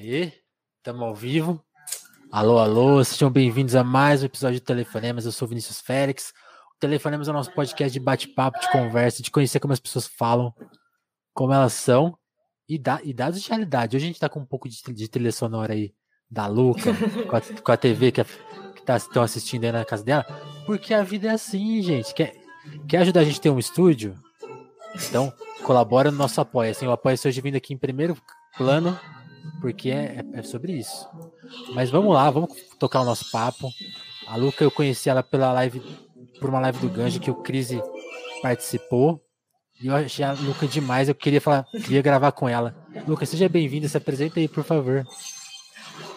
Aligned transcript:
Aí, 0.00 0.32
estamos 0.78 1.02
ao 1.02 1.14
vivo. 1.14 1.62
Alô, 2.32 2.58
alô, 2.58 3.04
sejam 3.04 3.30
bem-vindos 3.30 3.74
a 3.74 3.84
mais 3.84 4.22
um 4.22 4.26
episódio 4.26 4.58
do 4.58 4.64
Telefonemas. 4.64 5.26
Eu 5.26 5.32
sou 5.32 5.46
Vinícius 5.46 5.78
Félix. 5.82 6.32
O 6.74 6.78
Telefonemas 6.80 7.28
é 7.28 7.30
o 7.30 7.34
nosso 7.34 7.52
podcast 7.52 7.92
de 7.92 8.00
bate-papo, 8.00 8.58
de 8.58 8.72
conversa, 8.72 9.22
de 9.22 9.30
conhecer 9.30 9.60
como 9.60 9.74
as 9.74 9.78
pessoas 9.78 10.06
falam, 10.06 10.54
como 11.34 11.52
elas 11.52 11.74
são 11.74 12.16
e, 12.66 12.78
da, 12.78 12.98
e 13.04 13.12
dados 13.12 13.42
de 13.42 13.48
realidade. 13.50 13.94
Hoje 13.94 14.06
a 14.06 14.06
gente 14.06 14.16
está 14.16 14.26
com 14.26 14.40
um 14.40 14.46
pouco 14.46 14.70
de, 14.70 14.80
de 14.90 15.06
trilha 15.06 15.30
sonora 15.30 15.74
aí 15.74 15.92
da 16.30 16.46
Luca, 16.46 16.94
com 17.28 17.36
a, 17.36 17.62
com 17.62 17.72
a 17.72 17.76
TV 17.76 18.10
que, 18.10 18.24
tá, 18.86 18.96
estão 18.96 19.22
assistindo 19.22 19.64
aí 19.64 19.72
na 19.72 19.84
casa 19.84 20.02
dela, 20.02 20.24
porque 20.64 20.94
a 20.94 21.02
vida 21.02 21.28
é 21.28 21.32
assim, 21.32 21.82
gente. 21.82 22.14
Quer, 22.14 22.32
quer 22.88 23.02
ajudar 23.02 23.20
a 23.20 23.24
gente 23.24 23.38
a 23.38 23.42
ter 23.42 23.50
um 23.50 23.58
estúdio? 23.58 24.18
Então, 24.94 25.30
colabora 25.62 26.10
no 26.10 26.16
nosso 26.16 26.40
apoio. 26.40 26.70
Assim, 26.70 26.86
o 26.86 26.90
apoio 26.90 27.18
hoje 27.22 27.40
vindo 27.42 27.56
aqui 27.56 27.74
em 27.74 27.78
primeiro 27.78 28.16
plano, 28.56 28.98
porque 29.60 29.90
é, 29.90 30.24
é, 30.34 30.38
é, 30.38 30.42
sobre 30.42 30.72
isso. 30.72 31.08
Mas 31.74 31.90
vamos 31.90 32.14
lá, 32.14 32.30
vamos 32.30 32.50
tocar 32.78 33.00
o 33.00 33.04
nosso 33.04 33.30
papo. 33.30 33.70
A 34.26 34.36
Luca, 34.36 34.64
eu 34.64 34.70
conheci 34.70 35.08
ela 35.08 35.22
pela 35.22 35.52
live, 35.52 35.80
por 36.38 36.48
uma 36.48 36.60
live 36.60 36.78
do 36.78 36.88
Ganja 36.88 37.20
que 37.20 37.30
o 37.30 37.34
Crise 37.34 37.82
participou. 38.42 39.22
E 39.82 39.86
eu 39.86 39.96
achei 39.96 40.24
a 40.24 40.32
Luca 40.32 40.66
demais. 40.66 41.08
Eu 41.08 41.14
queria 41.14 41.40
falar, 41.40 41.64
queria 41.84 42.02
gravar 42.02 42.32
com 42.32 42.48
ela. 42.48 42.74
Luca, 43.06 43.24
seja 43.26 43.48
bem-vinda, 43.48 43.88
se 43.88 43.96
apresenta 43.96 44.38
aí, 44.38 44.48
por 44.48 44.64
favor. 44.64 45.06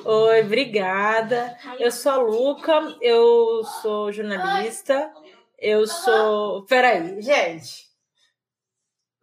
Oi, 0.05 0.41
obrigada. 0.41 1.57
Eu 1.79 1.91
sou 1.91 2.11
a 2.11 2.17
Luca, 2.17 2.97
eu 3.01 3.63
sou 3.81 4.11
jornalista. 4.11 5.11
Eu 5.57 5.87
sou. 5.87 6.63
Peraí, 6.65 7.21
gente. 7.21 7.85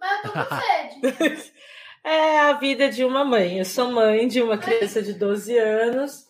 Mas 0.01 0.25
eu 0.25 0.33
tô 0.33 0.33
com 0.33 0.57
sede. 0.57 1.53
é 2.05 2.39
a 2.41 2.53
vida 2.55 2.89
de 2.89 3.05
uma 3.05 3.25
mãe. 3.25 3.59
Eu 3.59 3.65
sou 3.65 3.91
mãe 3.91 4.27
de 4.27 4.41
uma 4.41 4.59
criança 4.59 5.03
de 5.03 5.13
12 5.13 5.57
anos, 5.59 6.29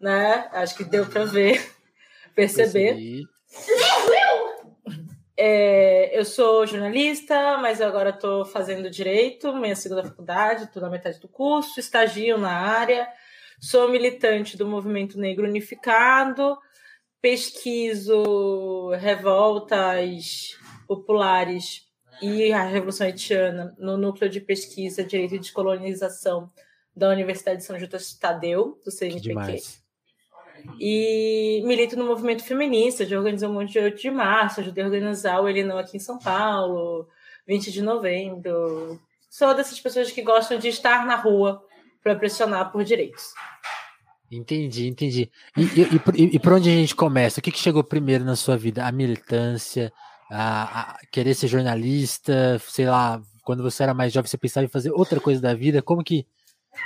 né? 0.00 0.48
Acho 0.52 0.76
que 0.76 0.84
deu 0.84 1.06
para 1.06 1.24
ver, 1.24 1.72
perceber. 2.34 3.26
É, 5.36 6.18
eu 6.18 6.24
sou 6.24 6.66
jornalista, 6.66 7.58
mas 7.58 7.80
agora 7.80 8.10
estou 8.10 8.44
fazendo 8.44 8.90
direito, 8.90 9.54
minha 9.54 9.76
segunda 9.76 10.02
faculdade, 10.02 10.64
estou 10.64 10.82
na 10.82 10.90
metade 10.90 11.20
do 11.20 11.28
curso, 11.28 11.78
estagio 11.78 12.36
na 12.36 12.50
área, 12.50 13.08
sou 13.60 13.88
militante 13.88 14.56
do 14.56 14.66
Movimento 14.66 15.16
Negro 15.16 15.46
Unificado, 15.46 16.58
pesquiso 17.22 18.90
revoltas 18.98 20.56
populares 20.88 21.87
e 22.20 22.52
a 22.52 22.64
Revolução 22.64 23.06
Haitiana 23.06 23.74
no 23.78 23.96
núcleo 23.96 24.30
de 24.30 24.40
pesquisa 24.40 25.04
Direito 25.04 25.34
e 25.34 25.38
Descolonização 25.38 26.50
da 26.94 27.10
Universidade 27.10 27.58
de 27.58 27.64
São 27.64 27.78
Judas 27.78 28.12
Tadeu, 28.14 28.78
do 28.84 28.90
CNPq. 28.90 29.62
E 30.80 31.62
milito 31.64 31.96
no 31.96 32.04
movimento 32.04 32.42
feminista, 32.42 33.06
de 33.06 33.16
organizar 33.16 33.48
um 33.48 33.54
monte 33.54 33.72
de 33.72 33.78
8 33.78 34.00
de 34.00 34.10
março, 34.10 34.60
ajudei 34.60 34.82
a 34.82 34.86
organizar 34.86 35.40
o 35.40 35.48
Elinão 35.48 35.78
aqui 35.78 35.96
em 35.96 36.00
São 36.00 36.18
Paulo, 36.18 37.06
20 37.46 37.70
de 37.70 37.82
novembro. 37.82 39.00
Sou 39.30 39.54
dessas 39.54 39.78
pessoas 39.80 40.10
que 40.10 40.22
gostam 40.22 40.58
de 40.58 40.68
estar 40.68 41.06
na 41.06 41.16
rua 41.16 41.62
para 42.02 42.16
pressionar 42.16 42.72
por 42.72 42.82
direitos. 42.82 43.32
Entendi, 44.30 44.88
entendi. 44.88 45.30
E, 45.56 45.62
e, 45.62 46.22
e, 46.22 46.36
e, 46.36 46.38
por 46.38 46.52
onde 46.52 46.68
a 46.68 46.72
gente 46.72 46.94
começa? 46.94 47.40
O 47.40 47.42
que, 47.42 47.50
que 47.50 47.58
chegou 47.58 47.82
primeiro 47.82 48.24
na 48.24 48.36
sua 48.36 48.56
vida? 48.56 48.84
A 48.84 48.92
militância, 48.92 49.92
a, 50.30 50.80
a, 50.80 50.98
querer 51.10 51.34
ser 51.34 51.48
jornalista, 51.48 52.58
sei 52.60 52.86
lá, 52.86 53.20
quando 53.44 53.62
você 53.62 53.82
era 53.82 53.94
mais 53.94 54.12
jovem, 54.12 54.28
você 54.28 54.36
pensava 54.36 54.66
em 54.66 54.70
fazer 54.70 54.90
outra 54.90 55.20
coisa 55.20 55.40
da 55.40 55.54
vida? 55.54 55.82
Como 55.82 56.04
que. 56.04 56.26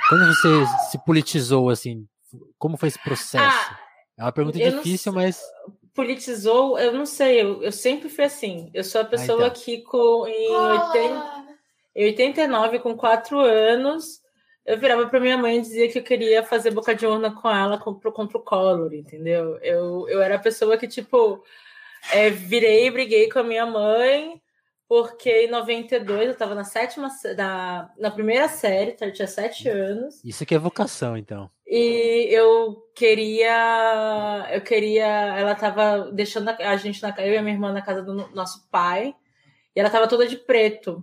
Quando 0.08 0.26
você 0.26 0.48
se 0.90 1.04
politizou, 1.04 1.68
assim, 1.68 2.06
como 2.58 2.76
foi 2.76 2.88
esse 2.88 3.02
processo? 3.02 3.44
Ah, 3.44 3.78
é 4.16 4.22
uma 4.22 4.32
pergunta 4.32 4.58
difícil, 4.58 5.12
mas. 5.12 5.42
Politizou, 5.94 6.78
eu 6.78 6.92
não 6.92 7.04
sei, 7.04 7.42
eu, 7.42 7.62
eu 7.62 7.72
sempre 7.72 8.08
fui 8.08 8.24
assim. 8.24 8.70
Eu 8.72 8.82
sou 8.82 9.00
a 9.00 9.04
pessoa 9.04 9.44
ah, 9.44 9.48
então. 9.48 9.62
que 9.62 9.82
com, 9.82 10.26
em, 10.26 10.48
80, 10.50 11.44
em 11.96 12.04
89, 12.06 12.78
com 12.78 12.96
4 12.96 13.40
anos, 13.40 14.22
eu 14.64 14.78
virava 14.78 15.06
para 15.06 15.20
minha 15.20 15.36
mãe 15.36 15.58
e 15.58 15.60
dizia 15.60 15.90
que 15.90 15.98
eu 15.98 16.02
queria 16.02 16.42
fazer 16.42 16.70
boca 16.70 16.94
de 16.94 17.04
urna 17.04 17.32
com 17.32 17.50
ela 17.50 17.76
contra, 17.76 18.10
contra 18.10 18.38
o 18.38 18.42
Collor, 18.42 18.94
entendeu? 18.94 19.58
Eu, 19.58 20.08
eu 20.08 20.22
era 20.22 20.36
a 20.36 20.38
pessoa 20.38 20.78
que, 20.78 20.86
tipo, 20.86 21.42
é, 22.10 22.30
virei 22.30 22.86
e 22.86 22.90
briguei 22.90 23.28
com 23.28 23.38
a 23.38 23.44
minha 23.44 23.66
mãe, 23.66 24.40
porque 24.88 25.46
em 25.46 25.50
92 25.50 26.26
eu 26.26 26.32
estava 26.32 26.54
na 26.54 26.64
sétima, 26.64 27.08
na, 27.36 27.90
na 27.98 28.10
primeira 28.10 28.48
série, 28.48 28.90
então 28.90 29.08
eu 29.08 29.14
tinha 29.14 29.28
sete 29.28 29.68
anos. 29.68 30.22
Isso 30.24 30.44
que 30.44 30.54
é 30.54 30.58
vocação, 30.58 31.16
então. 31.16 31.50
E 31.66 32.28
eu 32.30 32.82
queria, 32.94 34.48
eu 34.52 34.60
queria, 34.60 35.06
ela 35.06 35.52
estava 35.52 36.10
deixando 36.12 36.50
a 36.50 36.76
gente, 36.76 37.00
na, 37.00 37.14
eu 37.18 37.32
e 37.32 37.38
a 37.38 37.42
minha 37.42 37.54
irmã 37.54 37.72
na 37.72 37.80
casa 37.80 38.02
do 38.02 38.12
nosso 38.34 38.68
pai, 38.70 39.14
e 39.74 39.80
ela 39.80 39.88
estava 39.88 40.06
toda 40.06 40.26
de 40.26 40.36
preto, 40.36 41.02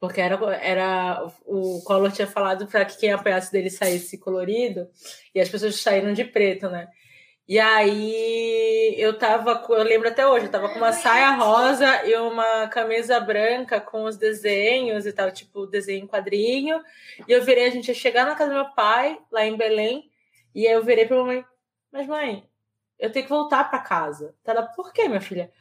porque 0.00 0.20
era, 0.20 0.36
era 0.56 1.26
o 1.44 1.82
Collor 1.84 2.10
tinha 2.12 2.26
falado 2.26 2.66
para 2.66 2.86
que 2.86 2.98
quem 2.98 3.12
apoiasse 3.12 3.52
dele 3.52 3.68
saísse 3.68 4.16
colorido, 4.16 4.88
e 5.34 5.40
as 5.40 5.48
pessoas 5.50 5.78
saíram 5.80 6.14
de 6.14 6.24
preto, 6.24 6.70
né? 6.70 6.88
E 7.48 7.60
aí 7.60 8.94
eu 8.98 9.16
tava, 9.16 9.64
eu 9.68 9.82
lembro 9.84 10.08
até 10.08 10.26
hoje, 10.26 10.46
eu 10.46 10.50
tava 10.50 10.68
com 10.68 10.78
uma 10.78 10.92
saia 10.92 11.30
rosa 11.30 12.04
e 12.04 12.16
uma 12.16 12.66
camisa 12.66 13.20
branca 13.20 13.80
com 13.80 14.02
os 14.04 14.16
desenhos 14.16 15.06
e 15.06 15.12
tal, 15.12 15.30
tipo 15.30 15.64
desenho 15.64 16.04
em 16.04 16.06
quadrinho. 16.08 16.82
E 17.28 17.30
eu 17.30 17.44
virei, 17.44 17.66
a 17.66 17.70
gente 17.70 17.86
ia 17.88 17.94
chegar 17.94 18.26
na 18.26 18.34
casa 18.34 18.50
do 18.50 18.56
meu 18.56 18.74
pai, 18.74 19.16
lá 19.30 19.46
em 19.46 19.56
Belém, 19.56 20.10
e 20.52 20.66
aí 20.66 20.72
eu 20.72 20.82
virei 20.82 21.06
pra 21.06 21.16
mamãe, 21.16 21.44
mas 21.92 22.08
mãe, 22.08 22.48
eu 22.98 23.12
tenho 23.12 23.24
que 23.24 23.30
voltar 23.30 23.70
para 23.70 23.78
casa. 23.78 24.34
Ela, 24.44 24.62
por 24.62 24.92
quê, 24.92 25.06
minha 25.06 25.20
filha? 25.20 25.52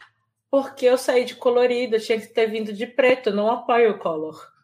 Porque 0.50 0.88
eu 0.88 0.98
saí 0.98 1.24
de 1.24 1.36
colorido, 1.36 1.98
eu 1.98 2.02
tinha 2.02 2.20
que 2.20 2.28
ter 2.28 2.48
vindo 2.48 2.74
de 2.74 2.88
preto, 2.88 3.30
eu 3.30 3.36
não 3.36 3.52
apoio 3.52 3.92
o 3.92 4.00
color 4.00 4.55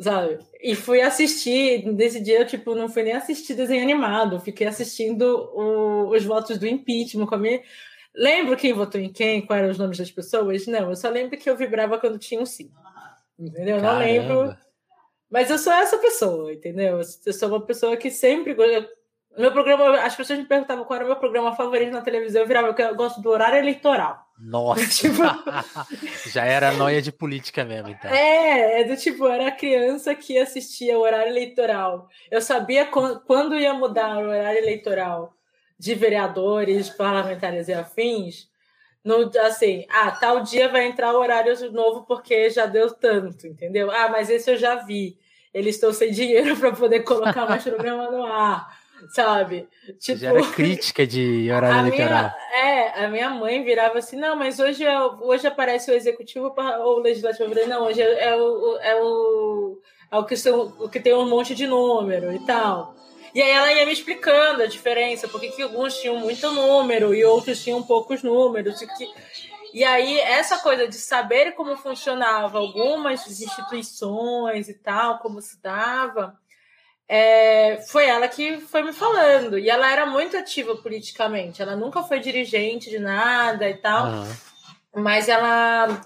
sabe? 0.00 0.38
E 0.62 0.74
fui 0.74 1.00
assistir, 1.00 1.84
nesse 1.86 2.20
dia 2.20 2.40
eu, 2.40 2.46
tipo, 2.46 2.74
não 2.74 2.88
fui 2.88 3.02
nem 3.02 3.12
assistir 3.12 3.54
desenho 3.54 3.82
animado, 3.82 4.40
fiquei 4.40 4.66
assistindo 4.66 5.50
o, 5.54 6.10
os 6.10 6.24
votos 6.24 6.58
do 6.58 6.66
impeachment 6.66 7.26
com 7.26 7.34
a 7.34 7.38
minha... 7.38 7.62
Lembro 8.14 8.56
quem 8.56 8.72
votou 8.72 9.00
em 9.00 9.12
quem, 9.12 9.46
quais 9.46 9.62
eram 9.62 9.70
os 9.70 9.78
nomes 9.78 9.98
das 9.98 10.10
pessoas? 10.10 10.66
Não, 10.66 10.88
eu 10.90 10.96
só 10.96 11.08
lembro 11.08 11.38
que 11.38 11.48
eu 11.48 11.56
vibrava 11.56 11.98
quando 11.98 12.18
tinha 12.18 12.40
um 12.40 12.46
sim. 12.46 12.70
Entendeu? 13.38 13.76
Eu 13.76 13.82
não 13.82 13.98
lembro. 13.98 14.56
Mas 15.30 15.48
eu 15.48 15.56
sou 15.56 15.72
essa 15.72 15.96
pessoa, 15.96 16.52
entendeu? 16.52 17.00
Eu 17.24 17.32
sou 17.32 17.48
uma 17.48 17.60
pessoa 17.60 17.96
que 17.96 18.10
sempre. 18.10 18.56
Meu 19.38 19.52
programa, 19.52 20.00
as 20.00 20.16
pessoas 20.16 20.40
me 20.40 20.44
perguntavam 20.44 20.84
qual 20.84 20.96
era 20.96 21.04
o 21.04 21.08
meu 21.08 21.16
programa 21.18 21.54
favorito 21.54 21.92
na 21.92 22.00
televisão, 22.00 22.42
eu 22.42 22.48
virava, 22.48 22.74
eu 22.76 22.94
gosto 22.96 23.20
do 23.20 23.30
horário 23.30 23.58
eleitoral. 23.58 24.26
Nossa! 24.40 24.86
tipo... 24.88 25.22
Já 26.32 26.44
era 26.44 26.72
noia 26.72 27.02
de 27.02 27.12
política 27.12 27.64
mesmo, 27.64 27.90
então. 27.90 28.10
É, 28.10 28.80
é 28.80 28.84
do 28.84 28.96
tipo, 28.96 29.28
era 29.28 29.50
criança 29.50 30.14
que 30.14 30.38
assistia 30.38 30.98
o 30.98 31.02
horário 31.02 31.30
eleitoral. 31.30 32.08
Eu 32.30 32.40
sabia 32.40 32.86
quando 32.86 33.54
ia 33.54 33.74
mudar 33.74 34.16
o 34.16 34.28
horário 34.28 34.58
eleitoral 34.58 35.34
de 35.78 35.94
vereadores, 35.94 36.88
parlamentares 36.88 37.68
e 37.68 37.74
afins. 37.74 38.48
No, 39.04 39.30
assim, 39.40 39.86
ah, 39.88 40.10
tal 40.10 40.42
dia 40.42 40.68
vai 40.68 40.86
entrar 40.86 41.12
o 41.12 41.20
horário 41.20 41.72
novo 41.72 42.04
porque 42.04 42.50
já 42.50 42.66
deu 42.66 42.92
tanto, 42.92 43.46
entendeu? 43.46 43.90
Ah, 43.90 44.08
mas 44.08 44.30
esse 44.30 44.50
eu 44.50 44.56
já 44.56 44.76
vi. 44.76 45.18
Eles 45.52 45.74
estão 45.74 45.92
sem 45.92 46.12
dinheiro 46.12 46.56
para 46.60 46.72
poder 46.72 47.00
colocar 47.00 47.46
mais 47.46 47.62
programa 47.62 48.10
no 48.10 48.24
ar 48.24 48.79
sabe? 49.08 49.68
Tipo, 49.98 50.18
Já 50.18 50.30
era 50.30 50.42
crítica 50.48 51.06
de 51.06 51.50
horário 51.52 51.88
eleitoral. 51.88 52.32
Minha, 52.52 52.64
é, 52.64 53.04
a 53.04 53.08
minha 53.08 53.30
mãe 53.30 53.64
virava 53.64 53.98
assim, 53.98 54.16
não, 54.16 54.36
mas 54.36 54.58
hoje, 54.58 54.84
é, 54.84 54.98
hoje 55.00 55.46
aparece 55.46 55.90
o 55.90 55.94
executivo 55.94 56.54
ou 56.80 56.98
o 56.98 57.00
legislativo. 57.00 57.54
Não, 57.66 57.84
hoje 57.84 58.02
é, 58.02 58.28
é, 58.28 58.36
o, 58.36 58.76
é, 58.78 59.02
o, 59.02 59.80
é 60.10 60.16
o, 60.16 60.24
que 60.24 60.36
são, 60.36 60.74
o 60.78 60.88
que 60.88 61.00
tem 61.00 61.14
um 61.14 61.28
monte 61.28 61.54
de 61.54 61.66
número 61.66 62.32
e 62.32 62.38
tal. 62.40 62.94
E 63.34 63.40
aí 63.40 63.50
ela 63.50 63.72
ia 63.72 63.86
me 63.86 63.92
explicando 63.92 64.62
a 64.62 64.66
diferença, 64.66 65.28
porque 65.28 65.50
que 65.50 65.62
alguns 65.62 65.96
tinham 65.98 66.16
muito 66.16 66.50
número 66.50 67.14
e 67.14 67.24
outros 67.24 67.62
tinham 67.62 67.82
poucos 67.82 68.22
números. 68.22 68.82
E, 68.82 68.86
que... 68.88 69.08
e 69.72 69.84
aí, 69.84 70.18
essa 70.18 70.58
coisa 70.58 70.88
de 70.88 70.96
saber 70.96 71.52
como 71.52 71.76
funcionava 71.76 72.58
algumas 72.58 73.24
instituições 73.28 74.68
e 74.68 74.74
tal, 74.74 75.18
como 75.18 75.40
se 75.40 75.62
dava, 75.62 76.39
é, 77.12 77.82
foi 77.88 78.06
ela 78.06 78.28
que 78.28 78.58
foi 78.60 78.84
me 78.84 78.92
falando. 78.92 79.58
E 79.58 79.68
ela 79.68 79.90
era 79.90 80.06
muito 80.06 80.36
ativa 80.36 80.76
politicamente. 80.76 81.60
Ela 81.60 81.74
nunca 81.74 82.04
foi 82.04 82.20
dirigente 82.20 82.88
de 82.88 83.00
nada 83.00 83.68
e 83.68 83.74
tal. 83.74 84.06
Uhum. 84.06 84.32
Mas 84.94 85.28
ela, 85.28 86.00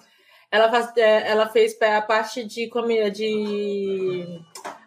ela, 0.50 0.70
faz, 0.70 0.96
é, 0.96 1.30
ela 1.30 1.46
fez 1.46 1.76
a 1.82 2.00
parte 2.00 2.42
de, 2.42 2.70
de 3.10 4.40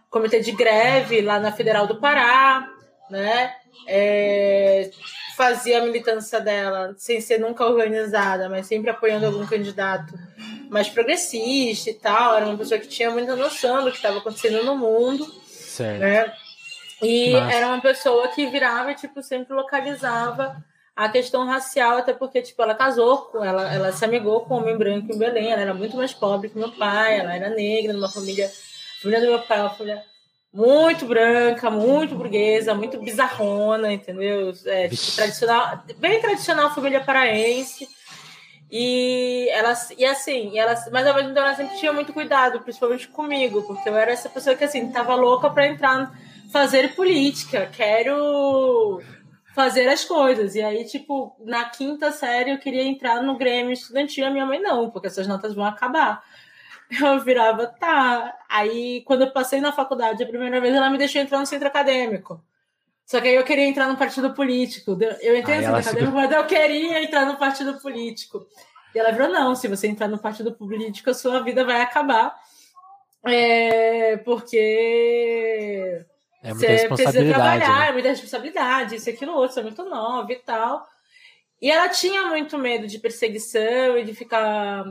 comitê 0.09 0.39
de 0.39 0.51
greve 0.53 1.21
lá 1.21 1.39
na 1.39 1.51
Federal 1.51 1.85
do 1.85 1.99
Pará, 1.99 2.67
né? 3.11 3.53
É, 3.87 4.89
fazia 5.35 5.77
a 5.77 5.85
militância 5.85 6.41
dela 6.41 6.95
sem 6.97 7.21
ser 7.21 7.39
nunca 7.39 7.63
organizada, 7.63 8.49
mas 8.49 8.65
sempre 8.65 8.89
apoiando 8.89 9.27
algum 9.27 9.45
candidato 9.45 10.15
mais 10.67 10.89
progressista 10.89 11.91
e 11.91 11.93
tal. 11.93 12.35
Era 12.35 12.47
uma 12.47 12.57
pessoa 12.57 12.79
que 12.79 12.87
tinha 12.87 13.11
muita 13.11 13.35
noção 13.35 13.83
do 13.83 13.91
que 13.91 13.97
estava 13.97 14.17
acontecendo 14.17 14.63
no 14.63 14.75
mundo. 14.75 15.45
Certo. 15.77 15.99
Né? 15.99 16.33
E 17.01 17.33
era 17.33 17.67
uma 17.67 17.81
pessoa 17.81 18.27
que 18.29 18.47
virava 18.47 18.91
e, 18.91 18.95
tipo, 18.95 19.21
sempre 19.21 19.53
localizava 19.53 20.57
a 20.95 21.07
questão 21.07 21.45
racial, 21.45 21.97
até 21.97 22.11
porque, 22.11 22.41
tipo, 22.41 22.59
ela 22.61 22.73
casou, 22.73 23.17
com, 23.17 23.43
ela, 23.43 23.71
ela 23.71 23.91
se 23.91 24.03
amigou 24.03 24.41
com 24.41 24.55
um 24.55 24.57
homem 24.57 24.75
branco 24.75 25.13
em 25.13 25.17
Belém, 25.17 25.51
ela 25.51 25.61
era 25.61 25.73
muito 25.73 25.95
mais 25.95 26.11
pobre 26.11 26.49
que 26.49 26.57
meu 26.57 26.71
pai, 26.71 27.19
ela 27.19 27.35
era 27.35 27.49
negra, 27.51 27.93
numa 27.93 28.09
família, 28.09 28.47
a 28.47 29.01
família 29.01 29.21
do 29.21 29.27
meu 29.27 29.39
pai, 29.39 29.59
uma 29.59 29.69
família 29.69 30.03
muito 30.51 31.05
branca, 31.05 31.69
muito 31.69 32.15
burguesa, 32.15 32.73
muito 32.73 32.99
bizarrona, 32.99 33.93
entendeu? 33.93 34.51
É, 34.65 34.87
tipo, 34.87 35.15
tradicional, 35.15 35.83
bem 35.97 36.19
tradicional 36.19 36.73
família 36.73 36.99
paraense. 37.01 37.87
E 38.69 39.47
ela, 39.49 39.73
e 39.97 40.05
assim, 40.05 40.59
ela, 40.59 40.75
mas 40.91 41.07
ao 41.07 41.15
mesmo 41.15 41.29
tempo 41.29 41.39
ela 41.39 41.55
sempre 41.55 41.77
tinha 41.77 41.93
muito 41.93 42.11
cuidado, 42.11 42.59
principalmente 42.59 43.07
comigo, 43.07 43.63
porque 43.63 43.87
eu 43.87 43.95
era 43.95 44.11
essa 44.11 44.27
pessoa 44.27 44.55
que 44.55 44.63
assim, 44.63 44.91
tava 44.91 45.15
louca 45.15 45.49
para 45.49 45.67
entrar, 45.67 46.11
fazer 46.51 46.93
política, 46.93 47.69
quero 47.71 49.01
fazer 49.55 49.87
as 49.87 50.03
coisas. 50.03 50.53
E 50.55 50.61
aí, 50.61 50.83
tipo, 50.85 51.35
na 51.45 51.65
quinta 51.65 52.11
série 52.11 52.51
eu 52.51 52.59
queria 52.59 52.83
entrar 52.83 53.23
no 53.23 53.37
Grêmio 53.37 53.71
Estudantil, 53.71 54.27
a 54.27 54.29
minha 54.29 54.45
mãe 54.45 54.61
não, 54.61 54.89
porque 54.91 55.07
essas 55.07 55.27
notas 55.27 55.55
vão 55.55 55.65
acabar. 55.65 56.23
Eu 57.01 57.19
virava, 57.19 57.67
tá. 57.67 58.33
Aí, 58.47 59.03
quando 59.05 59.23
eu 59.23 59.33
passei 59.33 59.59
na 59.59 59.73
faculdade 59.73 60.23
a 60.23 60.25
primeira 60.25 60.61
vez, 60.61 60.73
ela 60.73 60.89
me 60.89 60.97
deixou 60.97 61.21
entrar 61.21 61.37
no 61.37 61.45
centro 61.45 61.67
acadêmico. 61.67 62.41
Só 63.07 63.21
que 63.21 63.29
aí 63.29 63.35
eu 63.35 63.43
queria 63.45 63.65
entrar 63.65 63.87
no 63.87 63.95
partido 63.95 64.33
político. 64.33 64.97
Eu 65.21 65.37
entrei 65.37 65.59
no 65.59 65.63
centro 65.63 65.77
acadêmico, 65.77 66.13
mas 66.13 66.29
eu 66.29 66.45
queria 66.45 67.01
entrar 67.01 67.25
no 67.25 67.37
partido 67.37 67.79
político. 67.79 68.45
E 68.93 68.99
ela 68.99 69.13
virou, 69.13 69.29
não, 69.29 69.55
se 69.55 69.69
você 69.69 69.87
entrar 69.87 70.09
no 70.09 70.19
partido 70.19 70.51
político, 70.51 71.09
a 71.09 71.13
sua 71.13 71.41
vida 71.41 71.63
vai 71.63 71.81
acabar. 71.81 72.35
É, 73.23 74.17
porque 74.17 76.05
é 76.43 76.53
você 76.53 76.87
precisa 76.89 77.25
trabalhar, 77.25 77.79
né? 77.79 77.89
é 77.89 77.91
muita 77.93 78.09
responsabilidade, 78.09 78.95
isso, 78.95 79.09
aquilo, 79.09 79.33
outro, 79.33 79.53
você 79.53 79.61
é 79.61 79.63
muito 79.63 79.85
nova 79.85 80.31
e 80.31 80.39
tal. 80.39 80.85
E 81.61 81.71
ela 81.71 81.87
tinha 81.87 82.23
muito 82.23 82.57
medo 82.57 82.87
de 82.87 82.99
perseguição 82.99 83.97
e 83.97 84.03
de 84.03 84.13
ficar 84.13 84.83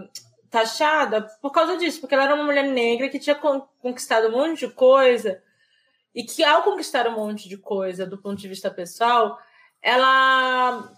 taxada 0.51 1.23
por 1.43 1.51
causa 1.51 1.77
disso, 1.77 2.01
porque 2.01 2.15
ela 2.15 2.25
era 2.25 2.35
uma 2.35 2.45
mulher 2.45 2.65
negra 2.65 3.11
que 3.11 3.19
tinha 3.19 3.37
conquistado 3.37 4.29
um 4.29 4.33
monte 4.33 4.67
de 4.67 4.73
coisa 4.73 5.43
e 6.17 6.25
que 6.25 6.43
ao 6.43 6.63
conquistar 6.63 7.07
um 7.07 7.13
monte 7.13 7.47
de 7.47 7.59
coisa 7.59 8.07
do 8.07 8.17
ponto 8.17 8.41
de 8.41 8.49
vista 8.49 8.71
pessoal, 8.71 9.39
ela 9.83 10.91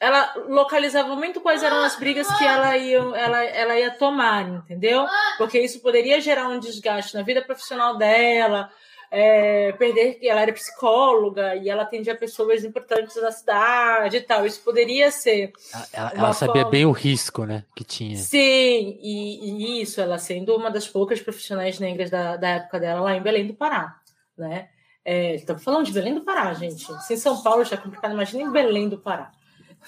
ela 0.00 0.34
localizava 0.48 1.14
muito 1.14 1.40
quais 1.40 1.62
eram 1.62 1.84
as 1.84 1.94
brigas 1.94 2.26
que 2.36 2.44
ela 2.44 2.76
ia, 2.76 2.98
ela, 2.98 3.44
ela 3.44 3.78
ia 3.78 3.92
tomar, 3.92 4.48
entendeu? 4.48 5.06
Porque 5.38 5.60
isso 5.60 5.78
poderia 5.78 6.20
gerar 6.20 6.48
um 6.48 6.58
desgaste 6.58 7.14
na 7.14 7.22
vida 7.22 7.40
profissional 7.40 7.96
dela, 7.96 8.68
é, 9.12 9.70
perder 9.72 10.14
que 10.14 10.28
ela 10.28 10.40
era 10.40 10.52
psicóloga 10.52 11.54
e 11.54 11.68
ela 11.68 11.84
atendia 11.84 12.16
pessoas 12.16 12.64
importantes 12.64 13.14
da 13.14 13.30
cidade 13.30 14.16
e 14.16 14.22
tal. 14.22 14.44
Isso 14.44 14.60
poderia 14.64 15.12
ser. 15.12 15.52
Ela, 15.92 16.12
ela 16.16 16.32
sabia 16.32 16.62
forma... 16.62 16.70
bem 16.70 16.84
o 16.84 16.90
risco, 16.90 17.44
né? 17.44 17.64
Que 17.76 17.84
tinha. 17.84 18.16
Sim, 18.16 18.98
e, 19.00 19.78
e, 19.78 19.82
isso, 19.82 20.00
ela 20.00 20.18
sendo 20.18 20.56
uma 20.56 20.68
das 20.68 20.88
poucas 20.88 21.20
profissionais 21.20 21.78
negras 21.78 22.10
da, 22.10 22.36
da 22.36 22.48
época 22.48 22.80
dela 22.80 23.02
lá 23.02 23.14
em 23.14 23.22
Belém 23.22 23.46
do 23.46 23.54
Pará, 23.54 24.01
né? 24.36 24.68
É, 25.04 25.34
estamos 25.34 25.64
falando 25.64 25.86
de 25.86 25.92
Belém 25.92 26.14
do 26.14 26.24
Pará, 26.24 26.54
gente. 26.54 26.84
Se 27.02 27.14
em 27.14 27.16
São 27.16 27.42
Paulo 27.42 27.64
já 27.64 27.76
é 27.76 27.78
complicado, 27.78 28.12
imagina 28.12 28.42
em 28.42 28.52
Belém 28.52 28.88
do 28.88 28.98
Pará. 28.98 29.32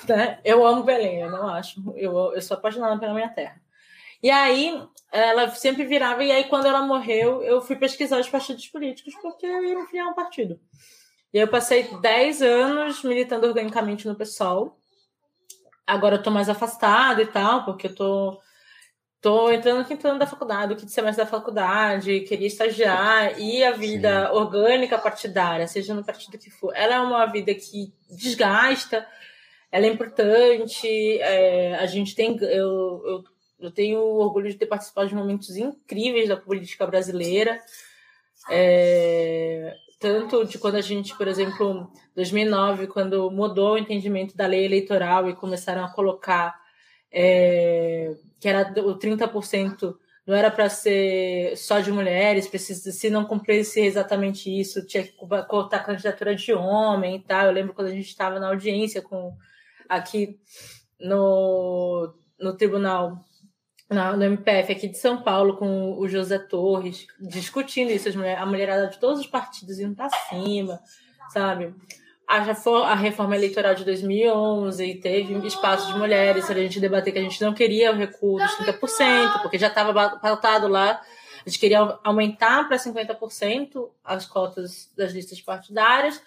Né? 0.08 0.40
Eu 0.44 0.66
amo 0.66 0.82
Belém, 0.82 1.20
eu 1.20 1.30
não 1.30 1.48
acho. 1.48 1.80
Eu, 1.96 2.32
eu 2.34 2.42
sou 2.42 2.56
apaixonada 2.56 2.98
pela 2.98 3.14
minha 3.14 3.28
terra. 3.28 3.60
E 4.22 4.30
aí, 4.30 4.82
ela 5.12 5.50
sempre 5.50 5.84
virava, 5.84 6.24
e 6.24 6.32
aí, 6.32 6.44
quando 6.44 6.66
ela 6.66 6.82
morreu, 6.82 7.42
eu 7.42 7.60
fui 7.60 7.76
pesquisar 7.76 8.18
os 8.18 8.28
partidos 8.28 8.66
políticos, 8.68 9.14
porque 9.20 9.46
eu 9.46 9.62
ia 9.62 9.78
me 9.78 10.02
um 10.02 10.14
partido. 10.14 10.58
E 11.32 11.38
eu 11.38 11.46
passei 11.46 11.88
10 12.00 12.42
anos 12.42 13.02
militando 13.02 13.46
organicamente 13.46 14.08
no 14.08 14.14
PSOL. 14.14 14.78
Agora 15.86 16.16
eu 16.16 16.22
tô 16.22 16.30
mais 16.30 16.48
afastada 16.48 17.20
e 17.20 17.26
tal, 17.26 17.64
porque 17.64 17.88
eu 17.88 17.94
tô, 17.94 18.40
tô 19.24 19.50
entrando 19.50 19.78
no 19.78 19.84
quinto 19.86 20.06
ano 20.06 20.18
da 20.18 20.26
faculdade, 20.26 20.74
o 20.74 20.76
quinto 20.76 20.92
semestre 20.92 21.24
da 21.24 21.30
faculdade, 21.30 22.20
queria 22.20 22.46
estagiar, 22.46 23.40
e 23.40 23.64
a 23.64 23.70
vida 23.72 24.28
Sim. 24.28 24.36
orgânica 24.36 24.98
partidária, 24.98 25.66
seja 25.66 25.94
no 25.94 26.04
partido 26.04 26.36
que 26.36 26.50
for, 26.50 26.76
ela 26.76 26.96
é 26.96 27.00
uma 27.00 27.24
vida 27.24 27.54
que 27.54 27.90
desgasta, 28.10 29.06
ela 29.72 29.86
é 29.86 29.88
importante, 29.88 30.86
é, 31.22 31.74
a 31.76 31.86
gente 31.86 32.14
tem. 32.14 32.36
Eu, 32.42 33.02
eu 33.06 33.24
eu 33.56 33.70
tenho 33.70 33.98
orgulho 34.00 34.50
de 34.50 34.56
ter 34.56 34.66
participado 34.66 35.08
de 35.08 35.14
momentos 35.14 35.56
incríveis 35.56 36.28
da 36.28 36.36
política 36.36 36.86
brasileira. 36.86 37.58
É, 38.50 39.74
tanto 39.98 40.44
de 40.44 40.58
quando 40.58 40.74
a 40.74 40.82
gente, 40.82 41.16
por 41.16 41.26
exemplo, 41.26 41.90
2009, 42.14 42.88
quando 42.88 43.30
mudou 43.30 43.72
o 43.72 43.78
entendimento 43.78 44.36
da 44.36 44.46
lei 44.46 44.66
eleitoral 44.66 45.30
e 45.30 45.34
começaram 45.34 45.82
a 45.82 45.88
colocar 45.88 46.54
é, 47.14 48.12
que 48.40 48.48
era 48.48 48.68
o 48.82 48.98
30% 48.98 49.94
não 50.26 50.34
era 50.34 50.50
para 50.50 50.68
ser 50.70 51.56
só 51.56 51.80
de 51.80 51.92
mulheres, 51.92 52.48
precisa, 52.48 52.90
se 52.90 53.10
não 53.10 53.26
cumprisse 53.26 53.80
exatamente 53.80 54.50
isso, 54.50 54.86
tinha 54.86 55.02
que 55.02 55.12
cortar 55.12 55.76
a 55.76 55.84
candidatura 55.84 56.34
de 56.34 56.52
homem 56.52 57.16
e 57.16 57.20
tal. 57.20 57.46
Eu 57.46 57.52
lembro 57.52 57.74
quando 57.74 57.88
a 57.88 57.92
gente 57.92 58.08
estava 58.08 58.40
na 58.40 58.48
audiência 58.48 59.02
com 59.02 59.36
aqui 59.86 60.38
no, 60.98 62.12
no 62.40 62.56
tribunal 62.56 63.18
na, 63.90 64.16
no 64.16 64.24
MPF 64.24 64.72
aqui 64.72 64.88
de 64.88 64.98
São 64.98 65.22
Paulo 65.22 65.58
com 65.58 65.98
o 65.98 66.08
José 66.08 66.38
Torres, 66.38 67.06
discutindo 67.20 67.90
isso, 67.90 68.08
a 68.08 68.46
mulherada 68.46 68.88
de 68.88 68.98
todos 68.98 69.20
os 69.20 69.26
partidos 69.26 69.78
indo 69.78 69.94
para 69.94 70.08
cima, 70.08 70.80
sabe? 71.32 71.74
A, 72.26 72.36
a 72.36 72.94
reforma 72.94 73.36
eleitoral 73.36 73.74
de 73.74 73.84
2011 73.84 74.94
teve 74.96 75.46
espaço 75.46 75.92
de 75.92 75.98
mulheres, 75.98 76.50
a 76.50 76.54
gente 76.54 76.80
debater 76.80 77.12
que 77.12 77.18
a 77.18 77.22
gente 77.22 77.42
não 77.42 77.52
queria 77.52 77.92
o 77.92 77.96
recuo 77.96 78.38
dos 78.38 78.56
30%, 78.56 79.42
porque 79.42 79.58
já 79.58 79.68
estava 79.68 80.18
pautado 80.18 80.66
lá, 80.66 81.02
a 81.44 81.48
gente 81.48 81.58
queria 81.58 81.98
aumentar 82.02 82.66
para 82.66 82.78
50% 82.78 83.90
as 84.02 84.24
cotas 84.26 84.90
das 84.96 85.12
listas 85.12 85.40
partidárias, 85.40 86.20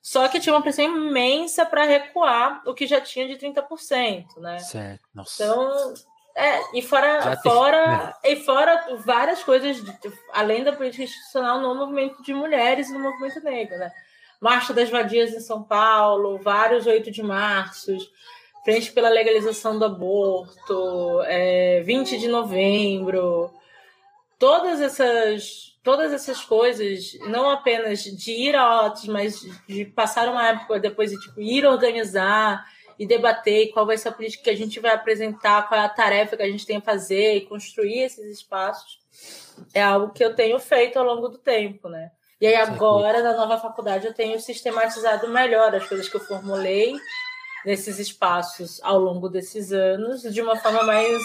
só 0.00 0.28
que 0.28 0.40
tinha 0.40 0.54
uma 0.54 0.62
pressão 0.62 0.84
imensa 0.84 1.66
para 1.66 1.84
recuar 1.84 2.62
o 2.64 2.72
que 2.72 2.86
já 2.86 3.00
tinha 3.00 3.28
de 3.28 3.34
30%, 3.34 4.38
né? 4.38 4.58
Certo. 4.60 5.02
Nossa. 5.12 5.44
Então, 5.44 5.94
é, 6.34 6.78
e 6.78 6.80
fora, 6.80 7.36
fora, 7.42 8.16
e 8.24 8.36
fora 8.36 8.96
várias 9.04 9.42
coisas, 9.42 9.76
de, 9.76 10.12
além 10.32 10.64
da 10.64 10.72
política 10.72 11.02
institucional, 11.02 11.60
no 11.60 11.74
movimento 11.74 12.22
de 12.22 12.32
mulheres 12.32 12.88
e 12.88 12.92
no 12.92 13.00
movimento 13.00 13.40
negro, 13.42 13.76
né? 13.76 13.92
Marcha 14.40 14.72
das 14.72 14.88
Vadias 14.88 15.32
em 15.32 15.40
São 15.40 15.62
Paulo, 15.62 16.38
vários 16.38 16.86
8 16.86 17.10
de 17.10 17.22
março, 17.22 17.94
frente 18.64 18.90
pela 18.92 19.08
legalização 19.08 19.78
do 19.78 19.84
aborto, 19.84 21.20
é, 21.26 21.82
20 21.82 22.18
de 22.18 22.28
novembro, 22.28 23.52
todas 24.38 24.80
essas, 24.80 25.78
todas 25.82 26.12
essas 26.12 26.40
coisas, 26.42 27.18
não 27.28 27.50
apenas 27.50 28.02
de 28.02 28.32
ir 28.32 28.56
a 28.56 28.86
atos, 28.86 29.06
mas 29.06 29.40
de 29.68 29.84
passar 29.84 30.28
uma 30.28 30.48
época 30.48 30.80
depois 30.80 31.10
de 31.10 31.20
tipo, 31.20 31.40
ir 31.40 31.66
organizar 31.66 32.64
e 32.98 33.06
debater 33.06 33.70
qual 33.72 33.86
vai 33.86 33.98
ser 33.98 34.08
a 34.08 34.12
política 34.12 34.44
que 34.44 34.50
a 34.50 34.56
gente 34.56 34.80
vai 34.80 34.92
apresentar, 34.92 35.68
qual 35.68 35.80
é 35.80 35.84
a 35.84 35.88
tarefa 35.88 36.36
que 36.36 36.42
a 36.42 36.50
gente 36.50 36.66
tem 36.66 36.78
a 36.78 36.82
fazer 36.82 37.34
e 37.34 37.40
construir 37.42 38.00
esses 38.00 38.26
espaços, 38.26 38.98
é 39.74 39.82
algo 39.82 40.12
que 40.12 40.24
eu 40.24 40.34
tenho 40.34 40.58
feito 40.58 40.98
ao 40.98 41.04
longo 41.04 41.28
do 41.28 41.38
tempo, 41.38 41.88
né? 41.88 42.10
E 42.40 42.46
aí 42.46 42.54
agora, 42.54 43.22
na 43.22 43.34
nova 43.34 43.58
faculdade, 43.58 44.06
eu 44.06 44.14
tenho 44.14 44.40
sistematizado 44.40 45.28
melhor 45.28 45.74
as 45.74 45.86
coisas 45.86 46.08
que 46.08 46.16
eu 46.16 46.20
formulei 46.20 46.94
nesses 47.64 47.98
espaços 47.98 48.80
ao 48.82 48.98
longo 48.98 49.28
desses 49.28 49.72
anos, 49.72 50.22
de 50.22 50.40
uma 50.40 50.56
forma 50.56 50.82
mais... 50.82 51.22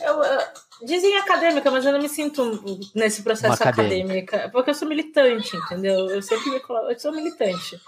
Eu, 0.00 0.22
eu, 0.22 0.40
dizem 0.82 1.16
acadêmica, 1.16 1.70
mas 1.70 1.86
eu 1.86 1.92
não 1.92 2.00
me 2.00 2.08
sinto 2.08 2.60
nesse 2.94 3.22
processo 3.22 3.62
acadêmico, 3.62 4.36
porque 4.52 4.70
eu 4.70 4.74
sou 4.74 4.86
militante, 4.86 5.56
entendeu? 5.56 6.10
Eu 6.10 6.20
sempre 6.20 6.50
me 6.50 6.60
coloco, 6.60 6.90
eu 6.90 6.98
sou 6.98 7.12
militante 7.12 7.80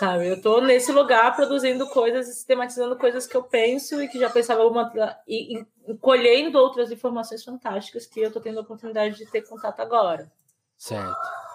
sabe? 0.00 0.28
Eu 0.28 0.40
tô 0.40 0.62
nesse 0.62 0.90
lugar 0.90 1.36
produzindo 1.36 1.86
coisas, 1.86 2.26
sistematizando 2.26 2.96
coisas 2.96 3.26
que 3.26 3.36
eu 3.36 3.42
penso 3.42 4.02
e 4.02 4.08
que 4.08 4.18
já 4.18 4.30
pensava 4.30 4.62
alguma 4.62 4.90
e, 5.28 5.58
e 5.58 5.94
colhendo 6.00 6.58
outras 6.58 6.90
informações 6.90 7.44
fantásticas 7.44 8.06
que 8.06 8.18
eu 8.18 8.32
tô 8.32 8.40
tendo 8.40 8.58
a 8.58 8.62
oportunidade 8.62 9.18
de 9.18 9.26
ter 9.26 9.42
contato 9.42 9.80
agora. 9.80 10.32
Certo. 10.78 11.49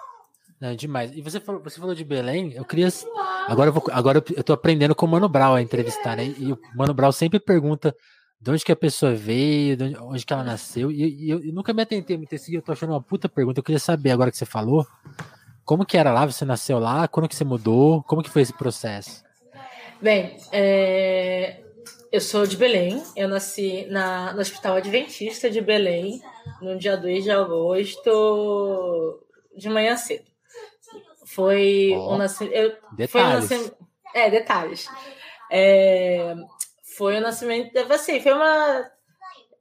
Não, 0.60 0.74
demais. 0.74 1.12
E 1.14 1.20
você 1.20 1.38
falou, 1.38 1.62
você 1.62 1.78
falou 1.78 1.94
de 1.94 2.04
Belém, 2.04 2.52
eu 2.54 2.64
queria. 2.64 2.88
Agora 3.46 3.68
eu, 3.68 3.72
vou, 3.72 3.84
agora 3.92 4.24
eu 4.34 4.42
tô 4.42 4.52
aprendendo 4.52 4.94
com 4.94 5.04
o 5.04 5.08
Mano 5.08 5.28
Brown 5.28 5.54
a 5.54 5.62
entrevistar, 5.62 6.16
né? 6.16 6.34
E 6.38 6.52
o 6.52 6.58
Mano 6.74 6.94
Brown 6.94 7.12
sempre 7.12 7.38
pergunta 7.38 7.94
de 8.40 8.50
onde 8.50 8.64
que 8.64 8.72
a 8.72 8.76
pessoa 8.76 9.14
veio, 9.14 9.76
de 9.76 9.84
onde, 9.84 9.96
onde 9.98 10.26
que 10.26 10.32
ela 10.32 10.44
nasceu. 10.44 10.90
E, 10.90 11.26
e 11.26 11.30
eu, 11.30 11.44
eu, 11.44 11.52
nunca 11.52 11.74
me 11.74 11.82
atentei 11.82 12.16
muito 12.16 12.34
assim, 12.34 12.54
eu 12.54 12.62
tô 12.62 12.72
achando 12.72 12.90
uma 12.90 13.02
puta 13.02 13.28
pergunta. 13.28 13.60
Eu 13.60 13.64
queria 13.64 13.78
saber 13.78 14.10
agora 14.10 14.30
que 14.30 14.36
você 14.38 14.46
falou. 14.46 14.86
Como 15.64 15.84
que 15.84 15.98
era 15.98 16.12
lá? 16.12 16.24
Você 16.24 16.44
nasceu 16.44 16.78
lá? 16.78 17.06
Quando 17.06 17.28
que 17.28 17.36
você 17.36 17.44
mudou? 17.44 18.02
Como 18.04 18.22
que 18.22 18.30
foi 18.30 18.42
esse 18.42 18.52
processo? 18.52 19.24
Bem, 20.00 20.38
é... 20.52 21.60
eu 22.10 22.20
sou 22.20 22.46
de 22.46 22.56
Belém. 22.56 23.02
Eu 23.14 23.28
nasci 23.28 23.86
na... 23.90 24.32
no 24.32 24.40
Hospital 24.40 24.76
Adventista 24.76 25.50
de 25.50 25.60
Belém 25.60 26.22
no 26.62 26.78
dia 26.78 26.96
2 26.96 27.24
de 27.24 27.30
agosto, 27.30 29.20
de 29.56 29.68
manhã 29.68 29.96
cedo. 29.96 30.35
Foi 31.36 31.92
Ó, 31.94 32.14
um 32.14 32.16
nascimento. 32.16 32.78
Foi 32.80 32.92
um 32.92 32.96
Detalhes. 32.96 33.50
nascimento. 33.50 33.76
É, 34.14 34.30
detalhes. 34.30 34.88
É, 35.52 36.34
foi 36.96 37.18
o 37.18 37.20
nascimento. 37.20 37.76
Assim, 37.92 38.20
foi 38.20 38.32
uma. 38.32 38.90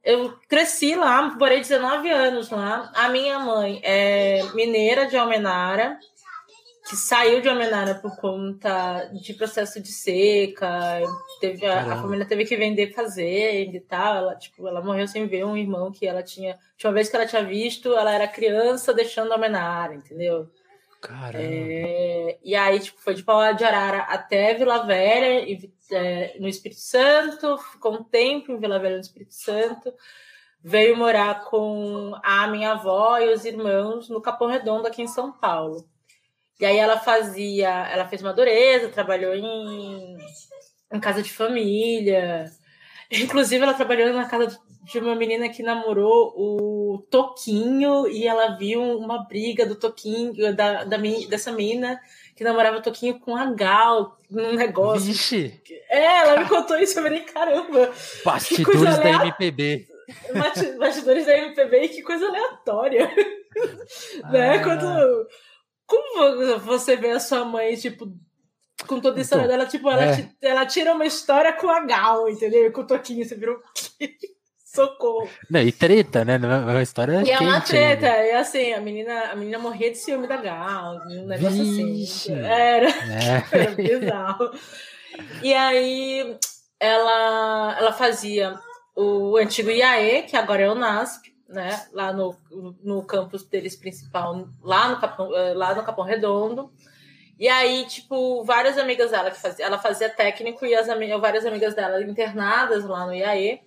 Eu 0.01 0.34
cresci 0.48 0.96
lá, 0.96 1.36
morei 1.36 1.60
19 1.60 2.10
anos 2.10 2.50
lá. 2.50 2.91
A 2.96 3.10
minha 3.10 3.39
mãe 3.39 3.82
é 3.84 4.41
mineira 4.53 5.05
de 5.08 5.17
Almenara, 5.17 6.00
que 6.88 6.96
saiu 6.96 7.41
de 7.41 7.50
Almenara 7.50 7.96
por 7.96 8.15
conta 8.15 9.10
de 9.12 9.34
processo 9.34 9.82
de 9.82 9.91
seca. 9.91 11.01
Teve, 11.41 11.65
a, 11.65 11.94
a 11.94 12.01
família 12.01 12.25
teve 12.25 12.46
que 12.46 12.55
vender 12.55 12.94
fazenda 12.94 13.75
e 13.75 13.82
tal. 13.82 14.15
Ela, 14.15 14.36
tipo, 14.36 14.65
ela 14.65 14.82
morreu 14.82 15.08
sem 15.08 15.27
ver 15.27 15.44
um 15.44 15.58
irmão 15.58 15.91
que 15.91 16.08
ela 16.08 16.24
tinha. 16.24 16.58
Tinha 16.77 16.89
uma 16.89 16.94
vez 16.96 17.10
que 17.10 17.15
ela 17.17 17.25
tinha 17.25 17.44
visto, 17.44 17.94
ela 17.94 18.13
era 18.13 18.27
criança 18.27 18.94
deixando 18.94 19.34
Almenara, 19.34 19.96
entendeu? 19.96 20.48
Caramba. 21.06 21.44
É, 21.44 22.40
e 22.44 22.56
aí, 22.56 22.80
tipo, 22.80 23.00
foi 23.00 23.14
de 23.14 23.24
Paula 23.24 23.54
de 23.54 23.64
Arara 23.64 24.00
até 24.04 24.56
Vila 24.56 24.86
Velha, 24.86 25.48
e, 25.48 25.72
é, 25.92 26.36
no 26.40 26.48
Espírito 26.48 26.82
Santo, 26.82 27.58
ficou 27.58 27.94
um 27.94 28.04
tempo 28.04 28.52
em 28.52 28.60
Vila 28.60 28.80
Velha, 28.80 28.96
no 28.96 29.02
Espírito 29.02 29.34
Santo. 29.34 29.94
Veio 30.64 30.98
morar 30.98 31.46
com 31.46 32.20
a 32.24 32.48
minha 32.48 32.72
avó 32.72 33.20
e 33.20 33.32
os 33.32 33.46
irmãos 33.46 34.10
no 34.10 34.20
Capão 34.20 34.48
Redondo, 34.48 34.88
aqui 34.88 35.04
em 35.04 35.08
São 35.08 35.32
Paulo. 35.32 35.88
E 36.60 36.66
aí 36.66 36.78
ela 36.78 36.98
fazia, 36.98 37.70
ela 37.88 38.08
fez 38.08 38.22
madureza, 38.24 38.90
trabalhou 38.90 39.36
em, 39.36 40.18
em 40.92 41.00
casa 41.00 41.22
de 41.22 41.32
família. 41.32 42.46
Inclusive, 43.12 43.64
ela 43.64 43.76
trabalhou 43.76 44.12
na 44.12 44.28
casa 44.28 44.60
de 44.86 45.00
uma 45.00 45.15
menina 45.15 45.50
que 45.50 45.62
namorou 45.63 46.34
o 46.36 47.06
Toquinho 47.10 48.08
e 48.08 48.27
ela 48.27 48.56
viu 48.58 48.82
uma 48.82 49.25
briga 49.25 49.65
do 49.65 49.75
Toquinho, 49.75 50.56
da, 50.56 50.84
da, 50.84 50.98
dessa 51.30 51.51
menina 51.51 52.00
que 52.36 52.44
namorava 52.44 52.77
o 52.77 52.82
Toquinho 52.82 53.20
com 53.20 53.36
a 53.36 53.46
Gal 53.51 54.18
num 54.30 54.54
negócio. 54.54 55.06
Vixe, 55.08 55.62
É, 55.89 56.18
ela 56.20 56.42
me 56.42 56.50
contou 56.50 56.77
isso, 56.77 57.00
eu 57.00 57.04
falei, 57.04 57.22
caramba, 57.22 57.92
bastidores 58.24 58.82
da 58.82 58.89
alea- 59.00 59.22
MPB. 59.27 59.88
bastidores 60.77 61.25
da 61.25 61.38
MPB, 61.38 61.89
que 61.89 62.01
coisa 62.01 62.27
aleatória. 62.27 63.10
né? 64.32 64.58
Ah. 64.58 64.63
Quando. 64.63 65.27
Como 65.88 66.60
você 66.60 66.96
vê 66.96 67.12
a 67.12 67.20
sua 67.20 67.46
mãe, 67.46 67.75
tipo, 67.75 68.08
com 68.88 69.00
toda 69.00 69.20
a 69.20 69.22
história 69.22 69.44
Então, 69.46 69.56
dela, 69.58 69.70
tipo, 69.70 69.89
ela, 69.89 70.04
é. 70.04 70.30
ela 70.42 70.65
tira 70.65 70.94
uma 70.94 71.06
história 71.06 71.54
com 71.54 71.70
a 71.70 71.80
Gal, 71.86 72.27
entendeu? 72.27 72.72
Com 72.72 72.82
o 72.82 72.88
Toquinho, 72.88 73.24
você 73.24 73.36
virou. 73.36 73.60
Socorro. 74.75 75.29
Não, 75.50 75.62
e 75.62 75.72
treta, 75.72 76.24
né? 76.25 76.38
Não 76.38 76.51
é 76.51 76.58
uma 76.60 76.82
história 76.84 77.24
E 77.24 77.32
é 77.32 77.39
uma 77.39 77.53
quente 77.55 77.67
treta, 77.70 78.08
ainda. 78.08 78.27
é 78.27 78.36
assim, 78.36 78.74
a 78.74 78.82
menina, 78.82 79.32
a 79.32 79.36
menina 79.36 79.58
morria 79.58 79.89
de 79.91 79.98
ciúme 79.98 80.27
da 80.27 80.38
Gal, 80.38 81.00
um 81.08 81.25
negócio 81.25 81.63
Vixe. 81.63 82.32
assim. 82.34 82.41
Era, 82.44 82.89
É. 82.89 83.44
era 83.51 83.72
bizarro. 83.72 84.51
E 85.41 85.53
aí 85.53 86.38
ela, 86.79 87.75
ela 87.79 87.94
fazia 87.94 88.60
o 88.96 89.38
antigo 89.38 89.70
IAE, 89.70 90.24
que 90.24 90.36
agora 90.38 90.63
é 90.63 90.70
o 90.70 90.75
NASP, 90.75 91.34
né? 91.48 91.86
Lá 91.94 92.12
no, 92.12 92.36
no 92.84 93.03
campus 93.03 93.44
deles 93.44 93.75
principal, 93.75 94.48
lá 94.62 94.89
no 94.89 95.00
Capão, 95.00 95.36
eh, 95.36 95.53
lá 95.53 95.74
no 95.75 95.84
Capão 95.84 96.03
Redondo. 96.05 96.72
E 97.38 97.48
aí, 97.50 97.86
tipo, 97.86 98.44
várias 98.46 98.77
amigas 98.77 99.12
dela 99.12 99.29
que 99.29 99.39
fazia, 99.39 99.65
ela 99.65 99.77
fazia 99.77 100.10
técnico 100.10 100.65
e 100.65 100.74
as 100.74 100.88
várias 101.20 101.46
amigas 101.46 101.75
dela 101.75 102.01
internadas 102.01 102.86
lá 102.86 103.05
no 103.05 103.13
IAE, 103.13 103.60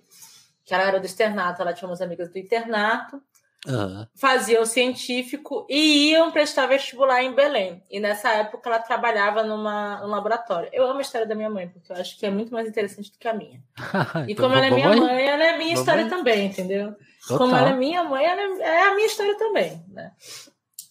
que 0.69 0.75
ela 0.75 0.83
era 0.83 0.99
do 0.99 1.05
externato, 1.07 1.59
ela 1.63 1.73
tinha 1.73 1.89
umas 1.89 1.99
amigas 1.99 2.29
do 2.29 2.37
internato 2.37 3.19
Aham. 3.67 4.07
faziam 4.15 4.63
científico 4.65 5.65
e 5.67 6.11
iam 6.11 6.31
prestar 6.31 6.67
vestibular 6.67 7.23
em 7.23 7.33
Belém. 7.33 7.83
E 7.89 7.99
nessa 7.99 8.29
época 8.29 8.69
ela 8.69 8.77
trabalhava 8.79 9.43
numa, 9.43 9.99
num 10.01 10.07
laboratório. 10.07 10.69
Eu 10.71 10.85
amo 10.85 10.99
a 10.99 11.01
história 11.01 11.25
da 11.27 11.33
minha 11.33 11.49
mãe, 11.49 11.67
porque 11.67 11.91
eu 11.91 11.95
acho 11.97 12.17
que 12.19 12.25
é 12.25 12.29
muito 12.29 12.53
mais 12.53 12.67
interessante 12.69 13.11
do 13.11 13.17
que 13.17 13.27
a 13.27 13.33
minha. 13.33 13.59
E 14.27 14.31
Então, 14.31 14.45
como 14.45 14.55
ela 14.55 14.67
é 14.67 14.69
minha 14.71 14.91
aí? 14.91 14.99
mãe, 14.99 15.25
ela 15.25 15.43
é 15.43 15.57
minha 15.57 15.73
história 15.73 16.03
aí. 16.03 16.09
também, 16.09 16.45
entendeu? 16.45 16.95
Total. 17.27 17.37
Como 17.39 17.55
ela 17.55 17.69
é 17.69 17.73
minha 17.73 18.03
mãe, 18.03 18.23
ela 18.25 18.41
é, 18.41 18.61
é 18.61 18.87
a 18.89 18.93
minha 18.95 19.07
história 19.07 19.35
também, 19.37 19.83
né? 19.89 20.11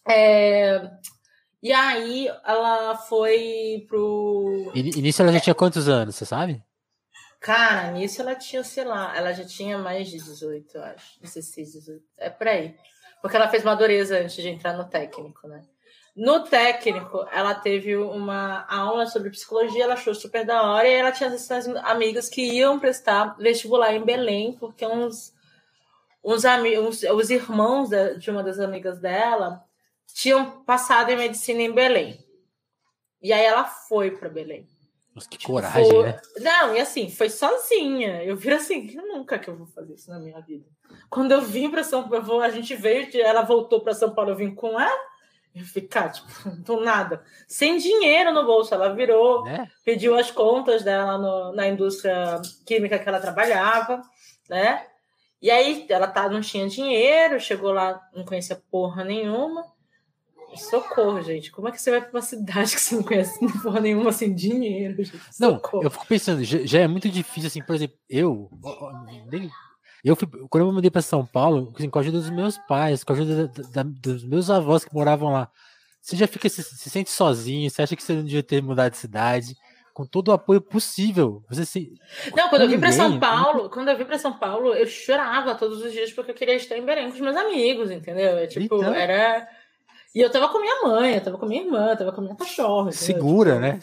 É, 0.07 0.91
E 1.63 1.73
aí 1.73 2.29
ela 2.45 2.97
foi 2.97 3.87
pro. 3.89 4.73
Nisso 4.75 5.23
ela 5.23 5.33
já 5.33 5.41
tinha 5.41 5.55
quantos 5.55 5.89
anos, 5.89 6.17
você 6.17 6.27
sabe? 6.27 6.63
Cara, 7.41 7.93
nisso 7.93 8.21
ela 8.21 8.35
tinha, 8.35 8.65
sei 8.65 8.85
lá, 8.85 9.17
ela 9.17 9.33
já 9.33 9.45
tinha 9.45 9.79
mais 9.79 10.09
de 10.09 10.19
18, 10.19 10.77
eu 10.77 10.83
acho. 10.85 11.21
16, 11.21 11.73
18. 11.73 12.05
É 12.17 12.29
por 12.31 12.49
aí. 12.49 12.75
Porque 13.23 13.37
ela 13.37 13.49
fez 13.49 13.63
madureza 13.65 14.19
antes 14.19 14.35
de 14.37 14.49
entrar 14.49 14.73
no 14.77 14.89
técnico, 14.89 15.47
né? 15.47 15.63
No 16.17 16.43
técnico, 16.45 17.25
ela 17.31 17.55
teve 17.55 17.97
uma 17.97 18.65
aula 18.69 19.07
sobre 19.07 19.31
psicologia, 19.31 19.85
ela 19.85 19.95
achou 19.95 20.13
super 20.15 20.45
da 20.45 20.63
hora, 20.63 20.89
e 20.89 20.93
ela 20.95 21.13
tinha 21.13 21.31
essas 21.33 21.69
amigas 21.85 22.29
que 22.29 22.43
iam 22.43 22.79
prestar 22.81 23.37
vestibular 23.39 23.95
em 23.95 24.05
Belém, 24.05 24.55
porque 24.59 24.85
uns, 24.85 25.33
uns, 26.25 26.45
ami- 26.45 26.77
uns 26.79 27.05
os 27.05 27.31
irmãos 27.31 27.89
de 28.19 28.31
uma 28.33 28.43
das 28.43 28.59
amigas 28.59 28.99
dela 28.99 29.65
tinham 30.13 30.65
passado 30.65 31.11
em 31.11 31.17
medicina 31.17 31.63
em 31.63 31.73
Belém. 31.73 32.19
E 33.23 33.33
aí 33.33 33.45
ela 33.45 33.65
foi 33.65 34.11
para 34.11 34.29
Belém. 34.29 34.67
Nossa, 35.19 35.29
que 35.29 35.39
Tipo, 35.39 35.53
coragem, 35.53 35.91
foi- 35.91 36.03
né? 36.05 36.21
Não, 36.39 36.77
e 36.77 36.81
assim, 36.81 37.11
foi 37.11 37.29
sozinha. 37.29 38.23
Eu 38.25 38.37
vi 38.37 38.51
assim, 38.53 38.87
que 38.87 38.97
nunca 38.97 39.39
que 39.39 39.49
eu 39.49 39.57
vou 39.57 39.67
fazer 39.67 39.95
isso 39.95 40.11
na 40.11 40.19
minha 40.19 40.41
vida. 40.41 40.65
Quando 41.11 41.33
eu 41.33 41.43
vim 41.43 41.71
para 41.71 41.83
São 41.85 42.09
Paulo, 42.09 42.41
a 42.41 42.51
gente 42.51 42.75
veio, 42.75 43.09
ela 43.23 43.43
voltou 43.43 43.81
para 43.81 43.95
São 43.95 44.15
Paulo, 44.15 44.31
eu 44.31 44.37
vim 44.37 44.55
com 44.55 44.79
ela. 44.81 45.09
Eu 45.55 45.65
ficar, 45.65 46.11
tipo, 46.11 46.27
do 46.65 46.81
nada. 46.81 47.23
Sem 47.49 47.79
dinheiro 47.79 48.33
no 48.33 48.45
bolso. 48.45 48.73
Ela 48.75 48.95
virou, 48.95 49.43
Né? 49.45 49.67
pediu 49.85 50.17
as 50.17 50.31
contas 50.31 50.83
dela 50.85 51.19
no- 51.19 51.53
na 51.53 51.67
indústria 51.67 52.41
química 52.67 52.99
que 52.99 53.09
ela 53.09 53.19
trabalhava, 53.19 54.03
né? 54.49 54.87
E 55.41 55.51
aí 55.51 55.87
ela 55.89 56.07
tá, 56.07 56.29
não 56.29 56.41
tinha 56.41 56.69
dinheiro, 56.69 57.41
chegou 57.41 57.73
lá, 57.73 58.01
não 58.15 58.25
conhecia 58.25 58.61
porra 58.71 59.05
nenhuma. 59.05 59.65
Socorro, 60.57 61.21
gente. 61.23 61.51
Como 61.53 61.69
é 61.69 61.73
que 61.73 61.81
você 61.81 61.91
vai 61.91 62.01
para 62.01 62.11
uma 62.11 62.23
cidade 62.23 62.75
que 62.75 62.81
você 62.81 62.95
não 62.97 63.03
conhece 63.03 63.39
porra 63.63 63.81
nenhuma 63.81 64.13
sem 64.13 64.35
dinheiro? 64.35 65.03
Gente? 65.05 65.21
Não, 65.39 65.61
eu 65.83 65.91
fico 65.91 66.07
pensando, 66.07 66.43
já, 66.43 66.59
já 66.65 66.81
é 66.81 66.87
muito 66.89 67.09
difícil, 67.09 67.49
assim, 67.49 67.63
por 67.63 67.75
exemplo, 67.75 67.97
eu. 68.09 68.49
nem- 69.31 69.51
Eu 70.05 70.15
fui, 70.17 70.29
quando 70.49 70.63
eu 70.63 70.69
me 70.69 70.75
mudei 70.75 70.91
para 70.91 71.03
São 71.03 71.25
Paulo, 71.27 71.73
assim, 71.77 71.91
com 71.91 71.99
a 71.99 72.03
ajuda 72.03 72.19
dos 72.19 72.31
meus 72.31 72.57
pais, 72.69 73.03
com 73.05 73.13
a 73.13 73.17
ajuda 73.17 73.49
da- 73.49 73.83
da- 73.83 73.91
dos 73.91 74.25
meus 74.25 74.49
avós 74.49 74.85
que 74.85 74.95
moravam 74.95 75.33
lá, 75.33 75.51
você 76.01 76.17
já 76.17 76.27
fica, 76.27 76.49
se, 76.49 76.63
se 76.63 76.89
sente 76.89 77.11
sozinho, 77.11 77.69
você 77.69 77.83
acha 77.83 77.95
que 77.97 78.03
você 78.03 78.15
não 78.15 78.25
devia 78.25 78.43
ter 78.43 78.63
mudado 78.63 78.93
de 78.93 78.97
cidade, 78.99 79.55
com 79.93 80.07
todo 80.07 80.29
o 80.29 80.33
apoio 80.33 80.61
possível. 80.61 81.43
Você 81.51 81.67
se. 81.67 81.93
Não, 82.37 82.49
quando 82.49 82.63
eu 82.63 82.69
vim 82.69 82.79
para 82.79 82.93
São 82.93 83.19
Paulo, 83.19 83.69
quando 83.69 83.89
eu 83.91 83.97
vim 83.99 84.05
para 84.05 84.17
São 84.19 84.33
Paulo, 84.39 84.73
eu 84.73 84.87
chorava 84.87 85.57
todos 85.57 85.83
os 85.83 85.93
dias 85.93 86.13
porque 86.13 86.31
eu 86.31 86.35
queria 86.37 86.55
estar 86.55 86.79
em 86.79 86.85
Belém 86.87 87.09
com 87.09 87.15
os 87.15 87.21
meus 87.21 87.37
amigos, 87.37 87.91
entendeu? 87.91 88.39
É, 88.39 88.47
tipo, 88.47 88.77
Então. 88.77 88.95
era. 88.95 89.49
E 90.15 90.21
eu 90.21 90.31
tava 90.31 90.49
com 90.49 90.59
minha 90.61 90.83
mãe, 90.83 91.15
eu 91.15 91.21
tava 91.23 91.39
com 91.39 91.47
minha 91.47 91.63
irmã, 91.63 91.91
eu 91.91 91.97
tava 91.97 92.13
com 92.13 92.21
minha 92.21 92.35
cachorra. 92.37 92.93
Segura, 92.93 93.53
Tipo, 93.53 93.61
né? 93.61 93.81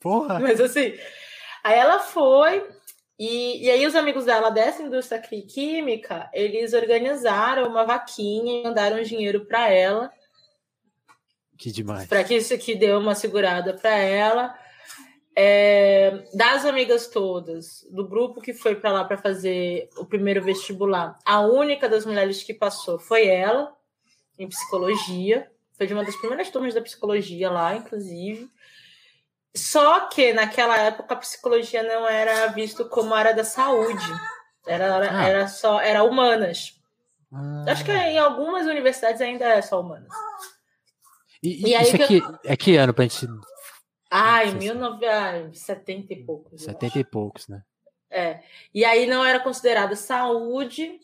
Porra! 0.00 0.38
Mas 0.40 0.60
assim, 0.60 0.94
aí 1.62 1.78
ela 1.78 1.98
foi, 2.00 2.66
e, 3.18 3.64
e 3.66 3.70
aí 3.70 3.86
os 3.86 3.94
amigos 3.94 4.24
dela 4.24 4.50
dessa 4.50 4.82
indústria 4.82 5.20
química, 5.20 6.28
eles 6.32 6.72
organizaram 6.72 7.68
uma 7.68 7.84
vaquinha 7.84 8.60
e 8.60 8.62
mandaram 8.64 9.02
dinheiro 9.02 9.44
para 9.44 9.68
ela, 9.70 10.10
Que 11.58 11.70
demais. 11.70 12.08
para 12.08 12.24
que 12.24 12.34
isso 12.34 12.52
aqui 12.54 12.74
deu 12.74 12.98
uma 12.98 13.14
segurada 13.14 13.74
para 13.74 13.96
ela. 13.96 14.58
É, 15.34 16.24
das 16.34 16.66
amigas 16.66 17.06
todas, 17.06 17.86
do 17.90 18.06
grupo 18.06 18.40
que 18.42 18.52
foi 18.52 18.74
para 18.76 18.92
lá 18.92 19.04
para 19.04 19.16
fazer 19.16 19.88
o 19.96 20.04
primeiro 20.04 20.42
vestibular, 20.42 21.16
a 21.24 21.40
única 21.40 21.88
das 21.88 22.04
mulheres 22.04 22.42
que 22.42 22.52
passou 22.52 22.98
foi 22.98 23.26
ela, 23.28 23.72
em 24.42 24.48
psicologia. 24.48 25.50
Foi 25.76 25.86
de 25.86 25.94
uma 25.94 26.04
das 26.04 26.16
primeiras 26.16 26.50
turmas 26.50 26.74
da 26.74 26.80
psicologia 26.82 27.50
lá, 27.50 27.74
inclusive. 27.74 28.48
Só 29.54 30.06
que 30.08 30.32
naquela 30.32 30.78
época 30.78 31.14
a 31.14 31.18
psicologia 31.18 31.82
não 31.82 32.06
era 32.08 32.46
visto 32.48 32.88
como 32.88 33.14
área 33.14 33.34
da 33.34 33.44
saúde. 33.44 34.04
Era, 34.66 34.84
era, 34.84 35.18
Ah. 35.18 35.28
era 35.28 35.48
só 35.48 35.80
era 35.80 36.02
humanas. 36.04 36.80
Ah, 37.32 37.64
Acho 37.68 37.84
que 37.84 37.90
em 37.92 38.18
algumas 38.18 38.66
universidades 38.66 39.20
ainda 39.20 39.44
é 39.46 39.60
só 39.62 39.80
humanas. 39.80 40.08
e, 41.42 41.68
e 41.70 41.74
aí 41.74 41.82
isso 41.82 41.96
que- 41.96 42.02
aqui 42.02 42.22
é 42.44 42.56
que 42.56 42.76
ano 42.76 42.94
pra 42.94 43.04
gente. 43.04 43.26
Ai, 44.10 44.44
Não 44.46 44.52
sei 44.52 44.60
se- 44.60 44.74
1970 44.74 46.12
e 46.12 46.24
poucos. 46.24 46.52
eu 46.52 46.58
70 46.58 46.98
e 46.98 47.04
poucos, 47.04 47.48
né? 47.48 47.62
É. 48.10 48.40
E 48.74 48.84
aí 48.84 49.06
não 49.06 49.24
era 49.24 49.40
considerada 49.40 49.96
saúde. 49.96 51.00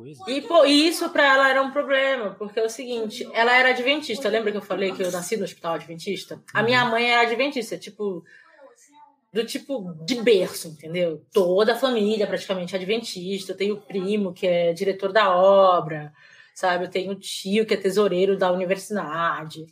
Coisa. 0.00 0.24
E, 0.26 0.40
pô, 0.40 0.64
e 0.64 0.88
isso 0.88 1.10
para 1.10 1.34
ela 1.34 1.50
era 1.50 1.62
um 1.62 1.70
problema, 1.70 2.34
porque 2.38 2.58
é 2.58 2.64
o 2.64 2.70
seguinte, 2.70 3.28
ela 3.34 3.54
era 3.54 3.68
adventista. 3.68 4.30
Lembra 4.30 4.50
que 4.50 4.56
eu 4.56 4.62
falei 4.62 4.92
que 4.92 5.02
eu 5.02 5.12
nasci 5.12 5.36
no 5.36 5.44
hospital 5.44 5.74
adventista? 5.74 6.42
A 6.54 6.62
minha 6.62 6.86
mãe 6.86 7.10
era 7.10 7.22
adventista, 7.22 7.76
tipo 7.76 8.24
do 9.30 9.44
tipo 9.44 9.92
de 10.04 10.16
berço, 10.22 10.68
entendeu? 10.68 11.22
Toda 11.30 11.74
a 11.74 11.76
família 11.76 12.26
praticamente 12.26 12.74
é 12.74 12.78
adventista. 12.78 13.52
Eu 13.52 13.56
tenho 13.56 13.76
primo 13.76 14.32
que 14.32 14.46
é 14.46 14.72
diretor 14.72 15.12
da 15.12 15.36
obra, 15.36 16.12
sabe? 16.54 16.86
Eu 16.86 16.90
tenho 16.90 17.14
tio 17.14 17.66
que 17.66 17.74
é 17.74 17.76
tesoureiro 17.76 18.38
da 18.38 18.50
universidade. 18.50 19.66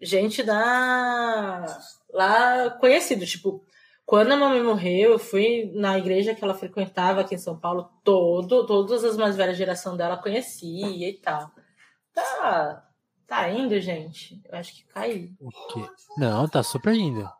gente 0.00 0.42
da 0.44 1.66
lá 2.10 2.70
conhecido, 2.78 3.26
tipo, 3.26 3.62
quando 4.08 4.32
a 4.32 4.36
mamãe 4.38 4.62
morreu, 4.62 5.10
eu 5.10 5.18
fui 5.18 5.70
na 5.74 5.98
igreja 5.98 6.34
que 6.34 6.42
ela 6.42 6.54
frequentava 6.54 7.20
aqui 7.20 7.34
em 7.34 7.38
São 7.38 7.60
Paulo, 7.60 7.92
todo, 8.02 8.64
todas 8.64 9.04
as 9.04 9.18
mais 9.18 9.36
velhas 9.36 9.58
geração 9.58 9.98
dela 9.98 10.16
conhecia 10.16 11.10
e 11.10 11.12
tal. 11.12 11.50
Tá, 12.14 12.88
tá 13.26 13.50
indo, 13.50 13.78
gente. 13.78 14.40
Eu 14.46 14.58
acho 14.58 14.74
que 14.74 14.84
caiu. 14.84 15.36
O 15.38 15.50
quê? 15.50 15.86
Não, 16.16 16.48
tá 16.48 16.62
super 16.62 16.94
indo. 16.94 17.30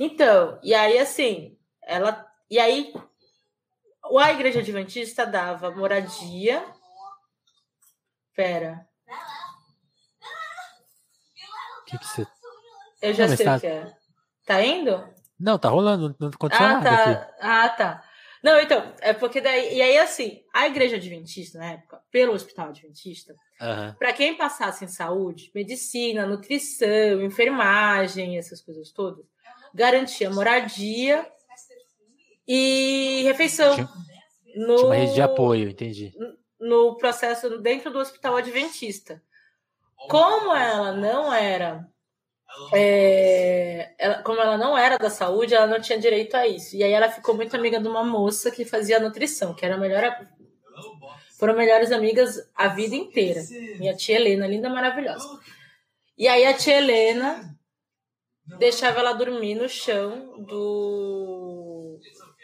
Então, 0.00 0.58
e 0.60 0.74
aí 0.74 0.98
assim, 0.98 1.56
ela 1.82 2.26
e 2.50 2.58
aí 2.58 2.92
a 4.12 4.32
igreja 4.32 4.58
adventista 4.58 5.24
dava 5.24 5.70
moradia. 5.70 6.66
Pera. 8.34 8.88
O 11.80 11.84
que 11.84 11.96
que 11.96 12.04
você 12.04 12.26
Eu 13.00 13.14
já 13.14 13.28
sei 13.28 13.46
tá- 13.46 13.56
o 13.56 13.60
que 13.60 13.66
é. 13.68 14.05
Tá 14.46 14.62
indo? 14.64 15.06
Não, 15.38 15.58
tá 15.58 15.68
rolando, 15.68 16.16
não 16.18 16.28
aconteceu 16.28 16.64
Ah, 16.64 16.72
nada 16.80 16.90
aqui. 16.90 17.14
tá. 17.14 17.34
Ah, 17.40 17.68
tá. 17.68 18.04
Não, 18.42 18.58
então, 18.60 18.94
é 19.00 19.12
porque 19.12 19.40
daí. 19.40 19.76
E 19.76 19.82
aí, 19.82 19.98
assim, 19.98 20.42
a 20.54 20.66
igreja 20.66 20.96
adventista, 20.96 21.58
na 21.58 21.72
época, 21.72 22.00
pelo 22.12 22.32
hospital 22.32 22.68
adventista, 22.68 23.34
Aham. 23.60 23.96
para 23.98 24.12
quem 24.12 24.36
passasse 24.36 24.84
em 24.84 24.88
saúde, 24.88 25.50
medicina, 25.54 26.24
nutrição, 26.26 27.20
enfermagem, 27.22 28.38
essas 28.38 28.62
coisas 28.62 28.92
todas, 28.92 29.24
garantia 29.74 30.30
moradia 30.30 31.28
e 32.46 33.22
refeição. 33.24 33.74
Tinha- 33.74 33.88
no, 34.56 34.76
Tinha 34.76 34.86
uma 34.86 34.94
rede 34.94 35.14
de 35.14 35.22
apoio, 35.22 35.68
entendi. 35.68 36.14
no 36.58 36.96
processo 36.96 37.58
dentro 37.58 37.90
do 37.90 37.98
hospital 37.98 38.36
adventista. 38.36 39.20
Como 40.08 40.54
ela 40.54 40.92
não 40.92 41.32
era, 41.32 41.86
é, 42.72 43.92
ela- 43.98 44.22
como 44.22 44.40
ela 44.40 44.56
não 44.56 44.76
era 44.76 44.96
da 44.98 45.10
saúde, 45.10 45.54
ela 45.54 45.66
não 45.66 45.80
tinha 45.80 45.98
direito 45.98 46.34
a 46.36 46.46
isso. 46.46 46.76
E 46.76 46.82
aí 46.82 46.92
ela 46.92 47.10
ficou 47.10 47.34
muito 47.34 47.54
amiga 47.56 47.80
de 47.80 47.88
uma 47.88 48.04
moça 48.04 48.50
que 48.50 48.64
fazia 48.64 48.98
nutrição, 49.00 49.54
que 49.54 49.64
era 49.64 49.74
a 49.74 49.78
melhor, 49.78 50.18
foram 51.38 51.54
melhores 51.54 51.92
amigas 51.92 52.48
a 52.54 52.68
vida 52.68 52.94
inteira. 52.94 53.40
Minha 53.78 53.94
tia 53.94 54.16
Helena, 54.16 54.46
linda, 54.46 54.68
maravilhosa. 54.68 55.28
E 56.16 56.26
aí 56.28 56.44
a 56.46 56.54
tia 56.54 56.78
Helena 56.78 57.54
deixava 58.58 59.00
ela 59.00 59.12
dormir 59.12 59.54
no 59.54 59.68
chão 59.68 60.42
do, 60.44 61.98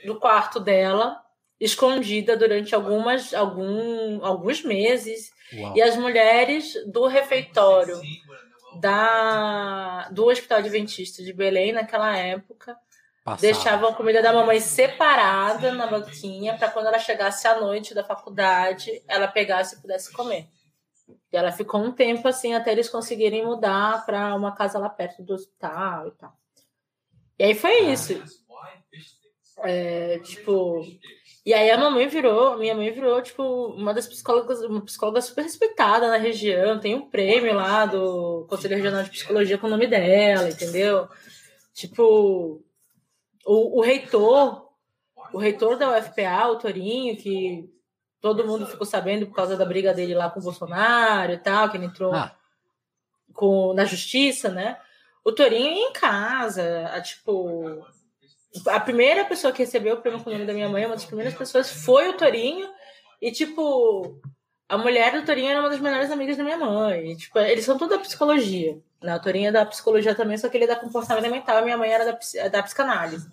do 0.04 0.18
quarto 0.18 0.60
dela, 0.60 1.16
escondida 1.58 2.36
durante 2.36 2.74
algumas, 2.74 3.32
algum, 3.32 4.22
alguns 4.24 4.62
meses. 4.62 5.30
Uau. 5.54 5.76
E 5.76 5.80
as 5.82 5.96
mulheres 5.96 6.74
do 6.90 7.06
refeitório 7.06 8.00
da, 8.80 10.08
do 10.10 10.26
Hospital 10.26 10.58
Adventista 10.58 11.22
de 11.22 11.32
Belém, 11.32 11.72
naquela 11.72 12.16
época, 12.16 12.76
Passava. 13.24 13.40
deixavam 13.40 13.90
a 13.90 13.94
comida 13.94 14.20
da 14.20 14.32
mamãe 14.32 14.60
separada 14.60 15.72
na 15.72 15.86
banquinha 15.86 16.56
para 16.56 16.70
quando 16.70 16.86
ela 16.86 16.98
chegasse 16.98 17.46
à 17.46 17.60
noite 17.60 17.94
da 17.94 18.02
faculdade, 18.02 19.02
ela 19.06 19.28
pegasse 19.28 19.76
e 19.76 19.80
pudesse 19.80 20.12
comer. 20.12 20.48
E 21.32 21.36
ela 21.36 21.52
ficou 21.52 21.80
um 21.80 21.92
tempo 21.92 22.26
assim 22.28 22.54
até 22.54 22.72
eles 22.72 22.88
conseguirem 22.88 23.44
mudar 23.44 24.04
para 24.04 24.34
uma 24.34 24.54
casa 24.54 24.78
lá 24.78 24.88
perto 24.88 25.22
do 25.22 25.34
hospital 25.34 26.08
e 26.08 26.10
tal. 26.12 26.36
E 27.38 27.44
aí 27.44 27.54
foi 27.54 27.90
isso. 27.90 28.22
É, 29.58 30.18
tipo, 30.20 30.84
e 31.44 31.52
aí 31.52 31.70
a 31.70 31.76
mamãe 31.78 32.06
virou, 32.06 32.56
minha 32.58 32.74
mãe 32.74 32.90
virou, 32.92 33.20
tipo, 33.20 33.42
uma 33.68 33.92
das 33.92 34.06
psicólogas, 34.06 34.62
uma 34.62 34.80
psicóloga 34.84 35.20
super 35.20 35.42
respeitada 35.42 36.08
na 36.08 36.16
região, 36.16 36.78
tem 36.78 36.94
um 36.94 37.08
prêmio 37.08 37.52
lá 37.54 37.84
do 37.84 38.46
Conselho 38.48 38.76
Regional 38.76 39.02
de 39.02 39.10
Psicologia 39.10 39.58
com 39.58 39.66
o 39.66 39.70
nome 39.70 39.86
dela, 39.88 40.48
entendeu? 40.48 41.08
Tipo, 41.74 42.62
o, 43.44 43.78
o 43.78 43.82
reitor, 43.82 44.68
o 45.32 45.38
reitor 45.38 45.76
da 45.76 45.98
UFPA, 45.98 46.48
o 46.48 46.58
Torinho, 46.58 47.16
que 47.16 47.68
todo 48.20 48.46
mundo 48.46 48.66
ficou 48.66 48.86
sabendo 48.86 49.26
por 49.26 49.34
causa 49.34 49.56
da 49.56 49.64
briga 49.64 49.92
dele 49.92 50.14
lá 50.14 50.30
com 50.30 50.38
o 50.38 50.42
Bolsonaro 50.42 51.32
e 51.32 51.38
tal, 51.38 51.68
que 51.70 51.76
ele 51.76 51.86
entrou 51.86 52.14
Ah, 52.14 52.36
com, 53.34 53.72
na 53.74 53.84
justiça, 53.84 54.48
né? 54.48 54.78
O 55.24 55.32
Torinho 55.32 55.72
ia 55.72 55.88
em 55.88 55.92
casa, 55.92 56.86
a, 56.92 57.00
tipo. 57.00 57.84
A 58.66 58.80
primeira 58.80 59.24
pessoa 59.24 59.52
que 59.52 59.62
recebeu 59.62 59.94
o 59.94 60.00
prêmio 60.00 60.22
com 60.22 60.28
o 60.28 60.32
nome 60.32 60.44
da 60.44 60.52
minha 60.52 60.68
mãe, 60.68 60.84
uma 60.84 60.94
das 60.94 61.04
primeiras 61.04 61.34
pessoas, 61.34 61.70
foi 61.70 62.10
o 62.10 62.16
Torinho. 62.16 62.68
E, 63.20 63.32
tipo, 63.32 64.20
a 64.68 64.76
mulher 64.76 65.12
do 65.12 65.24
Torinho 65.24 65.50
era 65.50 65.60
uma 65.60 65.70
das 65.70 65.80
melhores 65.80 66.10
amigas 66.10 66.36
da 66.36 66.44
minha 66.44 66.58
mãe. 66.58 67.12
E, 67.12 67.16
tipo, 67.16 67.38
eles 67.38 67.64
são 67.64 67.78
tudo 67.78 67.90
da 67.90 67.98
psicologia. 67.98 68.78
Né? 69.02 69.16
O 69.16 69.20
Torinho 69.20 69.48
é 69.48 69.52
da 69.52 69.66
psicologia 69.66 70.14
também, 70.14 70.36
só 70.36 70.48
que 70.48 70.56
ele 70.56 70.64
é 70.64 70.68
da 70.68 70.76
comportamento 70.76 71.30
mental. 71.30 71.58
A 71.58 71.62
minha 71.62 71.78
mãe 71.78 71.90
era 71.90 72.04
da, 72.04 72.48
da 72.48 72.62
psicanálise. 72.62 73.26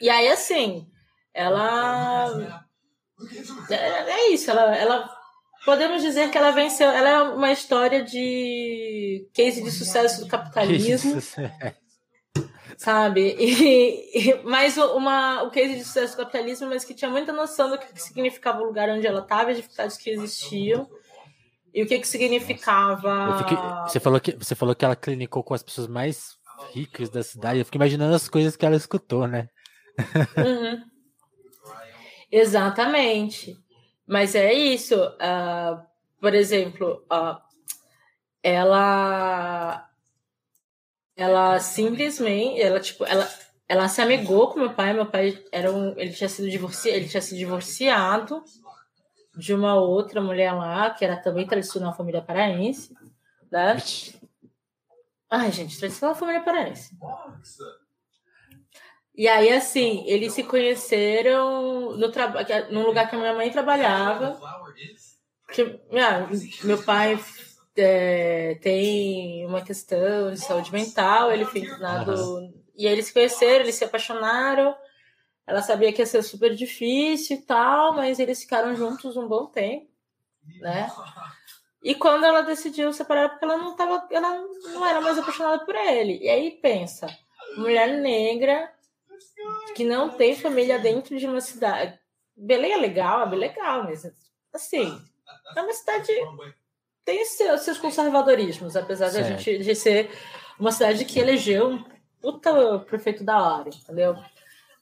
E 0.00 0.10
aí, 0.10 0.28
assim, 0.28 0.86
ela. 1.32 2.66
É, 3.70 3.74
é 3.74 4.30
isso, 4.30 4.50
ela, 4.50 4.76
ela. 4.76 5.22
Podemos 5.64 6.02
dizer 6.02 6.30
que 6.30 6.36
ela 6.38 6.50
venceu. 6.50 6.90
Ela 6.90 7.08
é 7.08 7.22
uma 7.22 7.52
história 7.52 8.02
de 8.02 9.28
case 9.32 9.62
de 9.62 9.70
sucesso 9.70 10.22
do 10.22 10.28
capitalismo. 10.28 11.20
Sabe? 12.82 13.36
E, 13.40 14.30
e- 14.30 14.42
mas 14.44 14.76
o- 14.76 14.96
uma, 14.96 15.42
o 15.44 15.50
case 15.50 15.74
de 15.76 15.84
sucesso 15.84 16.14
do 16.14 16.18
capitalismo, 16.24 16.68
mas 16.68 16.84
que 16.84 16.94
tinha 16.94 17.10
muita 17.10 17.32
noção 17.32 17.70
do 17.70 17.78
que 17.78 17.86
significava 18.00 18.60
o 18.60 18.64
lugar 18.64 18.88
onde 18.90 19.06
ela 19.06 19.20
estava, 19.20 19.50
as 19.50 19.56
dificuldades 19.56 19.96
que 19.96 20.10
existiam. 20.10 20.88
E 21.74 21.82
o 21.82 21.86
que, 21.86 21.98
que 21.98 22.06
significava. 22.08 23.38
Fiquei- 23.38 23.56
você, 23.86 23.98
falou 24.00 24.20
que, 24.20 24.32
você 24.36 24.54
falou 24.54 24.74
que 24.74 24.84
ela 24.84 24.94
clinicou 24.96 25.42
com 25.42 25.54
as 25.54 25.62
pessoas 25.62 25.86
mais 25.88 26.36
ricas 26.74 27.08
da 27.08 27.22
cidade. 27.22 27.58
Eu 27.60 27.64
fico 27.64 27.76
imaginando 27.78 28.14
as 28.14 28.28
coisas 28.28 28.56
que 28.56 28.66
ela 28.66 28.76
escutou, 28.76 29.26
né? 29.26 29.48
Uhum. 30.36 30.82
Exatamente. 32.30 33.56
Mas 34.06 34.34
é 34.34 34.52
isso. 34.52 34.94
ah, 35.20 35.82
por 36.20 36.34
exemplo, 36.34 37.04
ah, 37.10 37.40
ela 38.42 39.88
ela 41.16 41.58
simplesmente 41.60 42.60
ela 42.60 42.80
tipo 42.80 43.04
ela 43.04 43.28
ela 43.68 43.88
se 43.88 44.00
amigou 44.02 44.48
com 44.50 44.60
meu 44.60 44.74
pai 44.74 44.92
meu 44.92 45.06
pai 45.06 45.42
era 45.52 45.70
um 45.72 45.98
ele 45.98 46.12
tinha 46.12 46.28
sido 46.28 46.50
divorciado 46.50 46.96
ele 46.96 47.08
tinha 47.08 47.20
se 47.22 47.36
divorciado 47.36 48.42
de 49.36 49.54
uma 49.54 49.74
outra 49.74 50.20
mulher 50.20 50.52
lá 50.52 50.90
que 50.90 51.04
era 51.04 51.16
também 51.16 51.46
tradicional 51.46 51.94
família 51.96 52.22
paraense 52.22 52.92
né 53.50 53.76
ai 55.30 55.50
gente 55.50 55.78
tradicional 55.78 56.14
família 56.14 56.42
paraense 56.42 56.96
e 59.14 59.28
aí, 59.28 59.50
assim, 59.52 60.04
eles 60.06 60.32
se 60.32 60.42
conheceram 60.42 61.96
no, 61.96 62.10
traba- 62.10 62.44
no 62.70 62.86
lugar 62.86 63.08
que 63.10 63.14
a 63.14 63.18
minha 63.18 63.34
mãe 63.34 63.50
trabalhava. 63.50 64.40
Porque, 65.46 65.78
ah, 65.92 66.26
meu 66.64 66.82
pai 66.82 67.18
é, 67.76 68.56
tem 68.62 69.46
uma 69.46 69.62
questão 69.62 70.30
de 70.32 70.40
saúde 70.40 70.72
mental, 70.72 71.32
ele 71.32 71.44
foi 71.44 71.60
internado. 71.62 72.52
E 72.76 72.86
aí 72.86 72.92
eles 72.92 73.06
se 73.06 73.12
conheceram, 73.12 73.60
eles 73.60 73.74
se 73.74 73.84
apaixonaram. 73.84 74.74
Ela 75.46 75.62
sabia 75.62 75.92
que 75.92 76.00
ia 76.00 76.06
ser 76.06 76.22
super 76.22 76.54
difícil 76.54 77.36
e 77.36 77.42
tal, 77.42 77.94
mas 77.94 78.18
eles 78.18 78.42
ficaram 78.42 78.74
juntos 78.74 79.16
um 79.16 79.26
bom 79.26 79.46
tempo, 79.46 79.90
né? 80.60 80.90
E 81.82 81.94
quando 81.96 82.24
ela 82.24 82.42
decidiu 82.42 82.92
separar, 82.92 83.30
porque 83.30 83.44
ela 83.44 83.56
não 83.56 83.74
tava, 83.74 84.06
ela 84.10 84.38
não 84.72 84.86
era 84.86 85.00
mais 85.00 85.18
apaixonada 85.18 85.64
por 85.64 85.74
ele. 85.74 86.18
E 86.22 86.28
aí 86.28 86.52
pensa, 86.52 87.08
mulher 87.56 87.88
negra 88.00 88.72
que 89.74 89.84
não 89.84 90.10
tem 90.10 90.36
família 90.36 90.78
dentro 90.78 91.18
de 91.18 91.26
uma 91.26 91.40
cidade. 91.40 91.98
Belém 92.36 92.72
é 92.72 92.76
legal, 92.76 93.22
é 93.22 93.30
bem 93.30 93.38
legal, 93.38 93.84
mas 93.84 94.10
assim, 94.52 95.00
é 95.56 95.60
uma 95.60 95.72
cidade 95.72 96.12
tem 97.04 97.24
seus, 97.24 97.62
seus 97.62 97.78
conservadorismos, 97.78 98.76
apesar 98.76 99.08
de 99.10 99.18
a 99.18 99.24
Certo. 99.24 99.38
gente 99.40 99.58
de 99.64 99.74
ser 99.74 100.10
uma 100.58 100.70
cidade 100.72 101.04
que 101.04 101.18
elegeu 101.18 101.70
um 101.70 101.84
puta 102.20 102.78
prefeito 102.80 103.24
da 103.24 103.40
hora, 103.42 103.68
entendeu? 103.68 104.16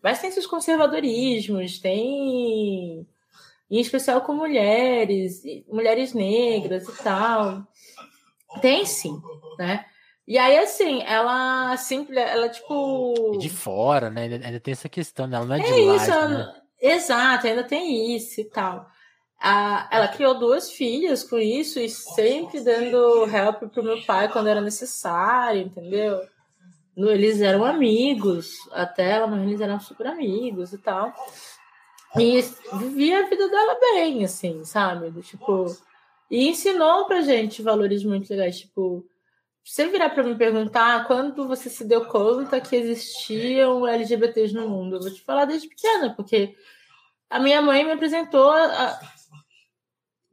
Mas 0.03 0.19
tem 0.21 0.31
seus 0.31 0.47
conservadorismos, 0.47 1.79
tem 1.79 3.07
em 3.71 3.79
especial 3.81 4.21
com 4.23 4.35
mulheres, 4.35 5.43
mulheres 5.69 6.13
negras 6.13 6.89
e 6.89 7.03
tal. 7.03 7.63
Tem 8.61 8.85
sim, 8.85 9.21
né? 9.59 9.85
E 10.27 10.39
aí, 10.39 10.59
assim, 10.59 11.03
ela 11.03 11.77
sempre, 11.77 12.19
ela, 12.19 12.49
tipo. 12.49 13.37
De 13.41 13.49
fora, 13.49 14.11
né? 14.11 14.23
Ainda, 14.45 14.61
tem 14.61 14.73
essa 14.73 14.89
questão, 14.89 15.27
né? 15.27 15.37
Ela 15.37 15.47
não 15.47 15.55
é 15.57 15.59
de 15.61 15.65
É 15.73 15.85
lá. 15.87 15.97
isso, 15.97 16.11
ela- 16.11 16.29
né? 16.29 16.55
exato, 16.81 17.47
ainda 17.47 17.65
tem 17.65 18.17
isso 18.17 18.41
e 18.41 18.45
tal. 18.45 18.87
A, 19.41 19.89
ela 19.91 20.09
criou 20.09 20.39
duas 20.39 20.71
filhas 20.71 21.25
com 21.25 21.39
isso 21.39 21.81
e 21.81 21.89
sempre 21.89 22.61
dando 22.61 23.25
help 23.27 23.73
pro 23.73 23.83
meu 23.83 24.05
pai 24.05 24.31
quando 24.31 24.49
era 24.49 24.61
necessário, 24.61 25.63
entendeu? 25.63 26.21
Eles 26.97 27.41
eram 27.41 27.65
amigos, 27.65 28.57
até 28.73 29.13
ela, 29.13 29.27
mas 29.27 29.43
eles 29.43 29.61
eram 29.61 29.81
super 29.81 30.09
amigos 30.09 30.73
e 30.73 30.79
tal. 30.79 31.15
E 32.19 32.43
vivia 32.75 33.21
a 33.21 33.29
vida 33.29 33.49
dela 33.49 33.79
bem, 33.81 34.25
assim, 34.25 34.65
sabe? 34.65 35.11
Tipo. 35.23 35.67
E 36.31 36.49
ensinou 36.49 37.07
pra 37.07 37.23
gente 37.23 37.63
valores 37.63 38.05
muito 38.05 38.31
legais, 38.31 38.61
tipo, 38.61 39.05
você 39.65 39.87
virar 39.89 40.11
para 40.11 40.23
me 40.23 40.35
perguntar 40.35 41.07
quando 41.07 41.47
você 41.47 41.69
se 41.69 41.85
deu 41.85 42.07
conta 42.07 42.61
que 42.61 42.77
existiam 42.77 43.87
LGBTs 43.87 44.55
no 44.55 44.69
mundo, 44.69 44.97
eu 44.97 45.01
vou 45.01 45.13
te 45.13 45.23
falar 45.23 45.45
desde 45.45 45.69
pequena, 45.69 46.15
porque 46.15 46.57
a 47.29 47.39
minha 47.39 47.61
mãe 47.61 47.85
me 47.85 47.93
apresentou. 47.93 48.51
A... 48.51 49.01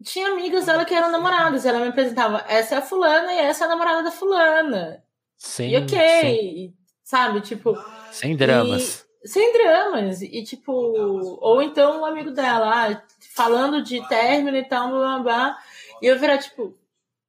Tinha 0.03 0.31
amigas 0.31 0.65
dela 0.65 0.86
que 0.86 0.93
eram 0.93 1.12
namoradas, 1.12 1.65
ela 1.65 1.79
me 1.79 1.88
apresentava, 1.88 2.45
essa 2.47 2.75
é 2.75 2.77
a 2.77 2.81
fulana 2.83 3.33
e 3.33 3.39
essa 3.39 3.63
é 3.63 3.65
a 3.65 3.69
namorada 3.69 4.03
da 4.03 4.12
fulana. 4.12 5.03
Sim. 5.38 5.69
E 5.69 5.77
ok, 5.77 6.21
sim. 6.21 6.73
sabe? 7.03 7.41
Tipo. 7.41 7.75
Sem 8.12 8.36
dramas. 8.36 9.07
E, 9.23 9.27
sem 9.27 9.53
dramas. 9.53 10.21
E 10.21 10.43
tipo. 10.43 10.71
Ou 10.71 11.62
então 11.62 12.01
um 12.01 12.05
amigo 12.05 12.31
dela, 12.31 12.89
ah, 12.89 13.01
falando 13.36 13.81
de 13.81 14.07
término 14.07 14.57
e 14.57 14.63
tal, 14.63 14.89
blá 14.89 14.99
blá 14.99 15.19
blá. 15.19 15.57
E 16.01 16.05
eu 16.05 16.19
virar, 16.19 16.38
tipo, 16.38 16.75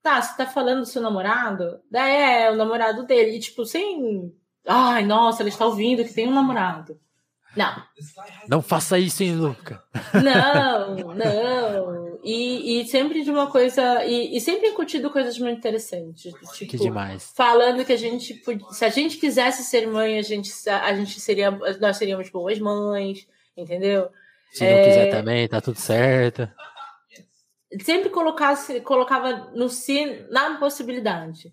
tá, 0.02 0.20
você 0.20 0.36
tá 0.36 0.46
falando 0.46 0.80
do 0.80 0.86
seu 0.86 1.02
namorado? 1.02 1.80
Daí 1.90 2.44
é, 2.44 2.50
o 2.50 2.56
namorado 2.56 3.04
dele. 3.04 3.36
E 3.36 3.40
tipo, 3.40 3.64
sem. 3.64 4.34
Ai, 4.66 5.04
nossa, 5.04 5.42
ele 5.42 5.50
está 5.50 5.64
ouvindo 5.64 6.04
que 6.04 6.12
tem 6.12 6.28
um 6.28 6.34
namorado. 6.34 6.98
Não. 7.58 7.82
Não 8.48 8.62
faça 8.62 8.96
isso, 9.00 9.24
hein, 9.24 9.34
Luca? 9.34 9.82
Não, 10.14 10.94
não. 11.12 12.20
E, 12.22 12.80
e 12.80 12.86
sempre 12.86 13.24
de 13.24 13.32
uma 13.32 13.50
coisa. 13.50 14.04
E, 14.04 14.36
e 14.36 14.40
sempre 14.40 14.68
incutido 14.68 15.10
coisas 15.10 15.36
muito 15.40 15.58
interessantes. 15.58 16.32
Tipo, 16.52 16.70
que 16.70 16.78
demais. 16.78 17.32
Falando 17.34 17.84
que 17.84 17.92
a 17.92 17.96
gente. 17.96 18.40
Se 18.70 18.84
a 18.84 18.88
gente 18.88 19.16
quisesse 19.16 19.64
ser 19.64 19.88
mãe, 19.88 20.20
a 20.20 20.22
gente, 20.22 20.52
a 20.70 20.94
gente 20.94 21.18
seria. 21.18 21.50
Nós 21.80 21.96
seríamos 21.96 22.30
boas 22.30 22.60
mães, 22.60 23.26
entendeu? 23.56 24.08
Se 24.52 24.62
não 24.62 24.70
é... 24.70 24.84
quiser 24.84 25.10
também, 25.10 25.48
tá 25.48 25.60
tudo 25.60 25.80
certo. 25.80 26.48
Sempre 27.82 28.08
colocasse, 28.08 28.80
colocava 28.82 29.50
no 29.52 29.68
si 29.68 30.24
na 30.30 30.58
possibilidade. 30.58 31.52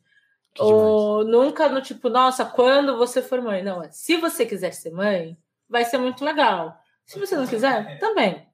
Ou 0.60 1.26
nunca 1.26 1.68
no 1.68 1.82
tipo, 1.82 2.10
nossa, 2.10 2.46
quando 2.46 2.96
você 2.96 3.24
for 3.24 3.41
mãe. 3.41 3.63
Não, 3.63 3.82
é 3.82 3.89
se 3.89 4.18
você 4.18 4.46
quiser 4.46 4.72
ser 4.72 4.91
mãe, 4.91 5.36
vai 5.76 5.84
ser 5.84 5.98
muito 5.98 6.24
legal. 6.24 6.80
Se 7.06 7.20
você 7.20 7.36
não 7.36 7.46
quiser, 7.46 8.00
também. 8.00 8.48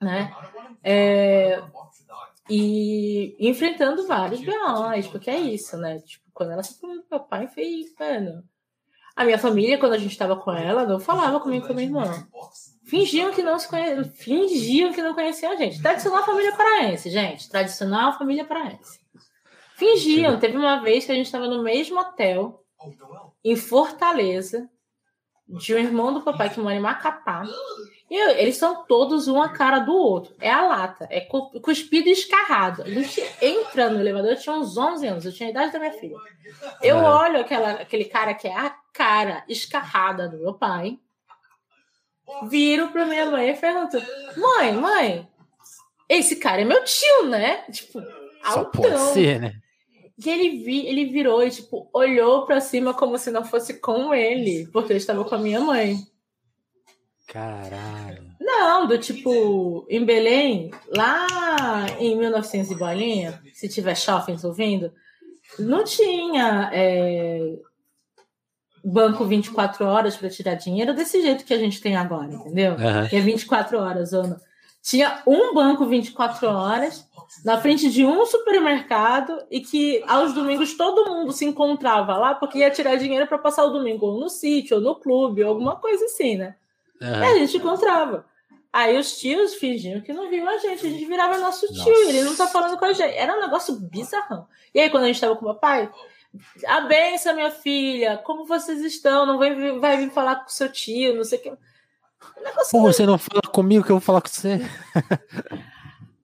Né? 0.00 0.32
É, 0.84 1.60
e 2.48 3.34
enfrentando 3.40 4.06
vários 4.06 4.40
BOs, 4.40 5.08
porque 5.08 5.30
é 5.30 5.36
isso, 5.36 5.76
né? 5.76 5.98
Tipo, 5.98 6.24
quando 6.32 6.52
ela 6.52 6.62
se 6.62 6.78
falou 6.78 6.96
do 6.96 7.04
meu 7.10 7.18
pai, 7.18 7.48
foi, 7.48 7.84
mano. 7.98 8.44
A 9.16 9.24
minha 9.24 9.38
família, 9.38 9.78
quando 9.78 9.94
a 9.94 9.98
gente 9.98 10.16
tava 10.16 10.36
com 10.36 10.52
ela, 10.52 10.86
não 10.86 11.00
falava 11.00 11.40
comigo 11.40 11.66
com 11.66 11.72
a 11.72 11.74
minha 11.74 11.88
irmã. 11.88 12.28
Fingiam 12.84 13.32
que 13.32 13.42
não 13.42 13.58
se 13.58 13.68
conhe... 13.68 14.04
fingiam 14.04 14.92
que 14.92 15.02
não 15.02 15.14
conheciam 15.14 15.52
a 15.52 15.56
gente. 15.56 15.82
Tradicional 15.82 16.24
família 16.24 16.54
paraense, 16.54 17.10
gente. 17.10 17.48
Tradicional 17.48 18.16
família 18.16 18.44
paraense. 18.44 19.00
Fingiam. 19.76 20.38
Teve 20.38 20.56
uma 20.56 20.80
vez 20.82 21.04
que 21.04 21.12
a 21.12 21.14
gente 21.16 21.26
estava 21.26 21.48
no 21.48 21.62
mesmo 21.62 21.98
hotel, 21.98 22.64
em 23.42 23.56
Fortaleza, 23.56 24.68
de 25.46 25.74
um 25.74 25.78
irmão 25.78 26.12
do 26.12 26.22
papai 26.22 26.50
que 26.50 26.60
mora 26.60 26.74
em 26.74 26.80
Macapá. 26.80 27.44
E 28.10 28.14
eu, 28.14 28.30
eles 28.30 28.56
são 28.56 28.84
todos 28.84 29.28
uma 29.28 29.48
cara 29.50 29.80
do 29.80 29.94
outro. 29.94 30.34
É 30.40 30.50
a 30.50 30.66
lata. 30.66 31.06
É 31.10 31.20
cuspido 31.20 32.08
e 32.08 32.12
escarrado. 32.12 32.82
A 32.82 32.88
gente 32.88 33.22
entra 33.40 33.90
no 33.90 34.00
elevador, 34.00 34.30
eu 34.30 34.40
tinha 34.40 34.54
uns 34.54 34.76
11 34.76 35.06
anos, 35.06 35.24
eu 35.24 35.32
tinha 35.32 35.48
a 35.48 35.50
idade 35.50 35.72
da 35.72 35.78
minha 35.78 35.92
filha. 35.92 36.16
Eu 36.82 36.96
olho 36.96 37.40
aquela, 37.40 37.72
aquele 37.72 38.04
cara 38.04 38.34
que 38.34 38.46
é 38.48 38.56
a 38.56 38.70
cara 38.92 39.44
escarrada 39.48 40.28
do 40.28 40.38
meu 40.38 40.54
pai 40.54 40.98
viro 42.48 42.88
pra 42.88 43.06
minha 43.06 43.26
mãe 43.26 43.50
e 43.50 43.54
pergunto: 43.54 43.98
Mãe, 44.36 44.72
mãe, 44.72 45.28
esse 46.08 46.36
cara 46.36 46.62
é 46.62 46.64
meu 46.64 46.82
tio, 46.84 47.26
né? 47.26 47.62
Tipo, 47.70 48.00
Só 48.00 48.60
altão. 48.60 48.82
pode 48.82 48.98
ser, 49.12 49.40
né? 49.40 49.54
E 50.16 50.30
ele, 50.30 50.62
vi, 50.62 50.86
ele 50.86 51.06
virou 51.06 51.42
e, 51.42 51.50
tipo, 51.50 51.88
olhou 51.92 52.46
pra 52.46 52.60
cima 52.60 52.94
como 52.94 53.18
se 53.18 53.30
não 53.30 53.44
fosse 53.44 53.80
com 53.80 54.14
ele, 54.14 54.68
porque 54.72 54.92
eu 54.92 54.96
estava 54.96 55.24
com 55.24 55.34
a 55.34 55.38
minha 55.38 55.60
mãe. 55.60 55.96
Caralho. 57.26 58.22
Não, 58.40 58.86
do 58.86 58.96
tipo, 58.98 59.86
em 59.88 60.04
Belém, 60.04 60.70
lá 60.94 61.86
em 61.98 62.16
1900 62.16 62.70
e 62.70 62.74
bolinha, 62.76 63.42
se 63.52 63.68
tiver 63.68 63.96
shoppings 63.96 64.44
ouvindo, 64.44 64.92
não 65.58 65.82
tinha 65.82 66.70
é, 66.72 67.56
banco 68.84 69.24
24 69.24 69.84
horas 69.86 70.16
para 70.16 70.28
tirar 70.28 70.54
dinheiro 70.54 70.94
desse 70.94 71.22
jeito 71.22 71.44
que 71.44 71.54
a 71.54 71.58
gente 71.58 71.80
tem 71.80 71.96
agora, 71.96 72.32
entendeu? 72.32 72.72
Uhum. 72.72 73.08
Que 73.08 73.16
é 73.16 73.20
24 73.20 73.78
horas, 73.78 74.12
Ana. 74.12 74.40
Tinha 74.82 75.22
um 75.26 75.54
banco 75.54 75.86
24 75.86 76.46
horas 76.46 77.08
na 77.42 77.60
frente 77.60 77.90
de 77.90 78.04
um 78.04 78.26
supermercado 78.26 79.44
e 79.50 79.60
que 79.60 80.04
aos 80.06 80.34
domingos 80.34 80.74
todo 80.74 81.10
mundo 81.10 81.32
se 81.32 81.44
encontrava 81.44 82.16
lá 82.16 82.34
porque 82.34 82.58
ia 82.58 82.70
tirar 82.70 82.96
dinheiro 82.96 83.26
para 83.26 83.38
passar 83.38 83.64
o 83.64 83.70
domingo 83.70 84.06
ou 84.06 84.20
no 84.20 84.28
sítio, 84.28 84.76
ou 84.76 84.82
no 84.82 84.96
clube, 84.96 85.42
ou 85.42 85.50
alguma 85.50 85.76
coisa 85.76 86.04
assim, 86.04 86.36
né? 86.36 86.54
Uhum. 87.00 87.08
E 87.08 87.24
a 87.24 87.34
gente 87.38 87.56
encontrava. 87.56 88.26
Aí 88.72 88.98
os 88.98 89.16
tios 89.18 89.54
fingiam 89.54 90.00
que 90.00 90.12
não 90.12 90.28
viam 90.28 90.48
a 90.48 90.58
gente, 90.58 90.86
a 90.86 90.90
gente 90.90 91.04
virava 91.06 91.38
nosso 91.38 91.66
tio, 91.68 91.76
Nossa. 91.76 92.08
ele 92.08 92.22
não 92.22 92.34
tá 92.34 92.46
falando 92.46 92.76
com 92.76 92.84
a 92.84 92.92
gente. 92.92 93.14
Era 93.14 93.36
um 93.36 93.40
negócio 93.40 93.74
bizarrão. 93.76 94.48
E 94.74 94.80
aí, 94.80 94.90
quando 94.90 95.04
a 95.04 95.06
gente 95.06 95.20
tava 95.20 95.36
com 95.36 95.42
o 95.42 95.48
meu 95.48 95.54
pai, 95.54 95.88
a 96.66 96.80
benção, 96.80 97.34
minha 97.34 97.52
filha, 97.52 98.18
como 98.18 98.44
vocês 98.44 98.80
estão? 98.80 99.26
Não 99.26 99.38
vai, 99.38 99.78
vai 99.78 99.96
vir 99.98 100.10
falar 100.10 100.36
com 100.36 100.48
seu 100.48 100.68
tio, 100.72 101.14
não 101.14 101.22
sei 101.22 101.38
o 101.38 101.42
que. 101.42 101.52
Pô, 102.70 102.80
você 102.80 103.06
não 103.06 103.16
fala 103.16 103.42
comigo 103.42 103.84
que 103.84 103.92
eu 103.92 103.96
vou 103.96 104.04
falar 104.04 104.20
com 104.20 104.28
você. 104.28 104.58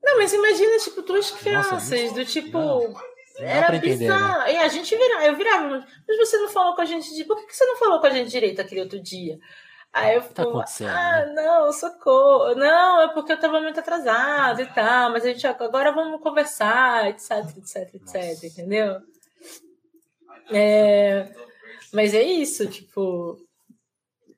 Não, 0.03 0.19
mas 0.19 0.33
imagina, 0.33 0.79
tipo, 0.79 1.03
duas 1.03 1.31
crianças, 1.31 1.91
Nossa, 1.91 2.15
do 2.15 2.25
tipo. 2.25 2.59
Não, 2.59 2.95
era 3.39 3.79
bizarro. 3.79 4.39
Né? 4.41 4.55
E 4.55 4.57
a 4.59 4.69
gente 4.69 4.95
virava, 4.95 5.25
eu 5.25 5.37
virava, 5.37 5.87
mas 6.07 6.17
você 6.19 6.39
não 6.39 6.49
falou 6.49 6.75
com 6.75 6.83
a 6.83 6.85
gente 6.85 7.15
de. 7.15 7.25
Por 7.25 7.47
que 7.47 7.55
você 7.55 7.65
não 7.65 7.77
falou 7.77 8.01
com 8.01 8.07
a 8.07 8.11
gente 8.11 8.31
direito 8.31 8.61
aquele 8.61 8.83
outro 8.83 9.01
dia? 9.01 9.39
Aí 9.93 10.15
eu 10.15 10.23
tá 10.23 10.45
acontecendo, 10.45 10.89
ah, 10.91 11.27
né? 11.27 11.33
não, 11.33 11.73
socorro. 11.73 12.55
Não, 12.55 13.03
é 13.03 13.09
porque 13.09 13.33
eu 13.33 13.41
tava 13.41 13.61
muito 13.61 13.81
atrasado 13.81 14.63
e 14.63 14.67
tal, 14.67 15.11
mas 15.11 15.25
a 15.25 15.29
gente 15.33 15.45
agora 15.47 15.91
vamos 15.91 16.23
conversar, 16.23 17.09
etc, 17.09 17.57
etc, 17.59 17.95
etc, 17.95 18.15
Nossa. 18.15 18.47
entendeu? 18.47 19.01
É, 20.53 21.29
mas 21.93 22.15
é 22.15 22.23
isso, 22.23 22.69
tipo. 22.69 23.37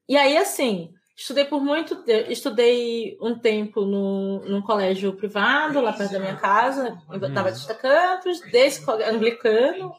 E 0.08 0.16
aí, 0.16 0.38
assim, 0.38 0.94
estudei 1.22 1.44
por 1.44 1.62
muito 1.62 1.96
tempo. 2.02 2.30
Estudei 2.30 3.16
um 3.20 3.38
tempo 3.38 3.82
no, 3.82 4.40
num 4.40 4.60
colégio 4.60 5.14
privado, 5.14 5.80
lá 5.80 5.92
perto 5.92 6.12
da 6.12 6.18
minha 6.18 6.36
casa, 6.36 6.98
em 7.12 7.18
Batista 7.18 7.74
Campos, 7.74 8.40
desse 8.50 8.84
anglicano, 8.90 9.94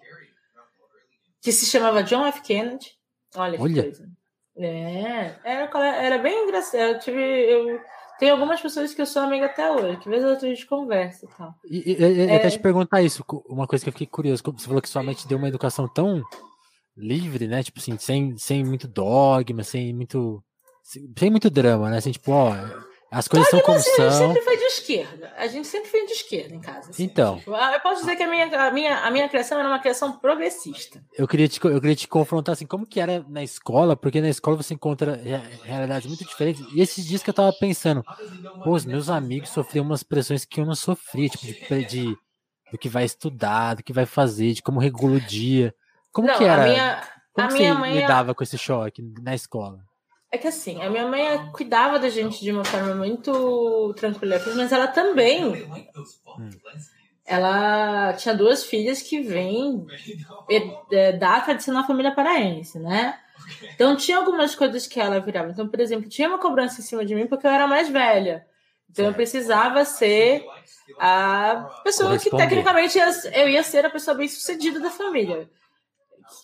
que 1.41 1.51
se 1.51 1.65
chamava 1.65 2.03
John 2.03 2.25
F. 2.25 2.41
Kennedy. 2.41 2.91
Olha 3.35 3.57
que 3.57 3.63
Olha. 3.63 3.83
coisa. 3.83 4.09
É, 4.55 5.35
era, 5.43 5.87
era 5.97 6.17
bem 6.19 6.43
engraçado. 6.43 6.77
Eu 6.77 6.99
tive. 6.99 7.21
Eu, 7.21 7.81
tem 8.19 8.29
algumas 8.29 8.61
pessoas 8.61 8.93
que 8.93 9.01
eu 9.01 9.05
sou 9.05 9.23
amiga 9.23 9.47
até 9.47 9.71
hoje, 9.71 9.97
que 9.97 10.09
vez 10.09 10.23
outra 10.23 10.47
a 10.47 10.49
gente 10.49 10.67
conversa 10.67 11.25
e 11.25 11.29
tal. 11.35 11.55
E, 11.65 11.91
e, 11.91 12.21
é... 12.29 12.35
até 12.35 12.49
te 12.49 12.59
perguntar 12.59 13.01
isso, 13.01 13.25
uma 13.47 13.65
coisa 13.65 13.83
que 13.83 13.89
eu 13.89 13.93
fiquei 13.93 14.07
curioso, 14.07 14.43
você 14.43 14.67
falou 14.67 14.81
que 14.81 14.89
sua 14.89 15.01
mãe 15.01 15.15
te 15.15 15.27
deu 15.27 15.37
uma 15.37 15.47
educação 15.47 15.87
tão 15.87 16.21
livre, 16.95 17.47
né? 17.47 17.63
Tipo 17.63 17.79
assim, 17.79 17.97
sem, 17.97 18.37
sem 18.37 18.63
muito 18.63 18.87
dogma, 18.87 19.63
sem 19.63 19.93
muito. 19.93 20.43
Sem 20.83 21.29
muito 21.29 21.49
drama, 21.49 21.89
né? 21.89 21.97
Assim, 21.97 22.11
tipo, 22.11 22.31
ó, 22.31 22.53
as 23.13 23.27
coisas 23.27 23.47
são 23.47 23.61
como 23.61 23.79
são. 23.79 24.07
A 24.07 24.09
gente 24.09 24.17
sempre 24.17 24.41
foi 24.41 24.57
de 24.57 24.63
esquerda. 24.63 25.33
A 25.37 25.47
gente 25.47 25.67
sempre 25.67 25.89
foi 25.89 26.05
de 26.07 26.11
esquerda 26.13 26.55
em 26.55 26.59
casa. 26.59 26.89
Assim, 26.89 27.03
então. 27.03 27.37
Tipo, 27.37 27.55
eu 27.55 27.79
posso 27.79 28.01
dizer 28.01 28.15
que 28.15 28.23
a 28.23 28.27
minha, 28.27 28.67
a, 28.67 28.71
minha, 28.71 28.99
a 28.99 29.11
minha 29.11 29.29
criação 29.29 29.59
era 29.59 29.69
uma 29.69 29.77
criação 29.79 30.13
progressista. 30.19 31.03
Eu 31.15 31.27
queria, 31.27 31.47
te, 31.47 31.63
eu 31.63 31.79
queria 31.79 31.95
te 31.95 32.07
confrontar 32.07 32.53
assim, 32.53 32.65
como 32.65 32.87
que 32.87 32.99
era 32.99 33.23
na 33.29 33.43
escola, 33.43 33.95
porque 33.95 34.19
na 34.19 34.29
escola 34.29 34.57
você 34.57 34.73
encontra 34.73 35.21
realidades 35.63 36.07
muito 36.07 36.25
diferentes. 36.25 36.65
E 36.73 36.81
esses 36.81 37.05
dias 37.05 37.21
que 37.21 37.29
eu 37.29 37.33
tava 37.33 37.53
pensando, 37.53 38.03
pô, 38.63 38.71
os 38.71 38.83
meus 38.83 39.09
amigos 39.09 39.49
sofriam 39.49 39.85
umas 39.85 40.01
pressões 40.01 40.43
que 40.43 40.59
eu 40.59 40.65
não 40.65 40.75
sofria, 40.75 41.29
tipo, 41.29 41.75
de, 41.75 41.85
de 41.85 42.17
do 42.71 42.77
que 42.79 42.89
vai 42.89 43.05
estudar, 43.05 43.75
do 43.75 43.83
que 43.83 43.93
vai 43.93 44.07
fazer, 44.07 44.53
de 44.53 44.63
como 44.63 44.79
regula 44.79 45.17
o 45.17 45.21
dia. 45.21 45.73
Como 46.11 46.27
não, 46.27 46.35
que 46.35 46.43
era? 46.43 46.63
A 46.63 46.67
minha, 46.67 47.03
como 47.31 47.47
a 47.47 47.51
você 47.51 47.57
minha 47.59 47.75
mãe 47.75 47.93
lidava 47.93 48.31
é... 48.31 48.33
com 48.33 48.43
esse 48.43 48.57
choque 48.57 49.03
na 49.21 49.35
escola? 49.35 49.85
É 50.33 50.37
que 50.39 50.47
assim, 50.47 50.81
a 50.81 50.89
minha 50.89 51.07
mãe 51.07 51.51
cuidava 51.51 51.99
da 51.99 52.09
gente 52.09 52.41
de 52.41 52.51
uma 52.51 52.65
forma 52.65 52.95
muito 52.95 53.93
tranquila, 53.93 54.41
mas 54.55 54.71
ela 54.71 54.87
também. 54.87 55.45
Hum. 55.45 56.49
Ela 57.23 58.13
tinha 58.13 58.33
duas 58.33 58.63
filhas 58.63 58.99
que 58.99 59.21
vêm 59.21 59.85
da 61.19 61.39
tradicional 61.39 61.85
família 61.85 62.15
paraense, 62.15 62.79
né? 62.79 63.19
Então 63.75 63.95
tinha 63.95 64.17
algumas 64.17 64.55
coisas 64.55 64.87
que 64.87 64.99
ela 64.99 65.19
virava. 65.19 65.51
Então, 65.51 65.67
por 65.67 65.79
exemplo, 65.79 66.09
tinha 66.09 66.27
uma 66.27 66.39
cobrança 66.39 66.81
em 66.81 66.83
cima 66.83 67.05
de 67.05 67.13
mim 67.13 67.27
porque 67.27 67.45
eu 67.45 67.51
era 67.51 67.67
mais 67.67 67.87
velha. 67.89 68.43
Então 68.89 69.05
eu 69.05 69.13
precisava 69.13 69.85
ser 69.85 70.43
a 70.99 71.69
pessoa 71.83 72.17
que 72.17 72.31
tecnicamente 72.31 72.97
eu 73.35 73.49
ia 73.49 73.61
ser 73.61 73.85
a 73.85 73.89
pessoa 73.91 74.17
bem 74.17 74.27
sucedida 74.27 74.79
da 74.79 74.89
família 74.89 75.47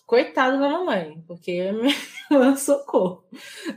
coitado 0.06 0.58
da 0.58 0.68
mamãe, 0.68 1.22
porque 1.26 1.70
minha 1.72 1.94
irmã 2.30 2.56
socorro, 2.56 3.24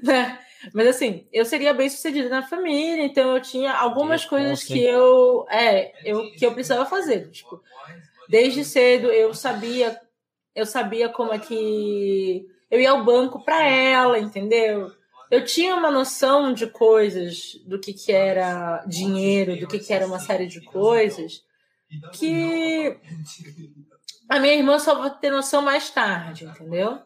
né? 0.02 0.40
Mas 0.74 0.88
assim, 0.88 1.28
eu 1.32 1.44
seria 1.44 1.74
bem 1.74 1.90
sucedida 1.90 2.30
na 2.30 2.42
família, 2.42 3.04
então 3.04 3.36
eu 3.36 3.42
tinha 3.42 3.74
algumas 3.74 4.24
Que 4.24 4.30
coisas 4.30 4.64
que 4.64 4.80
hein? 4.80 4.86
eu, 4.86 5.46
é, 5.50 5.92
eu 6.10 6.32
que 6.32 6.46
eu 6.46 6.54
precisava 6.54 6.86
fazer, 6.86 7.30
tipo, 7.32 7.62
desde 8.30 8.64
cedo 8.64 9.12
eu 9.12 9.34
sabia, 9.34 10.00
eu 10.56 10.66
sabia 10.66 11.10
como 11.10 11.34
é 11.34 11.40
que 11.40 12.46
eu 12.72 12.80
ia 12.80 12.92
ao 12.92 13.04
banco 13.04 13.44
para 13.44 13.66
ela, 13.68 14.18
entendeu? 14.18 14.92
Eu 15.30 15.44
tinha 15.44 15.76
uma 15.76 15.92
noção 15.92 16.54
de 16.54 16.68
coisas, 16.68 17.56
do 17.66 17.80
que 17.80 17.92
que 17.92 18.12
era 18.12 18.84
dinheiro, 18.86 19.60
do 19.60 19.68
que 19.68 19.80
que 19.80 19.92
era 19.92 20.06
uma 20.06 20.20
série 20.20 20.48
de 20.48 20.62
coisas 20.62 21.44
que 22.14 22.98
a 24.30 24.40
minha 24.40 24.54
irmã 24.54 24.80
só 24.80 24.96
vai 24.96 25.10
ter 25.18 25.30
noção 25.30 25.62
mais 25.62 25.90
tarde, 25.90 26.46
entendeu? 26.46 27.02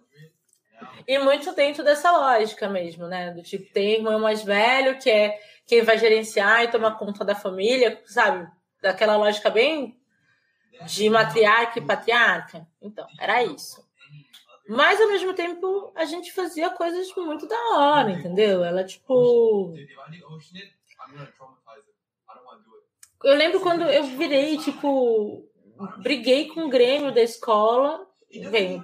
E 1.07 1.17
muito 1.19 1.53
dentro 1.53 1.83
dessa 1.83 2.11
lógica 2.11 2.67
mesmo, 2.69 3.07
né? 3.07 3.31
Do 3.31 3.41
tipo, 3.41 3.71
tem 3.73 3.95
irmão 3.95 4.19
mais 4.19 4.43
velho 4.43 4.99
que 4.99 5.09
é 5.09 5.39
quem 5.65 5.81
vai 5.81 5.97
gerenciar 5.97 6.63
e 6.63 6.69
tomar 6.69 6.97
conta 6.97 7.25
da 7.25 7.35
família, 7.35 8.01
sabe? 8.05 8.47
Daquela 8.81 9.17
lógica 9.17 9.49
bem 9.49 9.99
de 10.85 11.09
matriarca 11.09 11.79
e 11.79 11.85
patriarca. 11.85 12.67
Então, 12.81 13.07
era 13.19 13.43
isso. 13.43 13.85
Mas, 14.67 14.99
ao 14.99 15.07
mesmo 15.07 15.33
tempo, 15.33 15.91
a 15.95 16.03
gente 16.05 16.31
fazia 16.33 16.69
coisas 16.69 17.13
muito 17.15 17.47
da 17.47 17.57
hora, 17.77 18.11
entendeu? 18.11 18.63
Ela, 18.63 18.83
tipo. 18.83 19.73
Eu 23.23 23.35
lembro 23.35 23.61
quando 23.61 23.83
eu 23.83 24.03
virei, 24.03 24.57
tipo, 24.57 25.46
briguei 25.99 26.47
com 26.47 26.61
o 26.61 26.69
Grêmio 26.69 27.13
da 27.13 27.21
escola. 27.21 28.05
Bem, 28.51 28.83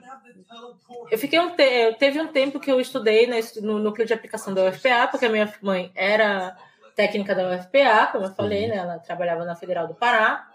eu 1.11 1.17
fiquei 1.17 1.39
um 1.39 1.49
te... 1.55 1.93
teve 1.99 2.21
um 2.21 2.27
tempo 2.27 2.59
que 2.59 2.71
eu 2.71 2.79
estudei 2.79 3.27
no 3.61 3.79
núcleo 3.79 4.07
de 4.07 4.13
aplicação 4.13 4.53
da 4.53 4.69
UFPA, 4.69 5.07
porque 5.09 5.25
a 5.25 5.29
minha 5.29 5.53
mãe 5.61 5.91
era 5.95 6.55
técnica 6.95 7.35
da 7.35 7.55
UFPA, 7.55 8.07
como 8.11 8.25
eu 8.25 8.35
falei, 8.35 8.67
né? 8.67 8.77
Ela 8.77 8.99
trabalhava 8.99 9.43
na 9.43 9.55
Federal 9.55 9.87
do 9.87 9.95
Pará. 9.95 10.47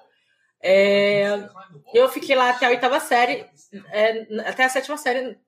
É, 0.60 1.48
Eu 1.94 2.08
fiquei 2.08 2.34
lá 2.34 2.50
até 2.50 2.66
a 2.66 2.70
oitava 2.70 2.98
série, 2.98 3.46
é, 3.92 4.26
até 4.48 4.64
a 4.64 4.68
sétima 4.68 4.96
série. 4.96 5.38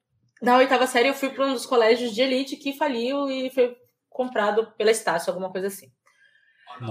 Na 0.41 0.57
oitava 0.57 0.87
série 0.87 1.09
eu 1.09 1.15
fui 1.15 1.31
para 1.31 1.47
um 1.47 1.53
dos 1.53 1.67
colégios 1.67 2.15
de 2.15 2.23
elite 2.23 2.57
que 2.57 2.73
faliu 2.73 3.29
e 3.29 3.51
foi 3.51 3.77
comprado 4.09 4.73
pela 4.77 4.91
Estácio, 4.91 5.31
alguma 5.31 5.51
coisa 5.51 5.67
assim. 5.67 5.91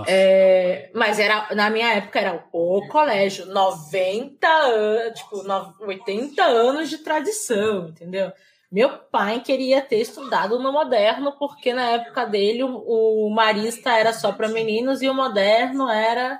É, 0.08 0.91
mas 0.93 1.19
era, 1.19 1.54
na 1.56 1.69
minha 1.69 1.93
época 1.93 2.19
era 2.19 2.45
o 2.52 2.88
colégio, 2.88 3.45
90 3.47 4.47
anos, 4.47 5.19
tipo, 5.19 5.43
no- 5.43 5.75
80 5.82 6.43
anos 6.43 6.89
de 6.89 6.99
tradição, 6.99 7.89
entendeu? 7.89 8.32
Meu 8.71 8.99
pai 8.99 9.39
queria 9.41 9.82
ter 9.82 9.97
estudado 9.99 10.60
no 10.60 10.71
moderno, 10.71 11.36
porque 11.39 11.73
na 11.73 11.89
época 11.89 12.25
dele 12.25 12.63
o, 12.63 13.25
o 13.25 13.30
marista 13.32 13.97
era 13.97 14.13
só 14.13 14.32
para 14.32 14.47
meninos 14.47 15.02
e 15.02 15.10
o 15.10 15.13
moderno 15.13 15.89
era 15.89 16.39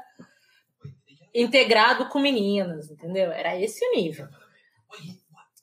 integrado 1.34 2.08
com 2.08 2.20
meninas, 2.20 2.90
entendeu? 2.90 3.32
Era 3.32 3.60
esse 3.60 3.84
o 3.86 3.96
nível. 3.96 4.28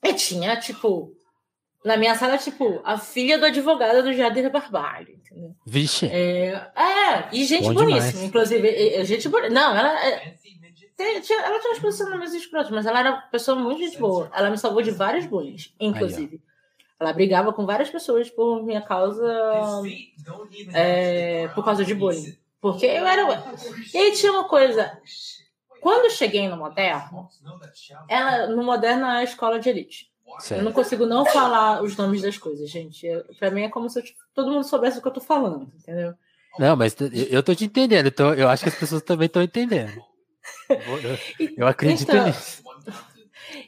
E 0.03 0.13
tinha, 0.13 0.57
tipo, 0.59 1.11
na 1.87 1.97
minha 1.97 2.13
sala, 2.15 2.37
tipo, 2.37 2.79
a 2.83 2.97
filha 2.97 3.37
do 3.39 3.45
advogado 3.45 4.03
do 4.03 4.13
Jardim 4.13 4.43
da 4.43 4.49
Barbalho, 4.49 5.09
entendeu? 5.15 5.55
Vixe. 5.65 6.05
É, 6.07 6.49
é, 6.75 7.27
e 7.31 7.45
gente 7.45 7.63
Bom 7.63 7.73
boníssima, 7.73 8.01
demais. 8.11 8.23
inclusive, 8.23 8.67
e- 8.67 8.99
e 8.99 9.05
gente 9.05 9.27
bonita. 9.29 9.49
Não, 9.53 9.75
ela, 9.75 10.05
é, 10.05 10.35
tem- 10.95 11.21
tinha, 11.21 11.39
ela 11.39 11.57
tinha 11.59 11.71
uma 11.71 11.75
exposição 11.75 12.09
no 12.09 12.17
meus 12.19 12.33
escrotos, 12.33 12.69
mas 12.71 12.85
ela 12.85 12.99
era 12.99 13.11
uma 13.11 13.21
pessoa 13.23 13.57
muito 13.57 13.79
gente 13.81 13.97
boa. 13.97 14.29
Ela 14.33 14.49
me 14.49 14.57
salvou 14.57 14.81
de 14.81 14.91
vários 14.91 15.25
bullying, 15.25 15.55
inclusive. 15.79 16.41
ela 16.99 17.13
brigava 17.13 17.53
com 17.53 17.65
várias 17.65 17.89
pessoas 17.89 18.29
por 18.29 18.63
minha 18.63 18.81
causa, 18.81 19.23
é, 20.73 21.47
por 21.49 21.63
causa 21.63 21.85
de 21.85 21.93
bullying. 21.93 22.35
Porque 22.59 22.85
eu 22.85 23.05
era. 23.05 23.23
E 23.93 23.97
aí 23.97 24.11
tinha 24.13 24.31
uma 24.31 24.45
coisa. 24.45 24.99
Quando 25.79 26.05
eu 26.05 26.09
cheguei 26.09 26.47
no 26.49 26.57
Moderno, 26.57 27.29
ela, 28.09 28.47
no 28.47 28.63
Moderno 28.63 29.05
é 29.05 29.17
a 29.19 29.23
escola 29.23 29.59
de 29.59 29.69
elite. 29.69 30.06
Eu 30.27 30.35
não 30.35 30.39
Certo. 30.41 30.73
consigo 30.73 31.05
não 31.05 31.25
falar 31.25 31.81
os 31.81 31.95
nomes 31.95 32.21
das 32.21 32.37
coisas, 32.37 32.69
gente. 32.69 33.07
Pra 33.39 33.49
mim 33.49 33.63
é 33.63 33.69
como 33.69 33.89
se 33.89 33.99
eu, 33.99 34.03
tipo, 34.03 34.19
todo 34.35 34.51
mundo 34.51 34.63
soubesse 34.63 34.99
o 34.99 35.01
que 35.01 35.07
eu 35.07 35.13
tô 35.13 35.21
falando, 35.21 35.71
entendeu? 35.79 36.13
Não, 36.59 36.75
mas 36.75 36.95
eu, 37.31 37.41
tô 37.43 37.53
te 37.55 37.65
entendendo, 37.65 38.07
então 38.07 38.33
eu 38.33 38.49
acho 38.49 38.63
que 38.63 38.69
as 38.69 38.75
pessoas 38.75 39.01
também 39.01 39.27
estão 39.27 39.41
entendendo. 39.41 39.93
Eu, 41.57 41.67
acredito 41.67 42.09
Então, 42.09 42.25
nisso. 42.25 42.63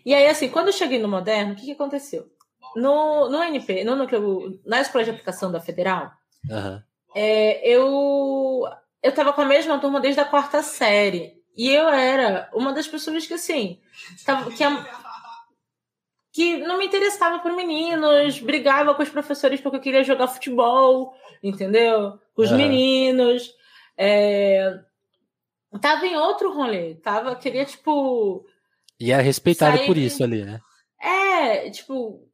E 0.05 0.13
aí, 0.13 0.27
assim, 0.27 0.49
quando 0.49 0.67
eu 0.67 0.73
cheguei 0.73 0.99
no 0.99 1.07
Moderno, 1.07 1.53
o 1.53 1.55
que, 1.55 1.65
que 1.65 1.71
aconteceu? 1.71 2.27
No, 2.75 3.29
no 3.29 3.41
NP, 3.43 3.83
no, 3.83 3.95
núcleo- 3.95 4.59
na 4.65 4.81
escola 4.81 5.03
de 5.03 5.09
aplicação 5.11 5.51
da 5.51 5.59
Federal, 5.59 6.11
Aham. 6.49 6.83
é, 7.15 7.67
eu, 7.67 8.63
eu 9.03 9.11
tava 9.13 9.33
com 9.33 9.41
a 9.41 9.45
mesma 9.45 9.79
turma 9.79 9.99
desde 9.99 10.19
a 10.21 10.25
quarta 10.25 10.61
série. 10.63 11.37
E 11.55 11.69
eu 11.69 11.87
era 11.89 12.49
uma 12.53 12.71
das 12.73 12.87
pessoas 12.87 13.25
que, 13.27 13.33
assim, 13.33 13.79
tava, 14.25 14.51
que, 14.51 14.63
a- 14.63 14.85
que 16.31 16.57
não 16.57 16.77
me 16.77 16.85
interessava 16.85 17.39
por 17.39 17.51
meninos, 17.53 18.39
brigava 18.39 18.93
com 18.93 19.01
os 19.01 19.09
professores 19.09 19.59
porque 19.59 19.77
eu 19.77 19.81
queria 19.81 20.03
jogar 20.03 20.27
futebol, 20.27 21.13
entendeu? 21.41 22.19
Com 22.35 22.41
os 22.43 22.49
Aham. 22.49 22.57
meninos. 22.57 23.53
É, 23.97 24.79
tava 25.81 26.05
em 26.05 26.15
outro 26.15 26.53
rolê. 26.53 26.95
Tava, 26.95 27.35
queria, 27.35 27.65
tipo. 27.65 28.45
E 28.99 29.11
era 29.11 29.21
respeitado 29.21 29.77
Saí 29.77 29.85
por 29.85 29.97
isso 29.97 30.23
ali, 30.23 30.43
né? 30.45 30.59
É, 31.01 31.69
tipo, 31.69 32.29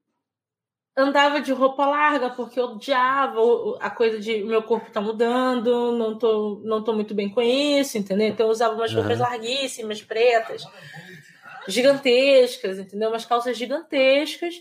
andava 0.97 1.41
de 1.41 1.51
roupa 1.51 1.85
larga 1.85 2.29
porque 2.29 2.59
eu 2.59 2.65
odiava 2.65 3.39
a 3.79 3.89
coisa 3.89 4.19
de 4.19 4.43
meu 4.43 4.63
corpo 4.63 4.91
tá 4.91 5.01
mudando, 5.01 5.91
não 5.91 6.17
tô, 6.17 6.61
não 6.63 6.83
tô 6.83 6.93
muito 6.93 7.13
bem 7.13 7.29
com 7.29 7.41
isso, 7.41 7.97
entendeu? 7.97 8.27
Então 8.27 8.45
eu 8.47 8.51
usava 8.51 8.73
umas 8.75 8.91
Aham. 8.91 9.01
roupas 9.01 9.19
larguíssimas, 9.19 10.01
pretas, 10.01 10.63
gigantescas, 11.67 12.79
entendeu? 12.79 13.09
Umas 13.09 13.25
calças 13.25 13.57
gigantescas. 13.57 14.55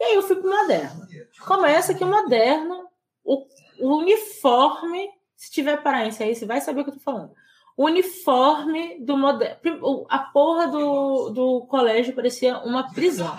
E 0.00 0.04
aí 0.04 0.14
eu 0.14 0.22
fui 0.22 0.36
pro 0.36 0.50
moderno. 0.50 1.06
Começa 1.46 1.94
que 1.94 2.02
o 2.02 2.06
moderno, 2.06 2.88
o, 3.24 3.46
o 3.80 3.96
uniforme, 3.98 5.08
se 5.36 5.50
tiver 5.50 5.82
paraense 5.82 6.22
aí, 6.22 6.34
você 6.34 6.44
vai 6.44 6.60
saber 6.60 6.80
o 6.80 6.84
que 6.84 6.90
eu 6.90 6.94
tô 6.94 7.00
falando. 7.00 7.32
O 7.76 7.84
uniforme 7.84 8.98
do 9.00 9.16
moderno. 9.16 10.06
A 10.08 10.18
porra 10.18 10.68
do, 10.68 11.30
do 11.30 11.66
colégio 11.66 12.14
parecia 12.14 12.58
uma 12.58 12.92
prisão. 12.92 13.34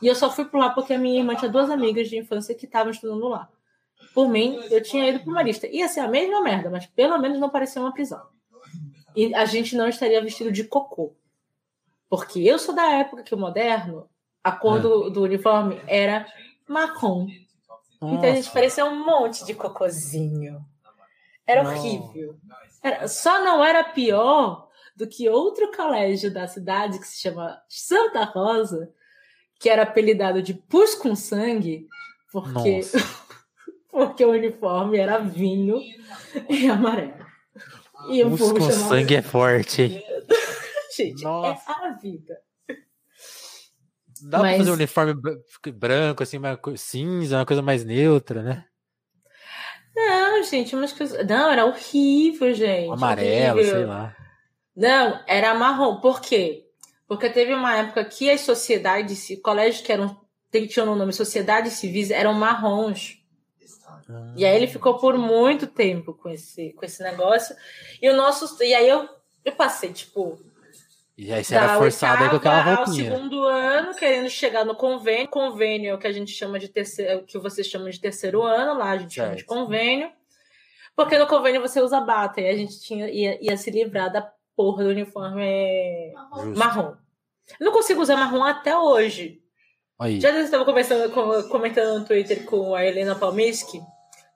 E 0.00 0.06
eu 0.06 0.14
só 0.14 0.30
fui 0.30 0.44
por 0.44 0.58
lá 0.58 0.70
porque 0.70 0.92
a 0.92 0.98
minha 0.98 1.18
irmã 1.18 1.34
tinha 1.34 1.50
duas 1.50 1.70
amigas 1.70 2.08
de 2.08 2.18
infância 2.18 2.54
que 2.54 2.66
estavam 2.66 2.90
estudando 2.90 3.26
lá. 3.28 3.48
Por 4.14 4.28
mim, 4.28 4.60
eu 4.70 4.82
tinha 4.82 5.08
ido 5.08 5.20
pro 5.20 5.32
Marista. 5.32 5.66
Ia 5.66 5.88
ser 5.88 6.00
a 6.00 6.08
mesma 6.08 6.40
merda, 6.42 6.70
mas 6.70 6.86
pelo 6.86 7.18
menos 7.18 7.38
não 7.40 7.48
parecia 7.48 7.80
uma 7.80 7.92
prisão. 7.92 8.22
E 9.16 9.34
a 9.34 9.44
gente 9.44 9.76
não 9.76 9.88
estaria 9.88 10.22
vestido 10.22 10.52
de 10.52 10.64
cocô. 10.64 11.14
Porque 12.08 12.40
eu 12.40 12.58
sou 12.58 12.74
da 12.74 12.90
época 12.92 13.22
que 13.22 13.34
o 13.34 13.38
moderno, 13.38 14.08
a 14.42 14.52
cor 14.52 14.78
É. 14.78 14.80
do, 14.80 15.10
do 15.10 15.22
uniforme 15.22 15.80
era 15.86 16.26
marrom. 16.68 17.26
Então 18.02 18.22
a 18.30 18.34
gente 18.34 18.50
parecia 18.50 18.84
um 18.84 19.04
monte 19.04 19.44
de 19.46 19.54
cocôzinho. 19.54 20.60
Era 21.46 21.62
Nossa. 21.62 21.78
horrível. 21.78 22.36
Era- 22.82 23.08
só 23.08 23.42
não 23.42 23.64
era 23.64 23.82
pior 23.84 24.68
do 24.94 25.06
que 25.06 25.28
outro 25.28 25.72
colégio 25.74 26.32
da 26.32 26.46
cidade 26.46 26.98
que 26.98 27.06
se 27.06 27.20
chama 27.20 27.58
Santa 27.68 28.24
Rosa, 28.24 28.90
que 29.58 29.68
era 29.68 29.82
apelidado 29.82 30.42
de 30.42 30.54
Pus 30.54 30.94
com 30.94 31.16
Sangue, 31.16 31.88
porque, 32.30 32.80
porque 33.90 34.24
o 34.24 34.30
uniforme 34.30 34.98
era 34.98 35.18
vinho 35.18 35.80
e 36.48 36.68
amarelo. 36.68 37.24
E 38.10 38.22
Pus 38.24 38.52
com 38.52 38.70
sangue 38.70 39.16
é 39.16 39.22
forte. 39.22 40.02
Gente, 40.96 41.22
Nossa. 41.24 41.70
é 41.72 41.86
a 41.86 41.92
vida. 41.92 42.38
Dá 44.22 44.38
pra 44.38 44.48
Mas- 44.48 44.58
fazer 44.58 44.70
um 44.70 44.74
uniforme 44.74 45.14
br- 45.14 45.70
branco, 45.74 46.22
assim, 46.22 46.38
uma 46.38 46.58
cinza, 46.76 47.38
uma 47.38 47.46
coisa 47.46 47.60
mais 47.62 47.84
neutra, 47.84 48.42
né? 48.42 48.64
Não, 49.94 50.42
gente, 50.42 50.74
umas 50.74 50.92
coisas. 50.92 51.24
Não, 51.26 51.50
era 51.50 51.64
horrível, 51.66 52.52
gente. 52.54 52.90
Amarelo, 52.90 53.58
horrível. 53.58 53.76
sei 53.76 53.86
lá. 53.86 54.16
Não, 54.74 55.22
era 55.26 55.54
marrom. 55.54 56.00
Por 56.00 56.20
quê? 56.20 56.64
Porque 57.06 57.28
teve 57.30 57.52
uma 57.54 57.76
época 57.76 58.04
que 58.04 58.30
as 58.30 58.40
sociedades, 58.40 59.28
colégios 59.42 59.82
que 59.84 59.92
eram 59.92 60.20
que 60.50 60.68
tinham 60.68 60.92
o 60.92 60.96
nome 60.96 61.12
sociedades 61.12 61.72
civis 61.74 62.10
eram 62.12 62.32
marrons. 62.32 63.18
Ah, 64.08 64.32
E 64.36 64.44
aí 64.44 64.54
ele 64.56 64.68
ficou 64.68 64.98
por 64.98 65.18
muito 65.18 65.66
tempo 65.66 66.14
com 66.14 66.28
esse, 66.28 66.72
com 66.74 66.84
esse 66.84 67.02
negócio. 67.02 67.54
E 68.00 68.08
o 68.08 68.16
nosso. 68.16 68.62
E 68.62 68.72
aí 68.74 68.88
eu, 68.88 69.08
eu 69.44 69.52
passei, 69.52 69.92
tipo, 69.92 70.38
E 71.16 71.32
aí 71.32 71.44
você 71.44 71.54
era 71.54 71.68
da 71.68 71.78
forçado 71.78 72.24
aí 72.24 72.30
com 72.30 72.36
aquela 72.36 72.56
oitava 72.58 72.70
ao 72.80 72.84
roupinha. 72.86 73.10
segundo 73.12 73.44
ano, 73.44 73.94
querendo 73.94 74.28
chegar 74.28 74.64
no 74.64 74.74
convênio. 74.74 75.28
Convênio 75.28 75.90
é 75.90 75.94
o 75.94 75.98
que 75.98 76.06
a 76.08 76.12
gente 76.12 76.32
chama 76.32 76.58
de 76.58 76.68
terceiro, 76.68 77.22
que 77.24 77.38
vocês 77.38 77.66
chamam 77.68 77.88
de 77.88 78.00
terceiro 78.00 78.42
ano, 78.42 78.76
lá 78.78 78.90
a 78.90 78.96
gente 78.96 79.14
chama 79.14 79.30
de 79.30 79.36
Certo. 79.42 79.46
convênio. 79.48 80.10
Porque 80.96 81.16
no 81.18 81.26
convênio 81.26 81.60
você 81.60 81.80
usa 81.80 82.00
bata, 82.00 82.40
e 82.40 82.48
a 82.48 82.56
gente 82.56 82.80
tinha, 82.80 83.08
ia, 83.08 83.38
ia 83.44 83.56
se 83.56 83.70
livrar 83.70 84.12
da 84.12 84.28
porra 84.56 84.84
do 84.84 84.90
uniforme 84.90 86.12
Justo. 86.34 86.58
marrom. 86.58 86.94
Eu 87.60 87.66
não 87.66 87.72
consigo 87.72 88.00
usar 88.00 88.16
marrom 88.16 88.42
até 88.42 88.76
hoje. 88.76 89.40
Aí. 89.98 90.20
Já 90.20 90.30
eu 90.30 90.42
estava 90.42 90.64
conversando, 90.64 91.12
com- 91.12 91.42
comentando 91.48 91.98
no 92.00 92.04
Twitter 92.04 92.44
com 92.44 92.74
a 92.74 92.84
Helena 92.84 93.14
Palmiski, 93.14 93.80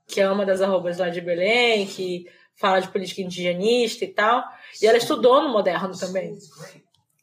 que 0.07 0.21
é 0.21 0.31
uma 0.31 0.47
das 0.47 0.61
arrobas 0.61 0.99
lá 0.99 1.09
de 1.09 1.21
Belém, 1.21 1.87
que 1.87 2.25
fala 2.59 2.81
de 2.81 2.89
política 2.89 3.23
indigenista 3.23 4.05
e 4.05 4.09
tal. 4.09 4.45
E 4.83 4.87
ela 4.87 4.99
estudou 4.99 5.41
no 5.43 5.49
moderno 5.49 5.97
também. 5.99 6.37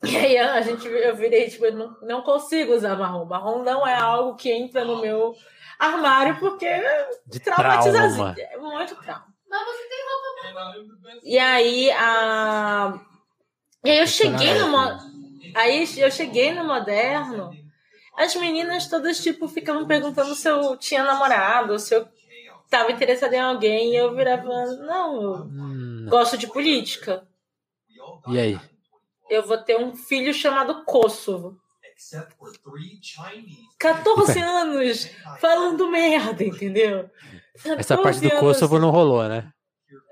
E 0.03 0.15
aí 0.17 0.37
a 0.37 0.61
gente, 0.61 0.85
eu 0.87 1.15
virei, 1.15 1.49
tipo, 1.49 1.65
eu 1.65 1.73
não, 1.73 1.97
não 2.01 2.21
consigo 2.21 2.73
usar 2.73 2.95
marrom. 2.97 3.25
Marrom 3.25 3.63
não 3.63 3.85
é 3.87 3.95
algo 3.95 4.35
que 4.35 4.51
entra 4.51 4.83
no 4.85 5.01
meu 5.01 5.35
armário 5.79 6.37
porque 6.39 6.67
De 7.25 7.39
traumatiza 7.39 7.97
trauma. 7.97 8.35
É 8.37 8.57
muito 8.57 8.95
trauma. 8.95 9.25
Mas 9.49 9.65
você 9.65 9.83
tem 9.87 9.97
roupa 10.05 11.19
E 11.23 11.37
aí 11.39 11.91
a. 11.91 12.99
E 13.83 13.89
aí 13.89 13.97
eu 13.99 14.07
cheguei 14.07 14.53
no. 14.55 14.67
mo- 14.69 15.15
Aí 15.55 15.87
eu 15.97 16.11
cheguei 16.11 16.53
no 16.53 16.63
moderno. 16.65 17.51
As 18.17 18.35
meninas 18.35 18.87
todas, 18.87 19.21
tipo, 19.21 19.47
ficavam 19.47 19.85
perguntando 19.87 20.33
se 20.35 20.47
eu 20.49 20.77
tinha 20.77 21.03
namorado, 21.03 21.77
se 21.79 21.93
eu 21.95 22.07
tava 22.69 22.91
interessada 22.91 23.35
em 23.35 23.39
alguém. 23.39 23.91
E 23.91 23.95
eu 23.95 24.15
virava, 24.15 24.47
não, 24.77 25.21
eu 25.21 25.35
Hum, 25.45 26.05
gosto 26.09 26.37
de 26.37 26.47
política. 26.47 27.27
e 28.27 28.37
aí? 28.39 28.59
Eu 29.29 29.43
vou 29.45 29.57
ter 29.57 29.77
um 29.77 29.95
filho 29.95 30.33
chamado 30.33 30.83
Kosovo. 30.85 31.57
14 33.79 34.39
anos 34.39 35.09
falando 35.39 35.89
merda, 35.89 36.43
entendeu? 36.43 37.09
Essa 37.77 37.97
parte 37.97 38.19
14 38.19 38.21
do 38.21 38.39
Kosovo 38.39 38.79
não 38.79 38.89
rolou, 38.91 39.27
né? 39.27 39.51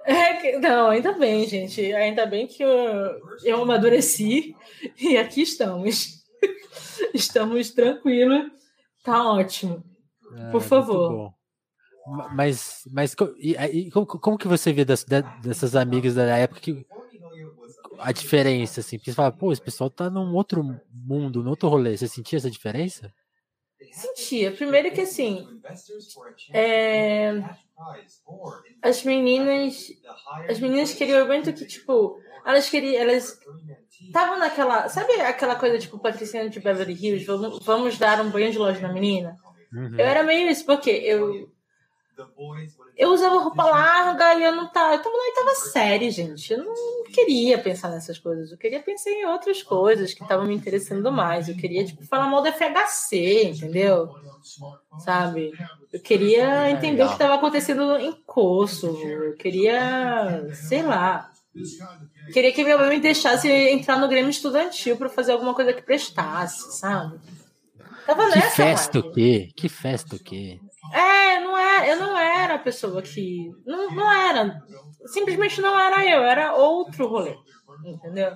É 0.05 0.33
que- 0.33 0.57
não, 0.59 0.89
ainda 0.89 1.13
bem, 1.13 1.47
gente. 1.47 1.93
Ainda 1.93 2.25
bem 2.25 2.45
que 2.47 2.61
eu, 2.63 2.71
eu 3.43 3.61
amadureci 3.61 4.55
e 4.99 5.17
aqui 5.17 5.41
estamos. 5.41 6.21
Estamos 7.13 7.71
tranquilos. 7.71 8.51
Tá 9.03 9.31
ótimo. 9.31 9.83
Ah, 10.33 10.49
Por 10.51 10.59
muito 10.59 10.63
favor. 10.69 11.33
Mas, 12.05 12.81
mas 12.91 13.15
co- 13.15 13.33
e, 13.37 13.53
e 13.53 13.91
como, 13.91 14.05
como 14.05 14.37
que 14.37 14.47
você 14.47 14.73
vê 14.73 14.83
das- 14.83 15.05
da- 15.05 15.21
dessas 15.21 15.75
amigas 15.75 16.15
da 16.15 16.37
época 16.37 16.59
que 16.59 16.85
a 17.99 18.11
diferença, 18.11 18.81
assim? 18.81 18.97
Porque 18.97 19.11
você 19.11 19.15
fala, 19.15 19.31
pô, 19.31 19.51
esse 19.51 19.61
pessoal 19.61 19.89
tá 19.89 20.09
num 20.09 20.33
outro 20.33 20.63
mundo, 20.93 21.43
num 21.43 21.49
outro 21.49 21.69
rolê. 21.69 21.95
Você 21.97 22.07
sentia 22.07 22.37
essa 22.37 22.51
diferença? 22.51 23.11
Sentia. 23.91 24.51
Primeiro 24.51 24.91
que 24.91 25.01
assim, 25.01 25.47
é, 26.53 27.43
as 28.81 29.03
meninas. 29.03 29.87
As 30.49 30.59
meninas 30.59 30.93
queriam 30.93 31.25
muito 31.25 31.53
que, 31.53 31.65
tipo, 31.65 32.19
elas 32.45 32.69
queriam. 32.69 33.01
Elas 33.01 33.39
estavam 34.07 34.39
naquela. 34.39 34.89
Sabe 34.89 35.13
aquela 35.21 35.55
coisa, 35.55 35.79
tipo, 35.79 35.99
Patricinha 35.99 36.49
de 36.49 36.59
Beverly 36.59 36.93
Hills? 36.93 37.25
Vamos, 37.25 37.65
vamos 37.65 37.97
dar 37.97 38.21
um 38.21 38.29
banho 38.31 38.51
de 38.51 38.57
loja 38.57 38.81
na 38.81 38.91
menina? 38.93 39.37
Uhum. 39.73 39.97
Eu 39.97 40.05
era 40.05 40.23
meio 40.23 40.49
isso, 40.49 40.65
porque 40.65 40.89
eu, 40.91 41.49
eu 42.97 43.09
usava 43.09 43.39
roupa 43.39 43.63
larga 43.63 44.35
e 44.35 44.43
eu 44.43 44.51
não 44.55 44.67
tava. 44.71 44.93
Eu 44.95 45.01
tava 45.01 45.15
na 45.15 45.23
oitava 45.23 45.55
série, 45.55 46.11
gente. 46.11 46.53
Eu 46.53 46.63
não 46.63 47.03
queria 47.11 47.57
pensar 47.57 47.89
nessas 47.89 48.19
coisas. 48.19 48.51
Eu 48.51 48.57
queria 48.57 48.81
pensar 48.81 49.09
em 49.11 49.25
outras 49.25 49.63
coisas 49.63 50.13
que 50.13 50.21
estavam 50.23 50.45
me 50.45 50.53
interessando 50.55 51.11
mais. 51.11 51.49
Eu 51.49 51.55
queria, 51.55 51.83
tipo, 51.85 52.05
falar 52.05 52.27
mal 52.27 52.41
do 52.41 52.51
FHC, 52.51 53.45
entendeu? 53.45 54.09
Sabe? 54.99 55.51
Eu 55.91 55.99
queria 55.99 56.69
entender 56.69 57.03
o 57.03 57.07
que 57.07 57.13
estava 57.13 57.35
acontecendo 57.35 57.97
em 57.97 58.11
Kosovo. 58.25 59.01
Eu 59.07 59.35
queria, 59.35 60.47
sei 60.53 60.83
lá. 60.83 61.29
Eu 62.27 62.33
queria 62.33 62.51
que 62.51 62.63
minha 62.63 62.77
mãe 62.77 62.89
me 62.89 62.99
deixasse 62.99 63.47
entrar 63.49 63.99
no 63.99 64.07
Grêmio 64.07 64.29
Estudantil 64.29 64.97
para 64.97 65.09
fazer 65.09 65.31
alguma 65.33 65.53
coisa 65.53 65.73
que 65.73 65.81
prestasse, 65.81 66.77
sabe? 66.79 67.19
Tava 68.05 68.27
Que 68.29 68.35
nessa 68.39 68.49
festa 68.49 68.99
vibe. 68.99 69.09
o 69.11 69.13
quê? 69.13 69.49
Que 69.55 69.69
festa 69.69 70.15
o 70.15 70.19
quê? 70.19 70.59
É, 70.91 71.39
não 71.39 71.52
eu 71.87 71.97
não 71.97 72.17
era 72.17 72.55
a 72.55 72.59
pessoa 72.59 73.01
que. 73.01 73.49
Não, 73.65 73.91
não 73.91 74.11
era. 74.11 74.61
Simplesmente 75.05 75.61
não 75.61 75.77
era 75.79 76.05
eu, 76.05 76.23
era 76.23 76.55
outro 76.55 77.07
rolê. 77.07 77.35
Entendeu? 77.85 78.35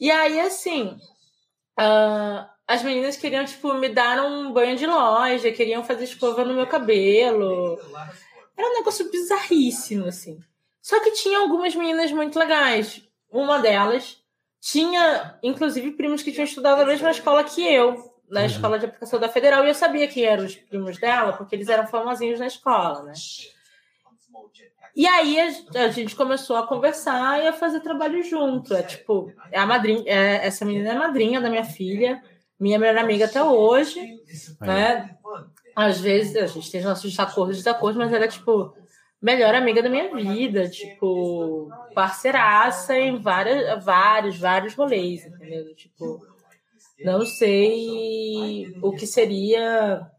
E 0.00 0.10
aí, 0.10 0.40
assim. 0.40 0.96
ah, 1.76 2.48
as 2.66 2.82
meninas 2.82 3.16
queriam, 3.16 3.44
tipo, 3.44 3.74
me 3.74 3.88
dar 3.88 4.24
um 4.24 4.52
banho 4.52 4.76
de 4.76 4.86
loja, 4.86 5.52
queriam 5.52 5.84
fazer 5.84 6.04
escova 6.04 6.44
no 6.44 6.54
meu 6.54 6.66
cabelo. 6.66 7.78
Era 8.56 8.68
um 8.68 8.74
negócio 8.74 9.10
bizarríssimo, 9.10 10.06
assim. 10.06 10.38
Só 10.80 11.00
que 11.00 11.12
tinha 11.12 11.38
algumas 11.38 11.74
meninas 11.74 12.10
muito 12.12 12.38
legais. 12.38 13.02
Uma 13.30 13.58
delas 13.58 14.22
tinha, 14.60 15.38
inclusive, 15.42 15.92
primos 15.92 16.22
que 16.22 16.32
tinham 16.32 16.44
estudado 16.44 16.78
na 16.78 16.86
mesma 16.86 17.10
escola 17.10 17.42
que 17.42 17.62
eu, 17.62 18.11
na 18.32 18.40
Uhum. 18.40 18.46
escola 18.46 18.78
de 18.78 18.86
aplicação 18.86 19.20
da 19.20 19.28
Federal, 19.28 19.64
e 19.64 19.68
eu 19.68 19.74
sabia 19.74 20.08
quem 20.08 20.24
eram 20.24 20.44
os 20.44 20.56
primos 20.56 20.98
dela, 20.98 21.34
porque 21.34 21.54
eles 21.54 21.68
eram 21.68 21.86
famosinhos 21.86 22.40
na 22.40 22.46
escola, 22.46 23.02
né? 23.02 23.12
E 24.96 25.06
aí 25.06 25.38
a, 25.74 25.88
gente 25.88 26.14
começou 26.16 26.56
a 26.56 26.66
conversar 26.66 27.42
e 27.42 27.46
a 27.46 27.52
fazer 27.52 27.80
trabalho 27.80 28.22
junto. 28.22 28.74
É 28.74 28.82
tipo, 28.82 29.32
é 29.50 29.58
a 29.58 29.66
madrinha, 29.66 30.02
é- 30.06 30.46
essa 30.46 30.64
menina 30.64 30.88
é 30.90 30.92
a 30.92 30.98
madrinha 30.98 31.40
da 31.40 31.48
minha 31.50 31.64
filha, 31.64 32.22
minha 32.58 32.78
melhor 32.78 32.98
amiga 32.98 33.24
até 33.26 33.42
hoje, 33.42 34.18
né? 34.60 35.14
Às 35.74 36.00
vezes 36.00 36.36
a 36.36 36.46
gente 36.46 36.70
tem 36.70 36.82
nossos 36.82 37.18
acordos 37.18 37.56
e 37.56 37.60
desacordos, 37.60 37.96
mas 37.98 38.12
ela 38.12 38.24
é 38.24 38.28
tipo 38.28 38.74
melhor 39.20 39.54
amiga 39.54 39.82
da 39.82 39.88
minha 39.88 40.14
vida, 40.14 40.68
tipo 40.68 41.70
parceiraça 41.94 42.96
em 42.98 43.18
várias, 43.18 43.82
vários, 43.84 44.38
vários 44.38 44.74
rolês, 44.74 45.24
entendeu? 45.26 45.74
Tipo, 45.74 46.31
não 47.04 47.24
sei 47.24 48.78
o 48.82 48.92
que 48.92 49.06
seria 49.06 50.10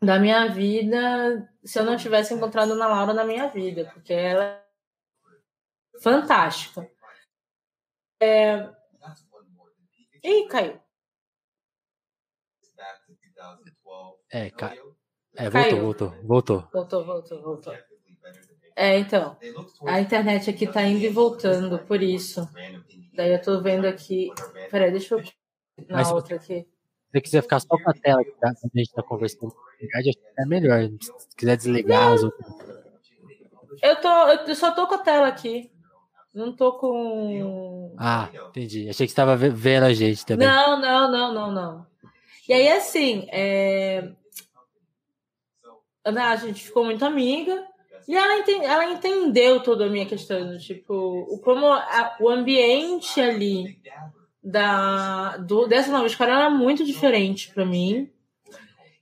da 0.00 0.18
minha 0.18 0.48
vida 0.48 1.48
se 1.64 1.78
eu 1.78 1.84
não 1.84 1.96
tivesse 1.96 2.34
encontrado 2.34 2.72
Ana 2.72 2.86
Laura 2.86 3.12
na 3.12 3.24
minha 3.24 3.48
vida, 3.48 3.90
porque 3.92 4.12
ela 4.12 4.44
é 4.44 4.62
fantástica. 6.00 6.88
É... 8.20 8.68
Ih, 10.22 10.46
caiu. 10.48 10.80
É, 14.30 14.50
ca... 14.50 14.74
é 15.36 15.50
Caiu. 15.50 15.80
voltou, 15.82 16.10
voltou, 16.10 16.22
voltou. 16.22 16.68
Voltou, 16.72 17.04
voltou, 17.04 17.42
voltou. 17.42 17.74
É, 18.78 18.98
então, 18.98 19.38
a 19.86 20.00
internet 20.00 20.50
aqui 20.50 20.66
tá 20.66 20.82
indo 20.82 21.02
e 21.02 21.08
voltando, 21.08 21.78
por 21.86 22.02
isso. 22.02 22.46
Daí 23.14 23.32
eu 23.32 23.40
tô 23.40 23.62
vendo 23.62 23.86
aqui. 23.86 24.30
Peraí, 24.70 24.90
deixa 24.90 25.14
eu. 25.14 25.22
Na 25.88 25.96
Mas- 25.98 26.10
outra 26.12 26.36
aqui. 26.36 26.66
Se 26.66 27.12
você 27.12 27.20
quiser 27.20 27.42
ficar 27.42 27.60
só 27.60 27.68
com 27.68 27.90
a 27.90 27.94
tela 27.94 28.22
que 28.24 28.32
tá, 28.32 28.50
a 28.50 28.78
gente 28.78 28.92
tá 28.92 29.02
conversando, 29.02 29.46
acho 29.94 30.02
que 30.12 30.18
é 30.38 30.44
melhor. 30.44 30.82
Se 31.00 31.10
quiser 31.36 31.56
desligar 31.56 32.12
as 32.12 32.22
outras. 32.24 32.52
Eu, 33.82 33.96
tô, 34.00 34.08
eu 34.48 34.54
só 34.54 34.72
tô 34.72 34.86
com 34.86 34.94
a 34.94 34.98
tela 34.98 35.28
aqui. 35.28 35.70
Não 36.34 36.54
tô 36.54 36.74
com. 36.74 37.94
Ah, 37.96 38.28
entendi. 38.48 38.88
Achei 38.90 39.06
que 39.06 39.10
você 39.12 39.16
tava 39.16 39.36
ve- 39.36 39.48
vendo 39.48 39.84
a 39.84 39.94
gente 39.94 40.26
também. 40.26 40.46
Não, 40.46 40.78
não, 40.78 41.10
não, 41.10 41.32
não, 41.32 41.52
não. 41.52 41.86
E 42.48 42.52
aí, 42.52 42.68
assim, 42.68 43.26
é... 43.30 44.12
A 46.04 46.36
gente 46.36 46.64
ficou 46.64 46.84
muito 46.84 47.04
amiga. 47.04 47.66
E 48.06 48.14
ela, 48.14 48.38
enten- 48.38 48.64
ela 48.64 48.84
entendeu 48.84 49.60
toda 49.62 49.86
a 49.86 49.88
minha 49.88 50.06
questão, 50.06 50.56
tipo, 50.58 50.94
o, 50.94 51.40
como 51.40 51.66
a- 51.66 52.16
o 52.20 52.28
ambiente 52.28 53.20
ali 53.20 53.80
da, 54.50 55.36
do, 55.38 55.66
dessa 55.66 55.90
nova 55.90 56.06
escola 56.06 56.30
era 56.30 56.50
muito 56.50 56.84
diferente 56.84 57.50
pra 57.52 57.64
mim. 57.66 58.08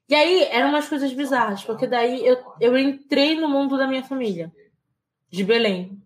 E 0.09 0.15
aí 0.15 0.43
eram 0.45 0.69
umas 0.71 0.89
coisas 0.89 1.13
bizarras, 1.13 1.63
porque 1.65 1.87
daí 1.87 2.27
eu, 2.27 2.39
eu 2.61 2.79
entrei 2.79 3.39
no 3.39 3.49
mundo 3.49 3.77
da 3.79 3.87
minha 3.87 4.03
família, 4.03 4.53
de 5.31 5.45
Belém. 5.45 6.01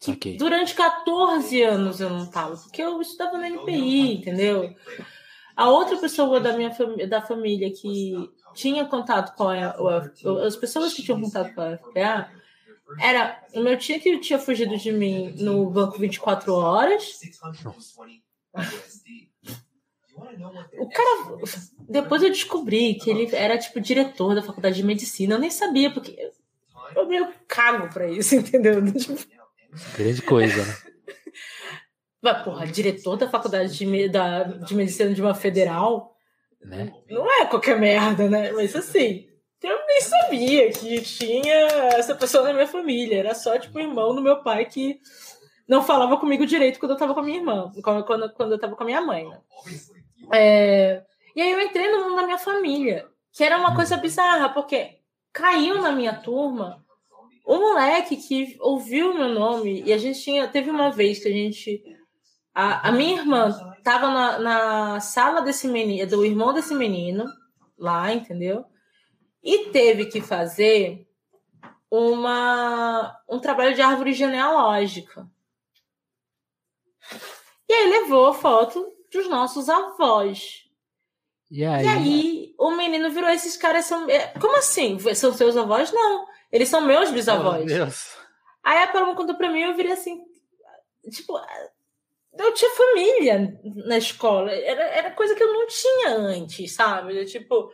Que 0.00 0.10
Ok. 0.12 0.36
durante 0.36 0.74
14 0.74 1.62
anos 1.62 2.00
eu 2.00 2.10
não 2.10 2.26
tava, 2.26 2.56
porque 2.56 2.82
eu 2.82 3.00
estudava 3.00 3.38
na 3.38 3.48
NPI, 3.48 4.14
entendeu? 4.14 4.74
A 5.54 5.68
outra 5.70 5.96
pessoa 5.96 6.40
da 6.40 6.56
minha 6.56 6.72
fami- 6.72 7.06
da 7.06 7.22
família 7.22 7.70
que 7.72 8.14
tinha 8.54 8.84
contato 8.84 9.36
com 9.36 9.48
a, 9.48 9.56
F- 9.58 10.28
as 10.44 10.56
pessoas 10.56 10.92
que 10.92 11.02
tinham 11.04 11.20
contato 11.20 11.54
com 11.54 11.60
a 11.60 11.76
FPA 11.78 12.30
era 13.00 13.40
o 13.54 13.60
meu 13.60 13.78
tio 13.78 14.00
que 14.00 14.18
tinha 14.18 14.38
fugido 14.40 14.76
de 14.76 14.90
mim 14.92 15.34
no 15.38 15.70
banco 15.70 15.98
24 15.98 16.52
horas. 16.52 17.20
O 20.78 20.88
cara. 20.88 21.38
Depois 21.88 22.22
eu 22.22 22.30
descobri 22.30 22.94
que 22.94 23.10
ele 23.10 23.34
era, 23.34 23.58
tipo, 23.58 23.80
diretor 23.80 24.34
da 24.34 24.42
faculdade 24.42 24.76
de 24.76 24.84
medicina. 24.84 25.34
Eu 25.34 25.38
nem 25.38 25.50
sabia, 25.50 25.90
porque 25.92 26.16
eu 26.94 27.06
meio 27.06 27.28
cago 27.48 27.92
pra 27.92 28.08
isso, 28.08 28.34
entendeu? 28.36 28.84
Tipo, 28.92 29.18
Grande 29.96 30.22
coisa, 30.22 30.64
né? 30.64 30.76
mas, 32.20 32.42
porra, 32.42 32.66
diretor 32.66 33.16
da 33.16 33.28
faculdade 33.28 33.76
de, 33.76 34.08
da, 34.08 34.44
de 34.44 34.74
medicina 34.74 35.12
de 35.12 35.22
uma 35.22 35.34
federal 35.34 36.12
né? 36.64 36.92
não 37.10 37.26
é 37.40 37.46
qualquer 37.46 37.78
merda, 37.78 38.28
né? 38.28 38.52
Mas 38.52 38.76
assim, 38.76 39.26
eu 39.62 39.86
nem 39.86 40.00
sabia 40.00 40.70
que 40.70 41.00
tinha 41.00 41.54
essa 41.94 42.14
pessoa 42.14 42.44
na 42.44 42.52
minha 42.52 42.66
família. 42.66 43.18
Era 43.18 43.34
só, 43.34 43.58
tipo, 43.58 43.78
o 43.78 43.80
irmão 43.80 44.14
do 44.14 44.22
meu 44.22 44.42
pai 44.42 44.66
que 44.66 45.00
não 45.72 45.82
falava 45.82 46.18
comigo 46.18 46.44
direito 46.44 46.78
quando 46.78 46.92
eu 46.92 46.98
tava 46.98 47.14
com 47.14 47.20
a 47.20 47.22
minha 47.22 47.38
irmã, 47.38 47.72
quando, 47.82 48.04
quando, 48.04 48.32
quando 48.34 48.52
eu 48.52 48.58
tava 48.58 48.76
com 48.76 48.82
a 48.82 48.86
minha 48.86 49.00
mãe, 49.00 49.26
né? 49.26 49.40
É, 50.30 51.02
E 51.34 51.40
aí 51.40 51.50
eu 51.50 51.60
entrei 51.62 51.90
no 51.90 52.04
mundo 52.04 52.16
da 52.16 52.24
minha 52.24 52.36
família, 52.36 53.08
que 53.32 53.42
era 53.42 53.56
uma 53.56 53.74
coisa 53.74 53.96
bizarra, 53.96 54.50
porque 54.50 54.98
caiu 55.32 55.80
na 55.80 55.90
minha 55.90 56.14
turma 56.14 56.84
O 57.44 57.56
moleque 57.58 58.16
que 58.16 58.56
ouviu 58.60 59.14
meu 59.14 59.30
nome, 59.30 59.82
e 59.82 59.92
a 59.92 59.98
gente 59.98 60.22
tinha. 60.22 60.46
Teve 60.46 60.70
uma 60.70 60.90
vez 60.90 61.18
que 61.20 61.28
a 61.28 61.32
gente. 61.32 61.82
A, 62.54 62.88
a 62.88 62.92
minha 62.92 63.18
irmã 63.18 63.48
estava 63.78 64.08
na, 64.08 64.38
na 64.38 65.00
sala 65.00 65.40
desse 65.40 65.66
menino, 65.66 66.08
do 66.08 66.24
irmão 66.24 66.52
desse 66.52 66.74
menino, 66.74 67.24
lá, 67.78 68.12
entendeu? 68.12 68.64
E 69.42 69.70
teve 69.70 70.06
que 70.06 70.20
fazer 70.20 71.08
uma, 71.90 73.16
um 73.28 73.40
trabalho 73.40 73.74
de 73.74 73.82
árvore 73.82 74.12
genealógica. 74.12 75.26
E 77.72 77.74
aí 77.74 77.88
levou 77.88 78.34
foto 78.34 78.86
dos 79.10 79.26
nossos 79.30 79.66
avós. 79.70 80.64
E 81.50 81.64
aí? 81.64 81.84
E 81.84 81.88
aí 81.88 82.54
o 82.58 82.70
menino 82.72 83.10
virou 83.10 83.30
esses 83.30 83.56
caras 83.56 83.86
são. 83.86 84.06
Como 84.38 84.58
assim? 84.58 84.98
São 85.14 85.32
seus 85.32 85.56
avós? 85.56 85.90
Não. 85.90 86.26
Eles 86.52 86.68
são 86.68 86.82
meus 86.82 87.10
bisavós. 87.10 87.62
Oh, 87.62 87.64
Deus. 87.64 88.14
Aí 88.62 88.82
a 88.82 88.88
Paloma 88.88 89.16
contou 89.16 89.34
pra 89.36 89.50
mim 89.50 89.62
eu 89.62 89.74
virei 89.74 89.92
assim. 89.92 90.22
Tipo, 91.10 91.40
eu 92.38 92.52
tinha 92.52 92.70
família 92.72 93.58
na 93.86 93.96
escola. 93.96 94.52
Era, 94.52 94.82
era 94.82 95.10
coisa 95.12 95.34
que 95.34 95.42
eu 95.42 95.50
não 95.50 95.66
tinha 95.66 96.10
antes, 96.10 96.74
sabe? 96.74 97.16
Eu, 97.16 97.24
tipo. 97.24 97.72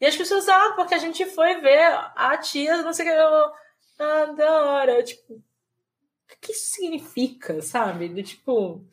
E 0.00 0.06
as 0.06 0.16
pessoas, 0.16 0.48
ah, 0.48 0.72
porque 0.74 0.94
a 0.94 0.98
gente 0.98 1.24
foi 1.24 1.60
ver 1.60 1.84
a 2.16 2.36
tia, 2.36 2.82
não 2.82 2.92
sei 2.92 3.06
o 3.06 3.08
que. 3.08 3.14
Eu, 3.14 3.52
ah, 4.04 4.24
da 4.36 4.64
hora. 4.64 4.92
Eu, 4.98 5.04
tipo, 5.04 5.34
o 5.34 6.40
que 6.40 6.50
isso 6.50 6.74
significa, 6.74 7.62
sabe? 7.62 8.08
Do 8.08 8.24
tipo. 8.24 8.84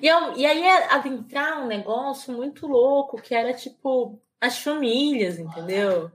E, 0.00 0.06
eu- 0.06 0.34
e 0.36 0.46
aí 0.46 0.62
é 0.62 0.92
adentrar 0.94 1.62
um 1.62 1.66
negócio 1.66 2.32
muito 2.32 2.66
louco, 2.66 3.20
que 3.20 3.34
era 3.34 3.52
tipo 3.54 4.20
as 4.40 4.58
famílias, 4.58 5.38
entendeu? 5.38 6.10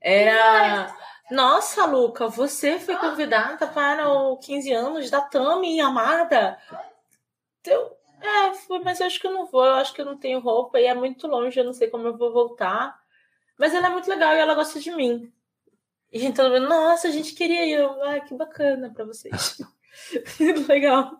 Era. 0.00 0.94
Nossa, 1.30 1.84
Luca, 1.86 2.28
você 2.28 2.78
foi 2.78 2.96
convidada 2.96 3.66
para 3.66 4.08
o 4.08 4.36
15 4.36 4.72
anos 4.72 5.10
da 5.10 5.20
Tami 5.20 5.80
amada. 5.80 6.56
Eu, 7.64 7.96
é, 8.20 8.54
foi, 8.54 8.78
mas 8.78 9.00
eu 9.00 9.06
acho 9.06 9.20
que 9.20 9.26
eu 9.26 9.32
não 9.32 9.46
vou, 9.46 9.64
eu 9.64 9.74
acho 9.74 9.92
que 9.92 10.00
eu 10.00 10.04
não 10.04 10.16
tenho 10.16 10.38
roupa 10.38 10.78
e 10.78 10.84
é 10.86 10.94
muito 10.94 11.26
longe, 11.26 11.58
eu 11.58 11.64
não 11.64 11.72
sei 11.72 11.88
como 11.88 12.06
eu 12.06 12.16
vou 12.16 12.32
voltar. 12.32 12.96
Mas 13.58 13.74
ela 13.74 13.88
é 13.88 13.90
muito 13.90 14.08
legal 14.08 14.34
e 14.34 14.38
ela 14.38 14.54
gosta 14.54 14.78
de 14.78 14.90
mim. 14.92 15.32
E 16.12 16.20
mundo, 16.20 16.68
nossa, 16.68 17.08
a 17.08 17.10
gente 17.10 17.34
queria 17.34 17.64
ir. 17.66 17.72
Eu, 17.72 18.02
ah, 18.04 18.20
que 18.20 18.34
bacana 18.34 18.92
pra 18.94 19.04
vocês. 19.04 19.58
legal. 20.68 21.18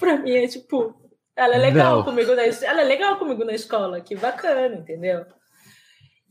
Pra 0.00 0.16
mim 0.16 0.32
é 0.32 0.48
tipo, 0.48 0.92
ela 1.36 1.54
é 1.54 1.58
legal 1.58 1.98
Não. 1.98 2.04
comigo 2.04 2.34
na 2.34 2.42
ela 2.42 2.80
é 2.80 2.84
legal 2.84 3.16
comigo 3.18 3.44
na 3.44 3.52
escola, 3.52 4.00
que 4.00 4.16
bacana, 4.16 4.74
entendeu? 4.74 5.24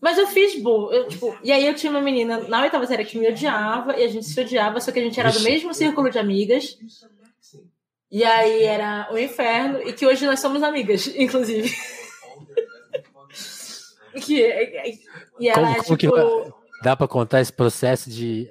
Mas 0.02 0.18
eu 0.18 0.28
fiz 0.28 0.62
boa, 0.62 0.94
eu, 0.94 1.08
tipo, 1.08 1.38
e 1.44 1.52
aí 1.52 1.66
eu 1.68 1.74
tinha 1.76 1.90
uma 1.92 2.02
menina 2.02 2.40
na 2.48 2.62
oitava 2.62 2.86
série 2.88 3.04
que 3.06 3.18
me 3.18 3.28
odiava 3.30 3.98
e 3.98 4.04
a 4.04 4.08
gente 4.08 4.26
se 4.26 4.40
odiava, 4.40 4.80
só 4.82 4.92
que 4.92 5.00
a 5.00 5.04
gente 5.04 5.20
era 5.20 5.32
do 5.32 5.42
mesmo 5.42 5.74
círculo 5.74 6.10
de 6.10 6.18
amigas. 6.20 6.78
E 8.12 8.24
aí 8.24 8.64
era 8.64 9.08
o 9.12 9.18
inferno 9.20 9.82
e 9.88 9.94
que 9.94 10.06
hoje 10.06 10.26
nós 10.26 10.40
somos 10.40 10.64
amigas, 10.64 11.06
inclusive. 11.16 11.70
que, 14.22 14.98
e 15.40 15.48
ela 15.50 15.62
Como- 15.62 15.72
é 15.78 15.84
como 15.84 15.98
tipo 15.98 16.60
Dá 16.82 16.96
pra 16.96 17.08
contar 17.10 17.42
esse 17.42 17.52
processo 17.52 18.10
de, 18.10 18.50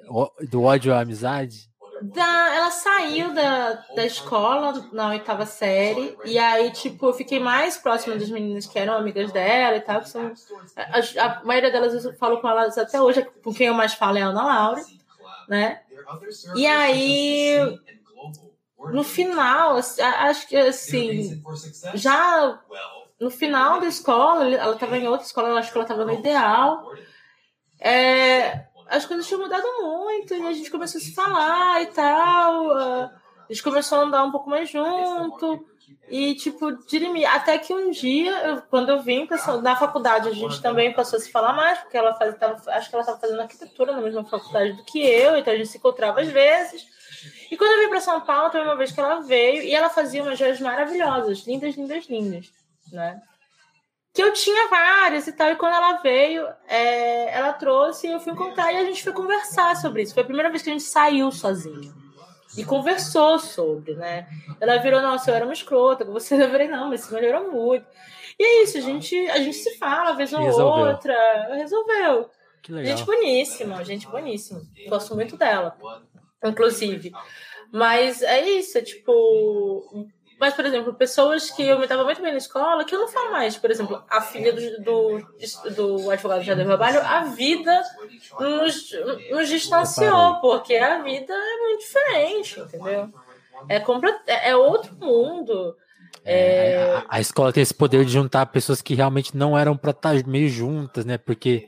do 0.49 0.61
ódio 0.61 0.93
à 0.93 0.99
amizade? 1.01 1.68
Da, 2.01 2.55
ela 2.55 2.71
saiu 2.71 3.33
da, 3.33 3.73
da 3.93 4.05
escola 4.05 4.87
na 4.93 5.09
oitava 5.09 5.45
série, 5.45 6.17
e 6.23 6.39
aí, 6.39 6.71
tipo, 6.71 7.07
eu 7.07 7.13
fiquei 7.13 7.39
mais 7.39 7.77
próxima 7.77 8.15
das 8.15 8.29
meninas 8.29 8.65
que 8.65 8.79
eram 8.79 8.93
amigas 8.93 9.31
dela 9.31 9.75
e 9.75 9.81
tal, 9.81 10.03
são. 10.05 10.33
A, 10.75 10.99
a 11.25 11.43
maioria 11.43 11.71
delas 11.71 12.05
eu 12.05 12.15
falo 12.15 12.39
com 12.39 12.47
elas 12.47 12.77
até 12.77 13.01
hoje, 13.01 13.25
com 13.43 13.53
quem 13.53 13.67
eu 13.67 13.73
mais 13.73 13.93
falo 13.93 14.17
é 14.17 14.21
a 14.21 14.27
Ana 14.27 14.43
Laura, 14.45 14.81
né? 15.47 15.81
E 16.53 16.67
aí, 16.67 17.79
No 18.85 19.03
final, 19.03 19.75
assim, 19.75 20.01
acho 20.01 20.47
que 20.47 20.55
assim, 20.55 21.41
já 21.93 22.59
no 23.19 23.29
final 23.29 23.79
da 23.79 23.87
escola, 23.87 24.45
ela 24.55 24.77
tava 24.77 24.97
em 24.97 25.07
outra 25.07 25.25
escola, 25.25 25.49
eu 25.49 25.57
acho 25.57 25.71
que 25.71 25.77
ela 25.77 25.87
tava 25.87 26.05
no 26.05 26.13
ideal. 26.13 26.87
É, 27.79 28.68
as 28.89 29.05
coisas 29.05 29.27
tinham 29.27 29.41
mudado 29.41 29.63
muito 29.81 30.33
e 30.33 30.47
a 30.47 30.53
gente 30.53 30.69
começou 30.71 30.99
a 30.99 31.01
se 31.03 31.13
falar 31.13 31.81
e 31.81 31.87
tal. 31.87 32.71
ah, 32.71 33.11
A 33.49 33.53
gente 33.53 33.63
começou 33.63 33.99
a 33.99 34.01
andar 34.01 34.23
um 34.23 34.31
pouco 34.31 34.49
mais 34.49 34.69
junto. 34.69 35.65
E, 36.07 36.35
tipo, 36.35 36.71
dirimir. 36.87 37.27
Até 37.31 37.57
que 37.57 37.73
um 37.73 37.89
dia, 37.91 38.31
eu- 38.47 38.61
quando 38.63 38.89
eu 38.89 38.99
vim 39.01 39.25
pra, 39.25 39.37
na 39.57 39.75
faculdade, 39.75 40.27
a 40.27 40.31
gente 40.31 40.61
também 40.61 40.93
passou 40.93 41.17
a 41.17 41.19
se 41.19 41.31
falar 41.31 41.53
mais, 41.53 41.79
porque 41.79 41.97
ela 41.97 42.13
faz, 42.15 42.35
tava, 42.37 42.53
acho 42.71 42.89
que 42.89 42.95
ela 42.95 43.01
estava 43.01 43.19
fazendo 43.19 43.41
arquitetura 43.41 43.91
na 43.93 44.01
mesma 44.01 44.23
faculdade 44.23 44.73
do 44.73 44.83
que 44.83 44.99
eu, 44.99 45.35
então 45.37 45.53
a 45.53 45.55
gente 45.57 45.69
se 45.69 45.77
encontrava 45.77 46.21
às 46.21 46.27
vezes. 46.27 46.83
E 47.51 47.57
quando 47.57 47.71
eu 47.71 47.79
vim 47.83 47.89
para 47.89 48.01
São 48.01 48.21
Paulo, 48.21 48.49
teve 48.51 48.63
uma 48.63 48.75
vez 48.75 48.91
que 48.91 48.99
ela 48.99 49.19
veio 49.21 49.63
e 49.63 49.73
ela 49.73 49.89
fazia 49.89 50.21
umas 50.23 50.37
joias 50.37 50.59
maravilhosas, 50.59 51.39
lindas, 51.47 51.75
lindas, 51.75 52.05
lindas, 52.07 52.51
né? 52.91 53.19
Que 54.13 54.23
eu 54.23 54.33
tinha 54.33 54.67
várias 54.69 55.27
e 55.27 55.33
tal, 55.33 55.51
e 55.51 55.55
quando 55.55 55.75
ela 55.75 55.97
veio, 55.97 56.47
é, 56.67 57.31
ela 57.37 57.53
trouxe 57.53 58.07
e 58.07 58.11
eu 58.11 58.19
fui 58.19 58.33
encontrar 58.33 58.73
e 58.73 58.77
a 58.77 58.83
gente 58.83 59.03
foi 59.03 59.13
conversar 59.13 59.75
sobre 59.75 60.01
isso. 60.01 60.13
Foi 60.13 60.23
a 60.23 60.25
primeira 60.25 60.49
vez 60.49 60.63
que 60.63 60.69
a 60.69 60.73
gente 60.73 60.83
saiu 60.83 61.31
sozinho. 61.31 61.93
E 62.57 62.65
conversou 62.65 63.37
sobre, 63.37 63.93
né? 63.93 64.27
Ela 64.59 64.77
virou, 64.77 65.01
nossa, 65.01 65.29
eu 65.29 65.35
era 65.35 65.45
uma 65.45 65.53
escrota, 65.53 66.03
você 66.03 66.43
eu 66.43 66.49
falei, 66.49 66.67
não, 66.67 66.89
mas 66.89 67.01
você 67.01 67.13
melhorou 67.13 67.51
muito. 67.51 67.85
E 68.39 68.43
é 68.43 68.63
isso, 68.63 68.77
a 68.77 68.81
gente, 68.81 69.15
a 69.29 69.37
gente 69.37 69.57
se 69.57 69.77
fala, 69.77 70.13
vez 70.13 70.33
ou 70.33 70.39
Resolveu. 70.39 70.87
outra. 70.87 71.55
Resolveu. 71.55 72.29
Que 72.61 72.71
legal. 72.71 72.97
Gente 72.97 73.05
boníssima, 73.05 73.85
gente 73.85 74.07
boníssima. 74.07 74.61
Gosto 74.87 75.13
muito 75.13 75.37
dela, 75.37 75.77
inclusive. 76.43 77.11
Mas 77.71 78.21
é 78.21 78.41
isso, 78.49 78.77
é 78.77 78.81
tipo. 78.81 80.07
Mas, 80.39 80.53
por 80.53 80.65
exemplo, 80.65 80.93
pessoas 80.93 81.51
que 81.51 81.63
eu 81.63 81.77
me 81.77 81.85
dava 81.85 82.03
muito 82.05 82.21
bem 82.21 82.31
na 82.31 82.37
escola, 82.37 82.85
que 82.85 82.95
eu 82.95 82.99
não 82.99 83.07
falo 83.09 83.31
mais. 83.31 83.57
Por 83.57 83.69
exemplo, 83.69 84.01
a 84.09 84.21
filha 84.21 84.53
do, 84.53 84.81
do, 84.81 85.75
do 85.75 86.09
advogado 86.09 86.43
Jader 86.43 86.65
Trabalho, 86.65 87.01
a 87.01 87.25
vida 87.25 87.83
nos, 88.39 88.89
nos 89.31 89.49
distanciou, 89.49 90.39
porque 90.39 90.75
a 90.75 91.01
vida 91.01 91.33
é 91.33 91.57
muito 91.57 91.79
diferente, 91.81 92.59
entendeu? 92.61 93.09
É, 93.67 93.79
complet... 93.81 94.15
é 94.27 94.55
outro 94.55 94.95
mundo. 94.95 95.75
É, 96.23 97.03
a, 97.09 97.17
a 97.17 97.19
escola 97.19 97.51
tem 97.51 97.61
esse 97.61 97.73
poder 97.73 98.05
de 98.05 98.11
juntar 98.11 98.45
pessoas 98.45 98.81
que 98.81 98.93
realmente 98.95 99.35
não 99.35 99.57
eram 99.57 99.75
pra 99.75 99.91
estar 99.91 100.15
meio 100.25 100.47
juntas, 100.47 101.03
né? 101.03 101.17
Porque 101.17 101.67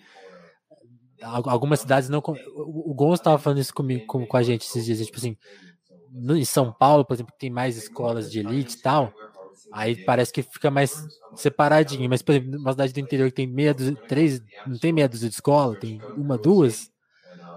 al- 1.21 1.49
algumas 1.49 1.81
cidades 1.81 2.07
não. 2.09 2.19
o 2.19 2.93
Gonçalo 2.93 3.15
estava 3.15 3.37
falando 3.37 3.59
isso 3.59 3.73
comigo, 3.73 4.05
com, 4.07 4.25
com 4.25 4.37
a 4.37 4.43
gente 4.43 4.61
esses 4.65 4.85
dias. 4.85 5.05
Tipo 5.05 5.17
assim, 5.17 5.37
no, 6.11 6.35
em 6.37 6.45
São 6.45 6.71
Paulo, 6.73 7.05
por 7.05 7.13
exemplo, 7.13 7.31
que 7.33 7.39
tem 7.39 7.49
mais 7.49 7.77
escolas 7.77 8.31
de 8.31 8.39
elite 8.39 8.75
e 8.75 8.81
tal. 8.81 9.13
Aí 9.71 9.95
parece 9.95 10.31
que 10.33 10.43
fica 10.43 10.69
mais 10.69 10.93
separadinho. 11.35 12.09
Mas, 12.09 12.21
por 12.21 12.33
exemplo, 12.33 12.51
numa 12.51 12.71
cidade 12.71 12.93
do 12.93 12.99
interior 12.99 13.29
que 13.29 13.35
tem 13.35 13.47
meia 13.47 13.73
dúzia, 13.73 13.97
três, 14.07 14.41
não 14.65 14.77
tem 14.77 14.91
meia 14.91 15.07
dúzia 15.07 15.29
de 15.29 15.35
escola, 15.35 15.75
tem 15.75 16.01
uma, 16.15 16.37
duas. 16.37 16.89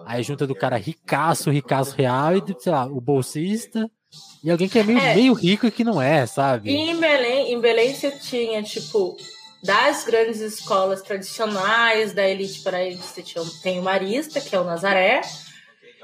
Aí 0.05 0.23
junta 0.23 0.47
do 0.47 0.55
cara 0.55 0.77
ricaço, 0.77 1.51
ricaço 1.51 1.95
real, 1.97 2.37
e, 2.37 2.43
sei 2.59 2.73
lá, 2.73 2.87
o 2.87 3.01
bolsista. 3.01 3.91
E 4.43 4.51
alguém 4.51 4.69
que 4.69 4.79
é 4.79 4.85
meio, 4.85 4.99
É. 4.99 5.15
meio 5.15 5.33
rico 5.33 5.67
e 5.67 5.71
que 5.71 5.83
não 5.83 6.01
é, 6.01 6.27
sabe? 6.27 6.71
E 6.71 6.75
em 6.91 7.01
Belém, 7.01 7.53
em 7.53 7.61
Belém 7.61 7.95
você 7.95 8.11
tinha, 8.13 8.63
tipo, 8.63 9.17
das 9.63 10.05
grandes 10.05 10.41
escolas 10.41 11.01
tradicionais 11.03 12.13
da 12.13 12.29
elite 12.29 12.61
para 12.61 12.77
a 12.79 12.85
elite, 12.85 13.03
você 13.03 13.23
tinha, 13.23 13.43
tem 13.63 13.81
o 13.81 13.83
Marista, 13.83 14.41
que 14.41 14.55
é 14.55 14.61
o 14.61 14.65
Nazaré, 14.65 15.23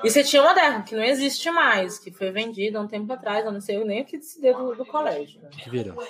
e 0.03 0.11
você 0.11 0.25
tinha 0.25 0.43
o 0.43 0.47
Moderno, 0.47 0.85
que 0.85 0.95
não 0.95 1.05
existe 1.05 1.51
mais, 1.51 1.99
que 1.99 2.11
foi 2.11 2.31
vendido 2.31 2.79
há 2.79 2.81
um 2.81 2.89
tempo 2.89 3.13
atrás, 3.13 3.45
eu 3.45 3.53
não 3.53 3.61
sei 3.61 3.83
nem 3.85 4.03
o 4.03 4.05
que 4.05 4.21
se 4.21 4.41
deu 4.41 4.57
do, 4.57 4.75
do 4.77 4.87
colégio. 4.87 5.41
né? 5.43 5.51
que 5.51 5.71
virou. 5.71 6.03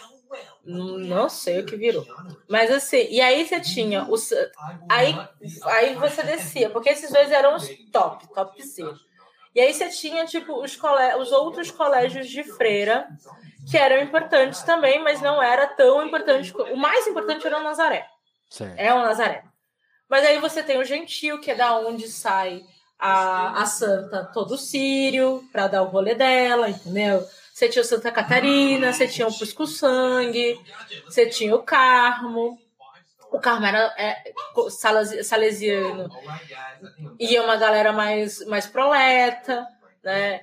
Não 0.65 0.99
não 0.99 1.29
sei 1.29 1.61
o 1.61 1.67
que 1.67 1.77
virou. 1.77 2.07
Mas 2.49 2.71
assim, 2.71 3.07
e 3.11 3.21
aí 3.21 3.45
você 3.45 3.61
tinha 3.61 4.05
os. 4.05 4.33
Aí, 4.89 5.15
aí 5.65 5.95
você 5.95 6.23
descia, 6.23 6.71
porque 6.71 6.91
esses 6.91 7.11
dois 7.11 7.31
eram 7.33 7.57
os 7.57 7.69
top, 7.91 8.33
top 8.33 8.63
Z. 8.63 8.85
E 9.53 9.61
aí 9.61 9.75
você 9.75 9.89
tinha, 9.89 10.25
tipo, 10.27 10.63
os, 10.63 10.77
cole... 10.77 11.17
os 11.17 11.33
outros 11.33 11.73
colégios 11.73 12.29
de 12.29 12.45
freira, 12.45 13.09
que 13.69 13.77
eram 13.77 14.01
importantes 14.01 14.63
também, 14.63 15.03
mas 15.03 15.21
não 15.21 15.43
era 15.43 15.67
tão 15.67 16.07
importante. 16.07 16.55
O 16.57 16.77
mais 16.77 17.07
importante 17.09 17.45
era 17.47 17.59
o 17.59 17.63
Nazaré. 17.63 18.07
Certo. 18.49 18.79
É 18.79 18.95
o 18.95 19.01
Nazaré. 19.01 19.45
Mas 20.09 20.25
aí 20.25 20.39
você 20.39 20.63
tem 20.63 20.79
o 20.79 20.85
Gentil, 20.85 21.41
que 21.41 21.51
é 21.51 21.55
da 21.57 21.77
onde 21.79 22.09
sai 22.09 22.63
a, 23.01 23.63
a 23.63 23.67
Santa 23.67 24.25
Todo 24.25 24.59
Sírio, 24.59 25.43
para 25.53 25.67
dar 25.69 25.83
o 25.83 25.87
rolê 25.89 26.15
dela, 26.15 26.69
entendeu? 26.69 27.25
Você 27.53 27.69
tinha 27.69 27.83
o 27.83 27.85
Santa 27.85 28.11
Catarina, 28.11 28.93
você 28.93 29.07
tinha 29.09 29.27
o 29.27 29.33
Pusco 29.37 29.67
Sangue, 29.67 30.59
você 31.05 31.27
tinha 31.27 31.55
o 31.55 31.63
Carmo. 31.63 32.59
O 33.33 33.39
Carmo 33.39 33.67
era 33.67 33.95
é, 33.99 34.17
salesi- 34.71 35.23
salesiano. 35.23 36.09
Ia 37.19 37.43
uma 37.43 37.57
galera 37.57 37.93
mais, 37.93 38.45
mais 38.47 38.67
proleta, 38.67 39.67
né? 40.03 40.41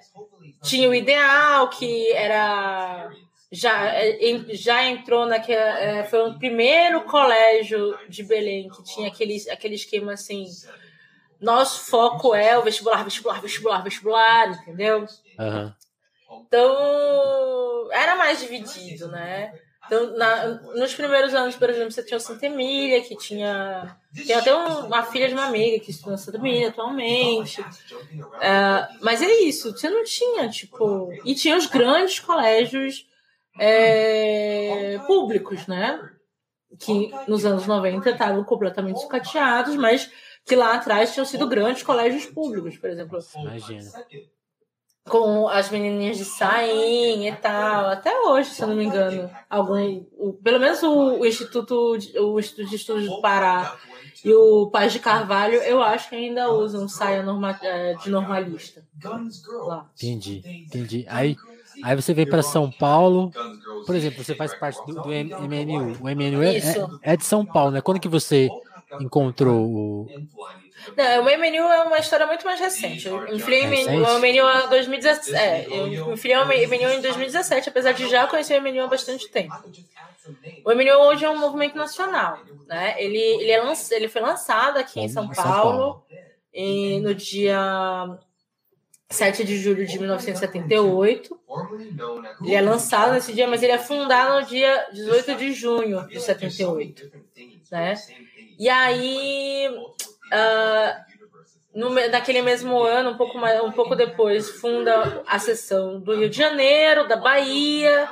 Tinha 0.63 0.89
o 0.89 0.93
Ideal, 0.95 1.69
que 1.69 2.11
era 2.13 3.09
já, 3.51 3.87
é, 3.95 4.17
já 4.49 4.85
entrou 4.85 5.25
naquela. 5.25 5.79
é, 5.79 6.03
foi 6.03 6.29
o 6.29 6.37
primeiro 6.37 7.01
colégio 7.05 7.97
de 8.07 8.23
Belém 8.23 8.69
que 8.69 8.83
tinha 8.83 9.07
aquele, 9.07 9.37
aquele 9.49 9.75
esquema 9.75 10.13
assim. 10.13 10.45
Nosso 11.41 11.81
foco 11.89 12.33
é 12.35 12.57
o 12.57 12.63
vestibular, 12.63 13.03
vestibular, 13.03 13.41
vestibular, 13.41 13.81
vestibular, 13.83 14.49
entendeu? 14.61 15.05
Aham. 15.39 15.75
Então, 16.47 17.89
era 17.91 18.15
mais 18.15 18.39
dividido, 18.39 19.07
né? 19.09 19.53
Então, 19.85 20.17
na- 20.17 20.47
nos 20.75 20.93
primeiros 20.93 21.33
anos, 21.33 21.55
por 21.55 21.69
exemplo, 21.69 21.91
você 21.91 22.03
tinha 22.03 22.17
o 22.17 22.21
Santa 22.21 22.45
Emília, 22.45 23.01
que 23.01 23.15
tinha. 23.15 23.95
Tem 24.25 24.35
até 24.35 24.53
um- 24.53 24.85
uma 24.87 25.03
filha 25.03 25.29
de 25.29 25.33
uma 25.33 25.45
amiga 25.45 25.79
que 25.83 25.91
estuda 25.91 26.11
na 26.11 26.17
Santa 26.17 26.37
Emília 26.37 26.67
atualmente. 26.69 27.63
É, 28.41 28.87
mas 29.01 29.21
é 29.21 29.31
isso, 29.41 29.71
você 29.71 29.89
não 29.89 30.03
tinha, 30.03 30.49
tipo. 30.49 31.09
E 31.23 31.33
tinha 31.35 31.55
os 31.55 31.67
grandes 31.67 32.19
colégios 32.19 33.05
é, 33.59 34.99
públicos, 35.07 35.65
né? 35.67 35.99
Que 36.79 37.11
nos 37.27 37.45
anos 37.45 37.65
90 37.65 38.09
estavam 38.11 38.43
completamente 38.43 38.99
sucateados, 39.01 39.75
mas 39.75 40.11
que 40.47 40.55
lá 40.55 40.75
atrás 40.75 41.13
tinham 41.13 41.25
sido 41.25 41.47
grandes 41.47 41.83
colégios 41.83 42.25
públicos, 42.25 42.77
por 42.77 42.89
exemplo 42.89 43.19
Imagina. 43.41 43.81
com 45.09 45.47
as 45.47 45.69
menininhas 45.69 46.17
de 46.17 46.25
sainha 46.25 47.29
e 47.31 47.35
tal, 47.37 47.85
até 47.87 48.13
hoje, 48.23 48.49
se 48.49 48.61
eu 48.61 48.67
não 48.67 48.75
me 48.75 48.83
engano, 48.83 49.29
algum, 49.49 50.03
o- 50.17 50.33
pelo 50.33 50.59
menos 50.59 50.83
o, 50.83 51.19
o 51.19 51.25
Instituto, 51.25 51.97
de- 51.97 52.19
o 52.19 52.37
Instituto 52.37 52.69
de 52.69 52.75
Estudos 52.75 53.05
do 53.09 53.21
Pará 53.21 53.77
e 54.23 54.33
o 54.33 54.67
Paz 54.69 54.91
de 54.91 54.99
Carvalho, 54.99 55.55
eu 55.61 55.81
acho 55.81 56.09
que 56.09 56.15
ainda 56.15 56.51
usam 56.51 56.87
saia 56.89 57.23
norma, 57.23 57.57
eh, 57.63 57.93
de 57.93 58.09
normalista 58.09 58.85
lá. 59.65 59.89
Entendi, 59.95 60.43
entendi. 60.67 61.05
Aí, 61.07 61.37
aí 61.81 61.95
você 61.95 62.13
veio 62.13 62.27
para 62.27 62.43
São 62.43 62.69
Paulo, 62.69 63.31
por 63.85 63.95
exemplo, 63.95 64.21
você 64.21 64.35
faz 64.35 64.53
parte 64.53 64.81
do, 64.85 64.99
do 64.99 65.13
MNU. 65.13 65.97
O 66.03 66.09
MNU 66.09 66.41
é, 66.43 66.57
é, 66.57 67.13
é 67.13 67.17
de 67.17 67.23
São 67.23 67.45
Paulo, 67.45 67.71
né? 67.71 67.79
Quando 67.81 67.99
que 67.99 68.09
você 68.09 68.49
encontrou 69.01 69.65
o. 69.65 70.07
Não, 70.95 71.21
o 71.21 71.25
MNU 71.25 71.71
é 71.71 71.83
uma 71.83 71.99
história 71.99 72.25
muito 72.25 72.45
mais 72.45 72.59
recente. 72.59 73.07
Eu 73.07 73.21
me 73.21 73.39
filiei 73.39 73.63
em 73.63 73.69
Recente? 73.69 73.89
MNU, 73.89 74.05
o 74.05 74.19
MNU 74.19 74.65
em 74.65 74.69
2017. 74.69 75.35
É, 75.35 75.67
eu 75.69 76.17
filiei 76.17 76.37
ao 76.37 76.45
MNU 76.45 76.89
em 76.97 77.01
2017, 77.01 77.69
apesar 77.69 77.91
de 77.91 78.07
já 78.09 78.27
conhecer 78.27 78.59
o 78.59 78.61
MNU 78.61 78.83
há 78.83 78.87
bastante 78.87 79.29
tempo. 79.29 79.53
O 80.65 80.71
MNU 80.73 80.99
hoje 81.07 81.25
é 81.25 81.29
um 81.29 81.39
movimento 81.39 81.75
nacional, 81.75 82.39
né? 82.67 83.01
Ele, 83.01 83.17
ele, 83.17 83.51
é 83.51 83.61
lanç, 83.61 83.91
ele 83.91 84.07
foi 84.07 84.21
lançado 84.21 84.77
aqui 84.77 84.99
em 84.99 85.09
São 85.09 85.25
Em 85.25 85.33
São 85.33 85.43
Paulo, 85.43 86.03
e 86.53 86.99
no 86.99 87.13
dia 87.13 88.17
7 89.09 89.43
de 89.43 89.57
julho 89.57 89.85
de 89.85 89.97
1978. 89.99 91.39
Ele 92.43 92.55
é 92.55 92.61
lançado 92.61 93.13
nesse 93.13 93.33
dia, 93.33 93.47
mas 93.47 93.63
ele 93.63 93.71
é 93.71 93.77
fundado 93.77 94.41
no 94.41 94.45
dia 94.47 94.87
18 94.91 95.35
de 95.35 95.53
junho 95.53 96.07
de 96.07 96.19
78, 96.19 97.11
né? 97.71 97.95
E 98.57 98.69
aí, 98.69 99.69
ah, 100.31 101.05
no, 101.73 101.89
naquele 101.89 102.41
mesmo 102.41 102.81
ano, 102.81 103.11
um 103.11 103.17
pouco, 103.17 103.37
mais, 103.37 103.61
um 103.61 103.71
pouco 103.71 103.95
depois, 103.95 104.49
funda 104.49 105.23
a 105.27 105.37
seção 105.37 105.99
do 105.99 106.15
Rio 106.15 106.29
de 106.29 106.37
Janeiro, 106.37 107.07
da 107.07 107.15
Bahia, 107.15 108.09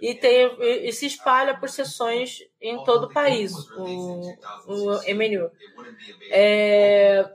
e, 0.00 0.14
tem, 0.14 0.56
e, 0.60 0.88
e 0.88 0.92
se 0.92 1.06
espalha 1.06 1.56
por 1.58 1.68
seções 1.68 2.38
em 2.60 2.82
todo 2.84 3.04
o 3.04 3.12
país, 3.12 3.52
o, 3.76 4.32
o 4.66 5.14
MNU. 5.14 5.50
É, 6.30 7.28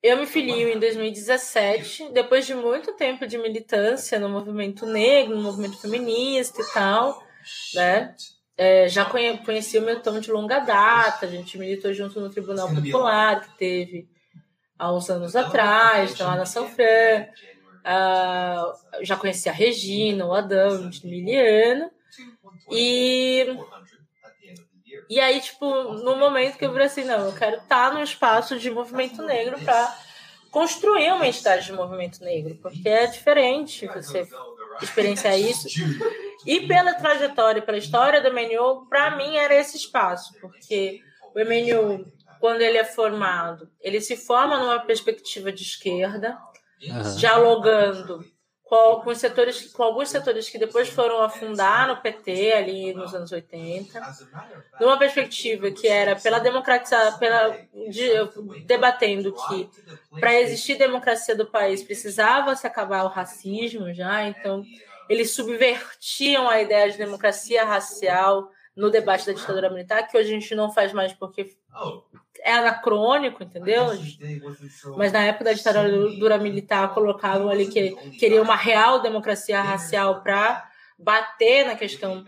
eu 0.00 0.16
me 0.16 0.26
filio 0.26 0.68
em 0.68 0.78
2017, 0.78 2.10
depois 2.12 2.46
de 2.46 2.54
muito 2.54 2.92
tempo 2.92 3.26
de 3.26 3.36
militância 3.36 4.18
no 4.18 4.28
movimento 4.28 4.86
negro, 4.86 5.34
no 5.34 5.42
movimento 5.42 5.80
feminista 5.80 6.62
e 6.62 6.72
tal, 6.72 7.20
né? 7.74 8.14
É, 8.60 8.88
já 8.88 9.04
conhe, 9.04 9.38
conheci 9.38 9.78
o 9.78 9.82
Milton 9.82 10.18
de 10.18 10.32
longa 10.32 10.58
data, 10.58 11.26
a 11.26 11.28
gente 11.28 11.56
militou 11.56 11.94
junto 11.94 12.20
no 12.20 12.28
Tribunal 12.28 12.68
Popular, 12.68 13.40
que 13.40 13.56
teve 13.56 14.08
há 14.76 14.92
uns 14.92 15.08
anos 15.08 15.36
atrás, 15.36 16.18
tá 16.18 16.26
lá 16.26 16.36
na 16.36 16.44
São 16.44 16.68
Fran. 16.68 17.26
Ah, 17.84 18.72
já 19.02 19.16
conheci 19.16 19.48
a 19.48 19.52
Regina, 19.52 20.26
o 20.26 20.34
Adão, 20.34 20.90
de 20.90 21.06
Miliano. 21.06 21.88
E, 22.68 23.46
e 25.08 25.20
aí, 25.20 25.40
tipo, 25.40 25.64
no 25.94 26.16
momento 26.16 26.58
que 26.58 26.66
eu 26.66 26.72
falei 26.72 26.88
assim, 26.88 27.04
não, 27.04 27.26
eu 27.26 27.32
quero 27.32 27.58
estar 27.58 27.94
no 27.94 28.02
espaço 28.02 28.58
de 28.58 28.72
movimento 28.72 29.22
negro 29.22 29.56
para 29.64 29.96
construir 30.50 31.12
uma 31.12 31.28
entidade 31.28 31.66
de 31.66 31.72
movimento 31.72 32.24
negro, 32.24 32.56
porque 32.60 32.88
é 32.88 33.06
diferente 33.06 33.86
você 33.86 34.26
experienciar 34.82 35.38
isso. 35.38 35.68
E 36.46 36.66
pela 36.66 36.94
trajetória, 36.94 37.62
pela 37.62 37.78
história 37.78 38.20
do 38.20 38.32
MNU, 38.32 38.86
para 38.88 39.16
mim 39.16 39.36
era 39.36 39.54
esse 39.54 39.76
espaço, 39.76 40.32
porque 40.40 41.00
o 41.34 41.40
MNU, 41.40 42.06
quando 42.40 42.60
ele 42.60 42.78
é 42.78 42.84
formado, 42.84 43.68
ele 43.80 44.00
se 44.00 44.16
forma 44.16 44.58
numa 44.58 44.80
perspectiva 44.80 45.52
de 45.52 45.62
esquerda, 45.62 46.38
Aham. 46.88 47.16
dialogando 47.16 48.24
com, 48.68 49.10
os 49.10 49.18
setores, 49.18 49.72
com 49.72 49.82
alguns 49.82 50.10
setores 50.10 50.48
que 50.48 50.58
depois 50.58 50.90
foram 50.90 51.22
afundar 51.22 51.88
no 51.88 52.02
PT 52.02 52.52
ali 52.52 52.92
nos 52.92 53.14
anos 53.14 53.32
80, 53.32 54.00
numa 54.78 54.98
perspectiva 54.98 55.70
que 55.70 55.88
era 55.88 56.14
pela 56.14 56.38
democratização, 56.38 57.18
pela, 57.18 57.56
de, 57.90 58.10
debatendo 58.66 59.32
que 59.32 59.70
para 60.20 60.38
existir 60.38 60.76
democracia 60.76 61.34
do 61.34 61.46
país 61.46 61.82
precisava 61.82 62.54
se 62.54 62.66
acabar 62.66 63.04
o 63.04 63.08
racismo 63.08 63.92
já, 63.94 64.24
então 64.24 64.62
eles 65.08 65.30
subvertiam 65.30 66.48
a 66.48 66.60
ideia 66.60 66.90
de 66.90 66.98
democracia 66.98 67.64
racial 67.64 68.50
no 68.76 68.90
debate 68.90 69.26
da 69.26 69.32
ditadura 69.32 69.70
militar, 69.70 70.06
que 70.06 70.16
hoje 70.16 70.28
a 70.30 70.34
gente 70.34 70.54
não 70.54 70.72
faz 70.72 70.92
mais 70.92 71.12
porque 71.12 71.56
é 72.40 72.52
anacrônico, 72.52 73.42
entendeu? 73.42 73.86
Mas 74.96 75.12
na 75.12 75.24
época 75.24 75.46
da 75.46 75.52
ditadura 75.52 76.38
militar 76.38 76.94
colocavam 76.94 77.48
ali 77.48 77.66
que 77.66 77.90
queria 78.18 78.40
uma 78.40 78.54
real 78.54 79.02
democracia 79.02 79.60
racial 79.60 80.22
para 80.22 80.68
bater 80.98 81.66
na 81.66 81.74
questão 81.74 82.24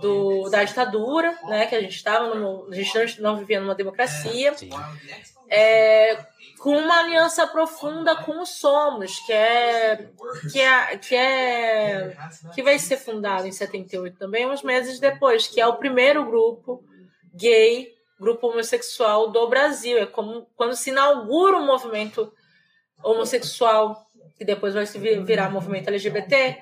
do, 0.00 0.48
da 0.50 0.64
ditadura, 0.64 1.36
né? 1.44 1.66
Que 1.66 1.76
a 1.76 1.80
gente 1.80 1.94
estava, 1.94 2.32
a 2.32 2.74
gente 2.74 3.20
não 3.20 3.36
vivia 3.36 3.60
numa 3.60 3.74
democracia. 3.74 4.54
É, 5.48 6.18
com 6.58 6.76
uma 6.76 6.98
aliança 6.98 7.46
profunda 7.46 8.16
com 8.16 8.40
o 8.40 8.46
Somos, 8.46 9.18
que 9.20 9.32
é 9.32 10.08
que 10.50 10.60
é 10.60 10.96
que 10.96 11.14
é 11.14 12.16
que 12.54 12.62
vai 12.62 12.78
ser 12.78 12.96
fundado 12.96 13.46
em 13.46 13.52
78 13.52 14.18
também, 14.18 14.46
uns 14.46 14.62
meses 14.62 14.98
depois, 14.98 15.46
que 15.46 15.60
é 15.60 15.66
o 15.66 15.76
primeiro 15.76 16.24
grupo 16.24 16.84
gay, 17.34 17.94
grupo 18.18 18.48
homossexual 18.48 19.30
do 19.30 19.48
Brasil. 19.48 19.98
É 19.98 20.06
como 20.06 20.46
quando 20.56 20.74
se 20.74 20.90
inaugura 20.90 21.56
o 21.56 21.60
um 21.60 21.66
movimento 21.66 22.32
homossexual, 23.02 24.06
que 24.36 24.44
depois 24.44 24.74
vai 24.74 24.86
se 24.86 24.98
virar 24.98 25.50
movimento 25.50 25.88
LGBT, 25.88 26.58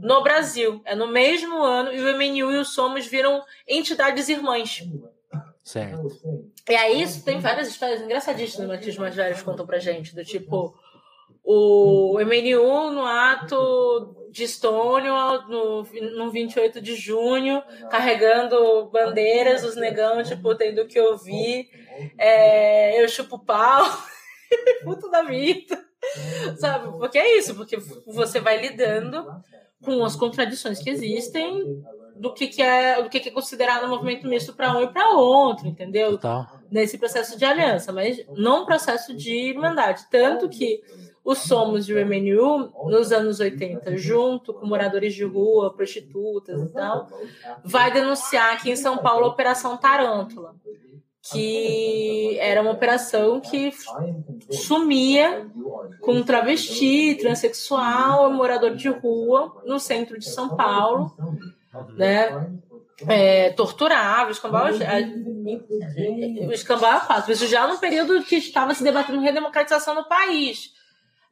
no 0.00 0.22
Brasil. 0.22 0.80
É 0.84 0.94
no 0.94 1.08
mesmo 1.08 1.62
ano, 1.62 1.92
e 1.92 2.00
o 2.00 2.16
MNU 2.16 2.52
e 2.52 2.58
o 2.58 2.64
Somos 2.64 3.06
viram 3.06 3.44
entidades 3.66 4.28
irmãs. 4.28 4.82
Certo. 5.62 6.08
E 6.68 6.74
aí 6.74 7.02
isso 7.02 7.24
tem 7.24 7.38
várias 7.38 7.68
histórias 7.68 8.00
engraçadíssimas 8.00 8.80
que 8.80 8.90
os 8.90 8.96
mais 8.96 9.14
velhos 9.14 9.42
contam 9.42 9.66
pra 9.66 9.78
gente, 9.78 10.14
do 10.14 10.24
tipo 10.24 10.74
o 11.42 12.18
MNU 12.20 12.90
no 12.92 13.04
ato 13.04 14.28
de 14.30 14.46
Stonewall, 14.46 15.48
no, 15.48 15.82
no 16.16 16.30
28 16.30 16.80
de 16.80 16.94
junho, 16.94 17.62
carregando 17.90 18.88
bandeiras, 18.90 19.64
os 19.64 19.74
negão, 19.74 20.22
tipo, 20.22 20.54
tendo 20.54 20.86
que 20.86 21.00
ouvir 21.00 21.68
é, 22.16 23.02
eu 23.02 23.08
chupo 23.08 23.38
pau, 23.38 23.84
puto 24.84 25.10
da 25.10 25.22
vida, 25.22 25.82
sabe? 26.58 26.96
Porque 26.98 27.18
é 27.18 27.38
isso, 27.38 27.54
porque 27.54 27.76
você 28.06 28.38
vai 28.38 28.60
lidando 28.60 29.26
com 29.82 30.04
as 30.04 30.14
contradições 30.14 30.78
que 30.78 30.90
existem 30.90 31.82
do 32.20 32.34
que, 32.34 32.48
que 32.48 32.60
é 32.60 33.02
do 33.02 33.08
que, 33.08 33.18
que 33.18 33.30
é 33.30 33.32
considerado 33.32 33.86
um 33.86 33.88
movimento 33.88 34.28
misto 34.28 34.52
para 34.52 34.76
um 34.76 34.82
e 34.82 34.88
para 34.88 35.10
outro, 35.14 35.66
entendeu? 35.66 36.12
Total. 36.12 36.46
Nesse 36.70 36.98
processo 36.98 37.36
de 37.38 37.44
aliança, 37.44 37.92
mas 37.92 38.22
não 38.36 38.62
um 38.62 38.66
processo 38.66 39.14
de 39.14 39.32
irmandade. 39.32 40.04
Tanto 40.10 40.48
que 40.48 40.82
o 41.24 41.34
Somos 41.34 41.88
e 41.88 41.94
o 41.94 42.06
MNU, 42.06 42.72
nos 42.86 43.10
anos 43.10 43.40
80, 43.40 43.96
junto 43.96 44.52
com 44.52 44.66
moradores 44.66 45.14
de 45.14 45.24
rua, 45.24 45.72
prostitutas 45.72 46.62
e 46.62 46.72
tal, 46.72 47.08
vai 47.64 47.90
denunciar 47.90 48.54
aqui 48.54 48.70
em 48.70 48.76
São 48.76 48.98
Paulo 48.98 49.24
a 49.24 49.28
Operação 49.28 49.76
Tarântula, 49.78 50.54
que 51.32 52.36
era 52.38 52.60
uma 52.60 52.72
operação 52.72 53.40
que 53.40 53.72
sumia 54.50 55.46
com 56.00 56.12
um 56.14 56.22
travesti, 56.22 57.16
transexual, 57.18 58.30
morador 58.32 58.74
de 58.74 58.88
rua 58.88 59.62
no 59.64 59.80
centro 59.80 60.18
de 60.18 60.28
São 60.28 60.56
Paulo, 60.56 61.12
né? 61.96 62.50
É, 63.08 63.50
torturava, 63.50 64.30
escambava, 64.30 64.70
escambava 66.52 67.06
quatro. 67.06 67.32
Isso 67.32 67.46
já 67.46 67.66
no 67.66 67.78
período 67.78 68.22
que 68.24 68.36
estava 68.36 68.74
se 68.74 68.82
debatendo 68.82 69.20
redemocratização 69.20 69.94
no 69.94 70.04
país. 70.06 70.74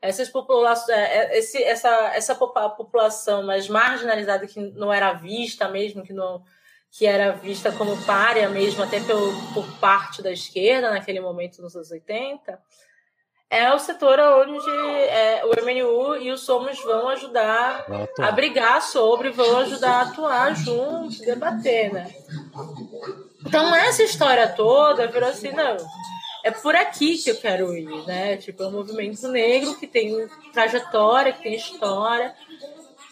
Essas 0.00 0.28
populações, 0.28 0.96
esse, 1.32 1.62
essa, 1.62 1.88
essa 2.14 2.34
população 2.34 3.42
mais 3.42 3.68
marginalizada 3.68 4.46
que 4.46 4.60
não 4.60 4.92
era 4.92 5.12
vista 5.12 5.68
mesmo, 5.68 6.04
que 6.04 6.12
não, 6.12 6.42
que 6.90 7.04
era 7.04 7.32
vista 7.32 7.70
como 7.72 8.00
párea 8.04 8.48
mesmo, 8.48 8.82
até 8.82 9.00
pelo, 9.00 9.32
por 9.52 9.66
parte 9.78 10.22
da 10.22 10.30
esquerda 10.30 10.90
naquele 10.90 11.20
momento, 11.20 11.60
nos 11.60 11.74
anos 11.76 11.90
80, 11.90 12.58
é 13.50 13.72
o 13.72 13.78
setor 13.78 14.18
onde 14.20 14.70
é, 15.08 15.42
o 15.44 15.64
MNU 15.64 16.16
e 16.16 16.30
o 16.30 16.36
Somos 16.36 16.78
vão 16.82 17.08
ajudar 17.08 17.86
a 18.18 18.30
brigar 18.30 18.82
sobre, 18.82 19.30
vão 19.30 19.58
ajudar 19.58 19.90
a 19.92 20.02
atuar 20.02 20.54
juntos, 20.54 21.18
debater, 21.20 21.92
né? 21.92 22.14
Então, 23.46 23.74
essa 23.74 24.02
história 24.02 24.48
toda 24.48 25.06
virou 25.06 25.30
assim, 25.30 25.50
não, 25.52 25.76
é 26.44 26.50
por 26.50 26.76
aqui 26.76 27.16
que 27.16 27.30
eu 27.30 27.36
quero 27.36 27.74
ir, 27.74 28.06
né? 28.06 28.36
Tipo, 28.36 28.64
é 28.64 28.68
um 28.68 28.72
movimento 28.72 29.26
negro 29.28 29.74
que 29.76 29.86
tem 29.86 30.28
trajetória, 30.52 31.32
que 31.32 31.42
tem 31.42 31.54
história, 31.54 32.34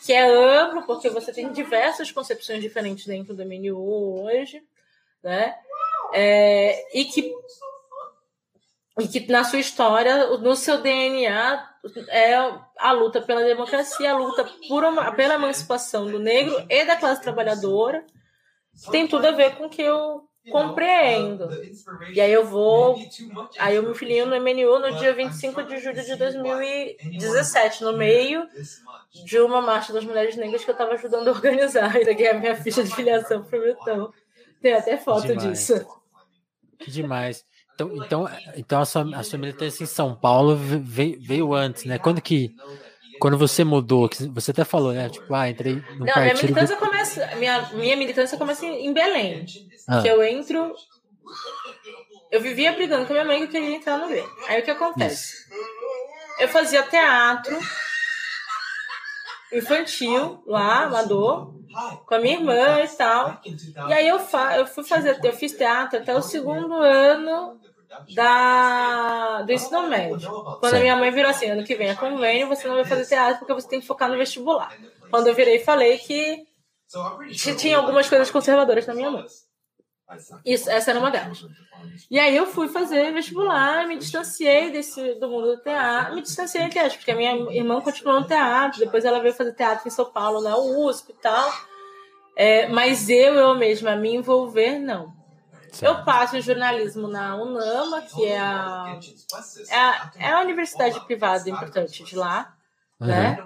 que 0.05 0.12
é 0.12 0.28
amplo, 0.30 0.82
porque 0.82 1.09
você 1.09 1.32
tem 1.32 1.51
diversas 1.51 2.12
concepções 2.12 2.61
diferentes 2.61 3.07
dentro 3.07 3.34
do 3.34 3.43
MNU 3.43 4.22
hoje, 4.22 4.62
né? 5.22 5.55
É, 6.12 6.99
e 6.99 7.07
que 7.07 7.34
e 8.99 9.07
que 9.07 9.30
na 9.30 9.44
sua 9.44 9.59
história, 9.59 10.26
no 10.38 10.57
seu 10.57 10.80
DNA, 10.80 11.68
é 12.09 12.34
a 12.78 12.92
luta 12.92 13.20
pela 13.20 13.44
democracia, 13.44 14.11
a 14.11 14.16
luta 14.16 14.49
por 14.68 14.84
uma, 14.84 15.12
pela 15.12 15.34
emancipação 15.34 16.07
do 16.07 16.18
negro 16.18 16.64
e 16.68 16.84
da 16.84 16.97
classe 16.97 17.20
trabalhadora, 17.20 18.05
tem 18.90 19.07
tudo 19.07 19.26
a 19.26 19.32
ver 19.32 19.57
com 19.57 19.66
o 19.66 19.70
que 19.70 19.82
eu 19.82 20.26
compreendo. 20.51 21.49
E 22.12 22.20
aí 22.20 22.32
eu 22.32 22.47
vou. 22.47 22.99
Aí 23.59 23.76
eu 23.76 23.82
me 23.82 23.94
filiei 23.94 24.24
no 24.24 24.40
MNU 24.40 24.78
no 24.78 24.97
dia 24.99 25.12
25 25.12 25.62
de 25.64 25.78
julho 25.78 26.03
de 26.03 26.16
2017, 26.16 27.84
no 27.84 27.97
meio 27.97 28.47
de 29.24 29.38
uma 29.40 29.61
marcha 29.61 29.92
das 29.92 30.05
mulheres 30.05 30.36
negras 30.36 30.64
que 30.64 30.70
eu 30.70 30.74
estava 30.74 30.92
ajudando 30.92 31.28
a 31.28 31.32
organizar. 31.32 32.01
Isso 32.01 32.11
aqui 32.11 32.24
é 32.24 32.30
a 32.30 32.38
minha 32.38 32.57
ficha 32.57 32.82
de 32.82 32.94
filiação 32.94 33.42
pro 33.42 33.61
Milton. 33.61 34.11
Tem 34.61 34.72
até 34.72 34.97
foto 34.97 35.26
demais. 35.26 35.42
disso. 35.42 35.86
Que 36.78 36.90
demais. 36.90 37.44
Então, 37.76 37.90
então, 37.94 38.28
então 38.56 38.80
a, 38.80 38.86
sua, 38.86 39.18
a 39.18 39.22
sua 39.22 39.38
militância 39.38 39.84
em 39.84 39.86
São 39.86 40.14
Paulo 40.16 40.56
veio, 40.56 41.20
veio 41.20 41.52
antes, 41.52 41.84
né? 41.84 41.98
Quando 41.98 42.22
que. 42.22 42.54
Quando 43.20 43.38
você 43.38 43.64
mudou, 43.64 44.10
você 44.34 44.50
até 44.50 44.64
falou, 44.64 44.92
né? 44.92 45.08
Tipo, 45.08 45.34
ah, 45.34 45.48
entrei 45.48 45.76
no 45.98 46.04
Não, 46.04 46.22
minha 46.22 46.34
militância 46.34 46.76
do... 46.76 46.80
começa. 46.80 47.36
Minha, 47.36 47.62
minha 47.72 47.96
militância 47.96 48.38
começa 48.38 48.66
em 48.66 48.92
Belém. 48.92 49.46
Ah. 49.88 50.02
Que 50.02 50.08
eu 50.08 50.22
entro. 50.22 50.74
Eu 52.30 52.40
vivia 52.40 52.72
brigando 52.72 53.06
com 53.06 53.12
a 53.12 53.14
minha 53.14 53.24
mãe 53.24 53.38
que 53.38 53.44
eu 53.44 53.48
queria 53.48 53.76
entrar 53.76 53.98
no 53.98 54.08
B. 54.08 54.22
Aí 54.48 54.60
o 54.60 54.64
que 54.64 54.70
acontece? 54.70 55.34
Isso. 55.34 55.46
Eu 56.40 56.48
fazia 56.48 56.82
teatro 56.82 57.58
infantil 59.52 60.42
lá, 60.46 60.84
amador, 60.84 61.54
com 62.06 62.14
a 62.14 62.18
minha 62.18 62.34
irmã 62.34 62.80
e 62.80 62.88
tal. 62.88 63.40
E 63.88 63.92
aí 63.92 64.08
eu, 64.08 64.18
fa 64.18 64.58
eu 64.58 64.66
fui 64.66 64.84
fazer, 64.84 65.18
eu 65.22 65.32
fiz 65.32 65.52
teatro 65.52 65.98
até 65.98 66.14
o 66.14 66.22
segundo 66.22 66.74
ano 66.74 67.58
da, 68.14 69.42
do 69.42 69.53
ensino 69.53 69.88
médio. 69.88 70.30
Quando 70.61 70.74
a 70.74 70.80
minha 70.80 70.97
mãe 70.97 71.11
virou 71.11 71.30
assim, 71.30 71.47
ano 71.51 71.64
que 71.64 71.74
vem 71.74 71.88
é 71.88 71.94
convênio, 71.94 72.49
você 72.49 72.66
não 72.66 72.74
vai 72.74 72.84
fazer 72.84 73.07
teatro 73.07 73.38
porque 73.38 73.55
você 73.55 73.68
tem 73.68 73.80
que 73.80 73.86
focar 73.86 74.09
no 74.09 74.16
vestibular. 74.16 74.72
Quando 75.11 75.28
eu 75.28 75.34
virei, 75.34 75.59
falei 75.61 75.99
que 75.99 76.47
tinha 77.57 77.76
algumas 77.78 78.09
coisas 78.09 78.30
conservadoras 78.30 78.86
na 78.86 78.94
minha 78.94 79.11
mãe. 79.11 79.24
Isso, 80.44 80.70
essa 80.70 80.90
era 80.90 81.01
uma 81.01 81.11
delas. 81.11 81.44
E 82.11 82.18
aí 82.18 82.36
eu 82.36 82.47
fui 82.47 82.68
fazer 82.68 83.12
vestibular, 83.12 83.86
me 83.88 83.99
distanciei 83.99 84.70
desse, 84.70 85.14
do 85.14 85.28
mundo 85.28 85.57
do 85.57 85.62
teatro, 85.62 86.14
me 86.14 86.22
distanciei 86.22 86.64
do 86.64 86.70
teatro, 86.70 86.97
porque 86.99 87.11
a 87.11 87.16
minha 87.16 87.32
irmã 87.53 87.80
continuou 87.80 88.20
no 88.20 88.26
teatro, 88.26 88.78
depois 88.78 89.05
ela 89.05 89.18
veio 89.18 89.34
fazer 89.34 89.53
teatro 89.55 89.86
em 89.86 89.90
São 89.90 90.05
Paulo, 90.12 90.40
na 90.40 90.57
USP 90.57 91.11
e 91.11 91.14
tal. 91.14 91.53
É, 92.36 92.68
mas 92.68 93.09
eu, 93.09 93.34
eu 93.34 93.55
mesma, 93.57 93.97
me 93.97 94.14
envolver, 94.14 94.78
não. 94.78 95.15
Eu 95.82 96.04
passo 96.04 96.36
em 96.36 96.42
jornalismo 96.42 97.08
na 97.08 97.36
UNAMA, 97.36 98.02
que 98.02 98.24
é 98.24 98.38
a, 98.38 98.98
é 99.68 99.76
a, 99.76 100.10
é 100.18 100.32
a 100.32 100.40
universidade 100.40 100.98
privada 101.00 101.48
importante 101.48 102.04
de 102.04 102.16
lá. 102.16 102.54
Uhum. 102.98 103.06
Né? 103.08 103.44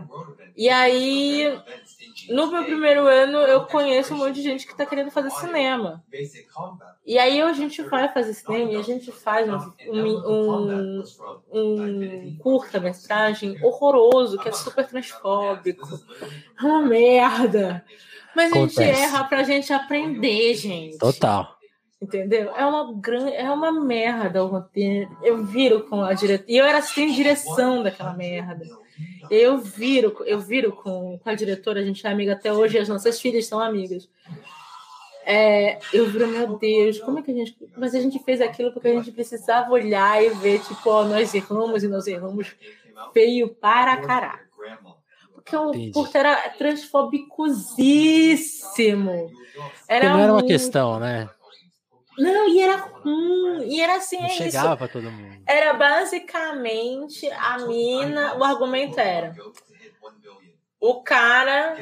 E 0.57 0.69
aí, 0.69 1.59
no 2.29 2.47
meu 2.49 2.65
primeiro 2.65 3.07
ano, 3.07 3.39
eu 3.39 3.65
conheço 3.65 4.15
um 4.15 4.19
monte 4.19 4.35
de 4.35 4.43
gente 4.43 4.67
que 4.67 4.73
está 4.73 4.87
querendo 4.87 5.11
fazer 5.11 5.31
cinema. 5.31 6.05
E 7.05 7.19
aí 7.19 7.41
a 7.41 7.53
gente 7.53 7.83
vai 7.83 8.13
fazer 8.13 8.35
cinema 8.35 8.73
e 8.73 8.77
a 8.77 8.83
gente 8.83 9.11
faz 9.11 9.49
um, 9.49 9.73
um, 9.93 11.05
um 11.53 12.37
curta-metragem 12.39 13.59
horroroso, 13.65 14.39
que 14.39 14.49
é 14.49 14.53
super 14.53 14.87
transfóbico. 14.87 15.89
É 16.59 16.65
uma 16.65 16.83
merda. 16.83 17.85
Mas 18.37 18.53
a 18.53 18.57
gente 18.57 18.81
erra 18.81 19.25
pra 19.25 19.43
gente 19.43 19.73
aprender, 19.73 20.55
gente. 20.55 20.99
Total. 20.99 21.60
Entendeu? 22.01 22.55
É 22.57 22.65
uma 22.65 22.95
grande, 22.95 23.35
é 23.35 23.51
uma 23.51 23.73
merda 23.73 24.43
o 24.43 24.47
roteiro. 24.47 25.15
Eu 25.23 25.45
viro 25.45 25.83
com 25.83 26.03
a 26.03 26.15
direção. 26.15 26.47
E 26.49 26.57
eu 26.57 26.65
era 26.65 26.81
sem 26.81 27.13
direção 27.13 27.83
daquela 27.83 28.15
merda. 28.15 28.65
Eu 29.31 29.59
viro, 29.59 30.17
eu 30.25 30.41
viro 30.41 30.73
com, 30.73 31.19
com 31.19 31.31
a 31.31 31.35
diretora, 31.35 31.81
a 31.81 31.85
gente 31.85 32.07
é 32.07 32.11
amiga 32.11 32.33
até 32.33 32.51
hoje, 32.53 32.79
as 32.79 32.89
nossas 32.89 33.21
filhas 33.21 33.47
são 33.47 33.61
amigas. 33.61 34.09
É, 35.25 35.79
eu 35.93 36.09
viro, 36.09 36.27
meu 36.27 36.59
Deus, 36.59 36.99
como 36.99 37.19
é 37.19 37.23
que 37.23 37.31
a 37.31 37.35
gente. 37.35 37.55
Mas 37.77 37.95
a 37.95 38.01
gente 38.01 38.19
fez 38.21 38.41
aquilo 38.41 38.73
porque 38.73 38.89
a 38.89 38.95
gente 38.95 39.13
precisava 39.13 39.71
olhar 39.71 40.25
e 40.25 40.31
ver, 40.31 40.61
tipo, 40.61 40.89
ó, 40.89 41.05
nós 41.05 41.35
erramos 41.35 41.85
e 41.85 41.89
nós 41.89 42.07
erramos 42.07 42.57
feio 43.13 43.49
para 43.49 43.99
caralho. 43.99 44.49
Porque 45.35 45.55
o 45.55 45.93
curto 45.93 46.17
era 46.17 46.49
transfobicosíssimo. 46.51 49.31
Era 49.87 50.09
não 50.09 50.19
era 50.19 50.33
uma 50.33 50.43
questão, 50.43 50.99
né? 50.99 51.29
Não, 52.21 52.49
e 52.49 52.61
era 52.61 52.77
ruim. 52.77 53.65
E 53.69 53.81
era 53.81 53.97
assim, 53.97 54.19
não 54.19 54.27
é 54.27 54.31
chegava 54.31 54.85
isso. 54.85 54.93
todo 54.93 55.11
mundo. 55.11 55.43
Era 55.47 55.73
basicamente 55.75 57.31
a 57.31 57.59
mina. 57.59 58.37
O 58.37 58.45
argumento 58.45 58.99
era. 58.99 59.35
O 60.81 61.03
cara 61.03 61.77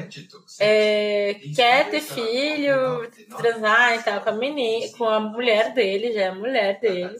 é, 0.58 1.36
quer 1.54 1.88
ter 1.88 2.00
filho, 2.00 3.08
transar 3.36 3.94
e 3.94 4.02
tal 4.02 4.20
com 4.20 4.30
a 4.30 4.32
menina, 4.32 4.92
com 4.98 5.04
a 5.04 5.20
mulher 5.20 5.72
dele, 5.72 6.12
já 6.12 6.22
é 6.22 6.28
a 6.28 6.34
mulher 6.34 6.80
dele. 6.80 7.16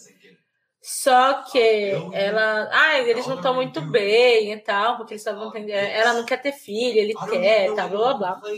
Só 0.82 1.42
que 1.42 1.92
ela. 2.12 2.68
Ah, 2.72 2.98
eles 2.98 3.26
não 3.26 3.36
estão 3.36 3.54
muito 3.54 3.80
bem 3.80 4.52
e 4.52 4.56
tal, 4.58 4.96
porque 4.96 5.14
eles 5.14 5.20
estavam 5.20 5.48
entendendo. 5.48 5.76
Ela 5.76 6.14
não 6.14 6.24
quer 6.24 6.40
ter 6.40 6.52
filho, 6.52 6.98
ele 6.98 7.14
quer, 7.30 7.74
tal, 7.74 7.88
blá 7.88 8.14
blá 8.14 8.34
blá. 8.34 8.52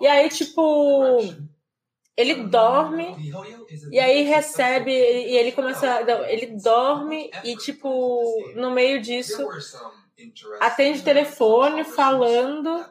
E 0.00 0.06
aí, 0.06 0.28
tipo 0.28 1.18
ele 2.16 2.44
dorme 2.44 3.34
e 3.90 3.98
aí 3.98 4.22
recebe 4.22 4.92
e 4.92 5.36
ele 5.36 5.52
começa 5.52 6.04
ele 6.28 6.46
dorme 6.62 7.30
e 7.42 7.56
tipo 7.56 8.52
no 8.54 8.70
meio 8.70 9.00
disso 9.00 9.48
atende 10.60 11.02
telefone 11.02 11.82
falando 11.84 12.84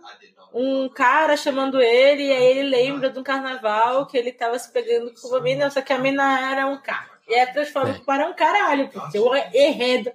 um 0.53 0.88
cara 0.89 1.38
chamando 1.38 1.82
ele 1.82 2.24
e 2.24 2.32
aí 2.32 2.57
ele 2.57 2.69
lembra 2.69 3.09
de 3.09 3.17
um 3.17 3.24
carnaval 3.24 4.05
que 4.05 4.17
ele 4.17 4.32
tava 4.32 4.59
se 4.59 4.71
pegando 4.71 5.13
com 5.13 5.30
uma 5.30 5.39
mina 5.39 5.69
só 5.69 5.82
que 5.82 5.93
a 5.93 5.97
mina 5.97 6.51
era 6.51 6.67
um 6.67 6.78
cara. 6.78 7.11
E 7.28 7.34
é 7.34 7.45
transforma 7.45 7.99
para 8.05 8.28
um 8.28 8.34
caralho 8.34 8.89
porque 8.89 9.17
o 9.17 9.34
enredo 9.36 10.11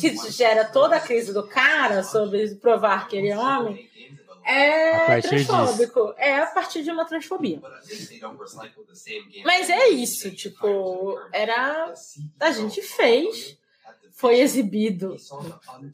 que 0.00 0.16
gera 0.32 0.64
toda 0.64 0.96
a 0.96 1.00
crise 1.00 1.32
do 1.32 1.46
cara 1.46 2.02
sobre 2.02 2.54
provar 2.56 3.06
que 3.06 3.16
ele 3.16 3.28
é 3.28 3.38
homem 3.38 3.88
é 4.44 5.20
transfóbico. 5.20 6.00
Disso. 6.00 6.14
É 6.18 6.38
a 6.38 6.46
partir 6.46 6.82
de 6.82 6.90
uma 6.90 7.04
transfobia. 7.04 7.60
Mas 9.44 9.70
é 9.70 9.88
isso, 9.88 10.30
tipo, 10.30 11.18
era. 11.32 11.92
A 12.40 12.50
gente 12.50 12.82
fez. 12.82 13.58
Foi 14.14 14.38
exibido 14.38 15.16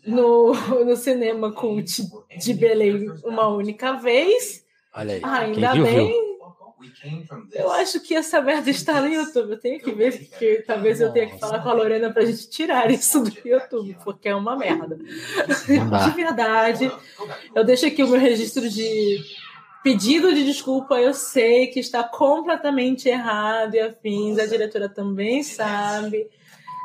no, 0.05 0.53
no 0.85 0.97
cinema 0.97 1.53
cult 1.53 2.03
de 2.37 2.53
Belém 2.53 3.09
uma 3.25 3.47
única 3.49 3.93
vez. 3.93 4.67
Olha 4.93 5.15
aí. 5.15 5.21
Ainda 5.25 5.73
viu, 5.73 5.85
bem. 5.85 6.09
Viu. 6.09 6.38
Eu 7.53 7.70
acho 7.72 8.01
que 8.01 8.14
essa 8.14 8.41
merda 8.41 8.70
está 8.70 9.01
no 9.01 9.09
YouTube. 9.09 9.53
Eu 9.53 9.59
tenho 9.59 9.81
que 9.81 9.91
ver, 9.93 10.29
porque 10.29 10.62
talvez 10.66 11.01
eu 11.01 11.12
tenha 11.12 11.29
que 11.29 11.39
falar 11.39 11.62
com 11.62 11.68
a 11.68 11.72
Lorena 11.72 12.12
pra 12.12 12.24
gente 12.24 12.49
tirar 12.49 12.91
isso 12.91 13.22
do 13.22 13.33
YouTube, 13.45 13.97
porque 14.05 14.29
é 14.29 14.35
uma 14.35 14.57
merda. 14.57 14.97
De 14.97 16.11
verdade. 16.14 16.91
Eu 17.55 17.64
deixo 17.64 17.87
aqui 17.87 18.03
o 18.03 18.09
meu 18.09 18.20
registro 18.20 18.68
de 18.68 19.24
pedido 19.83 20.35
de 20.35 20.45
desculpa. 20.45 21.01
Eu 21.01 21.14
sei 21.14 21.68
que 21.68 21.81
está 21.81 22.05
completamente 22.05 23.09
errado 23.09 23.74
e 23.74 23.81
afins. 23.81 24.39
A 24.39 24.47
diretora 24.47 24.89
também 24.89 25.43
sabe. 25.43 26.29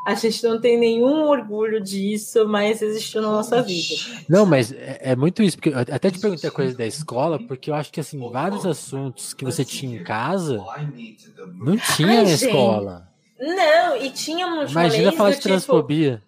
A 0.05 0.15
gente 0.15 0.43
não 0.43 0.59
tem 0.59 0.77
nenhum 0.77 1.23
orgulho 1.23 1.81
disso, 1.81 2.45
mas 2.47 2.81
existiu 2.81 3.21
na 3.21 3.29
nossa 3.29 3.61
vida. 3.61 3.95
Não, 4.27 4.45
mas 4.45 4.71
é, 4.71 4.99
é 5.01 5.15
muito 5.15 5.41
isso, 5.41 5.57
porque 5.57 5.69
eu 5.69 5.79
até 5.79 6.11
te 6.11 6.19
perguntei 6.19 6.49
a 6.49 6.53
coisa 6.53 6.77
da 6.77 6.85
escola, 6.85 7.39
porque 7.39 7.69
eu 7.69 7.75
acho 7.75 7.91
que 7.91 8.01
assim, 8.01 8.19
vários 8.29 8.65
assuntos 8.65 9.33
que 9.33 9.45
você 9.45 9.63
tinha 9.63 9.99
em 9.99 10.03
casa 10.03 10.57
não 11.55 11.77
tinha 11.77 12.09
Ai, 12.09 12.17
na 12.17 12.25
gente, 12.25 12.45
escola. 12.45 13.07
Não, 13.39 13.97
e 13.97 14.09
tínhamos 14.09 14.71
Imagina 14.71 15.11
falar 15.13 15.29
de 15.31 15.35
tipo... 15.37 15.47
transfobia. 15.47 16.21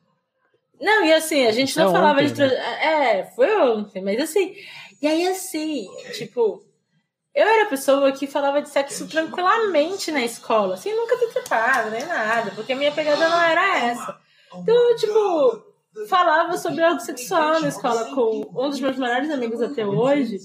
Não, 0.80 1.06
e 1.06 1.14
assim, 1.14 1.46
a 1.46 1.52
gente 1.52 1.70
Isso 1.70 1.80
não 1.80 1.90
é 1.90 1.92
falava 1.92 2.20
ontem, 2.20 2.28
de. 2.28 2.34
Trans... 2.34 2.52
É, 2.54 3.24
foi 3.36 3.62
ontem, 3.62 4.02
mas 4.02 4.20
assim. 4.20 4.54
E 5.02 5.08
aí, 5.08 5.28
assim, 5.28 5.88
tipo, 6.14 6.65
Eu 7.36 7.46
era 7.46 7.64
a 7.64 7.70
pessoa 7.70 8.14
que 8.14 8.28
falava 8.28 8.62
de 8.62 8.70
sexo 8.70 9.08
tranquilamente 9.10 10.10
na 10.10 10.24
escola, 10.24 10.78
sem 10.78 10.96
nunca 10.96 11.18
ter 11.18 11.34
tratado, 11.34 11.92
nem 11.92 12.06
nada, 12.06 12.52
porque 12.52 12.72
a 12.72 12.76
minha 12.78 12.94
pegada 12.94 13.28
não 13.28 13.42
era 13.42 13.78
essa. 13.80 14.18
Então, 14.56 14.74
eu, 14.74 14.96
tipo, 14.96 16.08
falava 16.08 16.58
sobre 16.58 16.82
algo 16.82 17.02
sexual 17.02 17.60
na 17.60 17.68
escola 17.68 18.06
com 18.16 18.50
um 18.56 18.70
dos 18.70 18.80
meus 18.80 18.98
melhores 18.98 19.30
amigos 19.30 19.62
até 19.62 19.86
hoje, 19.86 20.38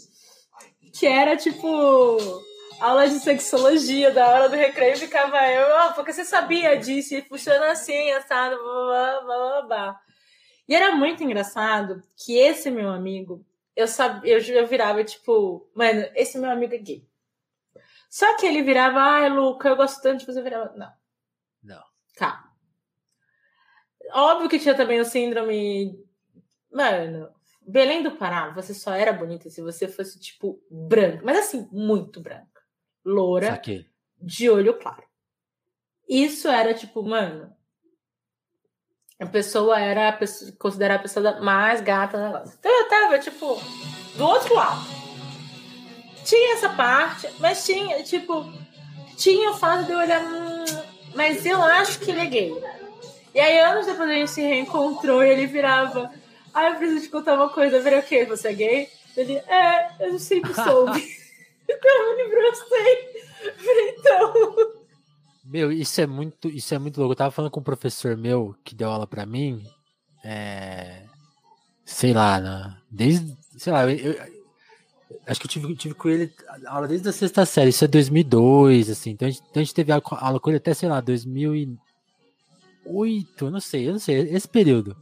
que 0.92 1.06
era, 1.06 1.36
tipo, 1.36 2.18
aula 2.80 3.06
de 3.06 3.20
sexologia, 3.20 4.10
da 4.10 4.28
hora 4.28 4.48
do 4.48 4.56
recreio, 4.56 4.96
ficava 4.96 5.46
eu, 5.46 5.66
oh, 5.86 5.94
porque 5.94 6.12
você 6.12 6.24
sabia 6.24 6.76
disso, 6.76 7.14
e 7.14 7.22
funciona 7.22 7.70
assim, 7.70 8.10
assado, 8.10 8.56
blá, 8.56 9.20
blá, 9.20 9.36
blá, 9.38 9.62
blá. 9.62 10.00
E 10.68 10.74
era 10.74 10.94
muito 10.94 11.22
engraçado 11.22 12.02
que 12.16 12.36
esse 12.36 12.68
meu 12.68 12.90
amigo, 12.90 13.44
eu 13.76 13.86
sabia, 13.86 14.32
eu, 14.32 14.40
eu 14.40 14.66
virava 14.66 15.02
tipo, 15.04 15.70
mano, 15.74 16.06
esse 16.14 16.38
meu 16.38 16.50
amigo 16.50 16.74
é 16.74 16.78
gay. 16.78 17.08
Só 18.08 18.36
que 18.36 18.46
ele 18.46 18.62
virava, 18.62 18.98
ai, 18.98 19.28
Luca, 19.28 19.68
eu 19.68 19.76
gosto 19.76 20.02
tanto 20.02 20.20
de 20.20 20.26
você 20.26 20.42
virava. 20.42 20.74
Não. 20.76 20.92
Não. 21.62 21.82
Calma. 22.16 22.50
Óbvio 24.12 24.48
que 24.48 24.58
tinha 24.58 24.74
também 24.74 24.98
o 24.98 25.04
síndrome. 25.04 26.04
Mano, 26.72 27.32
Belém 27.60 28.02
do 28.02 28.16
Pará, 28.16 28.50
você 28.50 28.74
só 28.74 28.92
era 28.92 29.12
bonita 29.12 29.48
se 29.48 29.62
você 29.62 29.86
fosse, 29.86 30.18
tipo, 30.18 30.60
branca. 30.68 31.22
Mas 31.24 31.38
assim, 31.38 31.68
muito 31.70 32.20
branca. 32.20 32.60
Loura, 33.04 33.52
Saquei. 33.52 33.86
de 34.20 34.50
olho 34.50 34.78
claro. 34.78 35.04
Isso 36.08 36.48
era, 36.48 36.74
tipo, 36.74 37.02
mano. 37.02 37.54
A 39.20 39.26
pessoa 39.26 39.78
era 39.78 40.08
a 40.08 40.12
pessoa, 40.12 40.50
considerada 40.58 41.00
a 41.00 41.02
pessoa 41.02 41.40
mais 41.40 41.82
gata 41.82 42.16
do 42.16 42.24
negócio. 42.24 42.54
Então 42.58 42.72
eu 42.72 42.88
tava, 42.88 43.18
tipo, 43.18 43.60
do 44.16 44.24
outro 44.24 44.54
lado. 44.54 44.80
Tinha 46.24 46.54
essa 46.54 46.70
parte, 46.70 47.28
mas 47.38 47.64
tinha, 47.66 48.02
tipo, 48.02 48.50
tinha 49.16 49.50
o 49.50 49.54
fato 49.54 49.84
de 49.84 49.92
eu 49.92 49.98
olhar, 49.98 50.22
hum, 50.22 50.64
mas 51.14 51.44
eu 51.44 51.62
acho 51.62 51.98
que 52.00 52.10
ele 52.10 52.20
é 52.20 52.26
gay. 52.26 52.64
E 53.34 53.40
aí, 53.40 53.60
anos 53.60 53.86
depois 53.86 54.08
a 54.08 54.14
gente 54.14 54.30
se 54.30 54.40
reencontrou 54.40 55.22
e 55.22 55.28
ele 55.28 55.46
virava, 55.46 56.10
ah, 56.54 56.70
eu 56.70 56.76
preciso 56.76 57.02
te 57.02 57.08
contar 57.10 57.34
uma 57.34 57.50
coisa, 57.50 57.76
eu 57.76 57.82
virei 57.82 57.98
o 57.98 58.02
quê? 58.02 58.24
Você 58.24 58.48
é 58.48 58.52
gay? 58.54 58.88
Ele, 59.16 59.34
é, 59.36 59.90
eu 60.00 60.18
sempre 60.18 60.54
soube. 60.54 61.06
então 61.68 61.90
eu 62.08 62.16
me. 62.16 62.30
Falei, 63.56 63.94
então. 63.98 64.79
Meu, 65.50 65.72
isso 65.72 66.00
é 66.00 66.06
muito, 66.06 66.48
isso 66.48 66.72
é 66.74 66.78
muito 66.78 66.98
louco. 66.98 67.12
Eu 67.12 67.16
tava 67.16 67.30
falando 67.32 67.50
com 67.50 67.60
um 67.60 67.64
professor 67.64 68.16
meu 68.16 68.54
que 68.64 68.74
deu 68.74 68.88
aula 68.88 69.06
pra 69.06 69.26
mim, 69.26 69.62
é, 70.24 71.02
sei 71.84 72.12
lá, 72.14 72.40
né? 72.40 72.76
desde, 72.90 73.36
sei 73.58 73.72
lá, 73.72 73.84
eu, 73.90 74.14
eu- 74.14 74.40
acho 75.26 75.40
que 75.40 75.46
eu 75.46 75.50
tive, 75.50 75.74
tive 75.76 75.94
com 75.94 76.08
ele 76.08 76.32
aula 76.66 76.86
desde 76.88 77.08
a 77.08 77.12
sexta 77.12 77.44
série, 77.46 77.70
isso 77.70 77.84
é 77.84 77.88
2002, 77.88 78.90
assim, 78.90 79.10
então 79.10 79.28
a 79.28 79.30
gente, 79.30 79.42
então 79.50 79.60
a 79.60 79.64
gente 79.64 79.74
teve 79.74 79.92
aula 79.92 80.02
aula 80.12 80.40
com 80.40 80.50
ele 80.50 80.58
até, 80.58 80.74
sei 80.74 80.88
lá, 80.88 81.00
2008, 81.00 83.46
eu 83.46 83.50
não 83.50 83.60
sei, 83.60 83.88
eu 83.88 83.92
não 83.92 83.98
sei, 84.00 84.16
esse 84.34 84.48
período. 84.48 84.96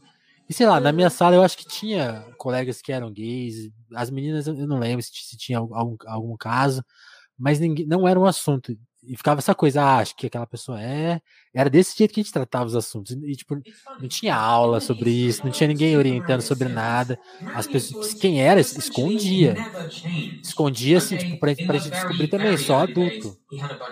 E 0.49 0.55
sei 0.55 0.66
lá, 0.66 0.80
na 0.80 0.92
minha 0.92 1.11
sala 1.11 1.36
eu 1.36 1.42
acho 1.42 1.59
que 1.59 1.68
tinha 1.68 2.22
colegas 2.38 2.80
que 2.80 2.90
eram 2.92 3.12
gays, 3.12 3.70
as 3.94 4.11
meninas 4.11 4.46
eu 4.46 4.55
não 4.66 4.78
lembro 4.78 5.03
se, 5.03 5.11
se 5.12 5.36
tinha 5.36 5.59
algum, 5.59 5.96
algum 6.07 6.36
caso, 6.36 6.82
mas 7.38 7.61
ninguém, 7.61 7.86
não 7.86 8.09
era 8.09 8.18
um 8.18 8.24
assunto. 8.26 8.76
E 9.09 9.16
ficava 9.16 9.40
essa 9.40 9.54
coisa, 9.54 9.82
ah, 9.82 9.98
acho 9.98 10.14
que 10.16 10.26
aquela 10.26 10.46
pessoa 10.46 10.80
é. 10.82 11.20
Era 11.59 11.68
desse 11.68 11.98
jeito 11.98 12.14
que 12.14 12.20
a 12.20 12.22
gente 12.22 12.32
tratava 12.32 12.66
os 12.66 12.76
assuntos. 12.76 13.16
E, 13.20 13.34
tipo, 13.34 13.61
não 14.00 14.06
tinha 14.06 14.36
aula 14.36 14.78
sobre 14.78 15.11
isso, 15.11 15.44
não 15.44 15.50
tinha 15.50 15.66
ninguém 15.66 15.96
orientando 15.96 16.40
sobre 16.40 16.68
nada. 16.68 17.18
As 17.52 17.66
pessoas, 17.66 18.14
quem 18.14 18.40
era, 18.40 18.61
escondia. 18.61 19.56
Escondia, 20.40 20.98
assim, 20.98 21.16
tipo, 21.16 21.36
pra, 21.40 21.52
pra 21.56 21.78
gente 21.78 21.90
descobrir 21.90 22.28
também, 22.28 22.56
só 22.56 22.78
adulto. 22.78 23.36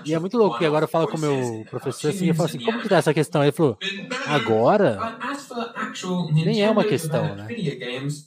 E 0.04 0.14
é 0.14 0.18
muito 0.20 0.38
louco, 0.38 0.52
porque 0.52 0.66
agora 0.66 0.84
eu 0.84 0.88
falo 0.88 1.08
com 1.08 1.16
o 1.16 1.20
meu 1.20 1.64
professor 1.68 2.10
assim, 2.10 2.28
eu 2.28 2.34
falo 2.36 2.48
assim, 2.48 2.60
como 2.60 2.80
que 2.80 2.88
tá 2.88 2.98
essa 2.98 3.12
questão? 3.12 3.42
Ele 3.42 3.50
falou, 3.50 3.76
agora, 4.26 5.18
nem 6.34 6.62
é 6.62 6.70
uma 6.70 6.84
questão, 6.84 7.34
né? 7.34 7.48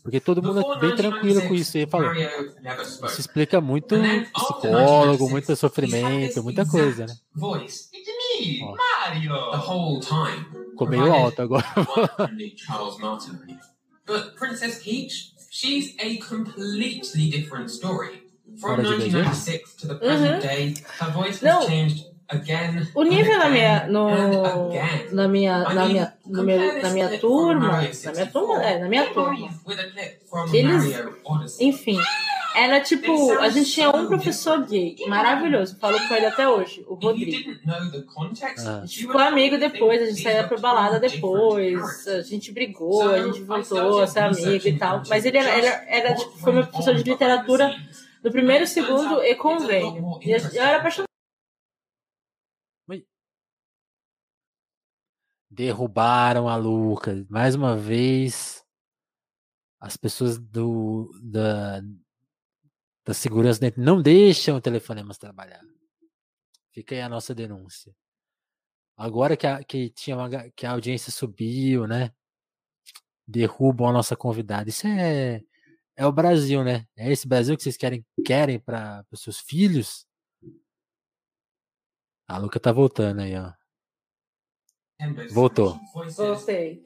porque 0.04 0.20
todo 0.20 0.44
mundo 0.44 0.60
é 0.60 0.80
bem 0.80 0.96
tranquilo 0.96 1.42
com 1.48 1.54
isso. 1.54 1.78
E 1.78 1.82
ele 1.82 1.92
falou, 1.92 2.12
isso 2.14 3.22
explica 3.22 3.62
muito 3.62 3.96
psicólogo, 4.34 5.30
muito 5.30 5.56
sofrimento, 5.56 6.44
muita 6.44 6.66
coisa, 6.66 7.06
né? 7.06 7.14
Ó. 8.64 8.76
Mario. 8.76 9.52
The 9.52 9.58
whole 9.58 10.00
time. 10.00 10.46
Ficou 10.72 10.88
meio 10.88 11.12
alto 11.14 11.42
agora. 11.42 11.66
Charles 12.56 12.98
Martin. 13.00 13.60
But 14.06 14.36
Princess 14.36 14.82
Peach, 14.84 15.34
she's 15.52 15.96
a 16.00 16.18
completely 16.18 17.30
different 17.30 17.70
story. 17.70 18.24
From 18.60 18.78
Fora 18.78 18.84
de 18.84 18.90
beijo? 18.90 19.20
1996 19.22 19.76
to 19.76 19.88
the 19.88 19.96
present 19.96 20.42
day, 20.42 20.74
her 21.00 21.12
voice 21.12 21.42
Não. 21.42 21.60
has 21.60 21.68
changed 21.68 22.06
again. 22.30 22.88
O 22.96 23.04
nível 23.04 23.38
na 23.38 23.50
minha, 23.50 23.88
no, 23.88 24.10
na 25.12 25.28
minha, 25.28 25.60
na 25.64 25.86
minha, 25.86 26.16
na 26.26 26.90
minha 26.90 27.08
clip 27.08 27.22
from 27.22 27.30
turma, 27.30 27.68
na 27.68 27.78
minha 27.80 27.94
64 27.94 28.32
turma, 28.32 28.64
é, 28.64 28.80
na 28.80 28.90
minha 28.90 29.14
turma. 29.14 29.50
Eles-. 30.52 31.60
Enfim, 31.62 32.00
era 32.56 32.82
tipo, 32.82 33.32
a 33.39 33.50
gente 33.50 33.72
tinha 33.72 33.89
um 33.89 34.08
professor 34.08 34.66
gay, 34.66 34.95
maravilhoso, 35.08 35.78
falo 35.80 35.97
com 36.08 36.16
ele 36.16 36.26
até 36.26 36.47
hoje, 36.47 36.84
o 36.88 36.95
Rodrigo. 36.95 37.52
Ah. 37.68 38.80
A 38.82 38.86
gente 38.86 39.00
ficou 39.00 39.22
amigo 39.22 39.58
depois, 39.58 40.02
a 40.02 40.06
gente 40.06 40.28
were 40.28 40.47
pra 40.47 40.58
balada 40.58 41.00
depois, 41.00 42.08
a 42.08 42.22
gente 42.22 42.52
brigou, 42.52 43.10
a 43.10 43.24
gente 43.24 43.41
voltou 43.41 44.02
a 44.02 44.08
ser 44.08 44.20
amigo 44.20 44.68
e 44.68 44.78
tal. 44.78 45.04
Mas 45.08 45.26
ele 45.26 45.38
era, 45.38 45.50
era, 45.50 45.86
era 45.88 46.16
tipo, 46.16 46.32
foi 46.38 46.54
meu 46.54 46.66
professor 46.66 46.95
de 46.95 47.04
literatura 47.04 47.76
do 48.22 48.32
primeiro, 48.32 48.68
segundo 48.68 49.24
e 49.24 49.36
convênio. 49.36 50.20
E 50.22 50.32
eu 50.32 50.64
era 50.64 50.78
apaixonada. 50.78 51.10
Derrubaram 55.52 56.47
a 56.47 56.56
Luca. 56.56 57.26
Mais 57.28 57.56
uma 57.56 57.76
vez, 57.76 58.64
as 59.80 59.97
pessoas 59.97 60.38
do, 60.38 61.12
da, 61.22 61.82
da 63.10 63.14
segurança 63.16 63.60
dentro 63.60 63.82
não 63.82 63.99
deixam 63.99 64.55
o 64.55 64.62
telefonemas 64.62 65.18
trabalhar. 65.18 65.64
Fica 66.72 66.93
aí 66.93 67.01
a 67.01 67.10
nossa 67.10 67.34
denúncia. 67.34 67.91
Agora 68.95 69.36
que 69.36 69.47
a, 69.47 69.64
que 69.64 69.89
tinha 69.89 70.16
uma 70.16 70.30
que 70.51 70.64
a 70.64 70.72
audiência 70.74 71.12
subiu, 71.12 71.88
né? 71.88 72.14
Derrubam 73.28 73.88
a 73.88 73.93
nossa 73.93 74.16
convidada. 74.16 74.70
Isso 74.70 74.86
é, 74.86 75.41
é 75.95 76.05
o 76.05 76.12
Brasil, 76.12 76.64
né? 76.64 76.88
É 76.95 77.12
esse 77.12 77.28
Brasil 77.28 77.57
que 77.57 77.64
vocês 77.64 77.78
querem, 77.78 78.05
querem 78.24 78.60
para 78.60 79.03
os 79.12 79.22
seus 79.22 79.39
filhos? 79.39 80.05
A 82.28 82.38
Luca 82.38 82.60
tá 82.60 82.72
voltando 82.72 83.22
aí, 83.22 83.36
ó. 83.36 83.51
Voltou. 85.32 85.80
Voltei. 85.95 86.84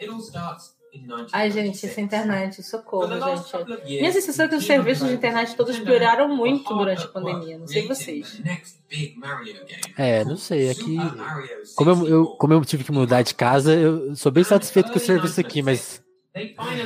Ai, 1.31 1.49
gente, 1.49 1.85
essa 1.85 1.99
1996. 1.99 1.99
internet, 1.99 2.63
socorro, 2.63 3.07
gente. 3.19 3.85
Minha 3.99 4.11
sensação 4.11 4.45
é 4.45 4.49
que 4.49 4.55
os 4.55 4.65
serviços 4.65 5.07
de 5.07 5.13
internet 5.15 5.55
todos 5.55 5.79
pioraram 5.79 6.27
muito 6.35 6.73
durante 6.73 7.05
a 7.05 7.07
pandemia, 7.07 7.57
não 7.57 7.67
sei 7.67 7.87
vocês. 7.87 8.39
É, 9.97 10.23
não 10.23 10.37
sei, 10.37 10.69
aqui. 10.69 10.95
Mario 10.95 11.47
Como 11.75 11.89
eu, 11.89 11.95
eu- 11.95 11.99
64. 12.25 12.37
como 12.37 12.53
eu 12.53 12.65
tive 12.65 12.83
que 12.83 12.91
mudar 12.91 13.21
de 13.23 13.33
casa, 13.33 13.73
eu 13.73 14.15
sou 14.15 14.31
bem 14.31 14.43
satisfeito 14.43 14.91
com 14.91 14.97
o 14.97 15.01
serviço 15.01 15.39
aqui, 15.39 15.61
mas 15.61 16.01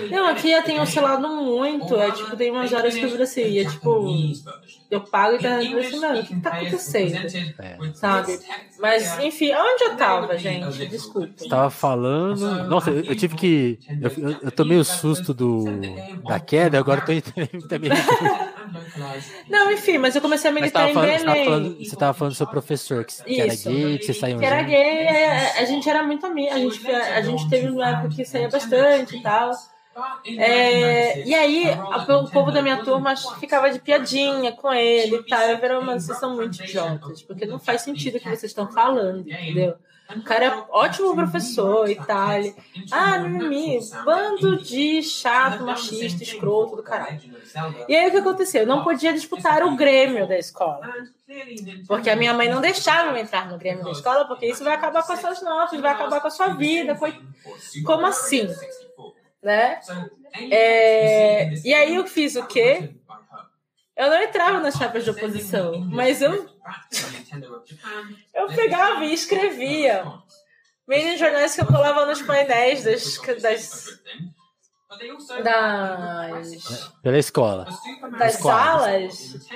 Não, 0.10 0.28
aqui 0.28 0.54
tem 0.62 0.76
the 0.76 0.82
oscilado 0.82 1.28
muito. 1.28 1.96
É 1.96 2.12
tipo, 2.12 2.36
tem 2.36 2.52
umas 2.52 2.72
horas 2.74 2.94
que 2.96 3.02
eu 3.04 3.10
viro 3.10 3.24
assim, 3.24 3.60
é 3.60 3.66
tipo. 3.70 4.06
Eu 4.90 5.02
pago 5.02 5.36
e 5.36 5.40
tá 5.40 5.50
mano, 6.00 6.20
o 6.22 6.24
que 6.24 6.40
tá 6.40 6.52
acontecendo? 6.52 7.18
É. 7.60 7.78
Sabe? 7.94 8.40
Mas, 8.80 9.20
enfim, 9.20 9.52
onde 9.54 9.84
eu 9.84 9.98
tava, 9.98 10.38
gente? 10.38 10.86
Desculpa. 10.88 11.34
estava 11.38 11.70
falando. 11.70 12.64
Nossa, 12.66 12.92
eu, 12.92 13.04
eu 13.04 13.16
tive 13.16 13.36
que. 13.36 13.80
Eu, 14.02 14.30
eu, 14.30 14.38
eu 14.44 14.52
tomei 14.52 14.78
o 14.78 14.84
susto 14.86 15.34
do, 15.34 15.66
da 16.26 16.40
queda, 16.40 16.80
agora 16.80 17.02
eu 17.02 17.06
tô 17.06 17.12
entrando 17.12 17.68
também. 17.68 17.90
Não, 19.50 19.72
enfim, 19.72 19.98
mas 19.98 20.16
eu 20.16 20.22
comecei 20.22 20.50
a 20.50 20.54
militar 20.54 20.80
tava 20.80 20.92
em 20.92 20.94
falando, 20.94 21.10
você, 21.10 21.26
tava 21.26 21.34
Belém. 21.34 21.46
falando, 21.46 21.78
você 21.78 21.96
tava 21.96 22.14
falando 22.14 22.34
do 22.34 22.38
seu 22.38 22.48
professor, 22.48 23.06
que, 23.06 23.24
que 23.24 23.42
era 23.42 23.56
gay, 23.56 23.98
que 23.98 24.06
vocês 24.06 24.20
saíam 24.20 24.40
Que 24.40 24.46
era 24.46 24.62
gay, 24.62 24.76
é, 24.78 25.60
a 25.60 25.66
gente 25.66 25.90
era 25.90 26.04
muito 26.04 26.26
amigo. 26.26 26.54
A 26.54 26.60
gente, 26.60 26.92
a 26.92 27.22
gente 27.22 27.50
teve 27.50 27.70
uma 27.70 27.90
época 27.90 28.10
que 28.10 28.26
saía 28.26 28.50
bastante 28.50 29.18
e 29.18 29.22
tal. 29.22 29.52
É, 30.26 31.24
e 31.28 31.34
aí, 31.34 31.66
o 32.26 32.30
povo 32.32 32.52
da 32.52 32.62
minha 32.62 32.84
turma 32.84 33.16
ficava 33.40 33.70
de 33.72 33.80
piadinha 33.80 34.52
com 34.52 34.74
ele 34.74 35.18
e 35.18 35.24
tal. 35.24 35.42
Eu 35.42 35.58
falei, 35.60 35.80
mano, 35.80 36.00
vocês 36.00 36.18
são 36.20 36.36
muito 36.36 36.62
idiotas, 36.62 37.22
porque 37.22 37.46
não 37.46 37.60
faz 37.60 37.82
sentido 37.82 38.16
o 38.18 38.20
que 38.20 38.26
vocês 38.30 38.44
estão 38.44 38.72
falando, 38.72 39.22
entendeu? 39.30 39.76
O 40.16 40.22
cara 40.24 40.46
é 40.46 40.64
ótimo 40.70 41.14
professor 41.14 41.90
e 41.90 41.96
tal. 41.96 42.30
Ah, 42.92 43.18
mimimi, 43.20 43.78
bando 44.06 44.56
de 44.64 45.04
chato, 45.04 45.64
machista, 45.66 46.24
escroto 46.24 46.78
do 46.78 46.84
caralho. 46.84 47.20
E 47.90 47.94
aí 47.96 48.08
o 48.08 48.12
que 48.12 48.18
aconteceu? 48.18 48.62
Eu 48.62 48.68
não 48.68 48.86
podia 48.86 49.12
disputar 49.12 49.64
o 49.64 49.76
Grêmio 49.76 50.26
da 50.26 50.38
escola. 50.38 50.80
Porque 51.86 52.10
a 52.10 52.16
minha 52.16 52.34
mãe 52.34 52.48
não 52.50 52.62
deixava 52.62 53.10
eu 53.12 53.18
entrar 53.18 53.50
no 53.52 53.58
Grêmio 53.58 53.84
da 53.84 53.92
escola, 53.92 54.24
porque 54.26 54.46
isso 54.46 54.64
vai 54.64 54.76
acabar 54.76 55.04
com 55.06 55.12
as 55.12 55.20
suas 55.20 55.42
notas, 55.42 55.80
vai 55.82 55.92
acabar 55.92 56.22
com 56.22 56.28
a 56.28 56.32
sua 56.32 56.48
vida. 56.54 56.96
coi- 56.96 57.20
Como 57.86 58.06
assim? 58.06 58.48
Né? 59.48 59.80
É, 60.52 61.54
e 61.64 61.74
aí 61.74 61.96
eu 61.96 62.06
fiz 62.06 62.36
o 62.36 62.46
quê? 62.46 62.94
Eu 63.96 64.10
não 64.10 64.22
entrava 64.22 64.60
nas 64.60 64.76
chapas 64.76 65.06
de 65.06 65.10
oposição, 65.10 65.80
mas 65.86 66.22
eu, 66.22 66.50
eu 68.34 68.48
pegava 68.48 69.06
e 69.06 69.14
escrevia. 69.14 70.04
Mini 70.86 71.16
jornais 71.16 71.56
que 71.56 71.62
eu 71.62 71.66
colava 71.66 72.06
nos 72.06 72.22
painéis 72.22 72.84
das, 72.84 73.18
das, 73.42 74.02
das, 75.42 76.84
Pela 77.02 77.18
escola. 77.18 77.68
das 78.20 78.34
salas, 78.34 79.48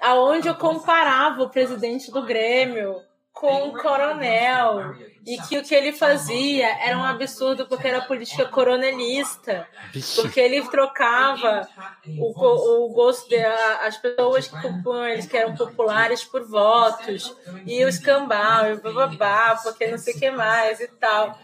aonde 0.00 0.48
eu 0.48 0.56
comparava 0.56 1.44
o 1.44 1.50
presidente 1.50 2.10
do 2.10 2.24
Grêmio 2.24 3.00
com 3.32 3.68
o 3.68 3.78
coronel 3.78 4.96
e 5.26 5.38
que 5.38 5.58
o 5.58 5.62
que 5.62 5.74
ele 5.74 5.92
fazia 5.92 6.66
era 6.84 6.96
um 6.98 7.04
absurdo 7.04 7.66
porque 7.66 7.86
era 7.88 8.00
política 8.00 8.46
coronelista, 8.46 9.66
porque 10.14 10.40
ele 10.40 10.62
trocava 10.68 11.68
o, 12.18 12.86
o 12.86 12.88
gosto 12.90 13.28
de 13.28 13.36
a- 13.36 13.86
as 13.86 13.96
pessoas 13.98 14.48
que 14.48 14.60
compunham 14.60 15.06
eles 15.06 15.26
que 15.26 15.36
eram 15.36 15.54
populares 15.56 16.24
por 16.24 16.44
votos 16.48 17.34
e 17.66 17.84
o 17.84 17.88
escambau 17.88 18.66
e 18.66 18.72
o 18.72 18.80
bababá, 18.82 19.58
porque 19.62 19.86
não 19.88 19.98
sei 19.98 20.14
o 20.14 20.18
que 20.18 20.30
mais 20.30 20.80
e 20.80 20.88
tal. 20.88 21.38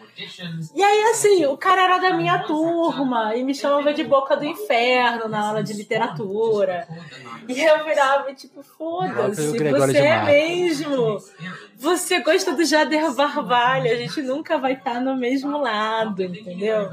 E 0.75 0.83
aí, 0.83 1.03
assim, 1.11 1.45
o 1.47 1.57
cara 1.57 1.83
era 1.83 1.99
da 1.99 2.15
minha 2.15 2.39
turma 2.41 3.37
e 3.37 3.43
me 3.45 3.55
chamava 3.55 3.93
de 3.93 4.03
boca 4.05 4.37
do 4.37 4.45
inferno 4.45 5.29
na 5.29 5.49
aula 5.49 5.63
de 5.63 5.73
literatura. 5.75 6.89
E 7.49 7.63
eu 7.63 7.85
virava, 7.85 8.33
tipo, 8.35 8.63
foda-se, 8.63 9.43
Gregório 9.59 9.93
você 9.93 9.99
é 9.99 10.23
mesmo. 10.25 11.23
Você 11.79 12.21
gosta 12.21 12.53
do 12.55 12.65
Jader 12.65 13.13
Barbalho, 13.15 13.91
a 13.91 13.97
gente 13.97 14.23
nunca 14.23 14.59
vai 14.59 14.75
estar 14.75 15.01
no 15.01 15.17
mesmo 15.17 15.59
lado, 15.61 16.23
entendeu? 16.25 16.89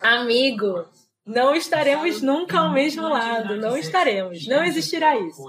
Amigo, 0.00 0.86
não 1.26 1.54
estaremos 1.54 2.20
nunca 2.22 2.58
ao 2.58 2.72
mesmo 2.72 3.08
lado, 3.08 3.56
não 3.56 3.76
estaremos, 3.76 4.46
não 4.46 4.64
existirá 4.64 5.16
isso. 5.18 5.42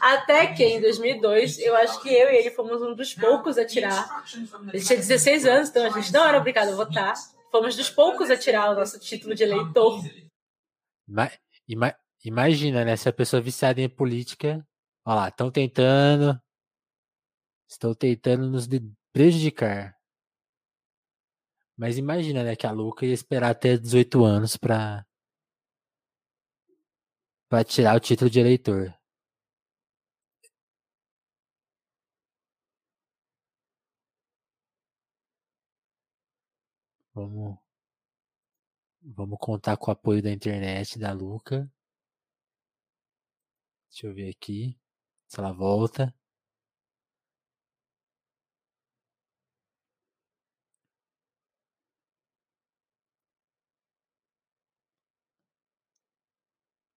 Até 0.00 0.46
que 0.48 0.64
em 0.64 0.80
2002, 0.80 1.58
eu 1.58 1.74
acho 1.76 2.00
que 2.02 2.08
eu 2.08 2.30
e 2.30 2.36
ele 2.36 2.50
fomos 2.50 2.80
um 2.82 2.94
dos 2.94 3.14
poucos 3.14 3.58
a 3.58 3.64
tirar. 3.64 4.24
Ele 4.72 4.82
tinha 4.82 4.96
16 4.98 5.46
anos, 5.46 5.68
então 5.68 5.84
a 5.86 5.90
gente 5.90 6.12
não 6.12 6.26
era 6.26 6.38
obrigado 6.38 6.70
a 6.72 6.76
votar. 6.76 7.14
Fomos 7.50 7.76
dos 7.76 7.90
poucos 7.90 8.30
a 8.30 8.36
tirar 8.36 8.70
o 8.70 8.74
nosso 8.74 8.98
título 8.98 9.34
de 9.34 9.44
eleitor. 9.44 10.02
Ima- 11.08 11.30
ima- 11.68 11.94
imagina, 12.24 12.84
né? 12.84 12.96
Se 12.96 13.08
a 13.08 13.12
pessoa 13.12 13.40
viciada 13.42 13.80
em 13.80 13.88
política. 13.88 14.64
Olha 15.06 15.14
lá, 15.16 15.28
estão 15.28 15.50
tentando. 15.50 16.40
Estão 17.68 17.94
tentando 17.94 18.48
nos 18.48 18.66
prejudicar. 19.12 19.96
Mas 21.76 21.98
imagina, 21.98 22.42
né? 22.44 22.56
Que 22.56 22.66
a 22.66 22.70
Luca 22.72 23.04
ia 23.06 23.12
esperar 23.12 23.50
até 23.50 23.76
18 23.76 24.24
anos 24.24 24.56
pra. 24.56 25.06
pra 27.48 27.64
tirar 27.64 27.96
o 27.96 28.00
título 28.00 28.30
de 28.30 28.40
eleitor. 28.40 28.94
Vamos. 37.14 37.58
Vamos 39.02 39.38
contar 39.40 39.76
com 39.76 39.90
o 39.90 39.92
apoio 39.92 40.22
da 40.22 40.30
internet 40.32 40.98
da 40.98 41.12
Luca. 41.12 41.70
Deixa 43.90 44.06
eu 44.06 44.14
ver 44.14 44.30
aqui. 44.30 44.78
Se 45.28 45.38
ela 45.40 45.52
volta. 45.52 46.12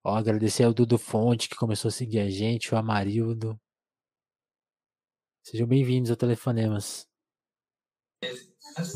Ó, 0.07 0.15
agradecer 0.15 0.63
ao 0.63 0.73
Dudu 0.73 0.97
Fonte 0.97 1.49
que 1.49 1.55
começou 1.57 1.89
a 1.89 1.91
seguir 1.91 2.19
a 2.19 2.29
gente, 2.29 2.73
o 2.73 2.77
Amarildo. 2.77 3.59
Sejam 5.43 5.67
bem-vindos 5.67 6.09
ao 6.09 6.15
Telefonemas. 6.15 7.05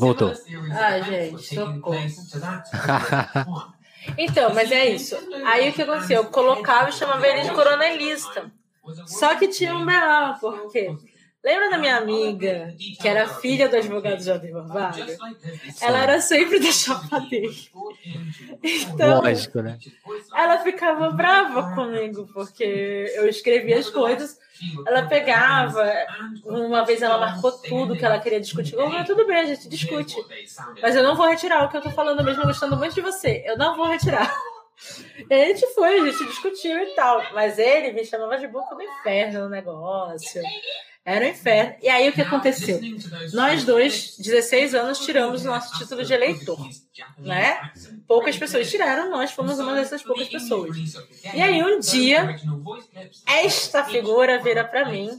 Voltou. 0.00 0.32
Ah, 0.72 1.00
gente, 1.02 1.54
socorro. 1.54 1.98
Então, 4.18 4.52
mas 4.52 4.72
é 4.72 4.88
isso. 4.88 5.14
Aí 5.46 5.70
o 5.70 5.72
que 5.72 5.82
aconteceu? 5.82 6.22
Eu 6.22 6.30
colocava 6.30 6.88
e 6.88 6.92
chamava 6.92 7.24
ele 7.28 7.42
de 7.42 7.54
coronelista. 7.54 8.50
Só 9.06 9.38
que 9.38 9.46
tinha 9.46 9.76
um 9.76 9.86
B.A., 9.86 10.38
porque 10.40 10.96
lembra 11.44 11.70
da 11.70 11.78
minha 11.78 11.96
amiga, 11.96 12.74
que 13.00 13.06
era 13.06 13.28
filha 13.28 13.68
do 13.68 13.76
advogado 13.76 14.22
Jader 14.22 14.52
Barbalho? 14.52 15.04
Ela 15.80 16.02
era 16.02 16.20
sempre 16.20 16.58
da 16.60 16.70
chapa 16.70 17.20
dele. 17.20 17.54
Então, 18.62 19.20
Lógico, 19.20 19.60
né? 19.60 19.78
ela 20.34 20.58
ficava 20.58 21.10
brava 21.10 21.74
comigo, 21.74 22.28
porque 22.32 23.12
eu 23.14 23.28
escrevia 23.28 23.78
as 23.78 23.90
coisas, 23.90 24.38
ela 24.86 25.02
pegava, 25.06 25.90
uma 26.44 26.84
vez 26.84 27.02
ela 27.02 27.18
marcou 27.18 27.52
tudo 27.52 27.96
que 27.96 28.04
ela 28.04 28.20
queria 28.20 28.40
discutir. 28.40 28.74
Eu 28.74 28.88
falei, 28.88 29.04
tudo 29.04 29.26
bem, 29.26 29.38
a 29.38 29.46
gente 29.46 29.68
discute. 29.68 30.14
Mas 30.80 30.94
eu 30.94 31.02
não 31.02 31.16
vou 31.16 31.26
retirar 31.26 31.64
o 31.64 31.68
que 31.68 31.76
eu 31.76 31.82
tô 31.82 31.90
falando, 31.90 32.22
mesmo 32.22 32.44
gostando 32.44 32.76
muito 32.76 32.94
de 32.94 33.00
você. 33.00 33.42
Eu 33.44 33.56
não 33.56 33.76
vou 33.76 33.86
retirar. 33.86 34.32
E 35.30 35.34
a 35.34 35.46
gente 35.46 35.66
foi, 35.74 36.00
a 36.00 36.10
gente 36.10 36.26
discutiu 36.26 36.78
e 36.78 36.86
tal. 36.94 37.22
Mas 37.32 37.58
ele 37.58 37.92
me 37.92 38.04
chamava 38.04 38.38
de 38.38 38.48
boca 38.48 38.74
do 38.74 38.82
inferno 38.82 39.40
no 39.40 39.48
negócio. 39.48 40.42
Era 41.04 41.24
um 41.24 41.28
inferno. 41.28 41.74
E 41.82 41.88
aí 41.88 42.08
o 42.08 42.12
que 42.12 42.22
aconteceu? 42.22 42.80
Nós 43.32 43.64
dois, 43.64 44.16
16 44.18 44.74
anos, 44.74 45.00
tiramos 45.00 45.42
o 45.42 45.46
nosso 45.48 45.76
título 45.76 46.04
de 46.04 46.12
eleitor. 46.12 46.58
Né? 47.18 47.72
Poucas 48.06 48.36
pessoas 48.36 48.70
tiraram, 48.70 49.10
nós 49.10 49.32
fomos 49.32 49.58
uma 49.58 49.74
dessas 49.74 50.02
poucas 50.02 50.28
pessoas. 50.28 50.76
E 51.34 51.42
aí 51.42 51.60
um 51.62 51.80
dia, 51.80 52.36
esta 53.26 53.84
figura 53.84 54.40
vira 54.40 54.64
pra 54.64 54.88
mim 54.88 55.10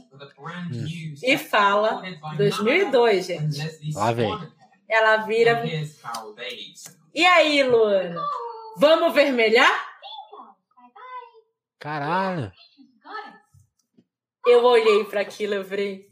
e 1.22 1.36
fala, 1.36 2.02
2002, 2.36 3.26
gente. 3.26 3.92
Lá 3.94 4.10
vem. 4.12 4.38
Ela 4.88 5.18
vira. 5.18 5.62
E 7.14 7.26
aí, 7.26 7.62
Luana? 7.62 8.22
Vamos 8.78 9.12
vermelhar? 9.14 9.94
Caralho. 11.78 12.50
Eu 14.46 14.64
olhei 14.64 15.04
pra 15.04 15.20
aquilo 15.20 15.54
e 15.54 15.64
falei. 15.64 16.06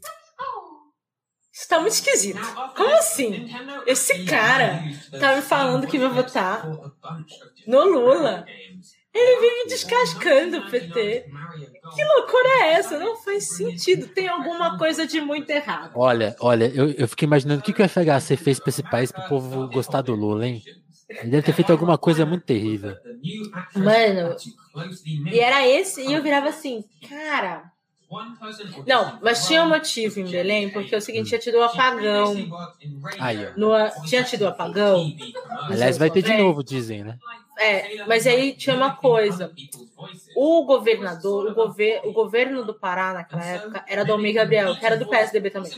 Isso 1.51 1.69
tá 1.69 1.79
muito 1.79 1.93
esquisito. 1.93 2.39
Como 2.75 2.89
assim? 2.95 3.47
Esse 3.85 4.25
cara 4.25 4.83
tá 5.19 5.35
me 5.35 5.41
falando 5.41 5.85
que 5.85 5.99
vai 5.99 6.09
votar 6.09 6.67
no 7.67 7.83
Lula. 7.85 8.43
Ele 9.13 9.39
vive 9.39 9.69
descascando 9.69 10.57
o 10.57 10.71
PT. 10.71 11.25
Que 11.95 12.03
loucura 12.03 12.49
é 12.63 12.73
essa? 12.73 12.97
Não 12.97 13.15
faz 13.17 13.49
sentido. 13.49 14.07
Tem 14.07 14.27
alguma 14.27 14.79
coisa 14.79 15.05
de 15.05 15.21
muito 15.21 15.47
errado. 15.51 15.91
Olha, 15.93 16.35
olha, 16.39 16.65
eu, 16.73 16.89
eu 16.93 17.07
fiquei 17.07 17.27
imaginando 17.27 17.61
o 17.61 17.63
que, 17.63 17.71
que 17.71 17.83
o 17.83 17.87
FHC 17.87 18.35
fez 18.35 18.59
pra 18.59 18.69
esse 18.69 18.81
país 18.81 19.11
pro 19.11 19.27
povo 19.29 19.67
gostar 19.69 20.01
do 20.01 20.15
Lula, 20.15 20.47
hein? 20.47 20.63
Ele 21.07 21.29
deve 21.29 21.43
ter 21.43 21.53
feito 21.53 21.71
alguma 21.71 21.95
coisa 21.99 22.25
muito 22.25 22.43
terrível. 22.45 22.95
Mano, 23.75 24.35
E 25.31 25.39
era 25.39 25.67
esse, 25.67 26.01
e 26.01 26.11
eu 26.11 26.23
virava 26.23 26.49
assim, 26.49 26.83
cara. 27.07 27.71
Não, 28.85 29.19
mas 29.21 29.45
tinha 29.45 29.63
um 29.63 29.69
motivo 29.69 30.19
em 30.19 30.29
Belém, 30.29 30.69
porque 30.69 30.93
é 30.95 30.97
o 30.97 31.01
seguinte, 31.01 31.29
tinha 31.29 31.39
tido 31.39 31.57
o 31.57 31.63
apagão. 31.63 32.35
Aí, 33.19 33.45
ó. 33.45 33.51
No, 33.55 33.71
tinha 34.05 34.23
tido 34.23 34.43
o 34.43 34.47
apagão. 34.47 35.13
Aliás, 35.69 35.97
vai 35.97 36.09
ter 36.09 36.21
de 36.21 36.33
novo, 36.33 36.63
dizem, 36.63 37.03
né? 37.03 37.17
É, 37.57 38.03
mas 38.05 38.25
aí 38.25 38.53
tinha 38.53 38.75
uma 38.75 38.95
coisa. 38.95 39.53
O 40.35 40.65
governador, 40.65 41.51
o, 41.51 41.53
gover, 41.53 42.01
o 42.03 42.11
governo 42.11 42.65
do 42.65 42.73
Pará 42.73 43.13
naquela 43.13 43.45
época 43.45 43.85
era 43.87 44.03
do 44.03 44.11
Almir 44.11 44.33
Gabriel, 44.33 44.75
que 44.75 44.85
era 44.85 44.97
do 44.97 45.07
PSDB 45.07 45.49
também. 45.49 45.71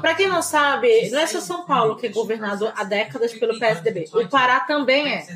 Pra 0.00 0.14
quem 0.14 0.28
não 0.28 0.40
sabe, 0.40 1.10
não 1.10 1.18
é 1.18 1.26
só 1.26 1.40
São 1.40 1.66
Paulo 1.66 1.96
que 1.96 2.06
é 2.06 2.10
governado 2.10 2.72
há 2.74 2.84
décadas 2.84 3.34
pelo 3.34 3.58
PSDB. 3.58 4.08
O 4.14 4.28
Pará 4.28 4.60
também 4.60 5.14
é. 5.14 5.26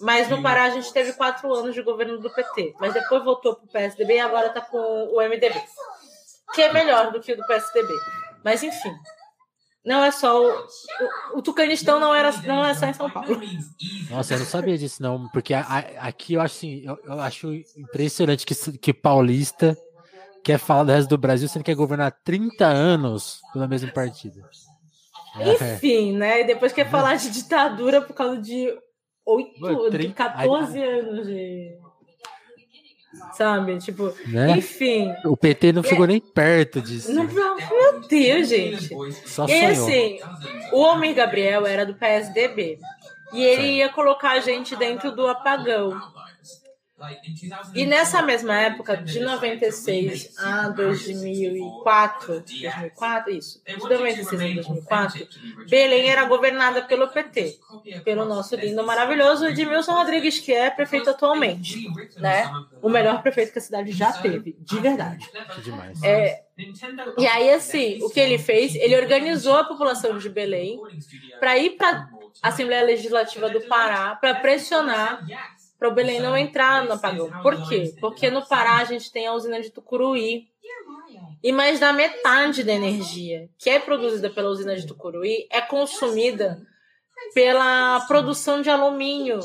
Mas 0.00 0.28
no 0.28 0.42
Pará 0.42 0.64
a 0.64 0.70
gente 0.70 0.92
teve 0.92 1.12
quatro 1.12 1.52
anos 1.54 1.74
de 1.74 1.82
governo 1.82 2.18
do 2.18 2.30
PT. 2.30 2.74
Mas 2.80 2.92
depois 2.92 3.24
voltou 3.24 3.54
pro 3.54 3.68
PSDB 3.68 4.14
e 4.14 4.20
agora 4.20 4.50
tá 4.50 4.60
com 4.60 4.76
o 4.76 5.20
MDB. 5.20 5.54
Que 6.54 6.62
é 6.62 6.72
melhor 6.72 7.12
do 7.12 7.20
que 7.20 7.32
o 7.32 7.36
do 7.36 7.46
PSDB. 7.46 7.92
Mas 8.42 8.62
enfim. 8.62 8.94
Não 9.88 10.04
é 10.04 10.10
só 10.10 10.38
o. 10.40 10.48
O, 11.34 11.38
o 11.38 11.42
Tucanistão 11.42 11.98
não, 11.98 12.14
era, 12.14 12.30
não 12.42 12.62
é 12.64 12.74
só 12.74 12.86
em 12.86 12.92
São 12.92 13.08
Paulo. 13.10 13.40
Nossa, 14.10 14.34
eu 14.34 14.38
não 14.40 14.46
sabia 14.46 14.76
disso, 14.76 15.02
não. 15.02 15.28
Porque 15.30 15.54
a- 15.54 15.62
a- 15.62 16.06
aqui 16.08 16.34
eu 16.34 16.40
acho 16.42 16.56
assim, 16.56 16.82
eu, 16.84 16.98
eu 17.04 17.20
acho 17.20 17.52
impressionante 17.76 18.44
que, 18.44 18.54
que 18.78 18.92
paulista 18.92 19.76
quer 20.44 20.58
falar 20.58 20.84
do 20.84 20.92
resto 20.92 21.08
do 21.08 21.16
Brasil, 21.18 21.48
sendo 21.48 21.62
que 21.64 21.70
quer 21.70 21.76
governar 21.76 22.12
30 22.22 22.66
anos 22.66 23.40
pelo 23.52 23.66
mesmo 23.66 23.90
partido. 23.92 24.40
É. 25.40 25.52
Enfim, 25.74 26.12
né? 26.16 26.40
E 26.42 26.44
depois 26.44 26.72
quer 26.72 26.90
falar 26.90 27.16
de 27.16 27.30
ditadura 27.30 28.00
por 28.02 28.12
causa 28.14 28.38
de 28.40 28.68
oito, 29.24 29.60
Mano, 29.60 29.84
de 29.84 29.90
trinta- 29.90 30.30
14 30.30 30.82
anos 30.82 31.26
de. 31.26 31.78
Sabe? 33.32 33.78
Tipo, 33.78 34.12
Né? 34.26 34.52
enfim. 34.58 35.12
O 35.24 35.36
PT 35.36 35.72
não 35.72 35.82
chegou 35.82 36.06
nem 36.06 36.20
perto 36.20 36.80
disso. 36.80 37.12
Não, 37.12 37.24
meu 37.24 38.00
Deus, 38.08 38.48
gente. 38.48 38.88
Só 39.26 39.44
E 39.44 39.48
sonhou. 39.48 39.70
assim, 39.72 40.18
o 40.72 40.80
Homem 40.80 41.14
Gabriel 41.14 41.66
era 41.66 41.84
do 41.86 41.94
PSDB. 41.94 42.78
E 43.32 43.42
ele 43.44 43.72
ia 43.76 43.88
colocar 43.90 44.30
a 44.32 44.40
gente 44.40 44.74
dentro 44.74 45.12
do 45.14 45.26
apagão. 45.26 46.00
E 47.74 47.86
nessa 47.86 48.22
mesma 48.22 48.58
época, 48.58 48.96
de 48.96 49.20
96 49.20 50.36
a 50.36 50.68
2004, 50.70 52.40
2004, 52.40 53.32
isso, 53.32 53.62
de 53.64 53.76
96 53.76 54.32
a 54.32 54.54
2004, 54.54 55.28
Belém 55.68 56.10
era 56.10 56.24
governada 56.24 56.82
pelo 56.82 57.06
PT, 57.06 57.60
pelo 58.04 58.24
nosso 58.24 58.56
lindo, 58.56 58.84
maravilhoso 58.84 59.46
Edmilson 59.46 59.92
Rodrigues, 59.92 60.40
que 60.40 60.52
é 60.52 60.70
prefeito 60.70 61.10
atualmente, 61.10 61.86
né? 62.16 62.50
O 62.82 62.88
melhor 62.88 63.22
prefeito 63.22 63.52
que 63.52 63.58
a 63.60 63.62
cidade 63.62 63.92
já 63.92 64.12
teve, 64.12 64.56
de 64.58 64.80
verdade. 64.80 65.30
Que 65.54 65.60
demais. 65.62 66.02
É, 66.02 66.42
e 67.16 67.26
aí, 67.26 67.50
assim, 67.50 68.02
o 68.02 68.10
que 68.10 68.18
ele 68.18 68.38
fez? 68.38 68.74
Ele 68.74 68.96
organizou 68.96 69.56
a 69.56 69.64
população 69.64 70.18
de 70.18 70.28
Belém 70.28 70.80
para 71.38 71.56
ir 71.56 71.76
para 71.76 72.08
a 72.42 72.48
Assembleia 72.48 72.84
Legislativa 72.84 73.48
do 73.48 73.60
Pará 73.62 74.16
para 74.16 74.34
pressionar 74.34 75.24
para 75.78 75.88
o 75.88 75.94
Belém 75.94 76.20
não 76.20 76.36
entrar 76.36 76.84
no 76.84 76.92
apagão. 76.92 77.30
Por 77.42 77.68
quê? 77.68 77.94
Porque 78.00 78.30
no 78.30 78.44
Pará 78.44 78.78
a 78.78 78.84
gente 78.84 79.12
tem 79.12 79.26
a 79.26 79.32
usina 79.32 79.60
de 79.60 79.70
Tucuruí. 79.70 80.48
E 81.42 81.52
mais 81.52 81.78
da 81.78 81.92
metade 81.92 82.64
da 82.64 82.72
energia 82.72 83.48
que 83.56 83.70
é 83.70 83.78
produzida 83.78 84.28
pela 84.28 84.50
usina 84.50 84.74
de 84.74 84.86
Tucuruí 84.86 85.46
é 85.50 85.60
consumida 85.60 86.60
pela 87.32 88.00
produção 88.08 88.60
de 88.60 88.68
alumínio 88.68 89.38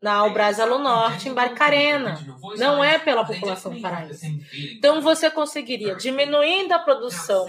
na 0.00 0.12
Albras 0.16 0.60
Alo 0.60 0.78
Norte, 0.78 1.28
em 1.28 1.34
Barcarena. 1.34 2.16
Não 2.58 2.84
é 2.84 2.98
pela 2.98 3.24
população 3.24 3.80
paraense. 3.80 4.46
Então 4.76 5.00
você 5.00 5.30
conseguiria, 5.30 5.96
diminuindo 5.96 6.72
a 6.72 6.78
produção 6.78 7.46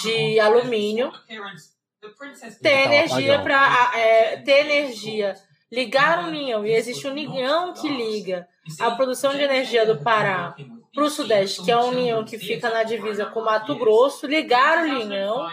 de 0.00 0.40
alumínio, 0.40 1.12
ter 2.62 2.86
energia 2.86 3.42
para 3.42 3.92
é, 3.94 4.36
ter 4.36 4.66
energia 4.66 5.34
ligar 5.70 6.24
um 6.24 6.30
ninhão 6.30 6.64
e 6.64 6.72
existe 6.72 7.06
um 7.06 7.12
ninhão 7.12 7.72
que 7.74 7.88
liga 7.88 8.48
a 8.80 8.90
produção 8.92 9.32
de 9.34 9.42
energia 9.42 9.86
do 9.86 10.02
Pará 10.02 10.54
para 10.94 11.04
o 11.04 11.10
Sudeste, 11.10 11.62
que 11.62 11.70
é 11.70 11.76
um 11.76 11.92
ninhão 11.92 12.24
que 12.24 12.38
fica 12.38 12.70
na 12.70 12.82
divisa 12.82 13.26
com 13.26 13.40
Mato 13.40 13.74
Grosso, 13.76 14.26
ligar 14.26 14.84
o 14.84 14.98
ninhão 14.98 15.48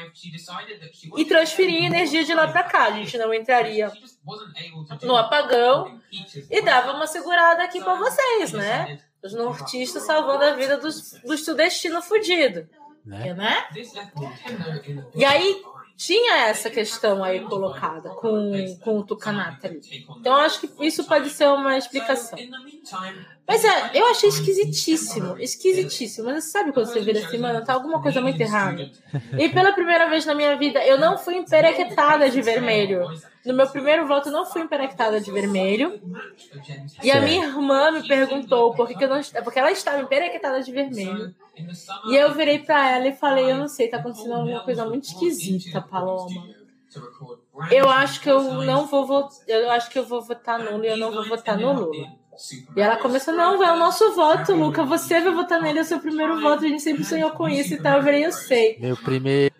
e 1.17 1.25
transferir 1.25 1.85
energia 1.85 2.23
de 2.23 2.33
lá 2.33 2.47
para 2.47 2.63
cá. 2.63 2.85
A 2.85 2.91
gente 2.91 3.17
não 3.17 3.33
entraria 3.33 3.91
no 5.03 5.15
apagão 5.15 5.99
e 6.49 6.61
dava 6.61 6.93
uma 6.93 7.07
segurada 7.07 7.63
aqui 7.63 7.81
para 7.81 7.95
vocês, 7.95 8.53
né? 8.53 8.99
Os 9.23 9.33
nortistas 9.33 10.03
salvando 10.03 10.45
a 10.45 10.51
vida 10.53 10.77
dos, 10.77 11.19
dos 11.23 11.43
sudestinos 11.43 12.05
fudidos. 12.05 12.65
Né? 13.05 13.33
né? 13.33 13.67
E 15.15 15.23
aí, 15.23 15.61
tinha 15.95 16.47
essa 16.47 16.69
questão 16.69 17.23
aí 17.23 17.41
colocada 17.41 18.09
com, 18.09 18.77
com 18.81 18.99
o 18.99 19.03
ali. 19.67 19.81
Então, 20.19 20.35
acho 20.35 20.61
que 20.61 20.85
isso 20.85 21.03
pode 21.05 21.29
ser 21.29 21.47
uma 21.47 21.77
explicação. 21.77 22.37
Mas 23.47 23.63
é, 23.63 23.91
eu 23.93 24.07
achei 24.07 24.29
esquisitíssimo, 24.29 25.37
esquisitíssimo. 25.37 26.27
Mas 26.27 26.45
sabe 26.45 26.71
quando 26.71 26.87
você 26.87 26.99
vira 27.01 27.19
assim, 27.19 27.37
mano, 27.37 27.63
tá 27.63 27.73
alguma 27.73 28.01
coisa 28.01 28.19
muito 28.19 28.41
errada? 28.41 28.89
E 29.37 29.49
pela 29.49 29.71
primeira 29.71 30.09
vez 30.09 30.25
na 30.25 30.33
minha 30.33 30.55
vida, 30.57 30.83
eu 30.83 30.97
não 30.97 31.17
fui 31.17 31.35
emperequetada 31.35 32.29
de 32.29 32.41
vermelho. 32.41 33.05
No 33.45 33.53
meu 33.53 33.67
primeiro 33.67 34.07
voto, 34.07 34.29
eu 34.29 34.33
não 34.33 34.45
fui 34.47 34.63
emperequetada 34.63 35.21
de 35.21 35.31
vermelho. 35.31 36.01
E 37.03 37.11
a 37.11 37.21
minha 37.21 37.45
irmã 37.45 37.91
me 37.91 38.07
perguntou 38.07 38.73
por 38.73 38.87
que, 38.87 39.03
eu 39.03 39.07
não 39.07 39.21
porque 39.43 39.59
ela 39.59 39.71
estava 39.71 40.01
emperequetada 40.01 40.63
de 40.63 40.71
vermelho. 40.71 41.33
E 42.09 42.15
eu 42.15 42.33
virei 42.33 42.57
para 42.59 42.89
ela 42.89 43.07
e 43.07 43.13
falei, 43.13 43.51
eu 43.51 43.57
não 43.57 43.67
sei, 43.67 43.87
tá 43.87 43.97
acontecendo 43.97 44.33
alguma 44.33 44.61
coisa 44.61 44.85
muito 44.85 45.03
esquisita, 45.03 45.79
Paloma. 45.81 46.47
Eu 47.69 47.89
acho 47.89 48.21
que 48.21 48.29
eu 48.29 48.41
não 48.63 48.87
vou 48.87 49.05
votar, 49.05 49.37
eu 49.47 49.69
acho 49.71 49.89
que 49.89 49.99
eu 49.99 50.05
vou 50.05 50.21
votar 50.21 50.57
nulo 50.57 50.83
e 50.83 50.87
eu 50.87 50.97
não 50.97 51.11
vou 51.11 51.27
votar 51.27 51.57
no 51.57 51.71
Lula. 51.73 52.07
E 52.75 52.81
ela 52.81 52.97
começou, 52.97 53.33
não, 53.33 53.63
é 53.63 53.71
o 53.71 53.77
nosso 53.77 54.13
voto, 54.13 54.53
Luca. 54.53 54.83
Você 54.83 55.21
vai 55.21 55.33
votar 55.33 55.61
nele, 55.61 55.79
é 55.79 55.81
o 55.81 55.85
seu 55.85 55.99
primeiro 55.99 56.39
voto. 56.41 56.65
A 56.65 56.67
gente 56.67 56.81
sempre 56.81 57.03
sonhou 57.03 57.31
com 57.31 57.47
isso 57.47 57.73
e 57.73 57.81
tal. 57.81 57.97
Eu 57.97 58.03
falei, 58.03 58.25
eu 58.25 58.31
sei. 58.31 58.77
Meu 58.79 58.97
primeiro 58.97 59.55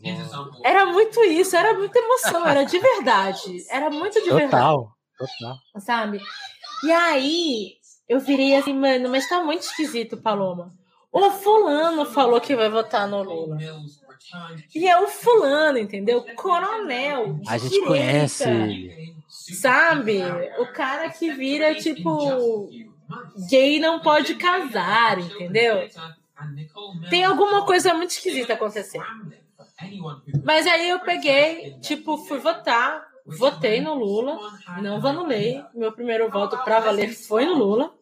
voto. 0.00 0.60
Era 0.64 0.86
muito 0.86 1.20
isso, 1.24 1.56
era 1.56 1.74
muita 1.74 1.98
emoção, 1.98 2.46
era 2.46 2.64
de 2.64 2.78
verdade. 2.78 3.64
Era 3.70 3.90
muito 3.90 4.14
de 4.14 4.28
total, 4.28 4.38
verdade. 4.38 4.62
Total, 4.62 4.96
total. 5.18 5.56
Sabe? 5.80 6.20
E 6.84 6.92
aí, 6.92 7.72
eu 8.08 8.20
virei 8.20 8.56
assim, 8.56 8.74
mano, 8.74 9.08
mas 9.08 9.28
tá 9.28 9.42
muito 9.42 9.62
esquisito, 9.62 10.16
Paloma. 10.16 10.72
O 11.10 11.30
fulano 11.30 12.06
falou 12.06 12.40
que 12.40 12.56
vai 12.56 12.70
votar 12.70 13.06
no 13.06 13.22
Lula. 13.22 13.58
E 14.74 14.88
é 14.88 14.98
o 14.98 15.08
fulano, 15.08 15.78
entendeu? 15.78 16.24
Coronel. 16.36 17.38
A 17.46 17.58
gente 17.58 17.70
direita. 17.70 17.88
conhece 17.88 18.48
ele. 18.48 19.14
Sabe? 19.54 20.22
O 20.58 20.66
cara 20.72 21.10
que 21.10 21.32
vira, 21.32 21.74
tipo, 21.74 22.68
gay 23.48 23.78
não 23.78 24.00
pode 24.00 24.34
casar, 24.36 25.18
entendeu? 25.18 25.88
Tem 27.10 27.24
alguma 27.24 27.64
coisa 27.64 27.94
muito 27.94 28.10
esquisita 28.10 28.54
acontecendo. 28.54 29.04
Mas 30.44 30.66
aí 30.66 30.88
eu 30.88 31.00
peguei, 31.00 31.76
tipo, 31.80 32.16
fui 32.18 32.38
votar, 32.38 33.04
votei 33.26 33.80
no 33.80 33.94
Lula, 33.94 34.38
não 34.80 35.00
vanulei. 35.00 35.62
Meu 35.74 35.92
primeiro 35.92 36.30
voto 36.30 36.56
pra 36.64 36.80
valer 36.80 37.12
foi 37.14 37.44
no 37.44 37.54
Lula. 37.54 37.92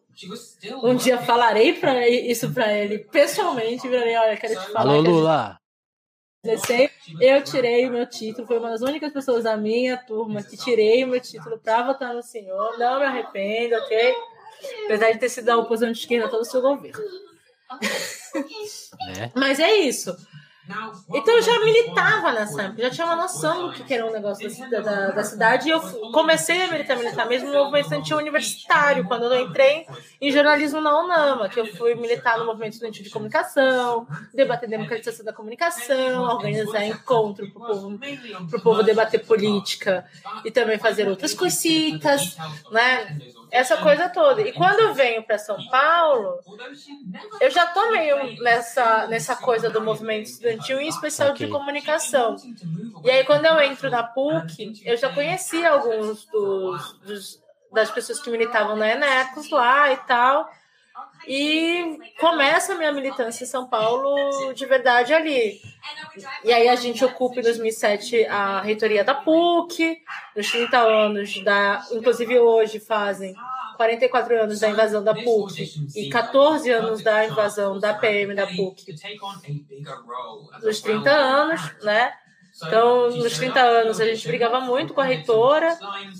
Um 0.83 0.95
dia 0.95 1.17
falarei 1.19 1.73
pra, 1.73 2.07
isso 2.07 2.51
pra 2.53 2.71
ele 2.73 2.99
pessoalmente. 2.99 3.87
Virei, 3.87 4.15
olha, 4.17 4.37
quero 4.37 4.59
te 4.59 4.67
falar. 4.67 4.81
Alô, 4.81 5.01
Lula. 5.01 5.57
Eu 7.19 7.43
tirei 7.43 7.87
o 7.87 7.91
meu 7.91 8.05
título, 8.05 8.47
foi 8.47 8.57
uma 8.57 8.69
das 8.69 8.81
únicas 8.81 9.11
pessoas 9.11 9.43
da 9.43 9.57
minha 9.57 9.97
turma 9.97 10.43
que 10.43 10.55
tirei 10.55 11.03
o 11.03 11.07
meu 11.07 11.19
título 11.19 11.57
para 11.59 11.83
votar 11.83 12.13
no 12.13 12.21
senhor. 12.21 12.77
Não 12.77 12.99
me 12.99 13.05
arrependo, 13.05 13.75
ok? 13.75 14.15
Apesar 14.85 15.11
de 15.11 15.19
ter 15.19 15.29
sido 15.29 15.49
a 15.49 15.57
oposição 15.57 15.91
de 15.91 15.99
esquerda 15.99 16.29
todo 16.29 16.41
o 16.41 16.45
seu 16.45 16.61
governo. 16.61 16.99
É. 19.17 19.31
Mas 19.35 19.59
é 19.59 19.75
isso. 19.77 20.15
Então 21.13 21.35
eu 21.35 21.41
já 21.41 21.59
militava 21.59 22.31
nessa 22.31 22.63
época, 22.63 22.81
já 22.83 22.89
tinha 22.89 23.07
uma 23.07 23.15
noção 23.15 23.67
do 23.67 23.83
que 23.83 23.93
era 23.93 24.05
um 24.05 24.11
negócio 24.11 24.49
da, 24.69 24.79
da, 24.79 25.11
da 25.11 25.23
cidade. 25.23 25.67
E 25.67 25.71
eu 25.71 25.81
comecei 26.11 26.61
a 26.63 26.67
militar, 26.67 26.97
militar 26.97 27.27
mesmo 27.27 27.49
no 27.49 27.59
movimento 27.59 27.83
estudantil 27.83 28.17
universitário, 28.17 29.05
quando 29.05 29.25
eu 29.25 29.45
entrei 29.45 29.85
em 30.19 30.31
jornalismo 30.31 30.79
na 30.81 30.99
UNAMA, 30.99 31.49
que 31.49 31.59
eu 31.59 31.65
fui 31.75 31.95
militar 31.95 32.37
no 32.37 32.45
movimento 32.45 32.73
estudantil 32.73 33.03
de 33.03 33.09
comunicação, 33.09 34.07
debater 34.33 34.69
democratização 34.69 35.25
da 35.25 35.33
comunicação, 35.33 36.23
organizar 36.23 36.85
encontro 36.85 37.49
para 37.51 37.61
o 37.61 37.67
povo, 37.67 37.99
pro 38.49 38.61
povo 38.61 38.83
debater 38.83 39.25
política 39.25 40.05
e 40.45 40.51
também 40.51 40.77
fazer 40.77 41.07
outras 41.07 41.33
coisitas, 41.33 42.37
né? 42.71 43.19
Essa 43.51 43.75
coisa 43.77 44.07
toda. 44.07 44.41
E 44.41 44.53
quando 44.53 44.79
eu 44.79 44.93
venho 44.93 45.23
para 45.23 45.37
São 45.37 45.57
Paulo, 45.67 46.39
eu 47.41 47.51
já 47.51 47.67
tô 47.67 47.91
meio 47.91 48.41
nessa, 48.41 49.07
nessa 49.07 49.35
coisa 49.35 49.69
do 49.69 49.81
movimento 49.81 50.27
estudantil, 50.27 50.79
em 50.79 50.87
especial 50.87 51.33
de 51.33 51.47
comunicação. 51.47 52.37
E 53.03 53.11
aí, 53.11 53.25
quando 53.25 53.45
eu 53.45 53.59
entro 53.59 53.89
na 53.89 54.03
PUC, 54.03 54.81
eu 54.85 54.95
já 54.95 55.13
conheci 55.13 55.65
alguns 55.65 56.25
dos, 56.27 56.93
dos 56.99 57.41
das 57.71 57.89
pessoas 57.89 58.19
que 58.19 58.29
militavam 58.29 58.75
na 58.75 58.89
Enecos 58.89 59.49
lá 59.49 59.91
e 59.91 59.97
tal. 59.97 60.49
E 61.27 61.99
começa 62.19 62.73
a 62.73 62.77
minha 62.77 62.91
militância 62.91 63.43
em 63.43 63.47
São 63.47 63.67
Paulo 63.67 64.53
de 64.53 64.65
verdade 64.65 65.13
ali. 65.13 65.61
E 66.43 66.51
aí 66.51 66.67
a 66.67 66.75
gente 66.75 67.03
ocupa 67.05 67.39
em 67.39 67.43
2007 67.43 68.25
a 68.25 68.61
reitoria 68.61 69.03
da 69.03 69.13
PUC, 69.13 70.01
nos 70.35 70.51
30 70.51 70.77
anos 70.77 71.43
da. 71.43 71.85
Inclusive 71.91 72.39
hoje 72.39 72.79
fazem 72.79 73.35
44 73.77 74.43
anos 74.43 74.59
da 74.59 74.69
invasão 74.69 75.03
da 75.03 75.13
PUC 75.13 75.89
e 75.95 76.09
14 76.09 76.69
anos 76.69 77.01
da 77.03 77.25
invasão 77.25 77.79
da 77.79 77.93
PM 77.95 78.35
da 78.35 78.45
PUC. 78.45 78.95
Nos 80.61 80.81
30 80.81 81.09
anos, 81.09 81.61
né? 81.81 82.13
Então, 82.65 83.09
nos 83.09 83.37
30 83.37 83.59
anos, 83.59 83.99
a 83.99 84.05
gente 84.05 84.27
brigava 84.27 84.59
muito 84.59 84.93
com 84.93 85.01
a 85.01 85.05
reitora, 85.05 85.77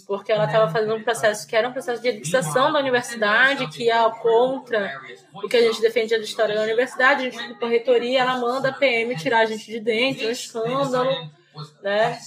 porque 0.07 0.31
ela 0.31 0.45
estava 0.45 0.71
fazendo 0.71 0.95
um 0.95 1.03
processo 1.03 1.47
que 1.47 1.55
era 1.55 1.69
um 1.69 1.71
processo 1.71 2.01
de 2.01 2.07
elitização 2.07 2.71
da 2.73 2.79
universidade, 2.79 3.67
que 3.67 3.85
ia 3.85 4.09
contra 4.09 4.99
o 5.33 5.47
que 5.47 5.57
a 5.57 5.61
gente 5.61 5.81
defendia 5.81 6.17
da 6.17 6.23
história 6.23 6.55
da 6.55 6.63
universidade. 6.63 7.21
A 7.21 7.29
gente 7.29 7.37
ficou 7.37 7.57
com 7.57 7.65
a 7.65 7.69
reitoria, 7.69 8.21
ela 8.21 8.37
manda 8.37 8.69
a 8.69 8.73
PM 8.73 9.15
tirar 9.15 9.41
a 9.41 9.45
gente 9.45 9.65
de 9.65 9.79
dentro, 9.79 10.27
um 10.27 10.31
escândalo, 10.31 11.31
né? 11.81 12.17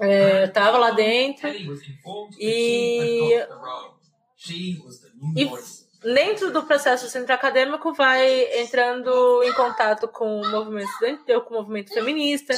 É, 0.00 0.46
tava 0.48 0.78
lá 0.78 0.90
dentro 0.90 1.48
e, 2.38 3.34
e 5.36 5.50
dentro 6.02 6.50
do 6.50 6.62
processo 6.64 7.08
centro 7.08 7.34
acadêmico 7.34 7.92
vai 7.94 8.60
entrando 8.60 9.42
em 9.42 9.52
contato 9.54 10.06
com 10.08 10.40
o 10.40 10.50
movimento 10.50 10.90
estudantil, 10.90 11.40
com 11.42 11.54
o 11.54 11.58
movimento 11.58 11.92
feminista, 11.92 12.54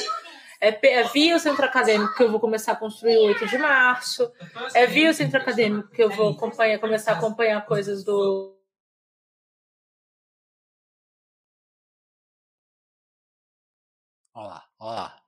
é, 0.59 0.69
é, 0.99 1.03
via 1.09 1.35
o 1.35 1.39
centro 1.39 1.65
acadêmico 1.65 2.15
que 2.15 2.23
eu 2.23 2.31
vou 2.31 2.39
começar 2.39 2.71
a 2.73 2.75
construir 2.75 3.17
o 3.17 3.25
8 3.27 3.47
de 3.47 3.57
março. 3.57 4.31
É 4.73 4.85
via 4.87 5.11
o 5.11 5.13
centro 5.13 5.39
acadêmico 5.39 5.89
que 5.89 6.03
eu 6.03 6.09
vou 6.09 6.31
acompanhar, 6.31 6.79
começar 6.79 7.13
a 7.13 7.17
acompanhar 7.17 7.65
coisas 7.65 8.03
do. 8.03 8.57
Olha 14.33 14.47
lá, 14.47 14.69
olha 14.79 14.95
lá. 15.01 15.23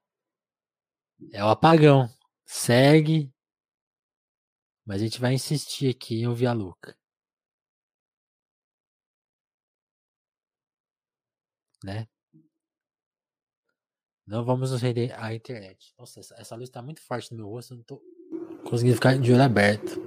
É 1.34 1.44
o 1.44 1.50
apagão. 1.50 2.10
Segue. 2.46 3.32
Mas 4.86 5.02
a 5.02 5.04
gente 5.06 5.20
vai 5.20 5.34
insistir 5.34 5.90
aqui 5.90 6.22
em 6.22 6.28
ouvir 6.28 6.48
a 6.48 6.54
Luca. 6.54 6.98
Né? 11.84 12.08
Não 14.30 14.46
vamos 14.46 14.70
nos 14.70 14.80
render 14.80 15.12
à 15.18 15.34
internet. 15.34 15.92
Nossa, 15.98 16.20
essa, 16.20 16.36
essa 16.38 16.56
luz 16.56 16.70
tá 16.70 16.84
muito 16.84 17.02
forte 17.02 17.32
no 17.32 17.38
meu 17.38 17.48
rosto, 17.48 17.74
eu 17.74 17.78
não 17.78 17.84
tô 17.84 18.00
conseguindo 18.64 18.94
ficar 18.94 19.18
de 19.18 19.34
olho 19.34 19.42
aberto. 19.42 20.00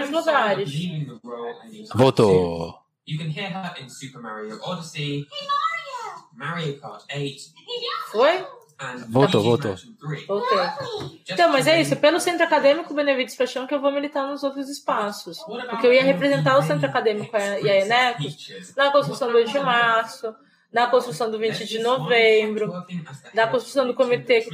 Os 0.00 0.10
lugares. 0.10 0.70
Voltou. 1.92 2.78
You 3.08 3.18
can 3.18 3.24
hear 3.24 3.50
her 3.50 3.82
in 3.82 3.88
Super 3.88 4.22
Mario 4.22 4.56
Odyssey, 4.62 5.26
Mario 6.32 6.80
Kart 6.80 7.02
8, 7.12 7.42
Foi? 8.12 8.46
and 8.78 9.06
Voltou, 9.08 9.42
voltou. 9.42 9.72
Mansion 9.72 9.94
3. 9.98 10.26
Voltei. 10.26 10.58
Então, 11.28 11.50
mas 11.50 11.66
é 11.66 11.80
isso. 11.80 11.96
Pelo 11.96 12.20
Centro 12.20 12.44
Acadêmico 12.44 12.94
Benevides 12.94 13.34
Paixão 13.34 13.66
que 13.66 13.74
eu 13.74 13.80
vou 13.80 13.90
militar 13.90 14.28
nos 14.28 14.44
outros 14.44 14.68
espaços. 14.68 15.38
Porque 15.70 15.88
eu 15.88 15.92
ia 15.92 16.04
representar 16.04 16.56
o 16.56 16.62
Centro 16.62 16.86
Acadêmico 16.86 17.36
e 17.36 17.68
a 17.68 17.80
Enecos 17.80 18.74
na 18.76 18.92
construção 18.92 19.28
do 19.28 19.38
8 19.38 19.50
de 19.50 19.58
março, 19.58 20.34
na 20.74 20.88
construção 20.88 21.30
do 21.30 21.38
20 21.38 21.64
de 21.66 21.78
novembro, 21.78 22.72
na 23.32 23.46
construção 23.46 23.86
do 23.86 23.94
Comitê 23.94 24.44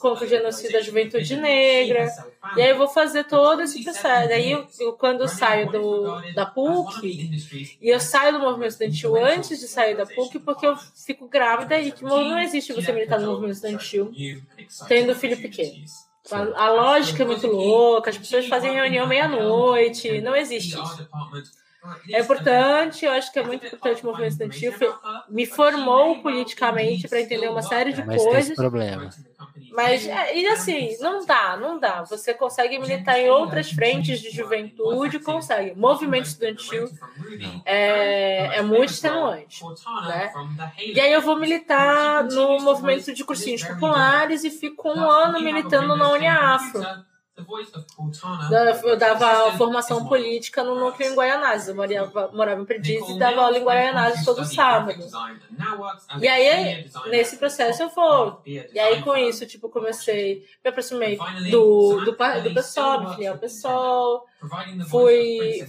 contra 0.00 0.24
o 0.26 0.28
Genocídio 0.28 0.72
da 0.72 0.80
Juventude 0.80 1.36
Negra. 1.36 2.08
E 2.56 2.62
aí 2.62 2.70
eu 2.70 2.76
vou 2.76 2.88
fazer 2.88 3.22
todo 3.24 3.62
esse 3.62 3.84
processo. 3.84 4.32
Aí, 4.32 4.50
eu, 4.50 4.66
eu, 4.80 4.94
quando 4.94 5.20
eu 5.20 5.28
saio 5.28 5.70
do, 5.70 6.20
da 6.32 6.44
PUC, 6.44 7.30
e 7.80 7.88
eu 7.88 8.00
saio 8.00 8.32
do 8.32 8.40
movimento 8.40 8.72
estudantil 8.72 9.14
antes 9.16 9.60
de 9.60 9.68
sair 9.68 9.96
da 9.96 10.04
PUC, 10.04 10.40
porque 10.40 10.66
eu 10.66 10.76
fico 10.76 11.28
grávida 11.28 11.78
e 11.78 11.92
que 11.92 12.02
não 12.02 12.40
existe 12.40 12.72
você 12.72 12.90
militar 12.92 13.20
no 13.20 13.28
movimento 13.28 13.54
estudantil 13.54 14.10
tendo 14.88 15.14
filho 15.14 15.36
pequeno. 15.40 15.84
A, 16.28 16.64
a 16.64 16.70
lógica 16.72 17.22
é 17.22 17.26
muito 17.26 17.46
louca, 17.46 18.10
as 18.10 18.18
pessoas 18.18 18.48
fazem 18.48 18.74
reunião 18.74 19.06
meia-noite, 19.06 20.20
não 20.20 20.34
existe. 20.34 20.76
É 22.12 22.20
importante, 22.20 23.04
eu 23.04 23.12
acho 23.12 23.32
que 23.32 23.38
é 23.38 23.42
muito 23.42 23.66
importante 23.66 24.02
o 24.02 24.06
movimento 24.06 24.32
estudantil. 24.32 24.72
Me 25.28 25.46
formou 25.46 26.20
politicamente 26.22 27.06
para 27.08 27.20
entender 27.20 27.48
uma 27.48 27.62
série 27.62 27.92
de 27.92 28.04
Mas 28.04 28.16
tem 28.16 28.16
esse 28.16 28.28
coisas. 28.30 28.56
problema. 28.56 29.10
Mas, 29.72 30.06
é, 30.06 30.36
e 30.36 30.46
assim, 30.48 30.96
não 31.00 31.24
dá, 31.24 31.56
não 31.56 31.78
dá. 31.78 32.02
Você 32.02 32.32
consegue 32.34 32.78
militar 32.78 33.18
em 33.18 33.28
outras 33.30 33.70
frentes 33.70 34.20
de 34.20 34.30
juventude, 34.30 35.18
consegue. 35.20 35.74
Movimento 35.76 36.24
estudantil 36.26 36.88
é, 37.64 38.56
é 38.58 38.62
muito 38.62 38.92
extenuante. 38.92 39.62
né? 40.06 40.32
E 40.78 41.00
aí 41.00 41.12
eu 41.12 41.20
vou 41.20 41.36
militar 41.36 42.24
no 42.24 42.58
movimento 42.60 43.12
de 43.12 43.24
cursinhos 43.24 43.62
populares 43.62 44.42
e 44.44 44.50
fico 44.50 44.88
um 44.88 45.08
ano 45.10 45.40
militando 45.40 45.94
na 45.96 46.10
Uniafro. 46.12 46.80
Da- 46.80 47.04
Eu 48.82 48.96
dava 48.96 49.52
formação 49.58 50.06
política 50.06 50.62
no 50.64 50.74
núcleo 50.74 51.10
em 51.10 51.14
Guaianazes. 51.14 51.68
Eu 51.68 51.74
morava, 51.74 52.30
morava 52.32 52.60
em 52.60 52.64
Perdiz 52.64 53.00
e 53.08 53.18
dava 53.18 53.42
aula 53.42 53.58
em 53.58 53.64
Guaianazes 53.64 54.24
todo 54.24 54.44
sábado. 54.44 54.92
E 56.20 56.28
aí, 56.28 56.88
nesse 57.10 57.36
processo, 57.36 57.82
eu 57.82 57.88
vou. 57.88 58.40
E 58.72 58.78
aí, 58.78 59.02
com 59.02 59.16
isso, 59.16 59.46
tipo, 59.46 59.68
comecei, 59.68 60.44
me 60.64 60.70
aproximei 60.70 61.16
do, 61.50 62.04
do, 62.04 62.12
do 62.50 62.54
PSOL, 62.54 63.00
me 63.00 63.10
filiei 63.10 63.28
ao 63.28 63.38
PSOL, 63.38 64.24
fui- 64.88 65.66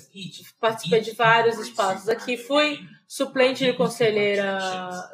participei 0.59 1.01
de 1.01 1.11
vários 1.11 1.57
espaços 1.59 2.07
aqui, 2.09 2.37
fui 2.37 2.79
suplente 3.07 3.65
de 3.65 3.73
conselheira 3.73 4.59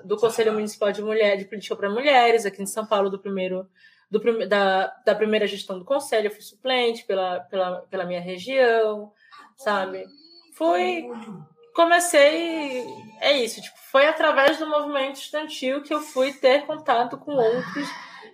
do 0.03 0.18
Conselho 0.18 0.51
Municipal 0.53 0.91
de 0.91 1.01
Mulher, 1.01 1.38
de 1.38 1.45
Política 1.45 1.76
para 1.78 1.89
Mulheres, 1.89 2.45
aqui 2.45 2.62
em 2.62 2.66
São 2.66 2.86
Paulo, 2.86 3.10
do 3.10 3.18
primeiro, 3.18 3.66
do, 4.10 4.47
da, 4.47 4.88
da 5.06 5.16
primeira 5.16 5.47
gestão 5.47 5.80
do 5.80 5.86
Conselho, 5.86 6.28
eu 6.28 6.32
fui 6.32 6.41
suplente 6.41 7.03
pela, 7.06 7.41
pela, 7.41 7.82
pela 7.89 8.06
minha 8.06 8.22
região, 8.22 9.12
sabe? 9.58 10.06
Fui, 10.53 11.03
comecei, 11.74 12.86
é 13.20 13.34
isso, 13.34 13.62
tipo, 13.62 13.78
foi 13.91 14.08
através 14.08 14.58
do 14.58 14.68
movimento 14.68 15.18
estudantil 15.18 15.82
que 15.82 15.93
eu 15.93 16.01
fui 16.01 16.34
ter 16.34 16.66
contato 16.66 17.18
com 17.18 17.34
outros 17.34 17.89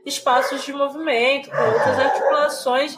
espaços 0.06 0.64
de 0.64 0.74
movimento, 0.74 1.50
com 1.50 1.64
outras 1.64 2.00
articulações 2.00 2.98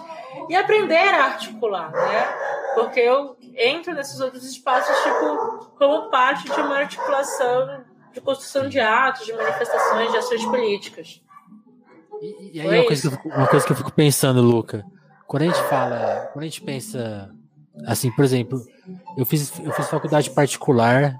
e 0.50 0.56
aprender 0.56 0.96
a 0.96 1.26
articular, 1.26 1.92
né? 1.92 2.36
Porque 2.76 3.00
eu 3.00 3.38
entro 3.56 3.94
nesses 3.94 4.20
outros 4.20 4.44
espaços, 4.46 4.96
tipo, 5.04 5.72
como 5.78 6.10
parte 6.10 6.46
de 6.46 6.60
uma 6.60 6.78
articulação 6.78 7.86
de 8.14 8.22
construção 8.22 8.70
de 8.70 8.80
atos, 8.80 9.26
de 9.26 9.34
manifestações, 9.34 10.12
de 10.12 10.18
ações 10.18 10.46
políticas. 10.46 11.22
E, 12.24 12.58
e 12.58 12.62
aí 12.62 12.68
Foi 12.68 12.78
uma 12.78 12.86
coisa, 12.86 13.02
que 13.02 13.08
eu 13.08 13.12
isso. 13.12 13.22
fico, 13.22 13.30
uma 13.38 13.48
coisa 13.48 13.66
que 13.66 13.72
eu 13.74 13.76
fico 13.76 13.92
pensando, 13.92 14.42
Luca, 14.42 14.86
quando 15.28 15.44
a 15.44 15.46
gente 15.48 15.62
fala, 15.64 16.30
quando 16.32 16.44
a 16.44 16.48
gente 16.48 16.62
pensa, 16.62 17.30
assim, 17.86 18.10
por 18.12 18.24
exemplo, 18.24 18.62
eu 19.18 19.26
fiz, 19.26 19.60
eu 19.60 19.74
fiz 19.74 19.90
faculdade 19.90 20.30
particular 20.30 21.14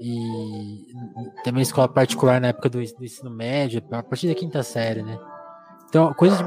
e 0.00 0.86
também 1.44 1.62
escola 1.62 1.88
particular 1.88 2.40
na 2.40 2.48
época 2.48 2.68
do, 2.68 2.78
do 2.78 3.04
ensino 3.04 3.30
médio, 3.30 3.82
a 3.92 4.02
partir 4.02 4.26
da 4.26 4.34
quinta 4.34 4.62
série, 4.62 5.02
né? 5.02 5.16
Então, 5.88 6.12
coisa 6.14 6.36
de, 6.36 6.44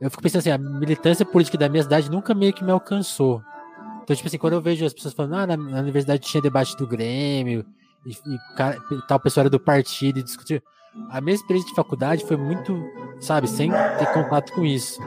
eu 0.00 0.10
fico 0.10 0.22
pensando 0.22 0.40
assim, 0.40 0.50
a 0.50 0.58
militância 0.58 1.26
política 1.26 1.58
da 1.58 1.68
minha 1.68 1.82
cidade 1.82 2.10
nunca 2.10 2.34
meio 2.34 2.52
que 2.52 2.64
me 2.64 2.70
alcançou. 2.70 3.42
Então, 4.02 4.14
tipo 4.14 4.28
assim, 4.28 4.38
quando 4.38 4.52
eu 4.54 4.62
vejo 4.62 4.84
as 4.84 4.92
pessoas 4.94 5.14
falando, 5.14 5.34
ah, 5.34 5.46
na, 5.46 5.56
na 5.56 5.80
universidade 5.80 6.22
tinha 6.22 6.42
debate 6.42 6.76
do 6.76 6.86
Grêmio, 6.86 7.66
e, 8.06 8.10
e 8.12 8.38
cara- 8.56 8.78
tal 9.08 9.18
pessoa 9.18 9.42
era 9.42 9.50
do 9.50 9.58
partido 9.60 10.18
e 10.18 10.22
discutia. 10.22 10.62
A 11.10 11.20
minha 11.20 11.34
experiência 11.34 11.68
de 11.68 11.76
faculdade 11.76 12.24
foi 12.24 12.36
muito, 12.36 12.76
sabe, 13.20 13.48
sem 13.48 13.70
ter 13.70 14.12
contato 14.12 14.52
com 14.52 14.64
isso. 14.64 15.00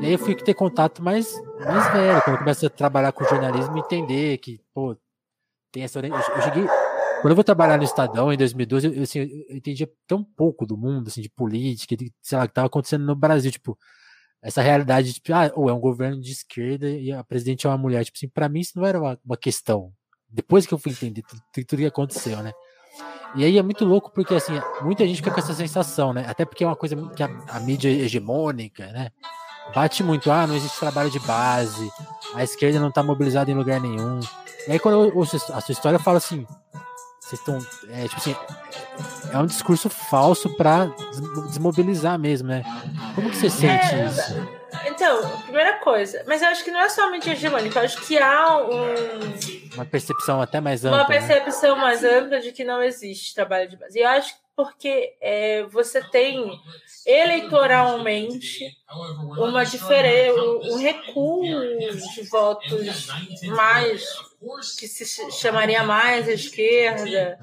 E 0.00 0.06
aí 0.06 0.12
eu 0.12 0.18
fui 0.18 0.34
ter 0.34 0.54
contato 0.54 1.02
mais, 1.02 1.32
mais 1.60 1.92
velho, 1.92 2.22
quando 2.22 2.34
eu 2.34 2.38
comecei 2.38 2.66
a 2.66 2.70
trabalhar 2.70 3.12
com 3.12 3.24
jornalismo 3.24 3.78
entender 3.78 4.38
que, 4.38 4.60
pô, 4.74 4.96
tem 5.72 5.84
essa 5.84 5.98
eu, 6.00 6.42
cheguei. 6.42 6.66
Quando 7.20 7.30
eu 7.30 7.34
vou 7.34 7.44
trabalhar 7.44 7.78
no 7.78 7.84
Estadão 7.84 8.32
em 8.32 8.36
2012, 8.36 8.86
eu, 8.86 8.92
eu, 8.94 9.02
assim, 9.02 9.20
eu 9.20 9.56
entendia 9.56 9.90
tão 10.06 10.22
pouco 10.22 10.66
do 10.66 10.76
mundo, 10.76 11.08
assim, 11.08 11.22
de 11.22 11.30
política, 11.30 11.96
de, 11.96 12.12
sei 12.20 12.36
lá, 12.36 12.44
o 12.44 12.46
que 12.46 12.52
estava 12.52 12.66
acontecendo 12.66 13.04
no 13.04 13.16
Brasil, 13.16 13.50
tipo, 13.50 13.78
essa 14.42 14.60
realidade, 14.60 15.14
tipo, 15.14 15.32
ah, 15.32 15.50
ou 15.54 15.68
é 15.68 15.72
um 15.72 15.80
governo 15.80 16.20
de 16.20 16.30
esquerda 16.30 16.88
e 16.88 17.10
a 17.10 17.24
presidente 17.24 17.66
é 17.66 17.70
uma 17.70 17.78
mulher, 17.78 18.04
tipo 18.04 18.16
assim, 18.16 18.28
pra 18.28 18.48
mim 18.48 18.60
isso 18.60 18.72
não 18.76 18.84
era 18.84 19.00
uma, 19.00 19.18
uma 19.24 19.36
questão. 19.36 19.92
Depois 20.28 20.66
que 20.66 20.74
eu 20.74 20.78
fui 20.78 20.92
entender 20.92 21.22
tudo, 21.22 21.42
tudo 21.66 21.78
que 21.78 21.86
aconteceu, 21.86 22.42
né? 22.42 22.52
E 23.34 23.44
aí 23.44 23.58
é 23.58 23.62
muito 23.62 23.84
louco 23.84 24.10
porque, 24.14 24.34
assim, 24.34 24.60
muita 24.80 25.06
gente 25.06 25.16
fica 25.16 25.30
com 25.30 25.40
essa 25.40 25.52
sensação, 25.54 26.12
né? 26.12 26.24
Até 26.28 26.44
porque 26.44 26.64
é 26.64 26.66
uma 26.66 26.76
coisa 26.76 26.96
que 27.14 27.22
a, 27.22 27.30
a 27.48 27.60
mídia 27.60 27.88
hegemônica, 27.90 28.86
né? 28.86 29.10
Bate 29.74 30.02
muito, 30.02 30.30
ah, 30.30 30.46
não 30.46 30.54
existe 30.54 30.78
trabalho 30.78 31.10
de 31.10 31.18
base, 31.20 31.90
a 32.34 32.44
esquerda 32.44 32.78
não 32.78 32.90
tá 32.90 33.02
mobilizada 33.02 33.50
em 33.50 33.54
lugar 33.54 33.80
nenhum. 33.80 34.20
E 34.68 34.72
aí 34.72 34.78
quando 34.78 35.06
eu 35.08 35.16
ouço 35.16 35.36
a 35.52 35.60
sua 35.60 35.72
história, 35.72 35.96
eu 35.96 36.00
falo 36.02 36.18
assim, 36.18 36.46
vocês 37.20 37.40
estão, 37.40 37.58
é, 37.90 38.04
tipo 38.04 38.16
assim, 38.16 38.36
é 39.32 39.38
um 39.38 39.46
discurso 39.46 39.90
falso 39.90 40.48
pra 40.56 40.86
des- 40.86 41.48
desmobilizar 41.48 42.16
mesmo, 42.18 42.48
né? 42.48 42.62
Como 43.16 43.28
que 43.28 43.36
você 43.36 43.50
sente 43.50 43.94
É, 43.94 44.06
isso? 44.06 44.48
Então, 44.84 45.38
primeira 45.42 45.74
coisa, 45.78 46.22
mas 46.26 46.42
eu 46.42 46.48
acho 46.48 46.64
que 46.64 46.70
não 46.70 46.80
é 46.80 46.88
somente 46.88 47.30
hegemônica, 47.30 47.78
eu 47.78 47.84
acho 47.84 48.00
que 48.06 48.18
há 48.18 48.58
um, 48.58 49.74
Uma 49.74 49.84
percepção 49.84 50.40
até 50.40 50.60
mais 50.60 50.84
ampla, 50.84 50.98
uma 51.02 51.08
né? 51.08 51.18
percepção 51.18 51.76
mais 51.76 52.04
ampla 52.04 52.40
de 52.40 52.52
que 52.52 52.64
não 52.64 52.82
existe 52.82 53.34
trabalho 53.34 53.68
de 53.68 53.76
base. 53.76 53.98
E 53.98 54.02
eu 54.02 54.08
acho 54.08 54.34
que 54.34 54.40
porque 54.56 55.14
é, 55.20 55.64
você 55.64 56.02
tem 56.02 56.58
eleitoralmente 57.04 58.76
uma 59.38 59.64
diferença, 59.64 60.40
um 60.40 60.76
recuo 60.78 61.42
de 62.14 62.22
votos 62.30 63.06
mais 63.44 64.02
que 64.78 64.86
se 64.88 65.04
ch- 65.04 65.30
chamaria 65.40 65.82
mais 65.82 66.28
à 66.28 66.32
esquerda 66.32 67.38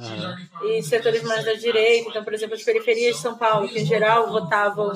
e 0.64 0.82
setores 0.84 1.22
mais 1.24 1.46
da 1.46 1.54
direita. 1.54 2.10
Então, 2.10 2.24
por 2.24 2.34
exemplo, 2.34 2.56
as 2.56 2.64
periferias 2.64 3.16
de 3.18 3.22
São 3.22 3.38
Paulo, 3.38 3.68
que 3.70 3.80
em 3.80 3.86
geral 3.86 4.30
votavam 4.32 4.92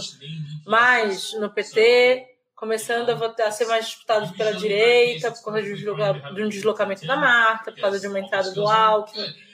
mais 0.66 1.34
no 1.34 1.50
PT, 1.50 2.26
começando 2.56 3.10
a, 3.12 3.16
votar, 3.16 3.48
a 3.48 3.52
ser 3.52 3.66
mais 3.66 3.86
disputados 3.86 4.32
pela 4.32 4.54
direita 4.54 5.32
por 5.32 5.44
causa 5.44 5.62
de 5.62 6.44
um 6.44 6.50
deslocamento 6.50 7.06
da 7.06 7.16
Marta, 7.16 7.72
por 7.72 7.80
causa 7.82 8.00
de 8.00 8.08
uma 8.08 8.20
entrada 8.20 8.52
do 8.52 8.68
Alckmin. 8.68 9.47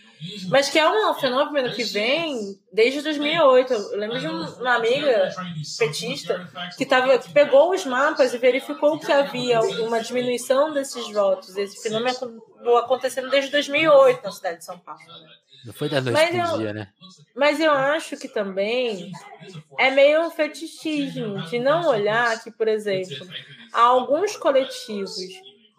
Mas 0.50 0.70
que 0.70 0.80
é 0.80 0.90
um 0.90 1.14
fenômeno 1.16 1.74
que 1.74 1.84
vem 1.84 2.58
desde 2.72 3.02
2008. 3.02 3.74
Eu 3.74 3.98
lembro 3.98 4.20
de 4.20 4.28
um- 4.28 4.46
uma 4.62 4.76
amiga 4.76 5.30
petista 5.78 6.50
que, 6.78 6.86
tava, 6.86 7.18
que 7.18 7.32
pegou 7.32 7.72
os 7.72 7.86
mapas 7.86 8.34
e 8.34 8.38
verificou 8.38 9.00
que 9.00 9.12
havia 9.12 9.60
uma 9.62 10.02
diminuição 10.02 10.72
desses 10.74 11.12
votos. 11.12 11.56
Esse 11.58 11.82
fenômeno 11.82 12.14
acontecendo 12.78 13.30
desde 13.30 13.52
2008 13.52 14.24
na 14.24 14.32
cidade 14.32 14.58
de 14.60 14.66
São 14.66 14.78
Paulo. 14.80 15.02
né? 15.02 15.30
Não 15.66 15.74
foi 15.74 15.88
da 15.88 16.02
noite 16.02 16.14
Mas 16.14 16.52
eu- 16.52 16.58
dia, 16.58 16.74
né? 16.74 16.90
Mas 17.34 17.60
eu 17.60 17.72
acho 17.72 18.18
que 18.18 18.28
também 18.28 19.12
é 19.80 19.90
meio 19.92 20.22
um 20.24 20.30
fetichismo 20.30 21.42
de 21.44 21.58
não 21.58 21.88
olhar 21.88 22.44
que, 22.44 22.52
por 22.52 22.68
exemplo, 22.68 23.26
há 23.72 23.82
alguns 23.82 24.36
coletivos 24.36 25.16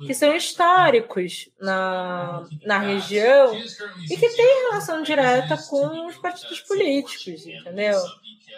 que 0.07 0.15
são 0.15 0.35
históricos 0.35 1.49
na, 1.61 2.45
na 2.65 2.79
região 2.79 3.55
e 4.11 4.17
que 4.17 4.29
têm 4.29 4.69
relação 4.71 5.03
direta 5.03 5.57
com 5.69 6.07
os 6.07 6.17
partidos 6.17 6.61
políticos, 6.61 7.47
entendeu? 7.47 8.01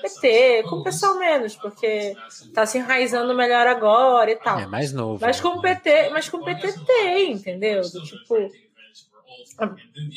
PT, 0.02 0.64
com 0.68 0.76
o 0.76 0.84
pessoal 0.84 1.18
menos, 1.18 1.56
porque 1.56 2.14
tá 2.54 2.66
se 2.66 2.78
enraizando 2.78 3.34
melhor 3.34 3.66
agora 3.66 4.30
e 4.30 4.36
tal. 4.36 4.58
É 4.58 4.66
mais 4.66 4.92
novo. 4.92 5.18
Mas 5.20 5.36
né? 5.36 5.42
com 5.42 5.58
o 5.58 5.60
PT, 5.60 6.10
mas 6.10 6.28
com 6.28 6.38
o 6.38 6.44
PT 6.44 6.72
tem, 6.84 7.32
entendeu? 7.32 7.82
Do 7.82 8.02
tipo, 8.02 8.50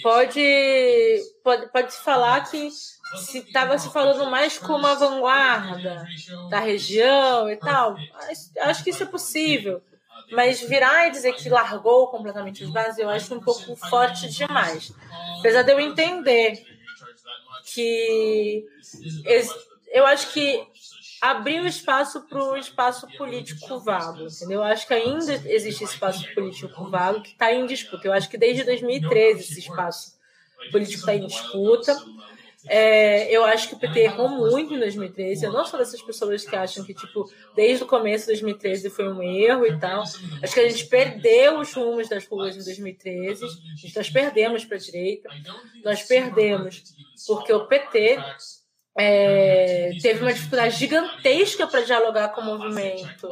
pode 0.04 1.22
pode 1.44 1.68
pode 1.72 1.94
se 1.94 2.04
falar 2.04 2.50
que 2.50 2.70
se 2.72 3.40
estava 3.40 3.78
se 3.78 3.92
falando 3.92 4.30
mais 4.30 4.58
como 4.58 4.86
a 4.86 4.96
vanguarda 4.96 6.06
da 6.50 6.60
região 6.60 7.50
e 7.50 7.56
tal. 7.56 7.96
Acho 8.62 8.84
que 8.84 8.90
isso 8.90 9.04
é 9.04 9.06
possível. 9.06 9.82
Mas 10.32 10.62
virar 10.62 11.08
e 11.08 11.12
dizer 11.12 11.34
que 11.34 11.50
largou 11.50 12.08
completamente 12.08 12.64
os 12.64 12.70
bases, 12.70 13.00
eu 13.00 13.10
acho 13.10 13.34
um 13.34 13.40
pouco 13.40 13.76
forte 13.76 14.30
demais. 14.30 14.92
Apesar 15.40 15.64
de 15.64 15.72
eu 15.72 15.80
entender 15.80 16.66
que 17.66 18.66
eu 19.92 20.06
acho 20.06 20.32
que 20.32 20.66
abriu 21.22 21.66
espaço 21.66 22.22
para 22.22 22.44
o 22.44 22.56
espaço 22.58 23.08
político 23.18 23.80
vago, 23.80 24.24
entendeu? 24.24 24.60
Eu 24.60 24.64
acho 24.64 24.88
que 24.88 24.94
ainda 24.94 25.34
existe 25.52 25.84
espaço 25.84 26.34
político 26.34 26.90
vago 26.90 27.22
que 27.22 27.32
está 27.32 27.52
em 27.54 27.66
disputa. 27.66 28.08
Eu 28.08 28.14
acho 28.14 28.30
que 28.30 28.38
desde 28.38 28.64
2013 28.64 29.42
esse 29.42 29.60
espaço 29.60 30.18
político 30.72 31.00
está 31.00 31.16
em 31.16 31.26
disputa. 31.26 31.98
É, 32.70 33.36
eu 33.36 33.44
acho 33.44 33.68
que 33.68 33.74
o 33.74 33.80
PT 33.80 34.00
errou 34.02 34.30
muito 34.30 34.76
em 34.76 34.80
2013. 34.80 35.44
Eu 35.44 35.52
não 35.52 35.66
sou 35.66 35.80
dessas 35.80 36.02
pessoas 36.02 36.46
que 36.46 36.56
acham 36.56 36.86
que, 36.86 36.94
tipo, 36.94 37.30
desde 37.56 37.84
o 37.84 37.88
começo 37.88 38.26
de 38.26 38.34
2013 38.34 38.90
foi 38.92 39.12
um 39.12 39.24
erro 39.24 39.66
e 39.66 39.80
tal. 39.80 40.04
Acho 40.04 40.54
que 40.54 40.60
a 40.60 40.70
gente 40.70 40.86
perdeu 40.86 41.60
os 41.60 41.74
rumos 41.74 42.08
das 42.08 42.28
ruas 42.28 42.56
em 42.56 42.64
2013. 42.64 43.44
Nós 43.96 44.10
perdemos 44.10 44.64
para 44.66 44.78
a 44.78 44.80
direita. 44.80 45.30
Nós 45.84 46.04
perdemos 46.04 46.84
porque 47.26 47.52
o 47.52 47.66
PT 47.66 48.20
é, 48.98 49.92
teve 50.02 50.22
uma 50.22 50.34
dificuldade 50.34 50.78
gigantesca 50.78 51.66
para 51.66 51.82
dialogar 51.82 52.30
com 52.30 52.42
o 52.42 52.46
movimento 52.46 53.30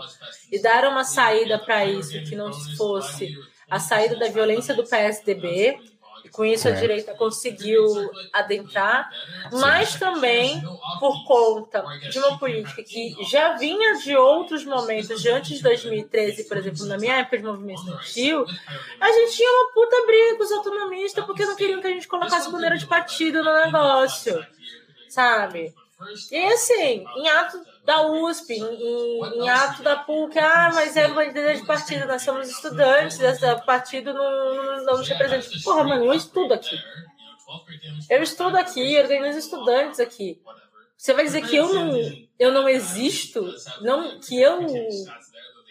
e 0.51 0.59
dar 0.59 0.85
uma 0.85 1.03
saída 1.03 1.59
para 1.59 1.85
isso 1.85 2.23
que 2.23 2.35
não 2.35 2.51
fosse 2.75 3.35
a 3.69 3.79
saída 3.79 4.15
da 4.15 4.29
violência 4.29 4.73
do 4.73 4.85
PSDB. 4.85 5.77
Com 6.31 6.45
isso 6.45 6.67
a 6.67 6.71
direita 6.71 7.13
conseguiu 7.13 7.85
adentrar, 8.33 9.09
mas 9.51 9.95
também 9.95 10.61
por 10.99 11.25
conta 11.25 11.83
de 12.09 12.19
uma 12.19 12.37
política 12.37 12.83
que 12.83 13.15
já 13.29 13.53
vinha 13.53 13.97
de 13.97 14.15
outros 14.15 14.65
momentos, 14.65 15.21
de 15.21 15.29
antes 15.29 15.57
de 15.57 15.63
2013, 15.63 16.43
por 16.45 16.57
exemplo, 16.57 16.85
na 16.85 16.97
minha 16.97 17.17
época 17.17 17.37
de 17.37 17.43
movimento 17.43 17.79
estudantil, 17.79 18.45
a 18.99 19.11
gente 19.11 19.35
tinha 19.35 19.49
uma 19.49 19.73
puta 19.73 20.05
briga 20.05 20.37
com 20.37 20.43
os 20.43 20.51
autonomistas 20.51 21.25
porque 21.25 21.45
não 21.45 21.55
queriam 21.55 21.81
que 21.81 21.87
a 21.87 21.91
gente 21.91 22.07
colocasse 22.07 22.51
bandeira 22.51 22.77
de 22.77 22.85
partido 22.85 23.43
no 23.43 23.53
negócio 23.53 24.45
sabe? 25.17 25.73
E 26.31 26.45
assim, 26.53 27.05
em 27.15 27.27
ato 27.27 27.59
da 27.87 28.05
USP, 28.05 28.55
em, 28.55 29.41
em 29.41 29.49
ato 29.49 29.81
da 29.81 29.95
PUC, 29.95 30.37
ah, 30.37 30.71
mas 30.75 30.97
é 30.97 31.07
bandeira 31.07 31.55
de 31.55 31.65
partido, 31.65 32.05
nós 32.05 32.21
somos 32.21 32.49
estudantes, 32.49 33.17
esse 33.17 33.65
partido 33.65 34.13
não, 34.13 34.83
não 34.83 34.97
nos 34.97 35.07
representa. 35.07 35.47
Porra, 35.63 35.85
mano, 35.85 36.03
eu 36.03 36.13
estudo 36.13 36.53
aqui. 36.53 36.77
Eu 38.09 38.21
estudo 38.21 38.57
aqui, 38.57 38.99
organizo 38.99 39.39
estudantes 39.39 40.01
aqui. 40.01 40.37
Você 40.97 41.13
vai 41.13 41.23
dizer 41.23 41.47
que 41.47 41.55
eu 41.55 41.73
não, 41.73 41.97
eu 42.37 42.51
não 42.51 42.67
existo? 42.67 43.55
Não, 43.79 44.19
que 44.19 44.37
eu 44.37 44.67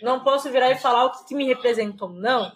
não 0.02 0.20
posso 0.20 0.50
virar 0.50 0.70
e 0.70 0.78
falar 0.78 1.06
o 1.06 1.24
que, 1.24 1.34
me 1.34 1.46
representou, 1.46 2.08
não. 2.08 2.52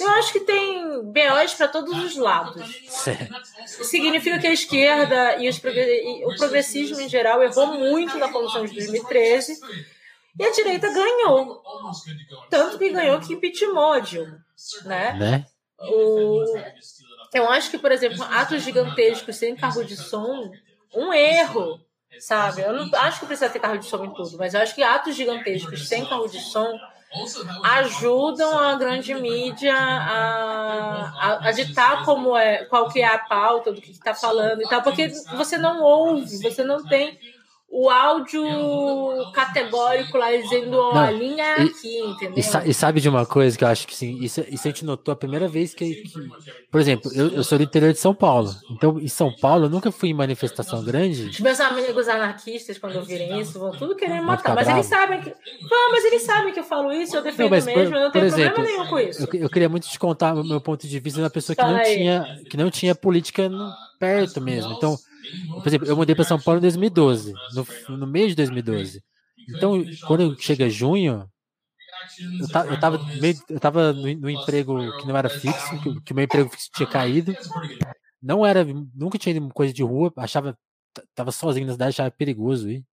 Eu 0.00 0.10
acho 0.10 0.32
que 0.32 0.40
tem 0.40 1.04
BOs 1.04 1.54
para 1.54 1.68
todos 1.68 1.96
os 2.02 2.16
lados. 2.16 2.66
Significa 3.66 4.38
que 4.38 4.46
a 4.46 4.52
esquerda 4.52 5.36
e, 5.36 5.48
e 5.48 6.24
o 6.24 6.36
progressismo 6.36 7.00
em 7.00 7.08
geral 7.08 7.42
errou 7.42 7.68
muito 7.68 8.18
na 8.18 8.28
Constituição 8.28 8.64
de 8.66 8.74
2013 8.74 9.60
e 10.38 10.44
a 10.44 10.52
direita 10.52 10.92
ganhou. 10.92 11.62
Tanto 12.50 12.78
que 12.78 12.90
ganhou 12.90 13.20
que 13.20 13.34
impeachmentou 13.34 13.92
a 13.92 14.00
Dilma. 14.00 14.44
Né? 14.84 15.12
né? 15.14 15.46
O, 15.80 16.44
eu 17.34 17.48
acho 17.50 17.70
que, 17.70 17.78
por 17.78 17.92
exemplo, 17.92 18.22
atos 18.24 18.62
gigantescos 18.62 19.36
sem 19.36 19.54
carro 19.54 19.84
de 19.84 19.96
som, 19.96 20.50
um 20.94 21.12
erro 21.12 21.80
sabe? 22.20 22.62
Eu 22.62 22.72
não 22.72 22.88
acho 23.00 23.20
que 23.20 23.26
precisa 23.26 23.50
ter 23.50 23.58
carro 23.58 23.78
de 23.78 23.86
som 23.86 24.04
em 24.04 24.12
tudo, 24.12 24.36
mas 24.38 24.54
eu 24.54 24.60
acho 24.60 24.74
que 24.74 24.82
atos 24.82 25.14
gigantescos 25.14 25.88
sem 25.88 26.04
carro 26.04 26.28
de 26.28 26.40
som 26.40 26.78
ajudam 27.64 28.58
a 28.58 28.74
grande 28.74 29.14
mídia 29.14 29.74
a, 29.74 31.10
a, 31.16 31.48
a 31.48 31.52
ditar 31.52 32.04
como 32.04 32.36
é, 32.36 32.66
qual 32.66 32.88
que 32.90 33.00
é 33.00 33.06
a 33.06 33.18
pauta 33.18 33.72
do 33.72 33.80
que 33.80 33.92
está 33.92 34.14
falando 34.14 34.60
e 34.60 34.68
tal, 34.68 34.82
porque 34.82 35.08
você 35.34 35.56
não 35.56 35.82
ouve, 35.82 36.36
você 36.42 36.62
não 36.62 36.84
tem 36.84 37.18
o 37.70 37.90
áudio 37.90 38.42
categórico 39.34 40.16
lá 40.16 40.34
dizendo 40.34 40.74
ó, 40.78 40.96
a 40.98 41.10
linha 41.10 41.44
é 41.44 41.62
aqui, 41.62 41.98
entendeu? 42.00 42.34
E, 42.36 42.70
e, 42.70 42.74
sabe 42.74 42.98
de 42.98 43.08
uma 43.10 43.26
coisa 43.26 43.58
que 43.58 43.62
eu 43.62 43.68
acho 43.68 43.86
que 43.86 43.94
sim, 43.94 44.18
isso, 44.22 44.40
isso 44.48 44.66
a 44.66 44.70
gente 44.70 44.86
notou 44.86 45.12
a 45.12 45.16
primeira 45.16 45.46
vez 45.46 45.74
que, 45.74 45.96
que 45.96 46.28
por 46.70 46.80
exemplo, 46.80 47.12
eu, 47.14 47.28
eu, 47.28 47.44
sou 47.44 47.58
do 47.58 47.64
interior 47.64 47.92
de 47.92 47.98
São 47.98 48.14
Paulo, 48.14 48.54
então 48.70 48.98
em 48.98 49.08
São 49.08 49.30
Paulo 49.30 49.66
eu 49.66 49.70
nunca 49.70 49.92
fui 49.92 50.08
em 50.08 50.14
manifestação 50.14 50.82
grande. 50.82 51.28
Os 51.28 51.40
meus 51.40 51.60
amigos 51.60 52.08
anarquistas, 52.08 52.78
quando 52.78 53.04
virem 53.04 53.38
isso, 53.38 53.58
vão 53.58 53.72
tudo 53.72 53.94
querer 53.94 54.22
matar, 54.22 54.54
mas 54.54 54.66
eles 54.66 54.86
sabem 54.86 55.20
que. 55.20 55.28
Não, 55.70 55.92
mas 55.92 56.04
eles 56.06 56.22
sabem 56.22 56.52
que 56.52 56.60
eu 56.60 56.64
falo 56.64 56.90
isso, 56.90 57.16
eu 57.16 57.22
defendo 57.22 57.44
não, 57.44 57.50
mesmo, 57.50 57.72
por, 57.72 57.82
eu 57.82 57.90
não 57.90 58.10
tenho 58.10 58.24
exemplo, 58.24 58.54
problema 58.54 58.78
nenhum 58.78 58.90
com 58.90 58.98
isso. 58.98 59.22
Eu, 59.22 59.40
eu, 59.42 59.50
queria 59.50 59.68
muito 59.68 59.86
te 59.88 59.98
contar 59.98 60.34
o 60.34 60.42
meu 60.42 60.60
ponto 60.60 60.88
de 60.88 60.98
vista 60.98 61.20
da 61.20 61.28
pessoa 61.28 61.54
que 61.54 61.62
não, 61.62 61.82
tinha, 61.82 62.40
que 62.48 62.56
não 62.56 62.70
tinha 62.70 62.94
política 62.94 63.50
perto 63.98 64.40
mesmo. 64.40 64.72
Então, 64.72 64.98
por 65.54 65.66
exemplo, 65.66 65.88
eu 65.88 65.96
mudei 65.96 66.14
para 66.14 66.24
São 66.24 66.40
Paulo 66.40 66.58
em 66.58 66.62
2012, 66.62 67.34
no, 67.88 67.96
no 67.96 68.06
mês 68.06 68.28
de 68.28 68.36
2012. 68.36 69.02
Então, 69.48 69.84
quando 70.06 70.36
chega 70.40 70.68
junho, 70.68 71.28
eu, 72.40 72.48
ta, 72.48 72.66
eu 72.66 72.80
tava, 72.80 72.98
meio, 73.20 73.34
eu 73.48 73.60
tava 73.60 73.92
no, 73.92 74.02
no, 74.02 74.30
emprego 74.30 74.96
que 74.98 75.06
não 75.06 75.16
era 75.16 75.28
fixo, 75.28 75.80
que, 75.82 76.00
que 76.02 76.14
meu 76.14 76.24
emprego 76.24 76.50
fixo 76.50 76.70
tinha 76.74 76.88
caído. 76.88 77.34
Não 78.20 78.44
era, 78.44 78.64
nunca 78.94 79.18
tinha 79.18 79.36
ido 79.36 79.48
coisa 79.54 79.72
de 79.72 79.82
rua, 79.82 80.12
achava, 80.16 80.56
tava 81.14 81.30
sozinho 81.32 81.66
na 81.66 81.72
cidade, 81.72 81.90
achava 81.90 82.10
perigoso 82.10 82.70
ir. 82.70 82.84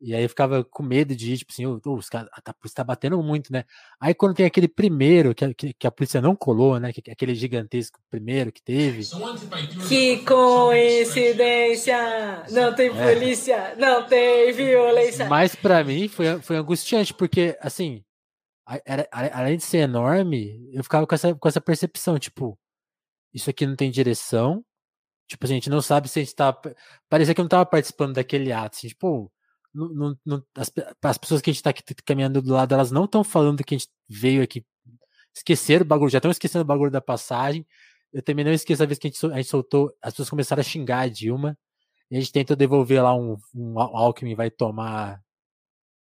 E 0.00 0.14
aí 0.14 0.22
eu 0.22 0.28
ficava 0.28 0.62
com 0.62 0.82
medo 0.82 1.16
de 1.16 1.32
ir, 1.32 1.38
tipo 1.38 1.52
assim, 1.52 1.64
oh, 1.64 1.80
os 1.94 2.08
caras, 2.08 2.28
a 2.32 2.52
polícia 2.52 2.76
tá 2.76 2.84
batendo 2.84 3.22
muito, 3.22 3.50
né? 3.50 3.64
Aí 3.98 4.12
quando 4.14 4.34
tem 4.34 4.44
aquele 4.44 4.68
primeiro, 4.68 5.34
que, 5.34 5.54
que, 5.54 5.72
que 5.72 5.86
a 5.86 5.90
polícia 5.90 6.20
não 6.20 6.36
colou, 6.36 6.78
né? 6.78 6.92
Que, 6.92 7.10
aquele 7.10 7.34
gigantesco 7.34 7.98
primeiro 8.10 8.52
que 8.52 8.62
teve. 8.62 9.02
Que 9.88 10.18
coincidência! 10.18 11.96
Não 12.50 12.74
tem 12.74 12.90
é. 12.90 13.14
polícia, 13.14 13.74
não 13.76 14.06
tem 14.06 14.52
violência. 14.52 15.26
Mas 15.26 15.54
para 15.54 15.82
mim 15.82 16.08
foi, 16.08 16.40
foi 16.42 16.56
angustiante, 16.56 17.14
porque, 17.14 17.56
assim, 17.60 18.04
era, 18.84 19.08
além 19.10 19.56
de 19.56 19.64
ser 19.64 19.78
enorme, 19.78 20.68
eu 20.72 20.82
ficava 20.82 21.06
com 21.06 21.14
essa, 21.14 21.34
com 21.34 21.48
essa 21.48 21.60
percepção, 21.60 22.18
tipo, 22.18 22.58
isso 23.32 23.48
aqui 23.48 23.66
não 23.66 23.76
tem 23.76 23.90
direção. 23.90 24.64
Tipo, 25.28 25.44
a 25.44 25.48
gente 25.48 25.68
não 25.68 25.82
sabe 25.82 26.08
se 26.08 26.20
a 26.20 26.22
gente 26.22 26.34
tá. 26.34 26.58
Parecia 27.08 27.34
que 27.34 27.40
eu 27.40 27.44
não 27.44 27.48
tava 27.48 27.66
participando 27.66 28.14
daquele 28.14 28.52
ato. 28.52 28.76
Assim, 28.76 28.88
tipo, 28.88 29.30
não, 29.76 30.18
não, 30.24 30.42
as, 30.54 30.72
as, 31.02 31.18
pessoas 31.18 31.42
que 31.42 31.50
a 31.50 31.52
gente 31.52 31.66
está 31.66 31.72
caminhando 32.04 32.40
do 32.40 32.52
lado, 32.52 32.72
elas 32.72 32.90
não 32.90 33.04
estão 33.04 33.22
falando 33.22 33.62
que 33.62 33.74
a 33.74 33.78
gente 33.78 33.90
veio 34.08 34.42
aqui. 34.42 34.64
Esqueceram 35.34 35.84
o 35.84 35.86
bagulho, 35.86 36.10
já 36.10 36.18
estão 36.18 36.30
esquecendo 36.30 36.62
o 36.62 36.66
bagulho 36.66 36.90
da 36.90 37.00
passagem. 37.00 37.66
Eu 38.12 38.22
também 38.22 38.44
não 38.44 38.52
esqueço 38.52 38.82
a 38.82 38.86
vez 38.86 38.98
que 38.98 39.06
a 39.06 39.10
gente, 39.10 39.26
a 39.26 39.36
gente 39.36 39.48
soltou, 39.48 39.94
as 40.00 40.14
pessoas 40.14 40.30
começaram 40.30 40.60
a 40.60 40.64
xingar 40.64 41.00
a 41.00 41.08
Dilma. 41.08 41.58
E 42.10 42.16
a 42.16 42.20
gente 42.20 42.32
tentou 42.32 42.56
devolver 42.56 43.02
lá 43.02 43.14
um, 43.14 43.36
um 43.54 43.78
Alckmin 43.78 44.34
vai 44.34 44.50
tomar. 44.50 45.20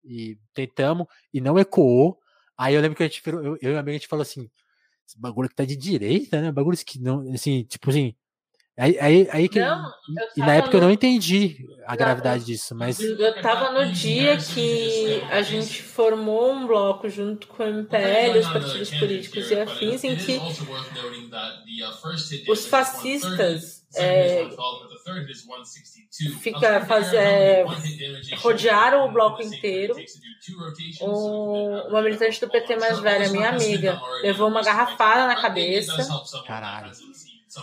E 0.05 0.39
tentamos, 0.53 1.07
e 1.33 1.41
não 1.41 1.59
ecoou. 1.59 2.19
Aí 2.59 2.75
eu 2.75 2.83
lembro 2.83 2.97
que 2.97 3.03
a 3.03 3.07
gente, 3.09 3.23
eu, 3.27 3.57
eu 3.63 3.73
e 3.73 3.77
a 3.77 3.81
amiga, 3.81 3.93
a 3.93 3.99
gente 3.99 4.09
falou 4.09 4.23
assim: 4.23 4.51
esse 5.07 5.19
bagulho 5.19 5.49
que 5.49 5.55
tá 5.55 5.65
de 5.65 5.77
direita, 5.77 6.41
né? 6.43 6.53
Bagulho 6.53 6.77
que 6.77 7.01
não, 7.01 7.33
assim, 7.33 7.65
tipo 7.65 7.89
assim, 7.91 8.15
Aí, 8.77 8.99
aí, 8.99 9.29
aí 9.31 9.49
que, 9.49 9.61
não, 9.61 9.89
e 10.37 10.41
na 10.41 10.55
época 10.55 10.73
no... 10.73 10.83
eu 10.83 10.87
não 10.87 10.91
entendi 10.91 11.65
a 11.87 11.95
gravidade 11.95 12.45
disso, 12.45 12.75
mas. 12.75 12.99
Eu 12.99 13.41
tava 13.41 13.71
no 13.71 13.93
dia 13.93 14.37
que 14.37 15.23
a 15.31 15.43
gente 15.43 15.81
formou 15.81 16.53
um 16.53 16.67
bloco 16.67 17.09
junto 17.09 17.47
com 17.47 17.63
o 17.63 17.67
MPL, 17.67 18.39
os 18.41 18.49
partidos 18.49 18.91
políticos 18.91 19.49
e 19.49 19.61
afins, 19.61 20.03
em 20.03 20.17
que 20.17 20.41
os 22.49 22.67
fascistas 22.67 23.85
é, 23.97 24.49
fica, 26.41 26.85
faz, 26.85 27.13
é, 27.13 27.65
rodearam 28.39 29.07
o 29.07 29.13
bloco 29.13 29.41
inteiro. 29.41 29.95
Um, 31.01 31.79
uma 31.89 32.03
militante 32.03 32.41
do 32.41 32.51
PT 32.51 32.77
mais 32.77 32.99
velha, 32.99 33.29
minha 33.29 33.51
amiga, 33.51 34.01
levou 34.23 34.49
uma 34.49 34.63
garrafada 34.63 35.29
na 35.29 35.41
cabeça. 35.41 35.97
Caralho. 36.45 36.91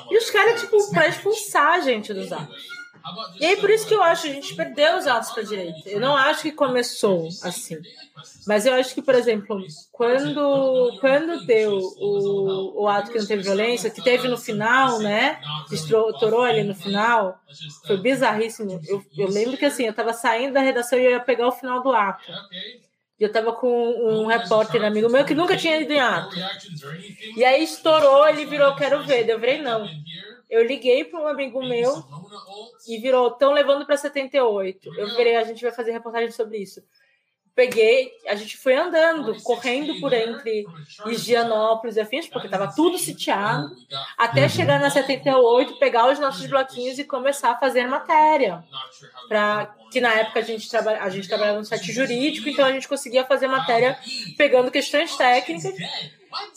E 0.09 0.17
os 0.17 0.29
caras, 0.29 0.61
tipo, 0.61 0.89
pra 0.91 1.07
expulsar 1.07 1.73
a 1.73 1.79
gente 1.79 2.13
dos 2.13 2.31
atos. 2.31 2.81
E 3.39 3.45
aí, 3.45 3.57
por 3.57 3.69
isso 3.69 3.87
que 3.87 3.95
eu 3.95 4.03
acho 4.03 4.23
que 4.23 4.29
a 4.29 4.33
gente 4.33 4.55
perdeu 4.55 4.95
os 4.97 5.07
atos 5.07 5.31
pra 5.31 5.41
direita. 5.41 5.89
Eu 5.89 5.99
não 5.99 6.15
acho 6.15 6.43
que 6.43 6.51
começou 6.51 7.27
assim. 7.41 7.77
Mas 8.45 8.65
eu 8.67 8.73
acho 8.73 8.93
que, 8.93 9.01
por 9.01 9.15
exemplo, 9.15 9.59
quando, 9.91 10.97
quando 10.99 11.45
deu 11.45 11.79
o, 11.97 12.83
o 12.83 12.87
ato 12.87 13.11
que 13.11 13.17
não 13.17 13.25
teve 13.25 13.41
violência, 13.41 13.89
que 13.89 14.03
teve 14.03 14.27
no 14.27 14.37
final, 14.37 14.99
né? 14.99 15.39
Que 15.67 15.75
estourou 15.75 16.43
ali 16.43 16.63
no 16.63 16.75
final, 16.75 17.39
foi 17.87 17.97
bizarríssimo. 17.97 18.79
Eu, 18.87 19.03
eu 19.17 19.27
lembro 19.27 19.57
que 19.57 19.65
assim, 19.65 19.85
eu 19.85 19.93
tava 19.93 20.13
saindo 20.13 20.53
da 20.53 20.61
redação 20.61 20.99
e 20.99 21.05
eu 21.05 21.11
ia 21.11 21.19
pegar 21.19 21.47
o 21.47 21.51
final 21.51 21.81
do 21.81 21.91
ato. 21.91 22.31
E 23.21 23.23
eu 23.23 23.31
tava 23.31 23.53
com 23.53 23.69
um 23.69 24.25
repórter 24.25 24.83
amigo 24.83 25.07
meu 25.07 25.23
que 25.23 25.35
nunca 25.35 25.55
tinha 25.55 25.79
ido 25.79 25.93
em 25.93 25.99
ato. 25.99 26.35
E 27.37 27.45
aí 27.45 27.63
estourou, 27.63 28.27
ele 28.27 28.45
virou, 28.47 28.75
quero 28.75 29.03
ver. 29.03 29.29
Eu 29.29 29.39
virei, 29.39 29.61
não. 29.61 29.87
Eu 30.49 30.65
liguei 30.65 31.03
para 31.05 31.21
um 31.21 31.27
amigo 31.27 31.63
meu 31.63 32.03
e 32.87 32.97
virou, 32.97 33.27
estão 33.27 33.53
levando 33.53 33.85
para 33.85 33.95
78. 33.95 34.89
Eu 34.97 35.15
virei, 35.15 35.35
a 35.35 35.43
gente 35.43 35.61
vai 35.61 35.71
fazer 35.71 35.91
reportagem 35.91 36.31
sobre 36.31 36.57
isso. 36.57 36.81
Peguei, 37.53 38.11
a 38.27 38.35
gente 38.35 38.57
foi 38.57 38.75
andando, 38.75 39.35
correndo 39.43 39.99
por 39.99 40.13
entre 40.13 40.65
Higienópolis 41.05 41.97
e 41.97 41.99
afins, 41.99 42.25
porque 42.27 42.47
estava 42.47 42.73
tudo 42.73 42.97
sitiado, 42.97 43.75
até 44.17 44.47
chegar 44.47 44.79
na 44.79 44.89
78, 44.89 45.77
pegar 45.77 46.09
os 46.09 46.17
nossos 46.17 46.45
bloquinhos 46.47 46.97
e 46.97 47.03
começar 47.03 47.51
a 47.51 47.59
fazer 47.59 47.85
matéria. 47.87 48.63
Pra, 49.27 49.75
que 49.91 49.99
na 49.99 50.13
época 50.13 50.39
a 50.39 50.43
gente, 50.43 50.69
traba, 50.69 50.91
a 50.91 51.09
gente 51.09 51.27
trabalhava 51.27 51.59
no 51.59 51.65
site 51.65 51.91
jurídico, 51.91 52.47
então 52.47 52.65
a 52.65 52.71
gente 52.71 52.87
conseguia 52.87 53.25
fazer 53.25 53.47
matéria 53.47 53.99
pegando 54.37 54.71
questões 54.71 55.15
técnicas. 55.17 55.73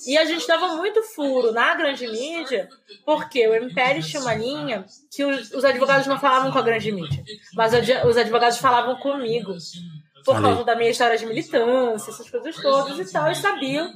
E 0.06 0.16
a 0.16 0.24
gente 0.24 0.46
dava 0.46 0.76
muito 0.76 1.02
furo 1.02 1.50
na 1.50 1.74
grande 1.74 2.06
mídia, 2.06 2.68
porque 3.04 3.46
o 3.48 3.54
MPL 3.54 4.00
tinha 4.00 4.22
uma 4.22 4.34
linha 4.34 4.84
que 5.10 5.24
os, 5.24 5.50
os 5.50 5.64
advogados 5.64 6.06
não 6.06 6.20
falavam 6.20 6.52
com 6.52 6.58
a 6.58 6.62
grande 6.62 6.92
mídia, 6.92 7.24
mas 7.54 7.72
os 8.04 8.16
advogados 8.16 8.58
falavam 8.58 8.94
comigo 8.96 9.56
por 10.24 10.40
causa 10.40 10.64
da 10.64 10.74
minha 10.74 10.90
história 10.90 11.18
de 11.18 11.26
militância, 11.26 12.10
essas 12.10 12.30
coisas 12.30 12.56
todas 12.56 12.98
e 12.98 13.12
tal, 13.12 13.30
e 13.30 13.34
sabiam 13.34 13.92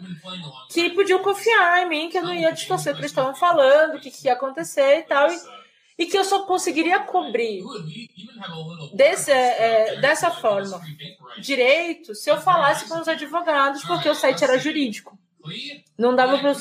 que 0.70 0.90
podiam 0.90 1.20
confiar 1.20 1.82
em 1.82 1.88
mim, 1.88 2.08
que 2.10 2.18
eu 2.18 2.22
não 2.22 2.34
ia 2.34 2.52
distorcer 2.52 2.92
o 2.92 2.96
que 2.96 3.00
eles 3.00 3.10
estavam 3.10 3.34
falando, 3.34 3.96
o 3.96 4.00
que, 4.00 4.10
que 4.10 4.26
ia 4.26 4.34
acontecer 4.34 4.98
e 4.98 5.02
tal, 5.02 5.30
e, 5.32 5.38
e 5.98 6.06
que 6.06 6.18
eu 6.18 6.24
só 6.24 6.44
conseguiria 6.44 7.00
cobrir 7.00 7.64
desse, 8.92 9.32
é, 9.32 10.00
dessa 10.00 10.30
forma 10.30 10.80
direito 11.40 12.14
se 12.14 12.30
eu 12.30 12.38
falasse 12.38 12.88
com 12.88 13.00
os 13.00 13.08
advogados, 13.08 13.82
porque 13.84 14.08
o 14.08 14.14
site 14.14 14.44
era 14.44 14.58
jurídico. 14.58 15.18
Não 15.96 16.14
dava 16.14 16.38
para 16.38 16.52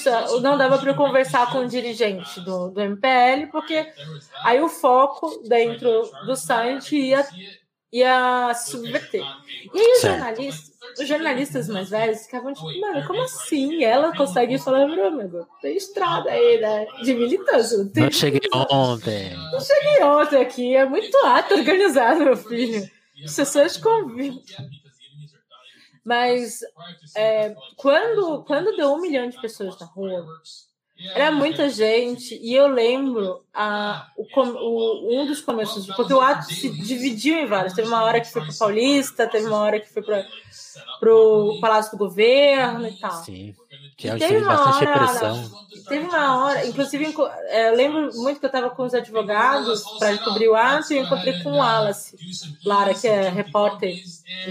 não 0.41 0.57
dava 0.57 0.77
para 0.77 0.93
conversar 0.93 1.51
com 1.51 1.59
o 1.59 1.67
dirigente 1.67 2.39
do, 2.39 2.69
do 2.69 2.79
MPL, 2.79 3.47
porque 3.51 3.91
aí 4.43 4.61
o 4.61 4.69
foco 4.69 5.43
dentro 5.45 6.09
do 6.25 6.35
site 6.37 6.95
ia 6.95 7.27
ia 7.91 8.53
subverter. 8.53 9.23
E 9.73 9.79
aí 9.79 9.91
os 9.93 10.01
jornalistas, 10.01 10.71
os 10.99 11.07
jornalistas 11.07 11.69
mais 11.69 11.89
velhos 11.89 12.23
ficavam 12.23 12.53
tipo, 12.53 12.79
mano, 12.79 13.05
como 13.07 13.21
assim? 13.21 13.83
Ela 13.83 14.15
consegue 14.15 14.57
falar, 14.57 14.83
amigo, 14.83 15.47
tem 15.61 15.75
estrada 15.75 16.29
aí, 16.29 16.59
né? 16.59 16.85
De 17.03 17.13
militância. 17.13 17.77
Não, 17.77 18.03
não 18.03 18.11
cheguei 18.11 18.49
ontem. 18.53 19.35
Não 19.51 19.59
cheguei 19.59 20.03
ontem 20.03 20.41
aqui, 20.41 20.75
é 20.75 20.85
muito 20.85 21.15
ato 21.25 21.53
organizado, 21.55 22.23
meu 22.23 22.37
filho. 22.37 22.89
As 23.23 23.35
pessoas 23.35 23.77
convivem. 23.77 24.43
Mas 26.05 26.61
é, 27.15 27.53
quando, 27.75 28.43
quando 28.45 28.75
deu 28.77 28.93
um 28.93 29.01
milhão 29.01 29.27
de 29.27 29.39
pessoas 29.41 29.77
na 29.77 29.85
rua, 29.85 30.25
era 31.13 31.31
muita 31.31 31.69
gente, 31.69 32.39
e 32.41 32.55
eu 32.55 32.67
lembro 32.67 33.43
a, 33.53 34.07
o, 34.17 34.23
o, 34.23 35.21
um 35.21 35.27
dos 35.27 35.41
começos, 35.41 35.85
porque 35.95 36.13
o 36.13 36.21
ato 36.21 36.51
se 36.51 36.69
dividiu 36.69 37.37
em 37.37 37.45
vários. 37.45 37.73
Teve 37.73 37.87
uma 37.87 38.03
hora 38.03 38.19
que 38.19 38.31
foi 38.31 38.43
para 38.43 38.53
Paulista, 38.57 39.27
teve 39.27 39.45
uma 39.45 39.59
hora 39.59 39.79
que 39.79 39.87
foi 39.87 40.01
para 40.01 40.25
o 41.13 41.59
Palácio 41.59 41.91
do 41.91 41.97
Governo 41.97 42.87
e 42.87 42.93
tal. 42.93 43.23
Sim, 43.23 43.55
que 43.97 44.07
é 44.07 44.15
teve 44.15 44.45
bastante 44.45 44.85
hora, 44.85 44.93
repressão. 44.93 45.67
Teve 45.89 46.05
uma 46.05 46.45
hora, 46.45 46.67
inclusive, 46.67 47.15
é, 47.47 47.69
eu 47.69 47.75
lembro 47.75 48.15
muito 48.17 48.39
que 48.39 48.45
eu 48.45 48.47
estava 48.47 48.69
com 48.69 48.83
os 48.83 48.93
advogados 48.93 49.81
para 49.97 50.15
cobrir 50.19 50.49
o 50.49 50.55
ato 50.55 50.93
e 50.93 50.97
eu 50.97 51.03
encontrei 51.03 51.41
com 51.41 51.53
o 51.53 51.57
Wallace 51.57 52.15
Lara, 52.63 52.93
que 52.93 53.07
é 53.07 53.27
repórter 53.27 53.95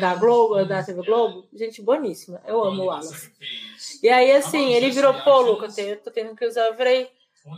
da 0.00 0.16
Globo, 0.16 0.64
da 0.64 0.82
TV 0.82 1.00
Globo. 1.04 1.46
Gente 1.54 1.80
boníssima, 1.80 2.40
eu 2.44 2.64
amo 2.64 2.82
o 2.82 2.86
Wallace. 2.86 3.30
E 4.02 4.08
aí, 4.08 4.32
assim, 4.32 4.72
ele 4.72 4.90
virou, 4.90 5.14
pô, 5.14 5.40
Lucas, 5.42 5.78
eu 5.78 5.96
tô 6.02 6.10
tendo 6.10 6.34
que 6.34 6.44
usar. 6.44 6.66
Eu 6.66 6.74
falei, 6.74 7.08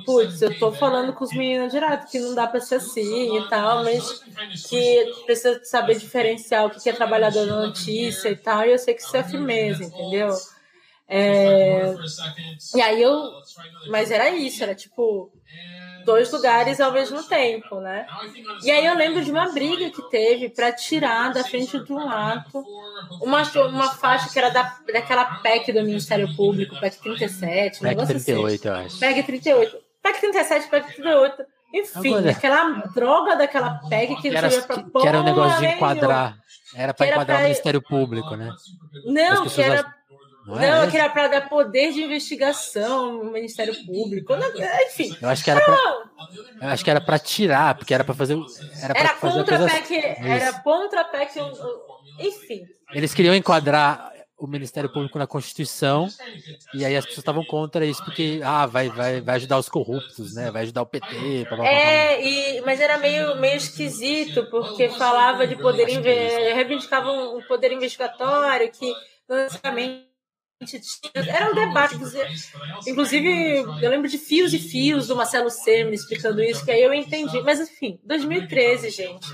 putz, 0.04 0.42
eu 0.42 0.58
tô 0.58 0.70
falando 0.70 1.14
com 1.14 1.24
os 1.24 1.32
meninos 1.32 1.72
direto 1.72 2.10
que 2.10 2.18
não 2.18 2.34
dá 2.34 2.46
pra 2.46 2.60
ser 2.60 2.74
assim 2.74 3.38
e 3.38 3.48
tal, 3.48 3.82
mas 3.82 4.22
que 4.68 5.10
precisa 5.24 5.64
saber 5.64 5.96
diferenciar 5.96 6.66
o 6.66 6.70
que 6.70 6.90
é 6.90 6.92
trabalhador 6.92 7.46
na 7.46 7.66
notícia 7.66 8.28
e 8.28 8.36
tal, 8.36 8.66
e 8.66 8.72
eu 8.72 8.78
sei 8.78 8.92
que 8.92 9.00
isso 9.00 9.16
é 9.16 9.24
firmeza, 9.24 9.84
entendeu? 9.84 10.36
É... 11.08 11.94
E 12.74 12.82
aí 12.82 13.02
eu. 13.02 13.30
Mas 13.90 14.10
era 14.10 14.30
isso, 14.30 14.62
era 14.62 14.74
tipo 14.74 15.32
dois 16.04 16.32
lugares 16.32 16.80
ao 16.80 16.92
mesmo 16.92 17.22
tempo, 17.22 17.80
né? 17.80 18.06
E 18.62 18.70
aí 18.70 18.86
eu 18.86 18.94
lembro 18.94 19.22
de 19.22 19.30
uma 19.30 19.52
briga 19.52 19.90
que 19.90 20.02
teve 20.10 20.48
para 20.48 20.72
tirar 20.72 21.32
da 21.32 21.44
frente 21.44 21.78
de 21.78 21.92
um 21.92 22.08
ato 22.08 22.64
uma, 23.22 23.42
uma 23.66 23.88
faixa 23.94 24.30
que 24.30 24.38
era 24.38 24.48
da, 24.48 24.78
daquela 24.90 25.24
PEC 25.36 25.72
do 25.72 25.82
Ministério 25.82 26.34
Público, 26.34 26.78
PEC 26.80 26.98
37, 27.02 27.80
PEC 27.80 28.06
38, 28.06 28.54
assim. 28.54 28.68
eu 28.68 28.74
acho. 28.74 28.98
PEC 28.98 29.22
38. 29.22 29.76
PEC 30.02 30.20
37, 30.20 30.70
PEC 30.70 30.86
38. 30.94 31.42
Enfim, 31.74 32.14
Agora, 32.14 32.30
aquela 32.30 32.70
droga 32.94 33.36
daquela 33.36 33.74
PEC 33.90 34.16
que, 34.16 34.30
que 34.30 34.36
era, 34.36 34.48
pra 34.48 34.76
que, 34.76 34.90
que 34.90 35.06
era 35.06 35.20
um 35.20 35.24
negócio 35.24 35.60
de 35.60 35.66
enquadrar. 35.66 36.38
Era 36.74 36.94
para 36.94 37.06
enquadrar 37.06 37.36
pra... 37.36 37.38
o 37.38 37.42
Ministério 37.48 37.82
Público, 37.82 38.34
né? 38.34 38.50
Não, 39.04 39.46
que 39.46 39.60
era 39.60 39.97
não, 40.56 40.60
é 40.60 40.80
não 40.80 40.90
que 40.90 40.96
era 40.96 41.10
para 41.10 41.28
dar 41.28 41.48
poder 41.48 41.92
de 41.92 42.02
investigação 42.02 43.24
no 43.24 43.32
Ministério 43.32 43.74
Público. 43.84 44.34
Enfim. 44.86 45.16
Eu 45.20 45.28
acho 45.28 45.44
que 45.44 45.50
era 45.50 45.60
pra, 45.60 45.76
eu 46.62 46.68
acho 46.68 46.84
que 46.84 46.90
era 46.90 47.00
para 47.00 47.18
tirar, 47.18 47.74
porque 47.74 47.92
era 47.92 48.02
para 48.02 48.14
fazer. 48.14 48.38
Era, 48.82 48.98
era 48.98 49.08
fazer 49.14 49.38
contra 49.38 49.58
coisa... 49.58 49.74
PEC, 49.74 49.94
era 50.18 50.52
contra 50.60 51.00
a 51.02 51.04
PEC. 51.04 51.40
Enfim. 52.20 52.66
Eles 52.92 53.12
queriam 53.12 53.34
enquadrar 53.34 54.12
o 54.38 54.46
Ministério 54.46 54.90
Público 54.90 55.18
na 55.18 55.26
Constituição 55.26 56.08
e 56.72 56.84
aí 56.84 56.96
as 56.96 57.04
pessoas 57.04 57.18
estavam 57.18 57.44
contra 57.44 57.84
isso 57.84 58.02
porque 58.04 58.40
ah 58.44 58.66
vai 58.66 58.88
vai 58.88 59.20
vai 59.20 59.34
ajudar 59.34 59.58
os 59.58 59.68
corruptos 59.68 60.32
né 60.32 60.48
vai 60.48 60.62
ajudar 60.62 60.82
o 60.82 60.86
PT 60.86 61.44
blá, 61.48 61.56
blá, 61.56 61.56
blá. 61.56 61.68
é 61.68 62.24
e 62.24 62.60
mas 62.60 62.80
era 62.80 62.98
meio 62.98 63.34
meio 63.40 63.56
esquisito 63.56 64.46
porque 64.48 64.90
falava 64.90 65.44
de 65.44 65.56
poder 65.56 65.86
reivindicavam 65.86 67.36
um 67.36 67.42
poder 67.48 67.72
investigatório 67.72 68.70
que 68.70 68.94
basicamente 69.28 70.07
era 71.14 71.50
um 71.50 71.54
debate, 71.54 71.94
inclusive 72.86 73.58
eu 73.80 73.90
lembro 73.90 74.08
de 74.08 74.18
fios 74.18 74.52
e 74.52 74.58
fios 74.58 75.06
do 75.06 75.14
Marcelo 75.14 75.50
Semer 75.50 75.94
explicando 75.94 76.42
isso, 76.42 76.64
que 76.64 76.70
aí 76.70 76.82
eu 76.82 76.92
entendi. 76.92 77.40
Mas 77.42 77.60
enfim, 77.60 78.00
2013, 78.02 78.90
gente, 78.90 79.28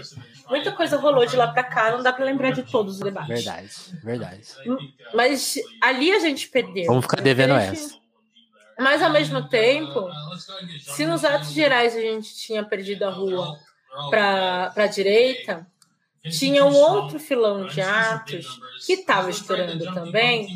muita 0.49 0.71
coisa 0.73 0.99
rolou 0.99 1.25
de 1.25 1.35
lá 1.35 1.49
para 1.49 1.65
cá, 1.65 1.93
não 1.93 2.03
dá 2.03 2.13
para 2.13 2.27
lembrar 2.27 2.51
de 2.51 2.63
todos 2.63 2.97
os 2.97 3.01
debates. 3.01 3.29
Verdade, 3.29 3.71
verdade. 4.03 4.43
Mas 5.15 5.59
ali 5.81 6.13
a 6.13 6.19
gente 6.19 6.49
perdeu. 6.49 6.87
Vamos 6.87 7.05
ficar 7.05 7.23
devendo 7.23 7.55
essa. 7.55 7.99
Mas 8.79 9.03
ao 9.03 9.11
mesmo 9.11 9.49
tempo, 9.49 10.11
se 10.81 11.07
nos 11.07 11.25
atos 11.25 11.53
gerais 11.53 11.97
a 11.97 12.01
gente 12.01 12.37
tinha 12.37 12.63
perdido 12.63 13.05
a 13.05 13.11
rua 13.11 13.59
para 14.11 14.73
a 14.77 14.87
direita, 14.87 15.67
tinha 16.31 16.65
um 16.65 16.75
outro 16.75 17.19
filão 17.19 17.67
de 17.67 17.81
atos 17.81 18.47
que 18.87 18.95
estava 18.95 19.31
estourando 19.31 19.85
também, 19.93 20.49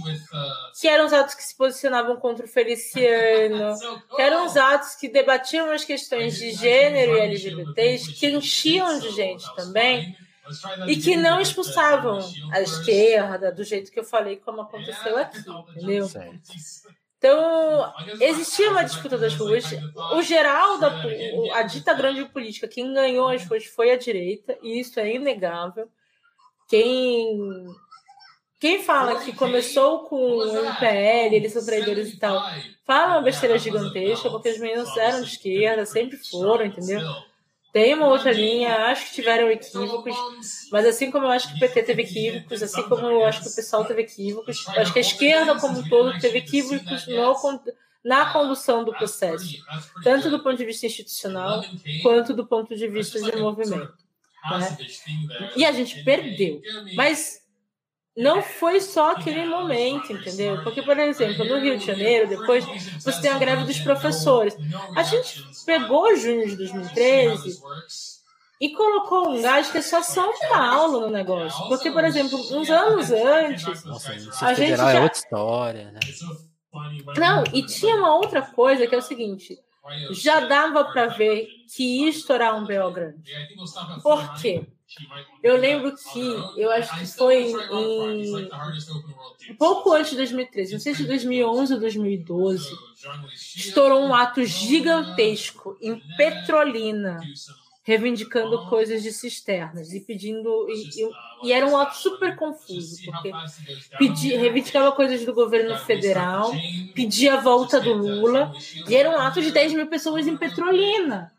que 0.81 0.89
eram 0.89 1.07
os 1.07 1.12
atos 1.12 1.35
que 1.35 1.43
se 1.43 1.55
posicionavam 1.55 2.16
contra 2.16 2.47
o 2.47 2.49
Feliciano, 2.49 3.74
que 4.16 4.23
eram 4.23 4.47
os 4.47 4.57
atos 4.57 4.95
que 4.95 5.09
debatiam 5.09 5.70
as 5.70 5.85
questões 5.85 6.36
de 6.36 6.53
gênero 6.53 7.16
e 7.16 7.20
LGBTs, 7.20 8.12
que 8.12 8.28
enchiam 8.28 8.99
de 8.99 9.11
gente 9.11 9.45
também, 9.55 10.16
e 10.86 10.97
que 10.97 11.15
não 11.16 11.40
expulsavam 11.40 12.19
a 12.51 12.61
esquerda 12.62 13.53
do 13.53 13.62
jeito 13.62 13.93
que 13.93 14.01
eu 14.01 14.05
falei, 14.05 14.36
como 14.36 14.62
aconteceu 14.62 15.19
aqui, 15.19 15.39
entendeu? 15.77 16.09
Então, 17.19 17.93
existia 18.20 18.70
uma 18.70 18.85
disputa 18.85 19.19
das 19.19 19.35
ruas. 19.35 19.65
O 20.12 20.23
geral 20.23 20.78
da 20.78 21.03
a 21.55 21.62
dita 21.62 21.93
grande 21.93 22.24
política, 22.27 22.69
quem 22.69 22.95
ganhou 22.95 23.28
as 23.28 23.45
ruas 23.45 23.65
foi 23.66 23.90
a 23.90 23.99
direita, 23.99 24.57
e 24.62 24.78
isso 24.78 25.01
é 25.01 25.15
inegável. 25.15 25.89
Quem 26.69 27.66
quem 28.61 28.82
fala 28.82 29.20
que 29.20 29.32
começou 29.32 30.01
com 30.09 30.16
o 30.16 30.43
MPL, 30.43 31.35
eles 31.35 31.53
são 31.53 31.65
traidores 31.65 32.12
e 32.12 32.19
tal, 32.19 32.43
fala 32.85 33.15
uma 33.15 33.23
besteira 33.23 33.57
gigantesca, 33.59 34.28
porque 34.31 34.51
os 34.51 34.59
meninos 34.59 34.97
eram 34.97 35.23
de 35.23 35.28
esquerda, 35.28 35.86
sempre 35.86 36.16
foram, 36.16 36.66
entendeu? 36.66 37.01
Tem 37.73 37.95
uma 37.95 38.07
outra 38.07 38.32
linha, 38.32 38.86
acho 38.86 39.07
que 39.07 39.15
tiveram 39.16 39.51
equívocos, 39.51 40.16
mas 40.73 40.86
assim 40.86 41.11
como 41.11 41.27
eu 41.27 41.31
acho 41.31 41.49
que 41.49 41.57
o 41.57 41.61
PT 41.61 41.82
teve 41.82 42.03
equívocos, 42.03 42.62
assim 42.62 42.82
como 42.85 43.07
eu 43.07 43.24
acho 43.24 43.43
que 43.43 43.49
o 43.49 43.55
pessoal 43.55 43.85
teve 43.85 44.03
equívocos, 44.03 44.66
acho 44.69 44.93
que 44.93 44.99
a 44.99 45.03
esquerda 45.03 45.55
como 45.61 45.78
um 45.78 45.89
todo 45.89 46.19
teve 46.19 46.39
equívocos 46.39 47.07
no, 47.07 47.35
na 48.03 48.32
condução 48.32 48.85
do 48.85 48.93
processo, 48.93 49.59
tanto 50.03 50.31
do 50.31 50.43
ponto 50.43 50.57
de 50.57 50.65
vista 50.65 50.86
institucional 50.86 51.62
quanto 52.03 52.32
do 52.32 52.47
ponto 52.47 52.74
de 52.74 52.89
vista 52.89 53.20
de 53.20 53.36
movimento. 53.36 53.93
Né? 54.51 54.78
E 55.57 55.65
a 55.65 55.73
gente 55.73 56.03
perdeu. 56.05 56.62
Mas 56.95 57.43
não 58.19 58.43
foi 58.43 58.81
só 58.81 59.12
aquele 59.12 59.45
momento, 59.47 60.12
entendeu? 60.12 60.62
Porque, 60.62 60.82
por 60.82 60.99
exemplo, 60.99 61.45
no 61.45 61.59
Rio 61.59 61.78
de 61.78 61.86
Janeiro, 61.86 62.28
depois 62.28 62.65
você 63.01 63.20
tem 63.23 63.31
a 63.31 63.39
greve 63.39 63.65
dos 63.65 63.78
professores. 63.81 64.57
A 64.97 65.03
gente 65.03 65.43
pegou 65.65 66.15
junho 66.16 66.47
de 66.49 66.57
2013 66.57 67.61
e 68.61 68.70
colocou 68.73 69.28
um 69.31 69.40
gás 69.40 69.70
que 69.70 69.78
é 69.78 69.82
só 69.82 70.03
São 70.03 70.32
Paulo 70.49 71.01
no 71.03 71.11
negócio. 71.11 71.69
Porque, 71.69 71.90
por 71.93 72.05
exemplo, 72.05 72.39
uns 72.59 72.69
anos 72.69 73.11
antes. 73.12 73.85
Nossa, 73.85 74.11
A 74.12 74.53
gente 74.55 74.57
federal 74.70 74.90
já- 74.90 74.99
é 74.99 75.01
outra 75.03 75.19
história, 75.19 75.90
né? 75.93 76.01
Não, 77.16 77.45
e 77.53 77.62
tinha 77.65 77.97
uma 77.97 78.15
outra 78.16 78.43
coisa 78.43 78.86
que 78.86 78.95
é 78.95 78.99
o 78.99 79.03
seguinte: 79.03 79.59
já 80.11 80.40
dava 80.40 80.85
para 80.85 81.07
ver 81.07 81.47
que 81.74 82.03
ia 82.03 82.09
estourar 82.11 82.57
um 82.57 82.65
BO 82.65 82.90
grande. 82.90 83.32
Por 84.03 84.35
quê? 84.40 84.66
Eu 85.43 85.56
lembro 85.56 85.94
que 85.97 86.51
eu 86.56 86.70
acho 86.70 86.97
que 86.97 87.06
foi 87.06 87.66
em 87.69 88.51
um 89.48 89.55
pouco 89.56 89.93
antes 89.93 90.10
de 90.10 90.16
2013, 90.16 90.73
não 90.74 90.81
sei 90.81 90.94
se 90.94 91.05
2011 91.05 91.74
ou 91.74 91.81
2012, 91.81 92.81
estourou 93.55 94.02
um 94.02 94.15
ato 94.15 94.44
gigantesco 94.44 95.77
em 95.81 96.01
Petrolina, 96.16 97.31
reivindicando 97.82 98.60
coisas 98.65 99.02
de 99.02 99.12
cisternas 99.12 99.93
e 99.94 100.01
pedindo. 100.01 100.69
E, 100.70 100.90
e- 101.05 101.16
e 101.43 101.52
era 101.52 101.66
um 101.66 101.77
ato 101.77 101.97
super 101.97 102.36
confuso, 102.36 103.01
porque 103.05 103.39
pedi, 103.98 104.36
reivindicava 104.36 104.93
coisas 104.93 105.24
do 105.24 105.35
governo 105.35 105.77
federal, 105.77 106.66
pedia 106.94 107.35
a 107.35 107.40
volta 107.40 107.81
do 107.81 107.93
Lula, 107.94 108.56
e 108.86 108.97
era 108.97 109.10
um 109.10 109.19
ato 109.20 109.43
de 109.43 109.51
10 109.52 109.73
mil 109.74 109.89
pessoas 109.89 110.27
em 110.27 110.36
Petrolina. 110.36 111.32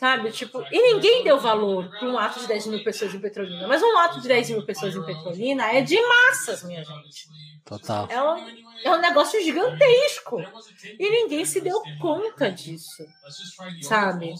Sabe? 0.00 0.32
Tipo, 0.32 0.64
e 0.72 0.94
ninguém 0.94 1.22
deu 1.22 1.38
valor 1.38 1.86
para 1.90 2.08
um 2.08 2.16
ato 2.16 2.40
de 2.40 2.46
10 2.46 2.68
mil 2.68 2.82
pessoas 2.82 3.14
em 3.14 3.20
Petrolina. 3.20 3.68
Mas 3.68 3.82
um 3.82 3.98
ato 3.98 4.18
de 4.18 4.28
10 4.28 4.48
mil 4.48 4.64
pessoas 4.64 4.96
em 4.96 5.04
Petrolina 5.04 5.70
é 5.70 5.82
de 5.82 6.00
massas, 6.00 6.62
minha 6.62 6.82
gente. 6.82 7.28
Total. 7.66 8.08
É 8.08 8.22
um, 8.22 8.48
é 8.82 8.90
um 8.92 8.98
negócio 8.98 9.38
gigantesco. 9.44 10.40
E 10.98 11.10
ninguém 11.10 11.44
se 11.44 11.60
deu 11.60 11.82
conta 12.00 12.50
disso. 12.50 13.04
Sabe? 13.82 14.32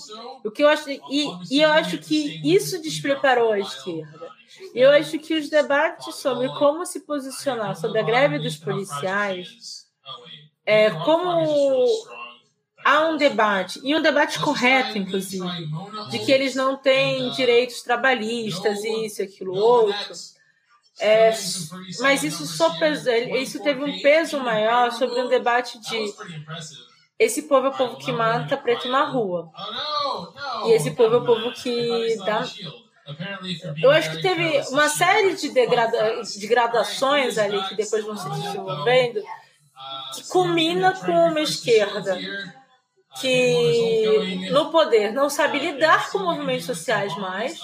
O 0.43 0.51
que 0.51 0.63
eu 0.63 0.69
acho. 0.69 0.89
E, 0.89 1.29
e 1.51 1.61
eu 1.61 1.71
acho 1.73 1.99
que 1.99 2.41
isso 2.43 2.81
despreparou 2.81 3.53
a 3.53 3.61
esquerda. 3.61 4.31
Eu 4.75 4.91
acho 4.93 5.19
que 5.19 5.35
os 5.35 5.51
debates 5.51 6.15
sobre 6.15 6.49
como 6.59 6.87
se 6.87 7.01
posicionar 7.01 7.77
sobre 7.77 7.99
a 7.99 8.03
greve 8.03 8.39
dos 8.39 8.57
policiais 8.57 9.85
é 10.65 10.91
como 10.91 11.87
há 12.91 13.09
um 13.09 13.17
debate, 13.17 13.81
e 13.85 13.95
um 13.95 14.03
debate 14.03 14.39
correto, 14.41 14.99
inclusive, 14.99 15.47
de 16.11 16.19
que 16.19 16.33
eles 16.33 16.55
não 16.55 16.77
têm 16.77 17.31
direitos 17.31 17.83
trabalhistas, 17.83 18.83
isso, 18.85 19.23
aquilo, 19.23 19.55
outro. 19.55 20.13
É, 20.99 21.31
mas 22.01 22.23
isso 22.23 22.47
só 22.47 22.79
pesa, 22.79 23.17
isso 23.17 23.63
teve 23.63 23.83
um 23.83 24.03
peso 24.03 24.39
maior 24.41 24.93
sobre 24.93 25.21
um 25.23 25.29
debate 25.29 25.81
de 25.81 26.15
esse 27.19 27.43
povo 27.43 27.67
é 27.67 27.71
o 27.71 27.77
povo 27.77 27.97
que 27.99 28.11
mata 28.11 28.57
preto 28.57 28.89
na 28.89 29.05
rua. 29.05 29.51
E 30.65 30.73
esse 30.73 30.93
povo 30.93 31.17
é 31.17 31.19
o 31.19 31.25
povo 31.25 31.53
que 31.53 32.17
dá. 32.25 32.47
Eu 33.83 33.91
acho 33.91 34.13
que 34.13 34.23
teve 34.23 34.59
uma 34.71 34.89
série 34.89 35.37
de, 35.37 35.51
degrada... 35.51 36.23
de 36.23 36.47
gradações 36.47 37.37
ali 37.37 37.63
que 37.69 37.75
depois 37.75 38.05
vão 38.07 38.17
se 38.17 38.29
desenvolvendo 38.31 39.23
que 40.15 40.29
culmina 40.29 40.95
com 40.95 41.13
uma 41.13 41.41
esquerda 41.41 42.19
que 43.19 44.49
no 44.51 44.71
poder 44.71 45.13
não 45.13 45.29
sabe 45.29 45.59
lidar 45.59 46.11
com 46.11 46.19
movimentos 46.19 46.67
sociais 46.67 47.17
mais, 47.17 47.61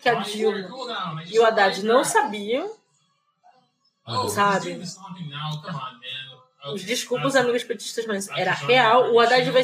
que 0.00 0.08
a 0.08 0.14
Dilma 0.14 0.68
e 1.26 1.38
o 1.38 1.44
Haddad 1.44 1.84
não 1.84 2.02
sabiam, 2.02 2.70
sabe? 4.28 4.82
Os 6.72 6.82
desculpas, 6.82 7.36
amigos 7.36 7.62
petistas, 7.62 8.04
mas 8.06 8.28
era 8.28 8.52
real. 8.52 9.12
O 9.12 9.20
Haddad 9.20 9.48
vai, 9.50 9.62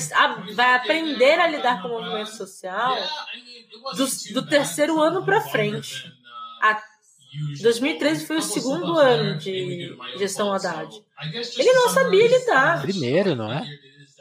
vai 0.54 0.74
aprender 0.74 1.40
a 1.40 1.48
lidar 1.48 1.82
com 1.82 1.88
o 1.88 1.90
movimento 1.90 2.30
social 2.36 2.96
do, 3.96 4.06
do 4.32 4.46
terceiro 4.46 5.00
ano 5.00 5.24
para 5.24 5.40
frente. 5.40 6.12
A 6.62 6.80
2013 7.60 8.26
foi 8.26 8.36
o 8.36 8.42
segundo 8.42 8.96
ano 8.96 9.36
de 9.36 9.98
gestão 10.16 10.52
Haddad. 10.52 11.02
Ele 11.58 11.72
não 11.72 11.88
sabia 11.88 12.28
lidar. 12.28 12.82
Primeiro, 12.82 13.34
não 13.34 13.52
é? 13.52 13.66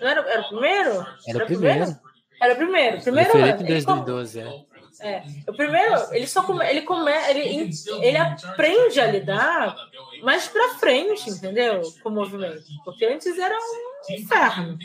Não 0.04 0.10
era, 0.10 0.22
era 0.30 0.42
o 0.42 0.48
primeiro? 0.50 1.08
Era 1.28 1.44
o 1.44 1.48
primeiro. 1.48 2.00
Era 2.42 2.54
o 2.54 2.58
primeiro. 2.58 3.02
Primeiro 3.02 3.32
Foi 3.32 3.42
ano. 3.42 3.50
eleito 3.50 3.64
em 3.64 3.76
Ele 3.76 3.86
com- 3.86 3.96
2012, 4.04 4.40
é. 4.42 4.74
É, 5.02 5.24
o 5.48 5.54
primeiro, 5.54 5.96
ele 6.14 6.28
só 6.28 6.44
come, 6.44 6.64
ele 6.70 6.84
come, 6.84 7.12
ele, 7.30 7.70
ele 8.02 8.16
aprende 8.18 9.02
a 9.02 9.08
lidar 9.08 9.76
mais 10.22 10.48
pra 10.48 10.76
frente, 10.76 11.30
entendeu? 11.32 11.82
Com 12.04 12.10
o 12.10 12.12
movimento. 12.12 12.64
Porque 12.86 13.04
antes 13.06 13.38
era 13.40 13.58
um 13.58 14.14
inferno. 14.14 14.78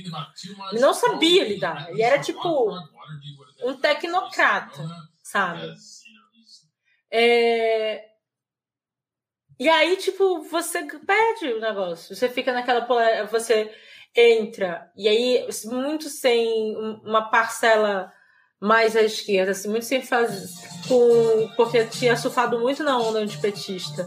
Ele 0.73 0.81
não 0.81 0.95
sabia 0.95 1.47
lidar. 1.47 1.91
Ele 1.91 2.03
era 2.03 2.19
tipo 2.19 2.71
um 3.63 3.75
tecnocrata, 3.77 4.83
sabe? 5.23 5.75
É... 7.11 8.05
E 9.61 9.69
aí, 9.69 9.97
tipo, 9.97 10.43
você 10.45 10.83
perde 10.85 11.53
o 11.53 11.61
negócio. 11.61 12.15
Você 12.17 12.29
fica 12.29 12.53
naquela. 12.53 12.87
Você 13.27 13.73
entra, 14.17 14.91
e 14.97 15.09
aí, 15.09 15.47
muito 15.67 16.09
sem 16.09 16.77
um- 16.77 17.01
uma 17.05 17.31
parcela 17.31 18.13
mais 18.61 18.97
à 18.97 19.03
esquerda, 19.03 19.53
assim, 19.53 19.69
muito 19.69 19.85
sem 19.87 20.03
fazer. 20.03 20.47
Com, 20.89 21.49
porque 21.57 21.85
tinha 21.85 22.17
surfado 22.17 22.59
muito 22.59 22.83
na 22.83 22.99
onda 22.99 23.21
antipetista. 23.21 24.07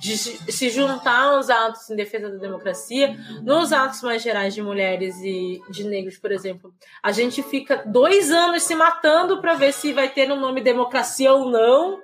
De 0.00 0.16
se 0.16 0.70
juntar 0.70 1.22
aos 1.34 1.50
atos 1.50 1.90
em 1.90 1.96
defesa 1.96 2.30
da 2.30 2.36
democracia, 2.38 3.16
nos 3.42 3.72
atos 3.72 4.00
mais 4.02 4.22
gerais 4.22 4.54
de 4.54 4.62
mulheres 4.62 5.16
e 5.24 5.60
de 5.70 5.82
negros, 5.82 6.16
por 6.16 6.30
exemplo, 6.30 6.72
a 7.02 7.10
gente 7.10 7.42
fica 7.42 7.82
dois 7.84 8.30
anos 8.30 8.62
se 8.62 8.76
matando 8.76 9.40
para 9.40 9.54
ver 9.54 9.72
se 9.72 9.92
vai 9.92 10.08
ter 10.08 10.28
no 10.28 10.36
nome 10.36 10.60
democracia 10.60 11.32
ou 11.32 11.50
não 11.50 12.00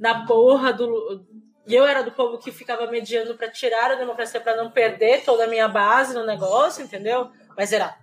na 0.00 0.24
porra 0.24 0.72
do. 0.72 1.26
E 1.66 1.74
eu 1.74 1.84
era 1.84 2.02
do 2.02 2.12
povo 2.12 2.38
que 2.38 2.52
ficava 2.52 2.86
mediando 2.86 3.34
para 3.34 3.50
tirar 3.50 3.90
a 3.90 3.94
democracia 3.96 4.40
para 4.40 4.56
não 4.56 4.70
perder 4.70 5.24
toda 5.24 5.44
a 5.44 5.48
minha 5.48 5.66
base 5.68 6.14
no 6.14 6.24
negócio, 6.24 6.84
entendeu? 6.84 7.30
Mas 7.56 7.72
era 7.72 7.96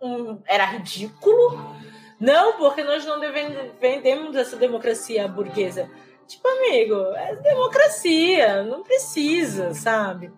um, 0.00 0.40
era 0.46 0.64
ridículo. 0.64 1.74
Não, 2.20 2.56
porque 2.56 2.84
nós 2.84 3.04
não 3.04 3.18
vendemos 3.80 4.36
essa 4.36 4.56
democracia 4.56 5.26
burguesa. 5.26 5.90
Tipo, 6.28 6.46
amigo, 6.48 6.94
é 7.16 7.34
democracia, 7.36 8.62
não 8.62 8.82
precisa, 8.82 9.74
sabe? 9.74 10.32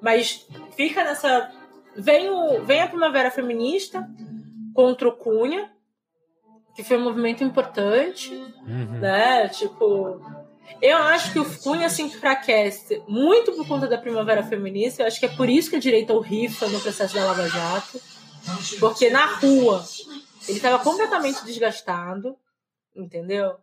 Mas 0.00 0.46
fica 0.76 1.02
nessa. 1.02 1.50
Vem, 1.96 2.28
o, 2.28 2.62
vem 2.64 2.82
a 2.82 2.86
Primavera 2.88 3.30
Feminista 3.30 4.06
contra 4.74 5.08
o 5.08 5.12
Cunha, 5.16 5.72
que 6.76 6.84
foi 6.84 6.98
um 6.98 7.04
movimento 7.04 7.42
importante, 7.42 8.34
Uhum. 8.66 9.00
né? 9.00 9.48
Tipo, 9.48 10.20
eu 10.82 10.96
acho 10.98 11.32
que 11.32 11.38
o 11.38 11.58
Cunha 11.60 11.88
se 11.88 12.02
enfraquece 12.02 13.02
muito 13.08 13.52
por 13.52 13.66
conta 13.66 13.86
da 13.86 13.98
Primavera 13.98 14.42
Feminista. 14.42 15.02
Eu 15.02 15.06
acho 15.06 15.18
que 15.20 15.26
é 15.26 15.36
por 15.36 15.48
isso 15.48 15.70
que 15.70 15.76
a 15.76 15.80
direita 15.80 16.12
o 16.14 16.20
rifa 16.20 16.66
no 16.68 16.80
processo 16.80 17.14
da 17.14 17.24
Lava 17.24 17.48
Jato. 17.48 18.00
Porque 18.78 19.10
na 19.10 19.26
rua 19.26 19.84
ele 20.48 20.58
estava 20.58 20.78
completamente 20.78 21.44
desgastado, 21.44 22.36
entendeu? 22.94 23.54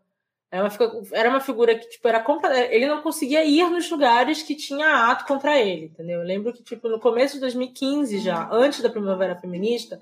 Era 0.52 0.64
uma, 0.66 0.70
figu- 0.70 1.08
era 1.14 1.30
uma 1.30 1.40
figura 1.40 1.74
que, 1.76 1.90
tipo, 1.90 2.08
era 2.08 2.24
ele 2.70 2.86
não 2.86 3.02
conseguia 3.02 3.44
ir 3.44 3.68
nos 3.72 3.90
lugares 3.90 4.44
que 4.44 4.54
tinha 4.56 5.10
ato 5.10 5.26
contra 5.26 5.60
ele, 5.60 5.86
entendeu? 5.86 6.20
Eu 6.20 6.26
lembro 6.28 6.54
que, 6.54 6.62
tipo, 6.62 6.88
no 6.90 7.00
começo 7.00 7.36
de 7.36 7.40
2015 7.40 8.20
já, 8.20 8.48
antes 8.52 8.82
da 8.82 8.90
Primavera 8.90 9.36
Feminista, 9.36 10.00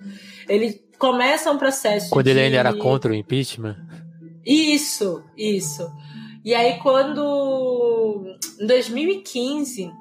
ele 0.50 0.74
começa 0.98 1.50
um 1.52 1.58
processo 1.58 2.10
Quando 2.10 2.28
ele 2.28 2.40
de- 2.40 2.46
ainda 2.48 2.58
era 2.58 2.74
contra 2.74 3.12
o 3.12 3.16
impeachment. 3.16 3.78
isso, 4.46 5.24
isso. 5.38 5.90
E 6.44 6.56
aí, 6.56 6.80
quando. 6.80 8.38
Em 8.60 8.66
2015. 8.66 9.92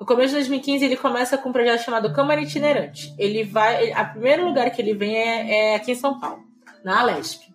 No 0.00 0.06
começo 0.06 0.28
de 0.30 0.40
2015, 0.40 0.84
ele 0.84 0.96
começa 0.96 1.38
com 1.38 1.48
um 1.48 1.52
projeto 1.52 1.82
chamado 1.82 2.12
Câmara 2.12 2.40
Itinerante. 2.40 3.14
Ele 3.18 3.42
vai. 3.42 3.92
A 3.92 4.04
primeiro 4.04 4.46
lugar 4.46 4.70
que 4.70 4.80
ele 4.80 4.94
vem 4.94 5.16
é, 5.16 5.72
é 5.72 5.74
aqui 5.76 5.92
em 5.92 5.96
São 5.96 6.20
Paulo, 6.20 6.42
na 6.84 7.00
Alesp. 7.00 7.52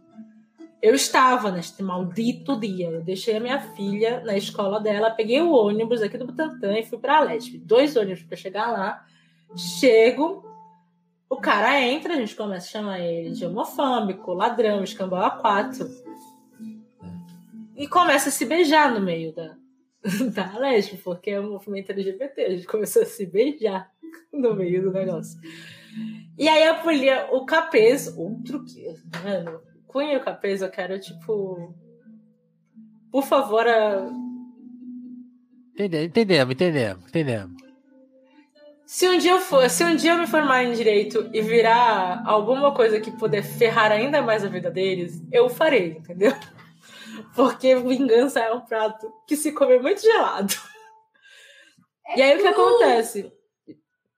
Eu 0.81 0.95
estava 0.95 1.51
neste 1.51 1.83
maldito 1.83 2.57
dia. 2.57 2.89
Eu 2.89 3.01
deixei 3.01 3.35
a 3.35 3.39
minha 3.39 3.59
filha 3.59 4.21
na 4.25 4.37
escola 4.37 4.79
dela, 4.79 5.11
peguei 5.11 5.41
o 5.41 5.51
ônibus 5.51 6.01
aqui 6.01 6.17
do 6.17 6.25
Butantã 6.25 6.77
e 6.77 6.85
fui 6.85 6.97
para 6.97 7.17
Alesp. 7.17 7.57
Dois 7.57 7.95
ônibus 7.97 8.23
para 8.23 8.37
chegar 8.37 8.71
lá. 8.71 9.05
Chego, 9.55 10.45
o 11.29 11.37
cara 11.37 11.79
entra, 11.81 12.13
a 12.13 12.17
gente 12.17 12.35
começa 12.35 12.67
a 12.67 12.69
chamar 12.69 12.99
ele 12.99 13.31
de 13.31 13.45
homofóbico, 13.45 14.33
ladrão, 14.33 14.83
escambau 14.83 15.23
a 15.23 15.31
quatro. 15.31 15.87
E 17.79 17.87
começa 17.87 18.29
a 18.29 18.31
se 18.31 18.45
beijar 18.45 18.93
no 18.93 18.99
meio 18.99 19.33
da, 19.33 19.55
da 20.33 20.59
Lesp, 20.59 20.97
porque 21.03 21.31
é 21.31 21.39
um 21.39 21.51
movimento 21.51 21.91
LGBT. 21.91 22.41
A 22.41 22.49
gente 22.51 22.67
começou 22.67 23.01
a 23.01 23.05
se 23.05 23.25
beijar 23.25 23.89
no 24.33 24.53
meio 24.53 24.81
do 24.83 24.91
negócio. 24.91 25.39
E 26.37 26.47
aí 26.47 26.63
a 26.67 26.75
polícia, 26.75 27.27
o 27.31 27.45
Capês, 27.45 28.13
outro 28.17 28.63
que. 28.65 28.85
Mano, 29.23 29.61
Cunha 29.87 30.17
o 30.17 30.23
Capês, 30.23 30.61
eu 30.61 30.69
quero, 30.69 30.99
tipo. 30.99 31.73
Por 33.11 33.23
favor, 33.23 33.65
a- 33.67 34.07
Entendemos, 35.73 36.07
entendemos, 36.09 36.53
entendemos, 36.53 37.07
entendemos. 37.07 37.61
Se 38.85 39.07
um 39.07 39.17
dia 39.17 39.31
eu 39.31 39.39
for, 39.39 39.69
se 39.69 39.83
um 39.85 39.95
dia 39.95 40.11
eu 40.13 40.17
me 40.17 40.27
formar 40.27 40.63
em 40.65 40.73
direito 40.73 41.29
e 41.33 41.41
virar 41.41 42.21
alguma 42.25 42.73
coisa 42.73 42.99
que 42.99 43.11
puder 43.11 43.43
ferrar 43.43 43.91
ainda 43.91 44.21
mais 44.21 44.43
a 44.43 44.49
vida 44.49 44.69
deles, 44.69 45.23
eu 45.31 45.47
farei, 45.47 45.91
entendeu? 45.91 46.33
Porque 47.35 47.75
vingança 47.75 48.39
é 48.39 48.53
um 48.53 48.61
prato 48.61 49.11
que 49.27 49.35
se 49.35 49.51
come 49.51 49.79
muito 49.79 50.01
gelado. 50.01 50.53
É 52.07 52.17
E 52.19 52.21
aí 52.21 52.33
o 52.37 52.41
que 52.41 52.51
cru. 52.53 52.61
acontece? 52.63 53.31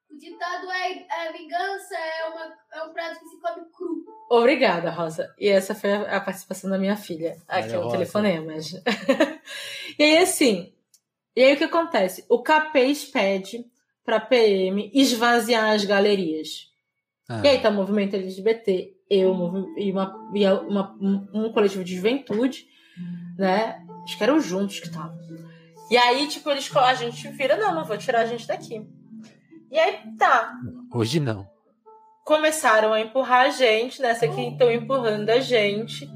O 0.09 0.17
ditado 0.17 0.71
é, 0.71 1.27
é 1.27 1.31
vingança 1.33 1.95
é, 1.95 2.29
uma, 2.29 2.57
é 2.73 2.83
um 2.83 2.93
prato 2.93 3.19
que 3.19 3.25
se 3.29 3.39
come 3.39 3.65
cru. 3.75 4.05
Obrigada, 4.29 4.89
Rosa. 4.91 5.33
E 5.37 5.47
essa 5.49 5.73
foi 5.75 5.91
a 5.91 6.17
a 6.17 6.21
participação 6.21 6.69
da 6.69 6.77
minha 6.77 6.95
filha. 6.95 7.37
Aqui 7.47 7.73
é 7.73 7.77
o 7.77 7.83
Rosa. 7.83 7.91
telefonemas. 7.97 8.71
e 9.99 10.03
aí, 10.03 10.17
assim. 10.17 10.73
E 11.35 11.43
aí 11.43 11.53
o 11.53 11.57
que 11.57 11.63
acontece? 11.63 12.25
O 12.29 12.41
Capês 12.41 13.05
pede 13.05 13.65
pra 14.03 14.19
PM 14.19 14.91
esvaziar 14.93 15.71
as 15.71 15.85
galerias. 15.85 16.69
Ah, 17.29 17.41
E 17.43 17.47
aí 17.47 17.61
tá 17.61 17.69
o 17.69 17.73
movimento 17.73 18.15
LGBT, 18.15 18.93
eu 19.09 19.33
e, 19.77 19.91
uma, 19.91 20.29
e 20.33 20.45
a- 20.45 20.59
uma- 20.61 20.97
um, 21.01 21.27
um 21.45 21.51
coletivo 21.53 21.83
de 21.83 21.95
juventude, 21.95 22.67
né? 23.37 23.83
Acho 24.03 24.17
que 24.17 24.23
eram 24.23 24.39
juntos 24.39 24.79
que 24.79 24.87
estavam. 24.87 25.17
E 25.89 25.97
aí, 25.97 26.27
tipo, 26.27 26.49
eles, 26.49 26.73
a 26.75 26.93
gente 26.93 27.27
vira, 27.29 27.57
não, 27.57 27.75
não 27.75 27.85
vou 27.85 27.97
tirar 27.97 28.21
a 28.21 28.25
gente 28.25 28.47
daqui. 28.47 28.85
E 29.69 29.79
aí 29.79 29.99
tá. 30.17 30.53
Hoje 30.93 31.19
não. 31.19 31.49
Começaram 32.23 32.93
a 32.93 33.01
empurrar 33.01 33.47
a 33.47 33.49
gente, 33.49 34.01
nessa 34.01 34.27
que 34.27 34.41
estão 34.41 34.71
empurrando 34.71 35.29
a 35.29 35.39
gente. 35.39 36.09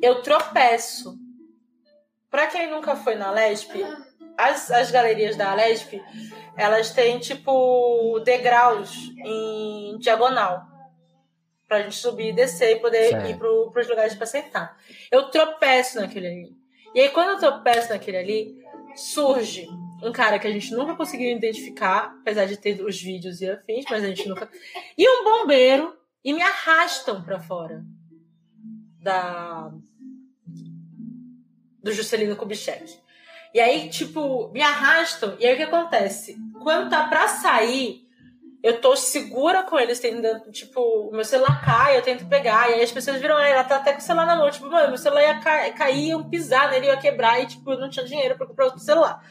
Eu 0.00 0.22
tropeço. 0.22 1.18
Pra 2.30 2.46
quem 2.46 2.70
nunca 2.70 2.94
foi 2.94 3.14
na 3.14 3.30
Lesp, 3.30 3.70
as, 4.36 4.70
as 4.70 4.90
galerias 4.90 5.34
da 5.34 5.54
Lesp, 5.54 6.00
elas 6.56 6.90
têm, 6.90 7.18
tipo, 7.18 8.20
degraus 8.20 8.92
em 9.24 9.98
diagonal. 9.98 10.67
Pra 11.68 11.82
gente 11.82 11.96
subir 11.96 12.30
e 12.30 12.32
descer 12.32 12.76
e 12.76 12.80
poder 12.80 13.10
Certo. 13.10 13.30
ir 13.30 13.36
pro, 13.36 13.70
pros 13.70 13.86
lugares 13.88 14.14
pra 14.14 14.24
sentar. 14.26 14.76
Eu 15.10 15.30
tropeço 15.30 16.00
naquele 16.00 16.26
ali. 16.26 16.56
E 16.94 17.00
aí, 17.00 17.10
quando 17.10 17.28
eu 17.30 17.38
tropeço 17.38 17.90
naquele 17.90 18.16
ali, 18.16 18.64
surge 18.96 19.68
um 20.02 20.10
cara 20.10 20.38
que 20.38 20.46
a 20.46 20.50
gente 20.50 20.72
nunca 20.72 20.96
conseguiu 20.96 21.30
identificar, 21.36 22.16
apesar 22.20 22.46
de 22.46 22.56
ter 22.56 22.80
os 22.82 23.00
vídeos 23.00 23.42
e 23.42 23.50
afins, 23.50 23.84
mas 23.90 24.02
a 24.02 24.06
gente 24.08 24.26
nunca. 24.28 24.48
E 24.96 25.06
um 25.08 25.24
bombeiro, 25.24 25.94
e 26.24 26.32
me 26.32 26.40
arrastam 26.40 27.22
pra 27.22 27.38
fora 27.38 27.84
da. 29.02 29.70
do 31.82 31.92
Juscelino 31.92 32.34
Kubitschek. 32.36 32.98
E 33.52 33.60
aí, 33.60 33.88
tipo, 33.90 34.50
me 34.52 34.60
arrastam, 34.62 35.36
e 35.38 35.46
aí 35.46 35.54
o 35.54 35.56
que 35.56 35.62
acontece? 35.64 36.36
Quando 36.62 36.90
tá 36.90 37.06
pra 37.08 37.28
sair, 37.28 38.07
eu 38.62 38.80
tô 38.80 38.96
segura 38.96 39.62
com 39.62 39.78
eles, 39.78 40.00
tentando, 40.00 40.50
tipo, 40.50 40.80
o 40.80 41.12
meu 41.12 41.24
celular 41.24 41.64
cai, 41.64 41.96
eu 41.96 42.02
tento 42.02 42.26
pegar, 42.26 42.68
e 42.70 42.74
aí 42.74 42.82
as 42.82 42.90
pessoas 42.92 43.20
viram, 43.20 43.36
ah, 43.36 43.46
ela 43.48 43.64
tá 43.64 43.76
até 43.76 43.92
com 43.92 43.98
o 43.98 44.02
celular 44.02 44.26
na 44.26 44.36
mão, 44.36 44.50
tipo, 44.50 44.66
mano, 44.68 44.88
meu 44.88 44.98
celular 44.98 45.22
ia 45.22 45.40
ca- 45.40 45.70
cair, 45.72 46.08
iam 46.08 46.28
pisar 46.28 46.70
nele, 46.70 46.86
ia 46.86 46.96
quebrar, 46.96 47.40
e, 47.40 47.46
tipo, 47.46 47.70
eu 47.72 47.78
não 47.78 47.88
tinha 47.88 48.04
dinheiro 48.04 48.36
pra 48.36 48.46
comprar 48.46 48.64
outro 48.66 48.80
celular. 48.80 49.22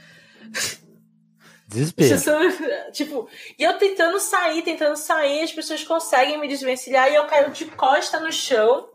Desespero. 1.68 2.10
Pessoas, 2.10 2.56
tipo, 2.94 3.28
e 3.60 3.64
eu 3.64 3.78
tentando 3.78 4.18
sair, 4.22 4.62
tentando 4.62 4.96
sair, 4.96 5.42
as 5.44 5.52
pessoas 5.52 5.84
conseguem 5.84 6.40
me 6.40 6.48
desvencilhar 6.48 7.12
e 7.12 7.16
eu 7.16 7.26
caio 7.26 7.52
de 7.52 7.66
costa 7.66 8.20
no 8.22 8.32
chão 8.32 8.88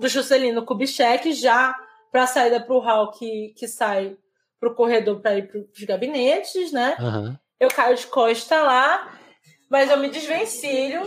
do 0.00 0.08
Juscelino 0.08 0.64
Kubitschek, 0.64 1.34
já 1.34 1.74
pra 2.10 2.26
saída 2.26 2.58
pro 2.58 2.78
hall 2.78 3.10
que, 3.10 3.52
que 3.56 3.68
sai 3.68 4.16
pro 4.58 4.74
corredor 4.74 5.20
pra 5.20 5.36
ir 5.36 5.46
pros 5.46 5.84
gabinetes, 5.86 6.72
né? 6.72 6.96
Aham. 6.98 7.38
Eu 7.60 7.68
caio 7.68 7.96
de 7.96 8.06
costa 8.06 8.62
lá, 8.62 9.12
mas 9.74 9.90
eu 9.90 9.96
me 9.96 10.08
desvencilho 10.08 11.02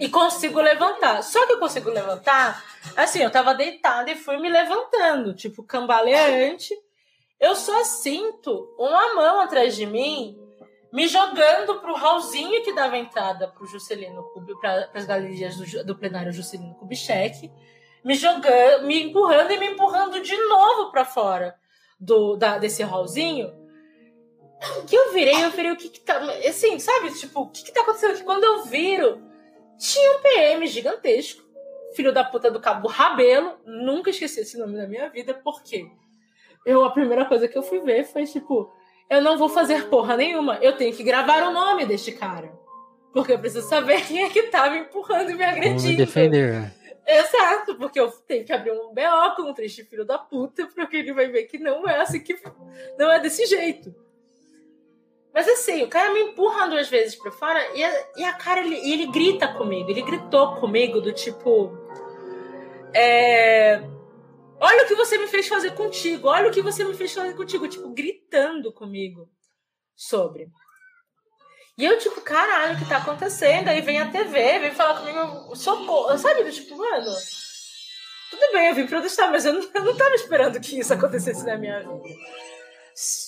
e 0.00 0.08
consigo 0.08 0.60
levantar. 0.60 1.22
Só 1.22 1.46
que 1.46 1.52
eu 1.52 1.60
consigo 1.60 1.88
levantar, 1.88 2.60
assim, 2.96 3.20
eu 3.20 3.30
tava 3.30 3.54
deitada 3.54 4.10
e 4.10 4.16
fui 4.16 4.38
me 4.38 4.48
levantando, 4.48 5.32
tipo, 5.32 5.62
cambaleante. 5.62 6.74
Eu 7.38 7.54
só 7.54 7.84
sinto 7.84 8.74
uma 8.76 9.14
mão 9.14 9.40
atrás 9.40 9.76
de 9.76 9.86
mim 9.86 10.36
me 10.92 11.06
jogando 11.06 11.80
pro 11.80 11.94
hallzinho 11.94 12.60
que 12.64 12.74
dava 12.74 12.98
entrada 12.98 13.46
pro 13.46 13.66
Juscelino 13.66 14.24
Kubitschek, 14.32 14.88
para 14.90 14.98
as 14.98 15.04
galerias 15.06 15.56
do, 15.56 15.84
do 15.84 15.96
plenário 15.96 16.32
Juscelino 16.32 16.74
Kubitschek, 16.74 17.52
me 18.04 18.16
jogando, 18.16 18.84
me 18.84 19.00
empurrando 19.00 19.52
e 19.52 19.58
me 19.58 19.66
empurrando 19.68 20.20
de 20.20 20.36
novo 20.48 20.90
pra 20.90 21.04
fora 21.04 21.54
do, 22.00 22.34
da, 22.34 22.58
desse 22.58 22.82
hallzinho. 22.82 23.63
Que 24.86 24.96
eu 24.96 25.12
virei, 25.12 25.44
eu 25.44 25.50
virei 25.50 25.72
o 25.72 25.76
que 25.76 25.88
que 25.88 26.00
tá. 26.00 26.18
Assim, 26.48 26.78
sabe? 26.78 27.12
Tipo, 27.12 27.42
o 27.42 27.48
que 27.48 27.64
que 27.64 27.72
tá 27.72 27.82
acontecendo 27.82 28.12
aqui? 28.12 28.24
Quando 28.24 28.44
eu 28.44 28.64
viro, 28.64 29.22
tinha 29.78 30.18
um 30.18 30.22
PM 30.22 30.66
gigantesco, 30.66 31.42
filho 31.94 32.12
da 32.12 32.24
puta 32.24 32.50
do 32.50 32.60
Cabo 32.60 32.88
Rabelo. 32.88 33.58
Nunca 33.64 34.10
esqueci 34.10 34.40
esse 34.40 34.58
nome 34.58 34.76
na 34.76 34.86
minha 34.86 35.08
vida, 35.08 35.34
por 35.34 35.62
quê? 35.62 35.86
Eu, 36.64 36.84
a 36.84 36.90
primeira 36.90 37.24
coisa 37.24 37.46
que 37.46 37.56
eu 37.56 37.62
fui 37.62 37.80
ver 37.80 38.04
foi 38.04 38.24
tipo, 38.24 38.72
eu 39.10 39.20
não 39.20 39.36
vou 39.36 39.48
fazer 39.48 39.88
porra 39.88 40.16
nenhuma, 40.16 40.58
eu 40.62 40.76
tenho 40.76 40.94
que 40.94 41.02
gravar 41.02 41.42
o 41.48 41.52
nome 41.52 41.84
deste 41.84 42.12
cara. 42.12 42.52
Porque 43.12 43.32
eu 43.32 43.38
preciso 43.38 43.68
saber 43.68 44.04
quem 44.06 44.24
é 44.24 44.30
que 44.30 44.44
tá 44.44 44.68
me 44.70 44.78
empurrando 44.78 45.30
e 45.30 45.34
me 45.34 45.44
Como 45.44 45.52
me 45.52 45.58
agredindo. 45.58 45.96
defender. 45.98 46.72
Exato, 47.06 47.76
porque 47.76 48.00
eu 48.00 48.10
tenho 48.10 48.44
que 48.44 48.52
abrir 48.52 48.72
um 48.72 48.92
BO 48.94 49.36
contra 49.36 49.64
este 49.64 49.84
filho 49.84 50.04
da 50.04 50.18
puta, 50.18 50.66
porque 50.74 50.96
ele 50.96 51.12
vai 51.12 51.28
ver 51.28 51.44
que 51.44 51.58
não 51.58 51.86
é 51.88 52.00
assim 52.00 52.18
que. 52.18 52.34
Não 52.98 53.12
é 53.12 53.20
desse 53.20 53.44
jeito. 53.46 53.94
Mas 55.34 55.48
assim, 55.48 55.82
o 55.82 55.88
cara 55.88 56.14
me 56.14 56.20
empurra 56.20 56.68
duas 56.68 56.88
vezes 56.88 57.16
pra 57.16 57.32
fora 57.32 57.60
e 57.74 57.82
a, 57.82 58.06
e 58.16 58.24
a 58.24 58.32
cara, 58.34 58.60
ele, 58.60 58.76
ele 58.88 59.06
grita 59.08 59.48
comigo. 59.48 59.90
Ele 59.90 60.00
gritou 60.00 60.54
comigo 60.60 61.00
do 61.00 61.12
tipo. 61.12 61.76
É, 62.94 63.82
olha 64.60 64.84
o 64.84 64.86
que 64.86 64.94
você 64.94 65.18
me 65.18 65.26
fez 65.26 65.48
fazer 65.48 65.72
contigo, 65.72 66.28
olha 66.28 66.48
o 66.48 66.52
que 66.52 66.62
você 66.62 66.84
me 66.84 66.94
fez 66.94 67.12
fazer 67.12 67.34
contigo. 67.34 67.66
Tipo, 67.66 67.88
gritando 67.88 68.72
comigo 68.72 69.28
sobre. 69.96 70.48
E 71.76 71.84
eu, 71.84 71.98
tipo, 71.98 72.20
caralho, 72.20 72.76
o 72.76 72.78
que 72.78 72.88
tá 72.88 72.98
acontecendo? 72.98 73.66
Aí 73.66 73.80
vem 73.80 73.98
a 73.98 74.08
TV, 74.08 74.60
vem 74.60 74.70
falar 74.70 75.00
comigo, 75.00 75.56
socorro, 75.56 76.16
sabe? 76.16 76.48
Tipo, 76.52 76.76
mano, 76.76 77.10
tudo 78.30 78.52
bem, 78.52 78.68
eu 78.68 78.74
vim 78.76 78.86
protestar, 78.86 79.28
mas 79.32 79.44
eu 79.44 79.54
não, 79.54 79.68
eu 79.74 79.84
não 79.84 79.96
tava 79.96 80.14
esperando 80.14 80.60
que 80.60 80.78
isso 80.78 80.94
acontecesse 80.94 81.44
na 81.44 81.58
minha 81.58 81.80
vida. 81.80 82.02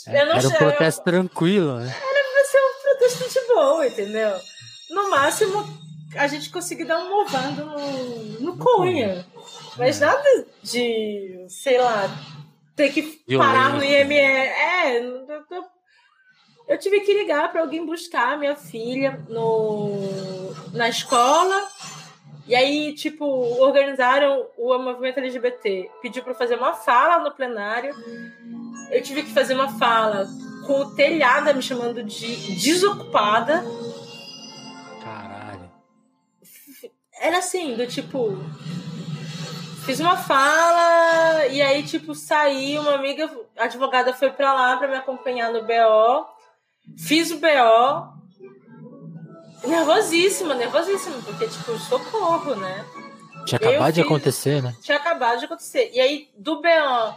Eu 0.06 0.26
não 0.26 0.32
Era 0.36 0.47
um 0.47 0.51
sei, 0.51 0.59
protesto 0.59 1.05
tranquilo, 1.05 1.78
né? 1.80 1.86
vai 2.32 2.44
ser 2.44 2.59
um 2.59 2.82
protesto 2.82 3.40
de 3.40 3.47
boa, 3.48 3.86
entendeu? 3.86 4.32
No 4.90 5.10
máximo, 5.10 5.64
a 6.16 6.26
gente 6.28 6.51
conseguir 6.51 6.84
dar 6.84 6.98
um 6.98 7.10
movando 7.10 7.64
no, 7.64 8.40
no 8.40 8.56
cunha. 8.59 9.26
Mas 9.76 10.01
nada 10.01 10.22
de, 10.62 11.44
sei 11.48 11.78
lá, 11.78 12.09
ter 12.74 12.90
que 12.93 13.02
parar 13.36 13.70
no 13.74 13.80
Violência. 13.80 14.02
IME. 14.02 14.16
É, 14.16 14.98
eu, 15.01 15.26
eu- 15.51 15.76
eu 16.68 16.78
tive 16.78 17.01
que 17.01 17.14
ligar 17.14 17.52
para 17.52 17.60
alguém 17.60 17.84
buscar 17.86 18.32
a 18.32 18.36
minha 18.36 18.56
filha 18.56 19.20
no, 19.28 19.90
na 20.72 20.88
escola. 20.88 21.68
E 22.48 22.55
aí, 22.55 22.93
tipo, 22.94 23.24
organizaram 23.60 24.47
o 24.56 24.76
movimento 24.78 25.18
LGBT. 25.18 25.90
Pediu 26.02 26.22
para 26.24 26.34
fazer 26.34 26.56
uma 26.56 26.74
fala 26.74 27.18
no 27.22 27.30
plenário. 27.32 27.94
Eu 28.90 29.02
tive 29.02 29.22
que 29.24 29.32
fazer 29.32 29.54
uma 29.54 29.78
fala 29.78 30.26
com 30.66 30.80
o 30.80 30.94
telhada 30.94 31.52
me 31.52 31.62
chamando 31.62 32.02
de 32.02 32.54
desocupada. 32.56 33.64
Caralho. 35.02 35.70
Era 37.20 37.38
assim, 37.38 37.74
do 37.76 37.86
tipo. 37.86 38.36
Fiz 39.84 40.00
uma 40.00 40.16
fala 40.16 41.46
e 41.46 41.62
aí, 41.62 41.82
tipo, 41.84 42.14
saí. 42.14 42.78
Uma 42.78 42.94
amiga 42.94 43.30
advogada 43.56 44.12
foi 44.12 44.30
pra 44.30 44.52
lá 44.52 44.76
pra 44.76 44.88
me 44.88 44.96
acompanhar 44.96 45.52
no 45.52 45.62
BO. 45.62 46.26
Fiz 46.98 47.30
o 47.30 47.38
BO. 47.38 48.16
Nervosíssima, 49.66 50.54
nervosíssima, 50.54 51.16
porque, 51.24 51.46
tipo, 51.48 51.76
socorro, 51.78 52.54
né? 52.56 52.84
Tinha 53.46 53.58
Eu 53.62 53.68
acabado 53.70 53.92
de 53.94 54.00
fiz- 54.02 54.10
acontecer, 54.10 54.62
né? 54.62 54.76
tinha 54.82 54.96
acabado 54.98 55.38
de 55.38 55.44
acontecer. 55.44 55.90
E 55.92 56.00
aí, 56.00 56.28
do 56.36 56.60
BO, 56.60 57.14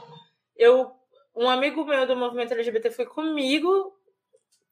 eu, 0.55 0.91
um 1.40 1.49
amigo 1.49 1.86
meu 1.86 2.06
do 2.06 2.16
movimento 2.16 2.53
LGBT 2.53 2.91
foi 2.91 3.06
comigo 3.06 3.94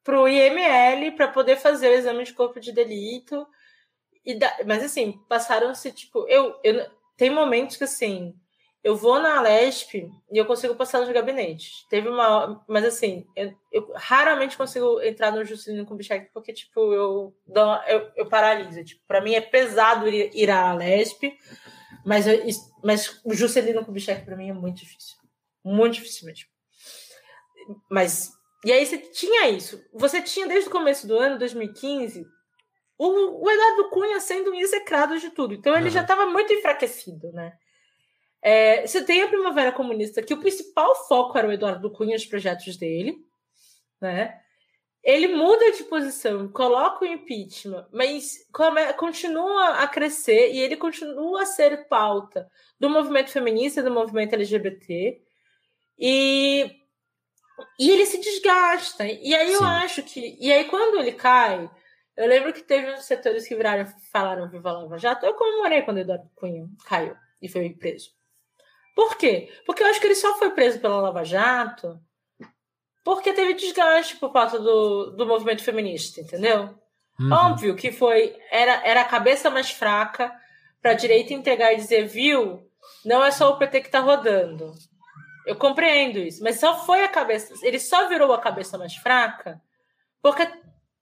pro 0.04 0.28
IML 0.28 1.12
para 1.16 1.28
poder 1.28 1.58
fazer 1.58 1.90
o 1.90 1.94
exame 1.94 2.24
de 2.24 2.34
corpo 2.34 2.60
de 2.60 2.72
delito. 2.72 3.46
E 4.26 4.36
da- 4.36 4.58
mas 4.66 4.84
assim, 4.84 5.14
passaram-se, 5.30 5.92
tipo, 5.92 6.28
eu, 6.28 6.60
eu. 6.64 6.86
Tem 7.16 7.30
momentos 7.30 7.78
que 7.78 7.84
assim, 7.86 8.36
eu 8.84 8.96
vou 8.96 9.20
na 9.20 9.42
Lesp 9.42 9.96
e 10.32 10.38
eu 10.38 10.46
consigo 10.46 10.76
passar 10.76 11.00
nos 11.00 11.10
gabinetes. 11.12 11.86
Teve 11.90 12.10
uma. 12.10 12.64
Mas 12.68 12.86
assim, 12.86 13.26
eu, 13.36 13.54
eu 13.72 13.92
raramente 13.96 14.56
consigo 14.58 15.02
entrar 15.02 15.32
no 15.32 15.44
Juscelino 15.46 15.86
Kubitschek 15.86 16.30
porque, 16.34 16.54
tipo, 16.54 16.94
eu, 16.94 17.34
eu, 17.88 18.12
eu 18.18 18.26
paraliso. 18.30 18.84
Tipo, 18.84 19.02
pra 19.08 19.22
mim 19.22 19.34
é 19.34 19.42
pesado 19.42 20.08
ir, 20.08 20.30
ir 20.34 20.50
à 20.50 20.74
Lesp, 20.74 21.24
mas, 22.06 22.28
eu- 22.28 22.44
mas 22.84 23.20
o 23.26 23.34
Juscelino 23.34 23.84
Kubitschek 23.86 24.24
pra 24.26 24.36
mim 24.36 24.50
é 24.50 24.54
muito 24.54 24.78
difícil. 24.80 25.16
Muito 25.64 25.96
difícil 25.96 26.26
mesmo. 26.26 26.48
Mas. 27.90 28.32
E 28.66 28.72
aí 28.72 28.86
você 28.86 28.98
tinha 28.98 29.50
isso. 29.50 29.84
Você 29.94 30.22
tinha 30.22 30.48
desde 30.48 30.70
o 30.70 30.72
começo 30.72 31.08
do 31.08 31.18
ano, 31.18 31.38
2015, 31.38 32.26
o, 32.98 33.44
o 33.46 33.50
Eduardo 33.52 33.90
Cunha 33.90 34.20
sendo 34.20 34.52
um 34.52 34.56
execrado 34.56 35.18
de 35.20 35.30
tudo. 35.30 35.54
Então 35.54 35.76
ele 35.76 35.86
Uhum. 35.86 35.92
já 35.92 36.02
estava 36.02 36.26
muito 36.26 36.52
enfraquecido, 36.54 37.32
né? 37.32 37.54
É, 38.42 38.86
você 38.86 39.04
tem 39.04 39.22
a 39.24 39.28
Primavera 39.28 39.72
Comunista, 39.72 40.22
que 40.22 40.34
o 40.34 40.40
principal 40.40 40.96
foco 41.08 41.38
era 41.38 41.48
o 41.48 41.52
Eduardo 41.52 41.92
Cunha 41.92 42.14
e 42.14 42.18
os 42.18 42.26
projetos 42.26 42.78
dele, 42.78 43.18
né? 44.02 44.40
Ele 45.04 45.28
muda 45.28 45.72
de 45.72 45.84
posição, 45.86 46.50
coloca 46.52 47.06
o 47.06 47.08
impeachment, 47.08 47.88
mas 47.94 48.46
come- 48.52 48.92
continua 48.94 49.76
a 49.76 49.88
crescer 49.88 50.52
e 50.52 50.60
ele 50.60 50.76
continua 50.76 51.44
a 51.44 51.46
ser 51.46 51.88
pauta 51.88 52.50
do 52.80 52.90
movimento 52.90 53.30
feminista, 53.32 53.82
do 53.82 53.92
movimento 53.92 54.34
LGBT. 54.34 55.22
E, 55.98 56.72
e 57.80 57.90
ele 57.90 58.06
se 58.06 58.20
desgasta. 58.20 59.06
E 59.06 59.36
aí 59.36 59.52
eu 59.52 59.60
Sim. 59.60 59.66
acho 59.66 60.04
que. 60.04 60.38
E 60.40 60.52
aí, 60.52 60.66
quando 60.66 61.00
ele 61.00 61.12
cai, 61.12 61.70
eu 62.16 62.28
lembro 62.28 62.54
que 62.54 62.62
teve 62.62 62.92
uns 62.92 63.06
setores 63.06 63.48
que 63.48 63.56
viraram, 63.56 63.86
falaram 64.12 64.50
Viva 64.50 64.72
Lava 64.72 64.98
Jato. 64.98 65.26
Eu 65.26 65.34
comemorei 65.34 65.82
quando 65.82 65.98
o 65.98 66.02
Eduardo 66.02 66.30
Cunha 66.36 66.68
caiu 66.86 67.16
e 67.42 67.48
foi 67.48 67.70
preso. 67.70 68.10
Por 68.96 69.16
quê? 69.16 69.52
Porque 69.66 69.84
eu 69.84 69.88
acho 69.88 70.00
que 70.02 70.08
ele 70.08 70.16
só 70.16 70.38
foi 70.40 70.52
preso 70.52 70.80
pela 70.80 71.00
Lava 71.00 71.24
Jato 71.24 72.00
porque 73.08 73.32
teve 73.32 73.54
desgaste 73.54 74.18
por 74.18 74.34
parte 74.34 74.58
do, 74.58 75.12
do 75.12 75.26
movimento 75.26 75.64
feminista, 75.64 76.20
entendeu? 76.20 76.78
Uhum. 77.18 77.32
Óbvio 77.32 77.74
que 77.74 77.90
foi 77.90 78.36
era, 78.52 78.86
era 78.86 79.00
a 79.00 79.06
cabeça 79.06 79.50
mais 79.50 79.72
fraca 79.72 80.30
para 80.82 80.92
a 80.92 80.94
direita 80.94 81.34
entregar 81.34 81.72
e 81.72 81.78
dizer, 81.78 82.06
viu, 82.06 82.70
não 83.06 83.24
é 83.24 83.32
só 83.32 83.50
o 83.50 83.58
PT 83.58 83.80
que 83.80 83.88
está 83.88 84.02
rodando. 84.02 84.74
Eu 85.48 85.56
compreendo 85.56 86.20
isso, 86.20 86.44
mas 86.44 86.60
só 86.60 86.86
foi 86.86 87.04
a 87.04 87.08
cabeça, 87.08 87.54
ele 87.66 87.80
só 87.80 88.08
virou 88.10 88.34
a 88.34 88.40
cabeça 88.42 88.78
mais 88.78 88.96
fraca 88.96 89.62
porque 90.22 90.46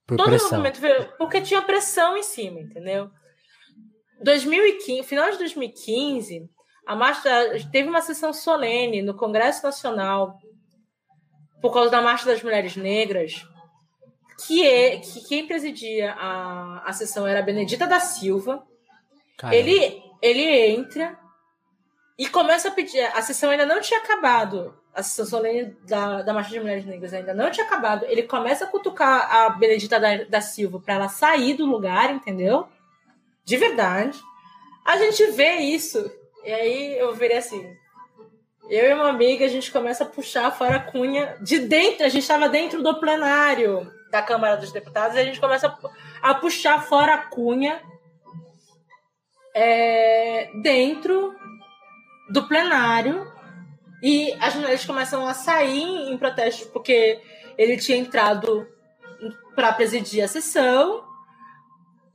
Por 0.05 0.17
todo 0.17 0.27
o 0.27 0.29
pressão. 0.29 0.51
movimento 0.51 0.79
porque 1.17 1.41
tinha 1.41 1.61
pressão 1.61 2.15
em 2.15 2.23
cima, 2.23 2.59
entendeu? 2.59 3.09
2015, 4.21 5.03
final 5.03 5.31
de 5.31 5.37
2015, 5.39 6.49
a 6.85 6.95
marcha 6.95 7.29
teve 7.71 7.89
uma 7.89 8.01
sessão 8.01 8.31
solene 8.31 9.01
no 9.01 9.15
Congresso 9.15 9.63
Nacional 9.63 10.37
por 11.61 11.73
causa 11.73 11.89
da 11.89 12.01
marcha 12.01 12.25
das 12.25 12.43
mulheres 12.43 12.75
negras, 12.75 13.43
que 14.45 14.65
é 14.65 14.97
que 14.97 15.27
quem 15.27 15.47
presidia 15.47 16.13
a, 16.13 16.83
a 16.85 16.93
sessão 16.93 17.25
era 17.25 17.39
a 17.39 17.43
Benedita 17.43 17.87
da 17.87 17.99
Silva. 17.99 18.63
Caramba. 19.37 19.55
Ele 19.55 20.03
ele 20.21 20.43
entra 20.69 21.19
e 22.17 22.27
começa 22.27 22.69
a 22.69 22.71
pedir. 22.71 23.01
A 23.13 23.21
sessão 23.21 23.49
ainda 23.49 23.65
não 23.65 23.81
tinha 23.81 23.99
acabado. 23.99 24.73
A 24.93 25.03
sessão 25.03 25.25
solene 25.25 25.75
da, 25.85 26.21
da 26.21 26.33
Marcha 26.33 26.51
de 26.51 26.59
Mulheres 26.59 26.85
Negras 26.85 27.13
ainda 27.13 27.33
não 27.33 27.51
tinha 27.51 27.65
acabado. 27.65 28.05
Ele 28.05 28.23
começa 28.23 28.63
a 28.63 28.67
cutucar 28.67 29.29
a 29.33 29.49
Benedita 29.49 29.99
da, 29.99 30.23
da 30.23 30.39
Silva 30.41 30.79
para 30.79 30.93
ela 30.93 31.09
sair 31.09 31.53
do 31.55 31.65
lugar, 31.65 32.11
entendeu? 32.13 32.67
De 33.43 33.57
verdade. 33.57 34.17
A 34.85 34.97
gente 34.97 35.25
vê 35.31 35.55
isso. 35.55 36.09
E 36.45 36.53
aí 36.53 36.97
eu 36.97 37.13
virei 37.13 37.37
assim. 37.37 37.75
Eu 38.69 38.89
e 38.89 38.93
uma 38.93 39.09
amiga, 39.09 39.45
a 39.45 39.49
gente 39.49 39.71
começa 39.71 40.03
a 40.05 40.07
puxar 40.07 40.49
fora 40.51 40.77
a 40.77 40.79
cunha 40.79 41.37
de 41.41 41.59
dentro. 41.59 42.05
A 42.05 42.09
gente 42.09 42.21
estava 42.23 42.47
dentro 42.47 42.81
do 42.81 42.99
plenário 42.99 43.91
da 44.09 44.21
Câmara 44.21 44.55
dos 44.55 44.71
Deputados 44.71 45.17
e 45.17 45.19
a 45.19 45.25
gente 45.25 45.39
começa 45.41 45.67
a, 45.67 45.69
pu- 45.71 45.91
a 46.21 46.33
puxar 46.35 46.81
fora 46.87 47.15
a 47.15 47.17
cunha 47.17 47.81
é, 49.53 50.49
dentro 50.61 51.35
do 52.29 52.47
plenário 52.47 53.31
e 54.01 54.33
as 54.39 54.55
mulheres 54.55 54.85
começam 54.85 55.27
a 55.27 55.33
sair 55.33 56.11
em 56.11 56.17
protesto 56.17 56.67
porque 56.69 57.19
ele 57.57 57.77
tinha 57.77 57.97
entrado 57.97 58.67
para 59.55 59.73
presidir 59.73 60.23
a 60.23 60.27
sessão. 60.27 61.03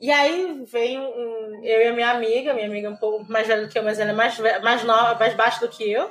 E 0.00 0.10
aí 0.10 0.64
vem 0.66 0.98
um, 0.98 1.60
eu 1.62 1.82
e 1.82 1.88
a 1.88 1.92
minha 1.92 2.10
amiga, 2.10 2.54
minha 2.54 2.66
amiga 2.66 2.88
é 2.88 2.90
um 2.90 2.96
pouco 2.96 3.30
mais 3.30 3.46
velha 3.46 3.66
do 3.66 3.68
que 3.68 3.78
eu, 3.78 3.82
mas 3.82 3.98
ela 3.98 4.10
é 4.10 4.14
mais, 4.14 4.38
mais 4.62 4.84
nova, 4.84 5.18
mais 5.18 5.34
baixa 5.34 5.60
do 5.60 5.68
que 5.68 5.90
eu. 5.90 6.10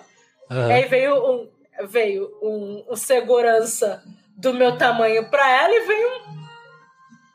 E 0.52 0.72
aí 0.72 0.86
veio 0.86 1.16
um, 1.16 1.50
veio 1.88 2.30
um, 2.42 2.86
um 2.90 2.96
segurança 2.96 4.04
do 4.36 4.54
meu 4.54 4.78
tamanho 4.78 5.30
para 5.30 5.48
ela 5.50 5.74
e 5.74 5.86
veio 5.86 6.10
um 6.10 6.49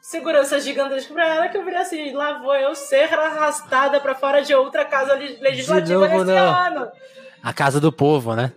segurança 0.05 0.61
gigantesco 0.61 1.15
para 1.15 1.27
ela 1.27 1.49
que 1.49 1.57
eu 1.57 1.65
virei 1.65 1.81
assim, 1.81 2.13
lá 2.13 2.39
vou 2.39 2.55
eu 2.55 2.75
ser 2.75 3.11
arrastada 3.15 3.99
para 4.03 4.15
fora 4.15 4.43
de 4.43 4.55
outra 4.55 4.85
casa 4.85 5.15
le- 5.15 5.39
legislativa 5.39 6.07
novo, 6.07 6.25
nesse 6.25 6.39
não. 6.39 6.55
ano. 6.55 6.93
A 7.43 7.53
casa 7.55 7.81
do 7.81 7.91
povo, 7.91 8.35
né? 8.37 8.53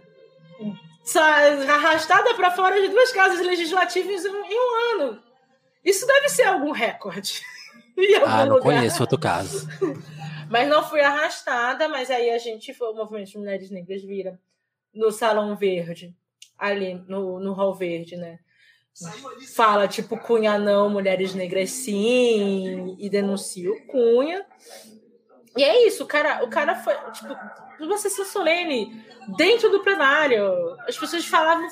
Arrastada 1.70 2.34
para 2.36 2.52
fora 2.52 2.82
de 2.82 2.90
duas 2.90 3.14
casas 3.14 3.46
legislativas 3.46 4.26
em 4.26 4.30
um, 4.30 5.02
ano. 5.02 5.24
Isso 5.86 6.06
deve 6.06 6.28
ser 6.28 6.44
algum 6.44 6.72
recorde. 6.72 7.42
Ah, 8.28 8.46
não 8.46 8.58
lugar. 8.58 8.62
conheço 8.62 9.02
outro 9.02 9.18
caso. 9.18 9.68
Mas 10.52 10.68
não 10.68 10.88
fui 10.88 11.02
arrastada, 11.02 11.90
mas 11.90 12.12
aí 12.12 12.30
a 12.30 12.38
gente 12.38 12.72
foi, 12.72 12.90
o 12.90 12.94
movimento 12.94 13.32
de 13.32 13.38
mulheres 13.40 13.72
negras 13.72 14.04
vira 14.04 14.40
no 14.94 15.12
Salão 15.12 15.56
Verde, 15.56 16.16
ali 16.60 16.94
no, 17.08 17.40
no 17.40 17.54
Hall 17.54 17.74
Verde, 17.74 18.16
né? 18.16 18.38
Fala, 19.56 19.88
tipo, 19.88 20.18
Cunha 20.18 20.58
não, 20.58 20.90
mulheres 20.90 21.34
negras 21.34 21.70
sim, 21.72 22.96
e 23.00 23.10
denuncia 23.10 23.72
o 23.72 23.86
Cunha. 23.88 24.46
E 25.56 25.64
é 25.64 25.88
isso, 25.88 26.04
o 26.04 26.08
cara, 26.08 26.44
o 26.44 26.50
cara 26.50 26.76
foi, 26.76 26.94
tipo, 27.12 27.36
uma 27.80 27.98
sessão 27.98 28.26
solene 28.26 29.04
dentro 29.36 29.70
do 29.70 29.82
plenário. 29.82 30.76
As 30.88 30.98
pessoas 30.98 31.26
falavam, 31.26 31.68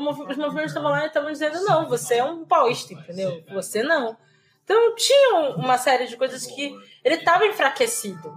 mov- 0.00 0.28
os 0.30 0.36
movimentos 0.36 0.70
estavam 0.70 0.90
lá 0.90 1.04
e 1.04 1.06
estavam 1.08 1.32
dizendo, 1.32 1.60
não, 1.64 1.88
você 1.88 2.16
é 2.16 2.24
um 2.24 2.44
paulista, 2.44 2.92
entendeu? 2.94 3.42
Você 3.52 3.82
não. 3.82 4.16
Então 4.62 4.94
tinha 4.94 5.54
uma 5.56 5.76
série 5.78 6.06
de 6.06 6.16
coisas 6.16 6.46
que 6.46 6.74
ele 7.04 7.16
estava 7.16 7.44
enfraquecido, 7.46 8.32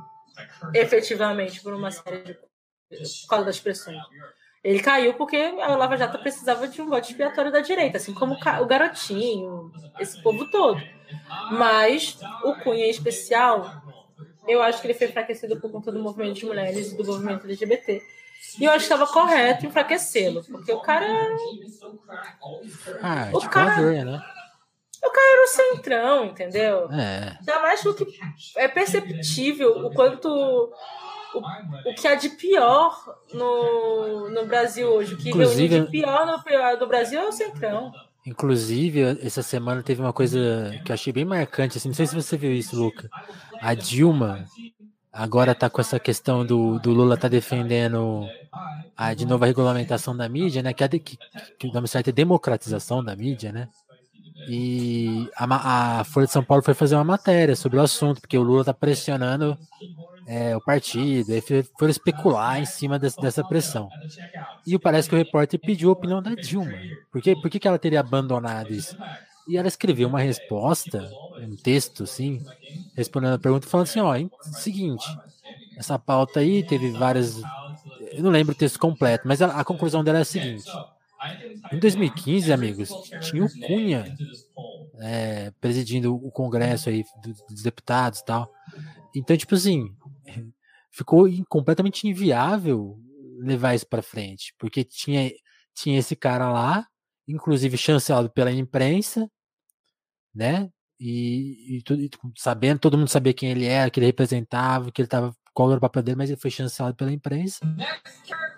efetivamente, 0.73 1.61
por 1.61 1.73
uma 1.73 1.91
série 1.91 2.21
de 2.23 2.37
coisas, 2.89 3.21
por 3.21 3.27
causa 3.29 3.45
das 3.45 3.59
pressões. 3.59 4.01
Ele 4.67 4.81
caiu 4.81 5.13
porque 5.13 5.37
a 5.37 5.75
Lava 5.77 5.95
Jato 5.95 6.19
precisava 6.19 6.67
de 6.67 6.81
um 6.81 6.89
voto 6.89 7.09
expiatório 7.09 7.49
da 7.49 7.61
direita, 7.61 7.95
assim 7.95 8.13
como 8.13 8.33
o 8.35 8.61
o 8.61 8.65
garotinho, 8.65 9.71
esse 9.97 10.21
povo 10.21 10.51
todo. 10.51 10.77
Mas 11.51 12.19
o 12.43 12.53
Cunha 12.55 12.85
em 12.85 12.89
especial, 12.89 13.81
eu 14.45 14.61
acho 14.61 14.81
que 14.81 14.87
ele 14.87 14.93
foi 14.93 15.07
enfraquecido 15.07 15.57
por 15.57 15.71
conta 15.71 15.89
do 15.89 15.99
movimento 15.99 16.33
de 16.33 16.45
mulheres 16.45 16.91
e 16.91 16.97
do 16.97 17.05
movimento 17.05 17.45
LGBT. 17.45 18.01
E 18.59 18.65
eu 18.65 18.71
acho 18.71 18.85
que 18.85 18.93
estava 18.93 19.07
correto 19.07 19.65
enfraquecê-lo, 19.65 20.43
porque 20.43 20.73
o 20.73 20.81
cara 20.81 21.07
Ah, 23.01 23.29
O 23.31 23.39
tipo 23.39 23.49
cara- 23.53 23.75
vergonha, 23.75 24.03
né? 24.03 24.21
era 25.01 25.43
o 25.43 25.47
centrão, 25.47 26.25
entendeu? 26.25 26.91
É. 26.91 27.37
Ainda 27.39 27.59
mais 27.61 27.81
porque 27.81 28.05
é 28.57 28.67
perceptível 28.67 29.85
o 29.85 29.93
quanto. 29.93 30.73
O, 31.39 31.89
o 31.91 31.95
que 31.95 32.07
há 32.07 32.15
de 32.15 32.29
pior 32.29 33.15
no, 33.33 34.29
no 34.29 34.45
Brasil 34.45 34.87
hoje. 34.89 35.13
O 35.13 35.17
que 35.17 35.29
Inclusive- 35.29 35.67
reúne 35.75 35.85
de 35.85 35.91
pior 35.91 36.25
no, 36.25 36.77
do 36.79 36.87
Brasil 36.87 37.19
é 37.19 37.27
o 37.27 37.31
centrão. 37.31 37.91
Inclusive, 38.25 39.19
essa 39.25 39.41
semana 39.41 39.81
teve 39.81 40.01
uma 40.01 40.11
coisa 40.13 40.71
que 40.83 40.91
eu 40.91 40.93
achei 40.93 41.13
bem 41.13 41.23
marcante, 41.23 41.77
assim, 41.77 41.87
não 41.87 41.95
sei 41.95 42.05
se 42.07 42.13
você 42.15 42.35
viu 42.35 42.51
isso, 42.51 42.75
Luca. 42.75 43.09
A 43.61 43.73
Dilma 43.73 44.45
agora 45.13 45.55
tá 45.55 45.69
com 45.69 45.79
essa 45.79 45.97
questão 45.99 46.45
do, 46.45 46.77
do 46.79 46.91
Lula 46.91 47.15
tá 47.17 47.27
defendendo 47.29 48.27
a, 48.95 49.13
de 49.13 49.25
novo 49.25 49.43
a 49.43 49.47
regulamentação 49.47 50.15
da 50.15 50.27
mídia, 50.27 50.61
né? 50.61 50.73
Que, 50.73 50.83
é 50.83 50.87
de- 50.89 50.99
que, 50.99 51.17
que 51.57 51.67
o 51.67 51.71
nome 51.73 51.87
certo 51.87 52.09
é 52.09 52.11
democratização 52.11 53.01
da 53.03 53.15
mídia, 53.15 53.51
né? 53.53 53.69
E 54.45 55.29
a, 55.35 55.99
a 56.01 56.03
Folha 56.05 56.25
de 56.25 56.31
São 56.31 56.43
Paulo 56.43 56.63
foi 56.63 56.73
fazer 56.73 56.95
uma 56.95 57.03
matéria 57.03 57.55
sobre 57.55 57.79
o 57.79 57.81
assunto, 57.81 58.21
porque 58.21 58.37
o 58.37 58.43
Lula 58.43 58.63
tá 58.65 58.73
pressionando 58.73 59.59
é, 60.25 60.55
o 60.55 60.61
partido, 60.61 61.41
foi- 61.41 61.63
foram 61.77 61.91
especular 61.91 62.59
em 62.59 62.65
cima 62.65 62.99
desse- 62.99 63.19
dessa 63.19 63.43
pressão. 63.43 63.93
E 64.65 64.77
parece 64.79 65.09
que 65.09 65.15
o 65.15 65.17
repórter 65.17 65.59
pediu 65.59 65.89
a 65.89 65.93
opinião 65.93 66.21
da 66.21 66.35
Dilma. 66.35 66.87
Por, 67.11 67.21
quê? 67.21 67.35
Por 67.35 67.49
que, 67.49 67.59
que 67.59 67.67
ela 67.67 67.79
teria 67.79 67.99
abandonado 68.01 68.73
isso? 68.73 68.95
E 69.47 69.57
ela 69.57 69.67
escreveu 69.67 70.07
uma 70.09 70.19
resposta, 70.21 71.17
um 71.37 71.55
texto, 71.57 72.03
assim, 72.03 72.45
respondendo 72.95 73.35
a 73.35 73.39
pergunta, 73.39 73.67
falando 73.67 73.85
assim: 73.87 73.99
ó, 74.01 74.15
em- 74.15 74.31
seguinte, 74.49 75.19
essa 75.75 75.99
pauta 75.99 76.39
aí 76.41 76.63
teve 76.63 76.91
várias. 76.93 77.47
Eu 77.97 78.23
não 78.23 78.31
lembro 78.31 78.53
o 78.53 78.55
texto 78.57 78.79
completo, 78.79 79.27
mas 79.27 79.41
a, 79.41 79.59
a 79.61 79.65
conclusão 79.65 80.03
dela 80.03 80.19
é 80.19 80.21
a 80.21 80.25
seguinte: 80.25 80.81
em 81.71 81.79
2015, 81.79 82.51
amigos, 82.53 82.97
tinha 83.19 83.43
o 83.45 83.49
Cunha 83.49 84.11
é, 84.99 85.51
presidindo 85.61 86.15
o 86.15 86.31
Congresso 86.31 86.89
aí 86.89 87.03
dos, 87.23 87.41
dos 87.49 87.63
deputados 87.63 88.19
e 88.19 88.25
tal. 88.25 88.51
Então, 89.15 89.37
tipo 89.37 89.55
assim, 89.55 89.95
ficou 90.91 91.27
completamente 91.49 92.07
inviável 92.07 92.97
levar 93.39 93.75
isso 93.75 93.87
para 93.87 94.01
frente, 94.01 94.53
porque 94.59 94.83
tinha, 94.83 95.31
tinha 95.75 95.99
esse 95.99 96.15
cara 96.15 96.51
lá, 96.51 96.87
inclusive 97.27 97.77
chancelado 97.77 98.29
pela 98.31 98.51
imprensa, 98.51 99.29
né? 100.33 100.69
E, 100.99 101.77
e 101.77 101.93
e 102.05 102.09
sabendo, 102.37 102.79
todo 102.79 102.97
mundo 102.97 103.07
sabia 103.09 103.33
quem 103.33 103.51
ele 103.51 103.65
era, 103.65 103.89
que 103.91 103.99
ele 103.99 104.07
representava, 104.07 104.91
que 104.91 105.01
ele 105.01 105.07
tava, 105.09 105.31
qual 105.53 105.69
era 105.69 105.77
o 105.77 105.81
papel 105.81 106.01
dele, 106.03 106.17
mas 106.17 106.29
ele 106.29 106.39
foi 106.39 106.49
chancelado 106.51 106.95
pela 106.95 107.11
imprensa. 107.11 107.59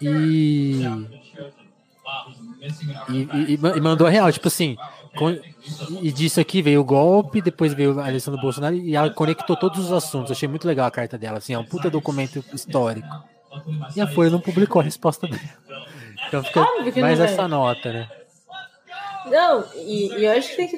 E 0.01 0.83
E, 3.09 3.53
e, 3.53 3.53
e 3.53 3.81
mandou 3.81 4.05
a 4.05 4.09
real, 4.09 4.31
tipo 4.31 4.47
assim, 4.47 4.77
com, 5.15 5.29
e 6.01 6.11
disso 6.11 6.39
aqui 6.39 6.61
veio 6.61 6.81
o 6.81 6.83
golpe, 6.83 7.41
depois 7.41 7.73
veio 7.73 7.99
a 7.99 8.07
eleição 8.07 8.33
do 8.33 8.41
Bolsonaro 8.41 8.75
e 8.75 8.95
ela 8.95 9.09
conectou 9.09 9.55
todos 9.55 9.85
os 9.85 9.91
assuntos. 9.91 10.31
achei 10.31 10.47
muito 10.47 10.67
legal 10.67 10.87
a 10.87 10.91
carta 10.91 11.17
dela, 11.17 11.37
assim, 11.37 11.53
é 11.53 11.59
um 11.59 11.65
puta 11.65 11.89
documento 11.89 12.43
histórico. 12.53 13.07
E 13.95 14.01
a 14.01 14.07
Folha 14.07 14.29
não 14.29 14.39
publicou 14.39 14.81
a 14.81 14.83
resposta 14.83 15.27
dela. 15.27 15.41
Então 16.27 16.43
fica 16.43 16.65
mais 17.01 17.19
essa 17.19 17.47
nota, 17.47 17.91
né? 17.91 18.09
Não, 19.25 19.65
e, 19.75 20.13
e 20.15 20.25
eu 20.25 20.31
acho 20.31 20.49
que 20.49 20.55
tem 20.55 20.67
que. 20.67 20.77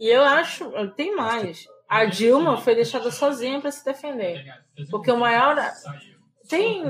E 0.00 0.08
eu 0.08 0.22
acho, 0.22 0.70
tem 0.96 1.14
mais. 1.14 1.66
A 1.88 2.04
Dilma 2.04 2.56
foi 2.56 2.74
deixada 2.74 3.10
sozinha 3.10 3.60
para 3.60 3.70
se 3.70 3.84
defender. 3.84 4.44
Porque 4.90 5.10
o 5.10 5.16
maior. 5.16 5.56
Tem. 6.50 6.82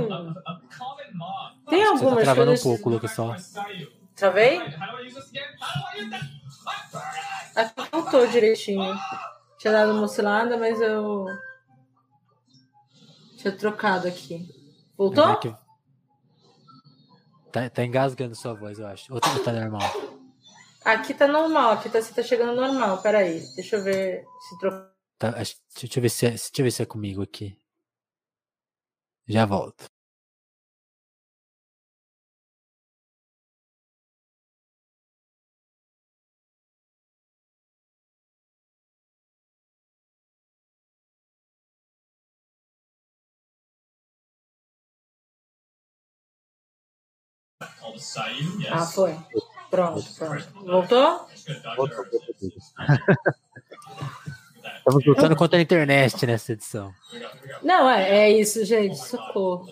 Tem 1.69 1.85
algumas 1.85 2.01
Você 2.15 2.17
tá 2.17 2.23
travando 2.23 2.47
coisas. 2.51 2.65
um 2.67 2.69
pouco, 2.69 2.91
Lucas, 2.91 3.11
só. 3.13 3.37
Travei? 4.17 4.59
Aqui 7.55 7.91
voltou 7.93 8.27
direitinho. 8.27 8.95
Tinha 9.59 9.73
dado 9.73 9.93
uma 9.93 10.03
oscilada, 10.03 10.57
mas 10.57 10.81
eu. 10.81 11.27
Tinha 13.37 13.53
trocado 13.57 14.09
aqui. 14.09 14.49
Voltou? 14.97 15.31
É 15.31 15.37
que- 15.37 15.55
Tá, 17.53 17.69
tá 17.69 17.85
engasgando 17.85 18.35
sua 18.37 18.55
voz, 18.55 18.79
eu 18.79 18.87
acho. 18.87 19.13
Ou 19.13 19.21
tá, 19.21 19.29
tá 19.45 19.53
normal? 19.53 19.83
Aqui 20.85 21.13
tá 21.13 21.27
normal, 21.27 21.73
aqui 21.73 21.89
tá, 21.91 22.01
você 22.01 22.15
tá 22.15 22.23
chegando 22.23 22.55
normal. 22.55 23.03
Peraí, 23.03 23.41
deixa 23.57 23.77
eu 23.77 23.83
ver 23.83 24.25
se 24.49 24.59
trocou. 24.59 24.89
Tá, 25.19 25.31
acho- 25.31 25.57
deixa, 25.81 25.99
eu 25.99 26.03
ver 26.03 26.09
se 26.11 26.27
é, 26.27 26.31
deixa 26.31 26.51
eu 26.59 26.65
ver 26.65 26.71
se 26.71 26.83
é 26.83 26.87
comigo 26.87 27.23
aqui. 27.23 27.60
Já 29.31 29.47
volto. 29.47 29.85
Ah, 48.71 48.87
foi. 48.87 49.17
Pronto, 49.71 50.05
pronto. 50.19 50.45
Voltou? 50.65 51.27
Estamos 54.91 55.07
lutando 55.07 55.37
contra 55.37 55.59
a 55.59 55.63
internet 55.63 56.27
nessa 56.27 56.53
edição. 56.53 56.93
Não, 57.63 57.89
é, 57.89 58.27
é 58.27 58.31
isso, 58.31 58.65
gente. 58.65 58.97
Socorro. 58.99 59.67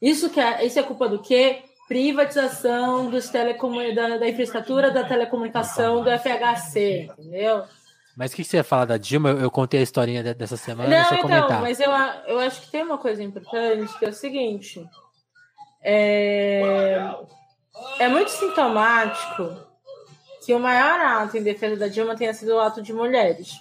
Isso, 0.00 0.30
que 0.30 0.40
é, 0.40 0.64
isso 0.64 0.78
é 0.78 0.82
culpa 0.82 1.08
do 1.08 1.20
quê? 1.20 1.62
Privatização 1.86 3.10
dos 3.10 3.30
da, 3.30 3.42
da 4.18 4.28
infraestrutura 4.28 4.90
da 4.90 5.04
telecomunicação 5.04 6.02
do 6.02 6.10
FHC, 6.10 7.10
entendeu? 7.18 7.64
Mas 8.16 8.32
o 8.32 8.36
que 8.36 8.42
que 8.42 8.48
você 8.48 8.56
ia 8.58 8.64
falar 8.64 8.84
da 8.86 8.96
Dilma? 8.96 9.30
Eu, 9.30 9.40
eu 9.40 9.50
contei 9.50 9.80
a 9.80 9.82
historinha 9.82 10.22
de- 10.22 10.34
dessa 10.34 10.56
semana, 10.56 10.88
deixa 10.88 11.02
Não, 11.02 11.10
eu 11.10 11.24
então, 11.24 11.28
comentar. 11.30 11.60
mas 11.60 11.80
eu, 11.80 11.90
eu 12.26 12.38
acho 12.40 12.62
que 12.62 12.70
tem 12.70 12.82
uma 12.82 12.98
coisa 12.98 13.22
importante, 13.22 13.98
que 13.98 14.04
é 14.04 14.08
o 14.08 14.12
seguinte. 14.12 14.84
É, 15.82 17.14
é 17.98 18.08
muito 18.08 18.30
sintomático 18.30 19.56
que 20.44 20.52
o 20.54 20.58
maior 20.58 21.00
ato 21.00 21.36
em 21.36 21.42
defesa 21.42 21.76
da 21.76 21.88
Dilma 21.88 22.16
tenha 22.16 22.34
sido 22.34 22.54
o 22.54 22.60
ato 22.60 22.82
de 22.82 22.92
mulheres, 22.92 23.60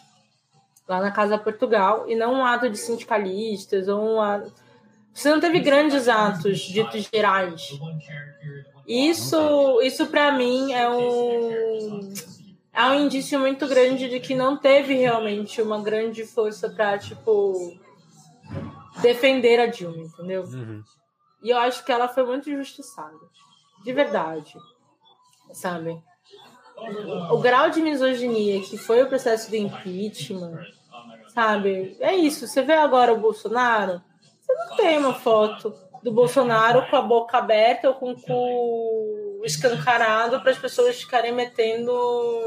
lá 0.88 0.99
na 0.99 1.12
Casa 1.12 1.38
Portugal, 1.38 2.10
e 2.10 2.16
não 2.16 2.36
um 2.36 2.45
ato 2.45 2.70
de 2.70 2.78
sindicalistas, 2.78 3.88
ou 3.88 4.16
um 4.16 4.22
ato... 4.22 4.52
Você 5.14 5.30
não 5.30 5.40
teve 5.40 5.60
grandes 5.60 6.08
atos 6.08 6.60
ditos 6.60 7.10
gerais. 7.14 7.70
Isso, 8.88 9.82
isso 9.82 10.08
para 10.08 10.32
mim 10.32 10.72
é 10.74 10.90
um 10.90 12.14
é 12.74 12.86
um 12.86 12.95
indício 12.95 13.40
muito 13.40 13.68
grande 13.68 14.10
de 14.10 14.20
que 14.20 14.34
não 14.34 14.58
teve 14.58 14.95
realmente 14.95 15.62
uma 15.62 15.82
grande 15.82 16.26
força 16.26 16.70
para 16.70 16.98
tipo 16.98 17.78
defender 19.02 19.60
a 19.60 19.66
Dilma, 19.68 20.03
entendeu? 20.03 20.44
Uhum. 20.44 20.82
E 21.44 21.49
eu 21.49 21.58
acho 21.58 21.84
que 21.84 21.91
ela 21.91 22.08
foi 22.08 22.26
muito 22.26 22.49
injustiçada, 22.49 23.18
de 23.84 23.91
verdade, 23.91 24.56
sabe? 25.52 26.02
O, 27.32 27.38
grau 27.38 27.70
de 27.70 27.82
misoginia 27.82 28.62
que 28.62 28.78
foi 28.78 29.03
o 29.03 29.08
processo 29.08 29.49
do 29.49 29.56
impeachment, 29.56 30.60
sabe? 31.34 31.95
É 31.99 32.16
isso. 32.16 32.48
Você 32.48 32.62
vê 32.62 32.74
agora 32.74 33.14
o 33.14 33.20
Bolsonaro, 33.20 34.02
você 34.40 34.53
não 34.53 34.76
tem 34.76 34.98
uma 34.98 35.14
foto 35.14 35.74
do 36.03 36.12
Bolsonaro 36.12 36.90
com 36.90 36.95
a 36.95 37.02
boca 37.02 37.38
aberta 37.38 37.90
ou 37.90 37.95
com 37.95 38.12
o 38.12 38.22
cu 38.22 39.41
escancarado 39.44 40.40
para 40.41 40.52
as 40.52 40.58
pessoas 40.58 40.99
ficarem 40.99 41.34
metendo 41.34 41.91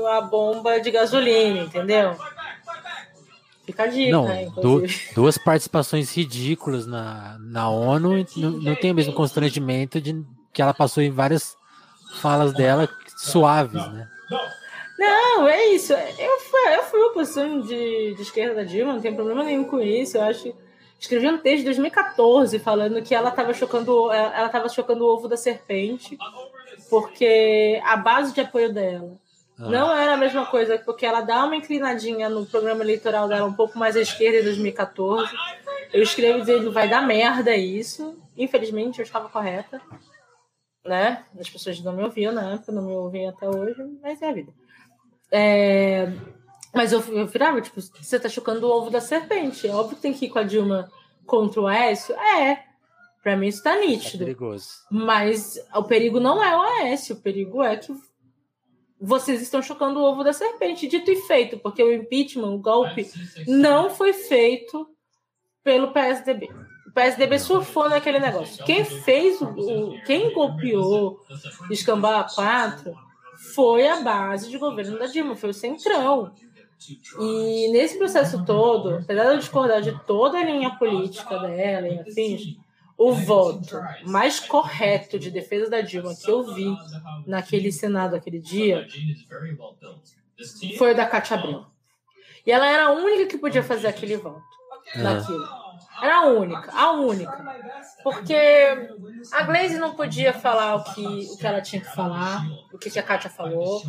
a 0.09 0.20
bomba 0.20 0.81
de 0.81 0.90
gasolina, 0.90 1.61
entendeu? 1.61 2.16
Fica 3.65 3.85
a 3.85 3.86
dica, 3.86 4.11
Não, 4.11 4.27
né, 4.27 4.48
duas 5.15 5.39
participações 5.39 6.15
ridículas 6.15 6.86
na, 6.86 7.39
na 7.40 7.69
ONU 7.70 8.19
e 8.19 8.27
não, 8.36 8.51
não 8.51 8.74
tem 8.74 8.93
o 8.93 8.94
mesmo 8.94 9.12
constrangimento 9.12 10.01
de 10.01 10.24
que 10.52 10.61
ela 10.61 10.74
passou 10.74 11.02
em 11.02 11.11
várias 11.11 11.56
falas 12.20 12.52
dela 12.52 12.89
suaves, 13.16 13.85
né? 13.93 14.09
Não, 14.98 15.48
é 15.48 15.66
isso. 15.68 15.92
Eu 15.92 16.40
fui, 16.40 16.74
eu 16.76 16.82
fui 16.84 17.01
oposição 17.02 17.60
de, 17.60 18.14
de 18.14 18.22
esquerda 18.22 18.55
da 18.55 18.62
Dilma, 18.62 18.92
não 18.94 19.01
tem 19.01 19.14
problema 19.14 19.42
nenhum 19.42 19.64
com 19.64 19.80
isso. 19.80 20.16
Eu 20.16 20.22
acho. 20.22 20.55
Escrevi 20.98 21.28
um 21.28 21.38
texto 21.38 21.62
em 21.62 21.64
2014 21.66 22.59
falando 22.60 23.02
que 23.02 23.14
ela 23.14 23.28
estava 23.28 23.52
chocando, 23.52 24.10
ela 24.12 24.46
estava 24.46 24.68
chocando 24.68 25.05
o 25.05 25.09
ovo 25.12 25.28
da 25.28 25.36
serpente, 25.36 26.16
porque 26.88 27.80
a 27.84 27.96
base 27.96 28.32
de 28.32 28.40
apoio 28.40 28.72
dela 28.72 29.12
Ah, 29.59 29.68
não 29.68 29.92
era 29.94 30.14
a 30.14 30.16
mesma 30.16 30.46
coisa, 30.46 30.78
porque 30.78 31.05
ela 31.05 31.20
dá 31.20 31.44
uma 31.44 31.56
inclinadinha 31.56 32.28
no 32.30 32.46
programa 32.46 32.82
eleitoral 32.82 33.28
dela 33.28 33.44
um 33.46 33.52
pouco 33.52 33.78
mais 33.78 33.96
à 33.96 34.01
esquerda 34.01 34.38
em 34.38 34.44
2014. 34.44 35.30
Eu 35.92 36.02
escrevi 36.02 36.40
dizendo 36.40 36.72
vai 36.72 36.88
dar 36.88 37.02
merda 37.02 37.55
isso. 37.55 38.16
Infelizmente 38.36 39.01
eu 39.01 39.02
estava 39.05 39.28
correta. 39.28 39.82
Né? 40.85 41.24
As 41.39 41.48
pessoas 41.48 41.81
não 41.81 41.94
me 41.94 42.02
ouviam 42.02 42.32
na 42.32 42.55
época, 42.55 42.70
não 42.70 42.82
me 42.82 42.93
ouviam 42.93 43.31
até 43.31 43.48
hoje, 43.48 43.82
mas 44.02 44.20
é 44.20 44.28
a 44.28 44.32
vida. 44.32 44.52
É, 45.32 46.12
Mas 46.74 46.93
eu, 46.93 47.01
eu 47.01 47.27
virava, 47.27 47.61
tipo, 47.61 47.81
você 47.81 48.20
tá 48.20 48.28
chocando 48.28 48.66
o 48.66 48.70
ovo 48.70 48.90
da 48.90 49.01
serpente. 49.01 49.66
É 49.66 49.74
óbvio 49.74 49.97
que 49.97 50.02
tem 50.02 50.12
que 50.12 50.27
ir 50.27 50.28
com 50.28 50.39
a 50.39 50.43
Dilma 50.43 50.90
contra 51.24 51.61
o 51.61 51.66
Aécio. 51.66 52.15
É. 52.15 52.62
Pra 53.23 53.36
mim 53.36 53.47
isso 53.47 53.62
tá 53.62 53.77
é 53.77 53.86
nítido. 53.86 54.24
perigoso. 54.24 54.69
Mas 54.90 55.59
o 55.74 55.82
perigo 55.85 56.20
não 56.20 56.43
é 56.44 56.55
o 56.56 56.61
Aécio, 56.61 57.16
o 57.16 57.20
perigo 57.20 57.62
é 57.62 57.77
que 57.78 57.90
vocês 59.01 59.40
estão 59.40 59.62
chocando 59.62 59.98
o 59.98 60.02
ovo 60.02 60.23
da 60.23 60.32
serpente, 60.32 60.86
dito 60.86 61.11
e 61.11 61.16
feito, 61.23 61.59
porque 61.59 61.82
o 61.82 61.93
impeachment, 61.93 62.51
o 62.55 62.59
golpe, 62.59 63.11
não 63.47 63.89
foi 63.90 64.12
feito 64.12 64.86
pelo 65.62 65.93
PSDB. 65.93 66.51
O 66.94 67.00
PSDB 67.00 67.40
surfou 67.40 67.88
naquele 67.88 68.20
negócio. 68.20 68.64
Quem 68.64 68.84
fez 68.84 69.40
o. 69.40 69.46
o- 69.46 70.00
quem 70.04 70.32
golpeou 70.32 71.20
Escambau 71.68 72.24
4 72.32 72.94
foi 73.54 73.88
a 73.88 74.00
base 74.00 74.48
de 74.48 74.56
governo 74.58 74.96
da 74.96 75.06
Dilma, 75.06 75.34
foi 75.34 75.50
o 75.50 75.54
Centrão. 75.54 76.32
E 77.20 77.72
nesse 77.72 77.98
processo 77.98 78.44
todo, 78.44 78.98
apesar 78.98 79.24
de 79.24 79.30
eu 79.30 79.38
discordar 79.38 79.82
de 79.82 79.92
toda 80.06 80.38
a 80.38 80.44
linha 80.44 80.70
política 80.76 81.36
dela 81.40 81.88
e 81.88 81.98
afins, 81.98 82.56
o 82.96 83.12
voto 83.12 83.76
mais 84.06 84.38
correto 84.38 85.18
de 85.18 85.32
defesa 85.32 85.68
da 85.68 85.80
Dilma 85.80 86.14
que 86.14 86.30
eu 86.30 86.54
vi 86.54 86.72
naquele 87.26 87.72
Senado 87.72 88.14
aquele 88.14 88.38
dia 88.38 88.86
foi 90.78 90.92
o 90.92 90.96
da 90.96 91.06
Cátia 91.06 91.36
Abreu. 91.36 91.64
E 92.46 92.52
ela 92.52 92.68
era 92.68 92.86
a 92.86 92.92
única 92.92 93.26
que 93.26 93.38
podia 93.38 93.64
fazer 93.64 93.88
aquele 93.88 94.16
voto 94.16 94.42
naquilo. 94.94 95.63
Era 96.02 96.18
a 96.18 96.26
única, 96.26 96.72
a 96.72 96.92
única. 96.92 97.44
Porque 98.02 98.34
a 99.32 99.42
Glaze 99.44 99.78
não 99.78 99.94
podia 99.94 100.32
falar 100.32 100.76
o 100.76 100.84
que, 100.84 101.28
o 101.32 101.36
que 101.36 101.46
ela 101.46 101.60
tinha 101.60 101.80
que 101.80 101.94
falar, 101.94 102.42
o 102.72 102.78
que, 102.78 102.90
que 102.90 102.98
a 102.98 103.02
Kátia 103.02 103.30
falou. 103.30 103.82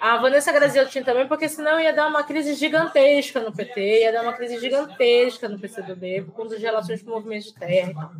A 0.00 0.16
Vanessa 0.16 0.50
Graziel 0.50 0.88
tinha 0.88 1.04
também, 1.04 1.28
porque 1.28 1.48
senão 1.48 1.78
ia 1.78 1.92
dar 1.92 2.08
uma 2.08 2.22
crise 2.22 2.54
gigantesca 2.54 3.40
no 3.40 3.52
PT, 3.52 4.00
ia 4.00 4.12
dar 4.12 4.22
uma 4.22 4.32
crise 4.32 4.58
gigantesca 4.58 5.46
no 5.46 5.58
PCdoB, 5.58 6.22
por 6.22 6.34
conta 6.34 6.56
de 6.56 6.62
relações 6.62 7.02
com 7.02 7.10
movimentos 7.10 7.48
de 7.48 7.54
terra. 7.54 7.90
e 7.90 7.94
tal. 7.94 8.10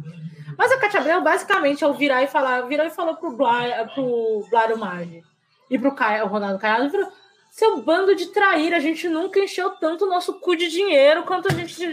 Mas 0.59 0.73
a 0.73 0.79
Cátia 0.79 1.01
Abreu, 1.01 1.23
basicamente, 1.23 1.83
ao 1.83 1.95
virar 1.95 2.23
e 2.23 2.27
falar, 2.27 2.63
virou 2.63 2.85
e 2.85 2.91
falou 2.91 3.17
pro, 3.17 3.35
Bla, 3.35 3.89
pro 3.95 4.47
Blário 4.51 4.77
Maggi 4.77 5.23
e 5.71 5.79
pro 5.79 5.95
Caio, 5.95 6.25
o 6.25 6.29
Ronaldo 6.29 6.59
Caiado, 6.59 6.91
virou, 6.91 7.11
seu 7.51 7.83
bando 7.83 8.15
de 8.15 8.27
traíra, 8.27 8.77
a 8.77 8.81
gente 8.81 9.09
nunca 9.09 9.41
encheu 9.41 9.71
tanto 9.71 10.05
o 10.05 10.09
nosso 10.09 10.35
cu 10.41 10.57
de 10.57 10.69
dinheiro 10.69 11.25
quanto 11.25 11.49
a 11.49 11.55
gente, 11.55 11.85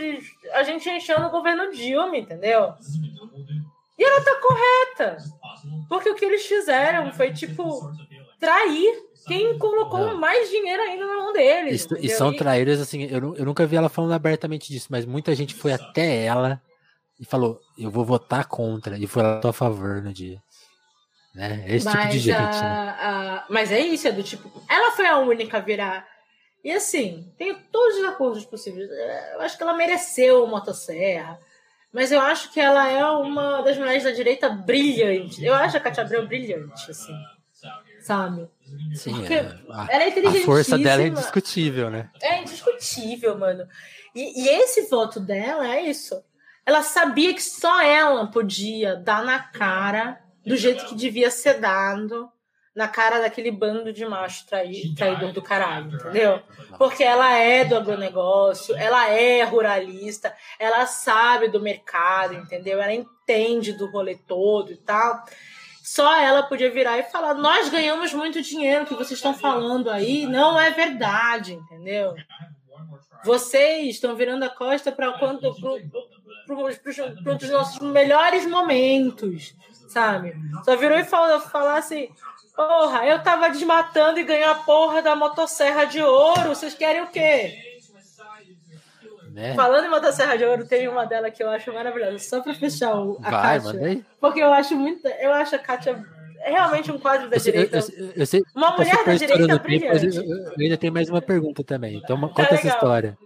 a 0.53 0.63
gente 0.63 0.89
encheu 0.89 1.19
no 1.19 1.29
governo 1.29 1.71
Dilma, 1.71 2.15
entendeu? 2.15 2.73
E 3.97 4.03
ela 4.03 4.21
tá 4.21 4.35
correta. 4.39 5.17
Porque 5.89 6.09
o 6.09 6.15
que 6.15 6.25
eles 6.25 6.45
fizeram 6.45 7.11
foi, 7.11 7.33
tipo, 7.33 7.91
trair 8.39 9.07
quem 9.27 9.57
colocou 9.57 9.99
Não. 9.99 10.19
mais 10.19 10.49
dinheiro 10.49 10.81
ainda 10.81 11.05
na 11.05 11.15
mão 11.15 11.33
deles. 11.33 11.87
E, 11.99 12.05
e 12.05 12.09
são 12.09 12.33
traíras, 12.33 12.79
assim, 12.79 13.03
eu, 13.03 13.35
eu 13.35 13.45
nunca 13.45 13.65
vi 13.65 13.75
ela 13.75 13.89
falando 13.89 14.13
abertamente 14.13 14.71
disso, 14.71 14.87
mas 14.89 15.05
muita 15.05 15.35
gente 15.35 15.53
foi 15.53 15.73
até 15.73 16.23
ela 16.23 16.61
e 17.19 17.25
falou, 17.25 17.59
eu 17.77 17.89
vou 17.89 18.05
votar 18.05 18.45
contra, 18.45 18.97
e 18.97 19.07
foi 19.07 19.23
lá 19.23 19.41
a 19.43 19.53
favor 19.53 20.01
no 20.01 20.13
dia. 20.13 20.41
Né? 21.37 21.63
Esse 21.67 21.87
tipo 21.87 22.07
de 22.07 22.17
gente. 22.17 22.35
a- 22.35 22.41
né? 22.63 22.95
a- 22.99 23.45
mas 23.47 23.71
é 23.71 23.79
isso, 23.79 24.07
é 24.07 24.11
do 24.11 24.23
tipo. 24.23 24.51
Ela 24.67 24.91
foi 24.93 25.05
a 25.05 25.19
única 25.19 25.57
a 25.57 25.61
virar. 25.61 26.07
E 26.63 26.71
assim, 26.71 27.31
tenho 27.37 27.55
todos 27.71 27.97
os 27.99 28.03
acordos 28.05 28.43
possíveis. 28.43 28.89
É, 28.89 29.35
Eu 29.35 29.41
acho 29.41 29.55
que 29.55 29.61
ela 29.61 29.75
mereceu 29.75 30.43
o 30.43 30.47
motosserra. 30.47 31.39
Mas 31.93 32.11
eu 32.11 32.19
acho 32.19 32.51
que 32.51 32.59
ela 32.59 32.89
é 32.89 33.05
uma 33.05 33.61
das 33.61 33.77
mulheres 33.77 34.03
da 34.03 34.09
direita 34.11 34.49
brilhante. 34.49 35.45
Eu 35.45 35.53
acho 35.53 35.77
a 35.77 35.79
Katia 35.79 36.03
Abreu 36.03 36.27
brilhante, 36.27 36.89
assim. 36.89 37.13
Sabe? 38.01 38.47
Sim, 38.95 39.13
porque 39.13 39.33
é, 39.35 39.39
a, 39.69 39.87
Ela 39.91 40.03
é 40.05 40.27
a 40.27 40.45
força 40.45 40.75
dela 40.77 41.03
é 41.03 41.07
indiscutível, 41.07 41.89
né? 41.91 42.09
É 42.21 42.41
indiscutível, 42.41 43.37
mano. 43.37 43.67
E, 44.15 44.43
e 44.43 44.49
esse 44.49 44.89
voto 44.89 45.19
dela 45.19 45.67
é 45.71 45.81
isso. 45.81 46.19
Ela 46.65 46.81
sabia 46.81 47.31
que 47.33 47.43
só 47.43 47.79
ela 47.81 48.25
podia 48.27 48.95
dar 48.95 49.23
na 49.23 49.39
cara 49.39 50.19
do 50.47 50.55
jeito 50.55 50.85
que 50.85 50.95
devia 50.95 51.29
ser 51.29 51.59
dado 51.59 52.31
na 52.77 52.87
cara 52.87 53.19
daquele 53.19 53.49
bando 53.49 53.91
de 53.91 54.05
macho 54.05 54.45
trai, 54.45 54.71
traidor 54.95 55.31
do 55.33 55.41
caralho, 55.41 55.95
entendeu? 55.95 56.39
Porque 56.77 57.03
ela 57.03 57.33
é 57.33 57.65
do 57.65 57.75
agronegócio, 57.75 58.75
ela 58.77 59.09
é 59.09 59.43
ruralista, 59.43 60.31
ela 60.59 60.85
sabe 60.85 61.47
do 61.47 61.59
mercado, 61.59 62.35
entendeu? 62.35 62.79
Ela 62.79 62.93
entende 62.93 63.73
do 63.73 63.89
rolê 63.89 64.15
todo 64.15 64.71
e 64.71 64.77
tal. 64.77 65.25
Só 65.83 66.15
ela 66.21 66.43
podia 66.43 66.69
virar 66.69 66.99
e 66.99 67.03
falar: 67.03 67.33
Nós 67.33 67.67
ganhamos 67.69 68.13
muito 68.13 68.43
dinheiro, 68.43 68.85
que 68.85 68.93
vocês 68.93 69.13
estão 69.13 69.33
falando 69.33 69.89
aí 69.89 70.27
não 70.27 70.59
é 70.59 70.69
verdade, 70.69 71.53
entendeu? 71.53 72.13
Vocês 73.23 73.95
estão 73.95 74.15
virando 74.15 74.43
a 74.43 74.49
costa 74.49 74.91
para 74.91 75.13
quando 75.13 75.51
para 76.45 77.35
os 77.35 77.49
nossos 77.49 77.79
melhores 77.79 78.45
momentos, 78.45 79.55
sabe? 79.87 80.35
Só 80.63 80.75
virou 80.75 80.97
e 80.97 81.03
falou 81.03 81.39
falar 81.39 81.77
assim: 81.77 82.09
Porra, 82.55 83.05
eu 83.05 83.21
tava 83.21 83.49
desmatando 83.49 84.19
e 84.19 84.23
ganhei 84.23 84.43
a 84.43 84.55
porra 84.55 85.01
da 85.01 85.15
motosserra 85.15 85.85
de 85.85 86.01
ouro. 86.01 86.49
Vocês 86.49 86.73
querem 86.73 87.01
o 87.03 87.07
quê? 87.07 87.55
né? 89.31 89.53
Falando 89.53 89.85
em 89.85 89.89
motosserra 89.89 90.37
de 90.37 90.43
ouro, 90.43 90.65
tem 90.67 90.87
uma 90.87 91.05
dela 91.05 91.29
que 91.29 91.43
eu 91.43 91.49
acho 91.49 91.71
maravilhosa. 91.71 92.17
Só 92.19 92.41
pra 92.41 92.53
fechar 92.53 92.95
o, 92.95 93.17
a 93.23 93.29
Vai, 93.29 93.59
Kátia. 93.61 94.05
Porque 94.19 94.39
eu 94.41 94.51
acho 94.51 94.75
muito. 94.75 95.07
Eu 95.07 95.31
acho 95.33 95.55
a 95.55 95.59
Kátia 95.59 96.03
realmente 96.39 96.91
um 96.91 96.97
quadro 96.97 97.29
da 97.29 97.35
Eu, 97.35 97.39
sei- 97.39 97.51
eu, 97.53 97.65
direita. 97.65 97.93
eu, 97.97 98.11
eu 98.15 98.25
sei, 98.25 98.41
Uma 98.55 98.71
mulher 98.71 98.97
por 98.97 99.05
da 99.05 99.13
direita 99.15 99.47
do 99.47 99.59
tempo, 99.59 99.85
eu, 99.85 99.99
brilhante. 99.99 100.61
ainda 100.61 100.77
tenho 100.77 100.93
mais 100.93 101.09
uma 101.09 101.21
pergunta 101.21 101.63
também. 101.63 101.97
Então, 101.97 102.17
conta 102.19 102.55
essa 102.55 102.67
história. 102.67 103.17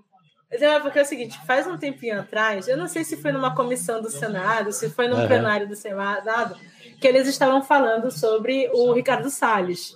Mas 0.52 0.62
é 0.62 0.80
porque 0.82 1.00
é 1.00 1.02
o 1.02 1.06
seguinte, 1.06 1.40
faz 1.48 1.66
um 1.66 1.78
tempinho 1.78 2.20
atrás, 2.20 2.68
eu 2.68 2.76
não 2.76 2.88
sei 2.88 3.06
se 3.06 3.16
foi 3.16 3.32
numa 3.32 3.56
comissão 3.56 4.02
do 4.02 4.10
Senado, 4.10 4.74
se 4.74 4.90
foi 4.90 5.08
num 5.08 5.16
Aham. 5.16 5.28
plenário 5.28 5.68
do 5.68 5.76
Senado, 5.78 6.58
que 7.00 7.08
eles 7.08 7.26
estavam 7.26 7.64
falando 7.64 8.12
sobre 8.12 8.70
o 8.74 8.92
Ricardo 8.92 9.30
Salles. 9.30 9.94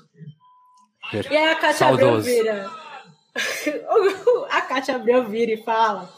E 1.29 1.35
aí 1.35 1.49
a 1.49 1.55
Cátia 1.55 1.87
Abreu 1.87 2.21
vira. 2.21 2.69
a 4.49 4.61
Cátia 4.61 4.95
Abreu 4.95 5.25
vira 5.25 5.51
e 5.51 5.63
fala. 5.63 6.09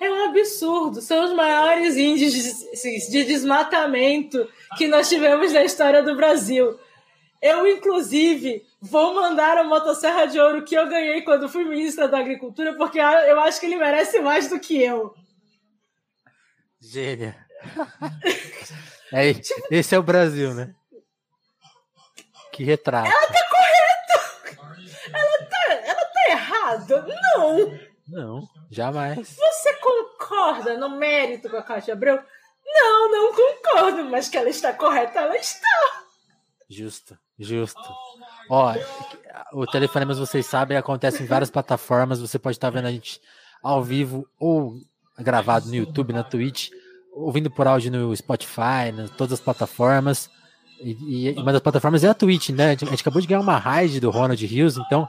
É 0.00 0.10
um 0.10 0.30
absurdo, 0.30 1.00
são 1.00 1.26
os 1.26 1.32
maiores 1.32 1.96
índices 1.96 3.08
de 3.08 3.22
desmatamento 3.22 4.48
que 4.76 4.88
nós 4.88 5.08
tivemos 5.08 5.52
na 5.52 5.62
história 5.62 6.02
do 6.02 6.16
Brasil. 6.16 6.76
Eu, 7.42 7.66
inclusive, 7.66 8.64
vou 8.80 9.14
mandar 9.14 9.58
a 9.58 9.64
motosserra 9.64 10.26
de 10.26 10.38
ouro 10.38 10.64
que 10.64 10.76
eu 10.76 10.88
ganhei 10.88 11.22
quando 11.22 11.48
fui 11.48 11.64
ministra 11.64 12.06
da 12.06 12.18
Agricultura, 12.18 12.76
porque 12.76 13.00
eu 13.00 13.40
acho 13.40 13.58
que 13.58 13.66
ele 13.66 13.76
merece 13.76 14.20
mais 14.20 14.48
do 14.48 14.60
que 14.60 14.80
eu. 14.80 15.12
Gênia. 16.80 17.36
É, 19.12 19.34
esse 19.70 19.94
é 19.94 19.98
o 19.98 20.02
Brasil, 20.02 20.54
né? 20.54 20.74
Que 22.50 22.64
retrato. 22.64 23.08
Ela 23.08 23.26
tá 26.06 26.30
errada? 26.30 27.06
Não! 27.06 27.78
Não, 28.08 28.48
jamais. 28.70 29.36
Você 29.36 29.74
concorda 29.74 30.76
no 30.76 30.90
mérito 30.90 31.48
com 31.48 31.56
a 31.56 31.62
Cátia 31.62 31.94
Abreu? 31.94 32.22
Não, 32.64 33.10
não 33.10 33.34
concordo, 33.34 34.04
mas 34.04 34.28
que 34.28 34.36
ela 34.36 34.48
está 34.48 34.72
correta, 34.72 35.20
ela 35.20 35.36
está. 35.36 36.02
Justo, 36.68 37.18
justo. 37.38 37.80
Ó, 38.48 38.74
o 39.52 39.66
Telefonemas, 39.66 40.18
vocês 40.18 40.46
sabem, 40.46 40.76
acontece 40.76 41.22
em 41.22 41.26
várias 41.26 41.50
plataformas. 41.50 42.20
Você 42.20 42.38
pode 42.38 42.56
estar 42.56 42.70
vendo 42.70 42.86
a 42.86 42.92
gente 42.92 43.20
ao 43.62 43.82
vivo 43.82 44.26
ou 44.38 44.76
gravado 45.18 45.68
no 45.68 45.74
YouTube, 45.74 46.12
na 46.12 46.22
Twitch, 46.22 46.70
ouvindo 47.14 47.50
por 47.50 47.66
áudio 47.66 47.92
no 47.92 48.16
Spotify, 48.16 48.90
em 48.90 49.08
todas 49.08 49.34
as 49.34 49.40
plataformas. 49.40 50.28
E, 50.80 51.28
e 51.28 51.40
uma 51.40 51.52
das 51.52 51.62
plataformas 51.62 52.02
é 52.02 52.08
a 52.08 52.14
Twitch, 52.14 52.50
né? 52.50 52.66
A 52.66 52.70
gente, 52.70 52.84
a 52.84 52.90
gente 52.90 53.00
acabou 53.00 53.20
de 53.20 53.28
ganhar 53.28 53.40
uma 53.40 53.58
raid 53.58 54.00
do 54.00 54.10
Ronald 54.10 54.44
Rios, 54.44 54.76
então 54.76 55.08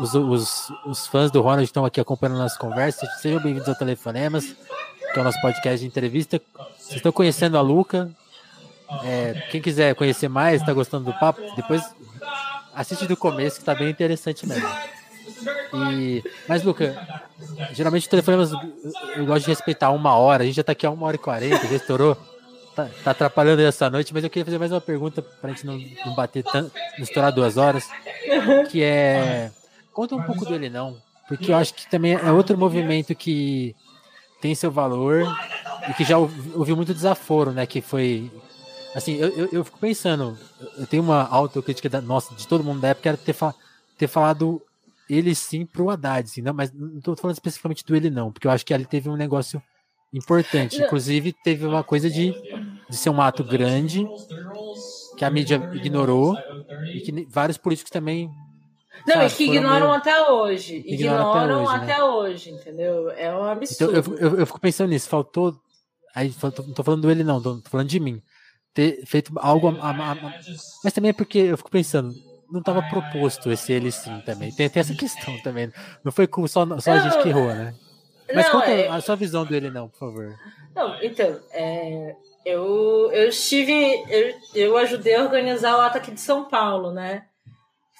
os, 0.00 0.14
os, 0.14 0.72
os 0.86 1.06
fãs 1.08 1.30
do 1.30 1.40
Ronald 1.40 1.64
estão 1.64 1.84
aqui 1.84 2.00
acompanhando 2.00 2.38
nossa 2.38 2.58
conversa. 2.58 3.04
Sejam 3.20 3.42
bem-vindos 3.42 3.68
ao 3.68 3.74
Telefonemas, 3.74 4.54
que 5.12 5.18
é 5.18 5.20
o 5.20 5.24
nosso 5.24 5.40
podcast 5.40 5.80
de 5.80 5.86
entrevista. 5.86 6.40
Vocês 6.78 6.96
estão 6.96 7.10
conhecendo 7.10 7.58
a 7.58 7.60
Luca, 7.60 8.08
é, 9.04 9.46
quem 9.50 9.60
quiser 9.60 9.94
conhecer 9.94 10.28
mais, 10.28 10.62
tá 10.62 10.72
gostando 10.72 11.04
do 11.04 11.18
papo, 11.18 11.40
depois 11.56 11.82
assiste 12.74 13.06
do 13.06 13.16
começo, 13.16 13.58
que 13.58 13.64
tá 13.64 13.74
bem 13.74 13.88
interessante 13.88 14.46
mesmo. 14.46 14.68
E, 15.74 16.22
mas, 16.48 16.62
Luca, 16.62 16.96
geralmente 17.72 18.06
o 18.06 18.10
telefone 18.10 18.50
eu, 19.16 19.26
gosto 19.26 19.44
de 19.44 19.50
respeitar 19.50 19.90
uma 19.90 20.16
hora, 20.16 20.42
a 20.42 20.46
gente 20.46 20.56
já 20.56 20.64
tá 20.64 20.72
aqui 20.72 20.86
a 20.86 20.90
uma 20.90 21.06
hora 21.06 21.16
e 21.16 21.18
quarenta, 21.18 21.66
já 21.66 21.76
estourou, 21.76 22.16
tá, 22.74 22.88
tá 23.02 23.10
atrapalhando 23.10 23.62
essa 23.62 23.90
noite, 23.90 24.12
mas 24.14 24.22
eu 24.22 24.30
queria 24.30 24.44
fazer 24.44 24.58
mais 24.58 24.70
uma 24.70 24.80
pergunta 24.80 25.22
pra 25.22 25.50
gente 25.50 25.66
não, 25.66 25.78
não 26.04 26.14
bater 26.14 26.44
tanto, 26.44 26.72
não 26.96 27.04
estourar 27.04 27.32
duas 27.32 27.56
horas, 27.56 27.88
que 28.70 28.82
é, 28.82 29.50
conta 29.92 30.14
um 30.14 30.22
pouco 30.22 30.44
dele 30.44 30.68
não, 30.68 30.96
porque 31.28 31.52
eu 31.52 31.56
acho 31.56 31.74
que 31.74 31.88
também 31.88 32.12
é 32.14 32.30
outro 32.30 32.56
movimento 32.56 33.14
que 33.14 33.74
tem 34.40 34.54
seu 34.54 34.70
valor 34.70 35.26
e 35.88 35.94
que 35.94 36.04
já 36.04 36.18
ouvi, 36.18 36.52
ouvi 36.54 36.74
muito 36.74 36.94
desaforo, 36.94 37.50
né, 37.50 37.66
que 37.66 37.80
foi 37.80 38.30
assim, 38.96 39.16
eu, 39.16 39.28
eu, 39.28 39.48
eu, 39.52 39.64
fico 39.64 39.78
pensando, 39.78 40.38
eu 40.78 40.86
tenho 40.86 41.02
uma 41.02 41.28
autocrítica 41.28 41.88
da 41.88 42.00
nossa, 42.00 42.34
de 42.34 42.48
todo 42.48 42.64
mundo 42.64 42.80
da 42.80 42.88
época, 42.88 43.10
era 43.10 43.18
ter, 43.18 43.34
fa 43.34 43.54
ter 43.98 44.08
falado 44.08 44.62
ele 45.08 45.34
sim 45.34 45.66
pro 45.66 45.90
Haddad, 45.90 46.28
assim, 46.28 46.40
não, 46.40 46.54
mas 46.54 46.72
não 46.72 47.00
tô 47.00 47.14
falando 47.14 47.34
especificamente 47.34 47.84
do 47.84 47.94
ele 47.94 48.08
não, 48.08 48.32
porque 48.32 48.46
eu 48.46 48.50
acho 48.50 48.64
que 48.64 48.72
ali 48.72 48.86
teve 48.86 49.10
um 49.10 49.16
negócio 49.16 49.62
importante, 50.12 50.80
inclusive 50.80 51.32
teve 51.44 51.66
uma 51.66 51.84
coisa 51.84 52.08
de, 52.08 52.32
de 52.88 52.96
ser 52.96 53.10
um 53.10 53.20
ato 53.20 53.44
grande 53.44 54.08
que 55.16 55.24
a 55.24 55.30
mídia 55.30 55.70
ignorou 55.74 56.34
e 56.94 57.00
que 57.00 57.26
vários 57.30 57.58
políticos 57.58 57.90
também 57.90 58.30
não, 59.06 59.14
sabe, 59.14 59.26
e 59.26 59.30
que 59.30 59.44
ignoram 59.44 59.88
meio... 59.88 59.92
até 59.92 60.30
hoje. 60.30 60.82
Ignoram, 60.86 61.30
ignoram 61.30 61.68
até, 61.68 61.74
hoje, 61.74 61.82
até 61.82 61.96
né? 61.96 62.02
hoje, 62.02 62.50
entendeu? 62.50 63.10
É 63.10 63.36
um 63.36 63.44
absurdo. 63.44 63.98
Então, 63.98 64.14
eu, 64.14 64.18
eu, 64.18 64.38
eu, 64.40 64.46
fico 64.46 64.60
pensando 64.60 64.88
nisso, 64.88 65.08
faltou. 65.08 65.54
Aí, 66.14 66.34
não 66.42 66.72
tô 66.72 66.82
falando 66.82 67.02
do 67.02 67.10
ele, 67.10 67.22
não, 67.22 67.42
tô 67.42 67.60
falando 67.64 67.88
de 67.88 68.00
mim. 68.00 68.22
Ter 68.76 69.06
feito 69.06 69.32
algo. 69.36 69.68
A, 69.80 69.90
a, 69.90 70.12
a, 70.12 70.16
mas 70.84 70.92
também 70.92 71.08
é 71.08 71.14
porque 71.14 71.38
eu 71.38 71.56
fico 71.56 71.70
pensando, 71.70 72.14
não 72.50 72.60
estava 72.60 72.82
proposto 72.82 73.50
esse 73.50 73.72
ele 73.72 73.90
sim 73.90 74.20
também. 74.26 74.52
Tem, 74.52 74.68
tem 74.68 74.80
essa 74.80 74.92
questão 74.94 75.40
também. 75.42 75.72
Não 76.04 76.12
foi 76.12 76.26
com 76.26 76.46
só, 76.46 76.66
só 76.78 76.92
a 76.92 76.98
gente 76.98 77.22
que 77.22 77.30
errou, 77.30 77.46
né? 77.46 77.74
Mas 78.34 78.44
não, 78.44 78.52
conta 78.52 78.70
é... 78.70 78.88
a 78.88 79.00
sua 79.00 79.16
visão 79.16 79.46
dele, 79.46 79.70
não, 79.70 79.88
por 79.88 79.98
favor. 79.98 80.34
Não, 80.74 81.02
então, 81.02 81.40
é, 81.52 82.14
eu, 82.44 83.10
eu 83.12 83.30
estive. 83.30 83.72
Eu, 84.10 84.34
eu 84.54 84.76
ajudei 84.76 85.14
a 85.14 85.22
organizar 85.22 85.74
o 85.78 85.80
ataque 85.80 86.10
de 86.10 86.20
São 86.20 86.44
Paulo, 86.44 86.92
né? 86.92 87.24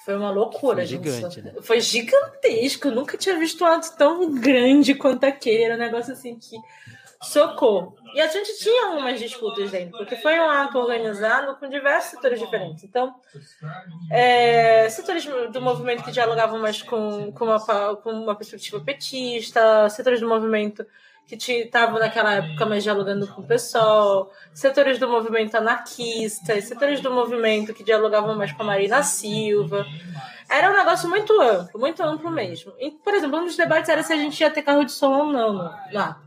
Foi 0.05 0.15
uma 0.15 0.29
loucura, 0.29 0.77
foi 0.77 0.85
gente. 0.85 1.09
Gigante, 1.09 1.41
né? 1.41 1.53
Foi 1.61 1.81
gigantesco. 1.81 2.87
Eu 2.87 2.95
nunca 2.95 3.17
tinha 3.17 3.37
visto 3.39 3.63
um 3.63 3.67
ato 3.67 3.97
tão 3.97 4.31
grande 4.35 4.93
quanto 4.93 5.23
aquele. 5.23 5.63
Era 5.63 5.75
um 5.75 5.79
negócio 5.79 6.13
assim 6.13 6.37
que. 6.37 6.55
Socorro. 7.21 7.95
E 8.13 8.21
a 8.21 8.27
gente 8.27 8.57
tinha 8.59 8.87
algumas 8.87 9.19
disputas 9.19 9.71
dentro, 9.71 9.97
porque 9.97 10.15
foi 10.15 10.39
um 10.39 10.49
ato 10.49 10.77
organizado 10.77 11.55
com 11.55 11.67
diversos 11.67 12.11
setores 12.11 12.39
diferentes. 12.39 12.83
Então, 12.83 13.15
é, 14.11 14.89
setores 14.89 15.25
do 15.51 15.61
movimento 15.61 16.03
que 16.03 16.11
dialogavam 16.11 16.59
mais 16.59 16.81
com, 16.81 17.31
com, 17.31 17.45
uma, 17.45 17.95
com 17.97 18.11
uma 18.11 18.35
perspectiva 18.35 18.79
petista, 18.79 19.89
setores 19.89 20.19
do 20.19 20.27
movimento 20.27 20.85
que 21.27 21.35
estavam 21.35 21.99
naquela 21.99 22.35
época 22.35 22.65
mais 22.65 22.83
dialogando 22.83 23.27
com 23.27 23.41
o 23.41 23.45
pessoal, 23.45 24.31
setores 24.53 24.97
do 24.97 25.09
movimento 25.09 25.55
anarquista, 25.55 26.59
setores 26.61 27.01
do 27.01 27.11
movimento 27.11 27.73
que 27.73 27.83
dialogavam 27.83 28.35
mais 28.35 28.53
com 28.53 28.63
a 28.63 28.65
Marina 28.65 29.03
Silva. 29.03 29.85
Era 30.49 30.71
um 30.71 30.73
negócio 30.73 31.09
muito 31.09 31.39
amplo, 31.41 31.77
muito 31.77 32.01
amplo 32.01 32.31
mesmo. 32.31 32.73
E, 32.79 32.91
por 32.91 33.13
exemplo, 33.13 33.39
um 33.39 33.45
dos 33.45 33.57
debates 33.57 33.89
era 33.89 34.01
se 34.01 34.13
a 34.13 34.15
gente 34.15 34.39
ia 34.39 34.49
ter 34.49 34.61
carro 34.61 34.85
de 34.85 34.93
som 34.93 35.11
ou 35.11 35.25
não 35.25 35.53
lá. 35.91 36.21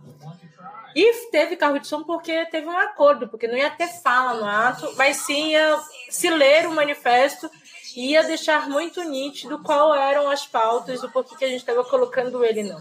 E 0.94 1.30
teve 1.30 1.56
carro 1.56 1.78
de 1.78 1.86
som 1.86 2.02
porque 2.02 2.46
teve 2.46 2.66
um 2.66 2.78
acordo, 2.78 3.28
porque 3.28 3.46
não 3.46 3.56
ia 3.56 3.70
ter 3.70 3.88
fala 4.02 4.34
no 4.34 4.44
ato, 4.44 4.92
mas 4.96 5.18
sim 5.18 5.50
ia 5.50 5.78
se 6.08 6.28
ler 6.28 6.66
o 6.66 6.74
manifesto 6.74 7.50
e 7.96 8.12
ia 8.12 8.22
deixar 8.22 8.68
muito 8.68 9.02
nítido 9.04 9.62
qual 9.62 9.94
eram 9.94 10.28
as 10.30 10.46
pautas 10.46 11.00
do 11.00 11.10
porquê 11.10 11.36
que 11.36 11.44
a 11.44 11.48
gente 11.48 11.60
estava 11.60 11.84
colocando 11.84 12.44
ele 12.44 12.64
não. 12.64 12.80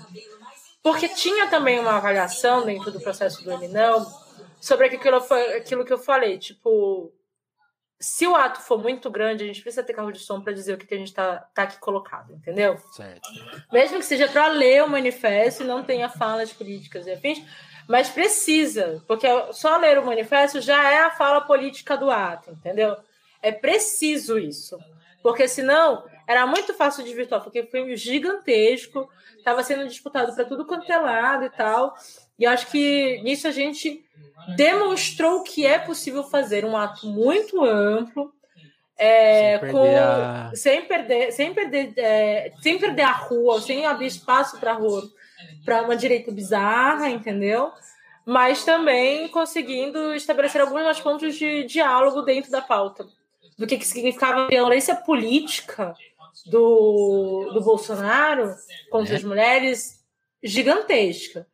Porque 0.81 1.09
tinha 1.09 1.47
também 1.47 1.79
uma 1.79 1.97
avaliação 1.97 2.65
dentro 2.65 2.91
do 2.91 3.01
processo 3.01 3.43
do 3.43 3.51
ele 3.51 3.67
não 3.67 4.05
sobre 4.59 4.87
aquilo, 4.87 5.17
aquilo 5.57 5.85
que 5.85 5.93
eu 5.93 5.97
falei, 5.97 6.37
tipo, 6.37 7.13
se 7.99 8.25
o 8.25 8.35
ato 8.35 8.61
for 8.61 8.81
muito 8.81 9.09
grande, 9.09 9.43
a 9.43 9.47
gente 9.47 9.61
precisa 9.61 9.83
ter 9.83 9.93
carro 9.93 10.11
de 10.11 10.19
som 10.19 10.41
para 10.41 10.53
dizer 10.53 10.73
o 10.73 10.77
que, 10.77 10.87
que 10.87 10.93
a 10.93 10.97
gente 10.97 11.09
está 11.09 11.37
tá 11.53 11.63
aqui 11.63 11.77
colocado, 11.79 12.33
entendeu? 12.33 12.77
Certo. 12.93 13.27
Mesmo 13.71 13.99
que 13.99 14.05
seja 14.05 14.27
para 14.27 14.47
ler 14.47 14.83
o 14.83 14.89
manifesto 14.89 15.63
e 15.63 15.67
não 15.67 15.83
tenha 15.83 16.09
falas 16.09 16.53
políticas 16.53 17.07
e 17.07 17.11
afins, 17.11 17.39
mas 17.89 18.07
precisa, 18.07 19.03
porque 19.07 19.27
só 19.51 19.75
ler 19.77 19.97
o 19.97 20.05
manifesto 20.05 20.61
já 20.61 20.91
é 20.91 20.99
a 20.99 21.09
fala 21.09 21.41
política 21.41 21.97
do 21.97 22.11
ato, 22.11 22.51
entendeu? 22.51 22.95
É 23.41 23.51
preciso 23.51 24.37
isso. 24.37 24.77
Porque 25.23 25.47
senão 25.47 26.05
era 26.27 26.45
muito 26.45 26.71
fácil 26.75 27.03
de 27.03 27.11
virtual, 27.15 27.41
porque 27.41 27.63
foi 27.63 27.97
gigantesco, 27.97 29.09
estava 29.35 29.63
sendo 29.63 29.87
disputado 29.87 30.35
para 30.35 30.45
tudo 30.45 30.65
quanto 30.65 30.89
é 30.91 30.97
lado 30.97 31.45
e 31.45 31.49
tal. 31.49 31.95
E 32.37 32.45
acho 32.45 32.67
que 32.67 33.19
nisso 33.23 33.47
a 33.47 33.51
gente 33.51 34.05
demonstrou 34.55 35.41
que 35.41 35.65
é 35.65 35.79
possível 35.79 36.23
fazer 36.23 36.63
um 36.63 36.77
ato 36.77 37.07
muito 37.07 37.65
amplo, 37.65 38.31
é, 38.95 39.57
sem, 39.57 39.59
perder 39.61 39.71
com, 39.71 39.97
a... 39.97 40.51
sem 40.53 40.81
perder, 40.85 41.31
sem 41.31 41.53
perder, 41.55 41.93
é, 41.97 42.53
sem 42.61 42.77
perder 42.77 43.01
a 43.01 43.13
rua, 43.13 43.59
sem 43.59 43.87
abrir 43.87 44.05
espaço 44.05 44.59
para 44.59 44.73
a 44.73 44.75
rua, 44.75 45.09
para 45.63 45.81
uma 45.81 45.95
direita 45.95 46.31
bizarra, 46.31 47.09
entendeu? 47.09 47.71
Mas 48.25 48.63
também 48.63 49.27
conseguindo 49.29 50.13
estabelecer 50.13 50.61
alguns 50.61 50.99
pontos 50.99 51.35
de 51.35 51.63
diálogo 51.63 52.21
dentro 52.21 52.51
da 52.51 52.61
pauta 52.61 53.07
do 53.57 53.67
que, 53.67 53.77
que 53.77 53.85
significava 53.85 54.45
a 54.45 54.47
violência 54.47 54.95
política 54.95 55.93
do, 56.45 57.51
do 57.53 57.61
Bolsonaro 57.61 58.55
contra 58.89 59.13
é. 59.13 59.17
as 59.17 59.23
mulheres 59.23 60.05
gigantesca. 60.41 61.45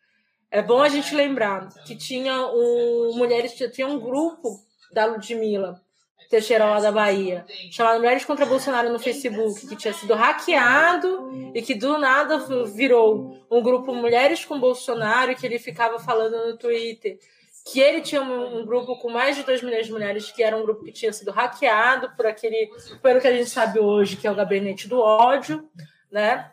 É 0.52 0.62
bom 0.62 0.82
a 0.82 0.90
gente 0.90 1.16
lembrar 1.16 1.70
que 1.86 1.95
tinha 1.95 2.45
um 2.48 3.14
mulheres 3.16 3.53
tinha 3.74 3.88
um 3.88 3.99
grupo 3.99 4.64
da 4.91 5.06
Ludmilla 5.06 5.82
Teixeira 6.30 6.65
lá 6.65 6.80
da 6.80 6.91
Bahia, 6.91 7.45
chamado 7.72 7.99
Mulheres 7.99 8.26
contra 8.26 8.45
Bolsonaro 8.45 8.91
no 8.91 8.99
Facebook, 8.99 9.68
que 9.68 9.76
tinha 9.76 9.93
sido 9.93 10.14
hackeado 10.14 11.52
e 11.53 11.61
que 11.61 11.76
do 11.76 11.97
nada 11.97 12.39
virou 12.65 13.45
um 13.49 13.61
grupo 13.61 13.93
Mulheres 13.93 14.43
com 14.43 14.60
Bolsonaro, 14.60 15.35
que 15.35 15.45
ele 15.45 15.60
ficava 15.60 15.99
falando 15.99 16.47
no 16.47 16.57
Twitter 16.57 17.18
que 17.65 17.80
ele 17.80 18.02
tinha 18.02 18.22
um, 18.22 18.64
grupo 18.64 18.95
com 18.97 19.10
mais 19.10 19.35
de 19.35 19.41
2 19.41 19.64
milhões 19.64 19.88
de 19.88 19.91
mulheres, 19.91 20.31
que 20.31 20.43
era 20.43 20.56
um 20.56 20.61
grupo 20.61 20.84
que 20.84 20.91
tinha 20.91 21.11
sido 21.11 21.31
hackeado 21.31 22.11
por 22.15 22.27
aquele, 22.27 22.69
pelo 23.02 23.19
que 23.19 23.27
a 23.27 23.35
gente 23.35 23.49
sabe 23.49 23.80
hoje, 23.80 24.18
que 24.18 24.27
é 24.27 24.31
o 24.31 24.35
gabinete 24.35 24.88
do 24.88 24.99
ódio, 24.99 25.68
né? 26.11 26.52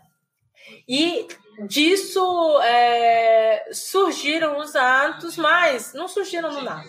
E 0.88 1.28
disso 1.68 2.60
é, 2.62 3.68
surgiram 3.72 4.58
os 4.58 4.74
atos, 4.74 5.36
mas 5.36 5.92
não 5.92 6.08
surgiram 6.08 6.50
no 6.50 6.62
nada. 6.62 6.88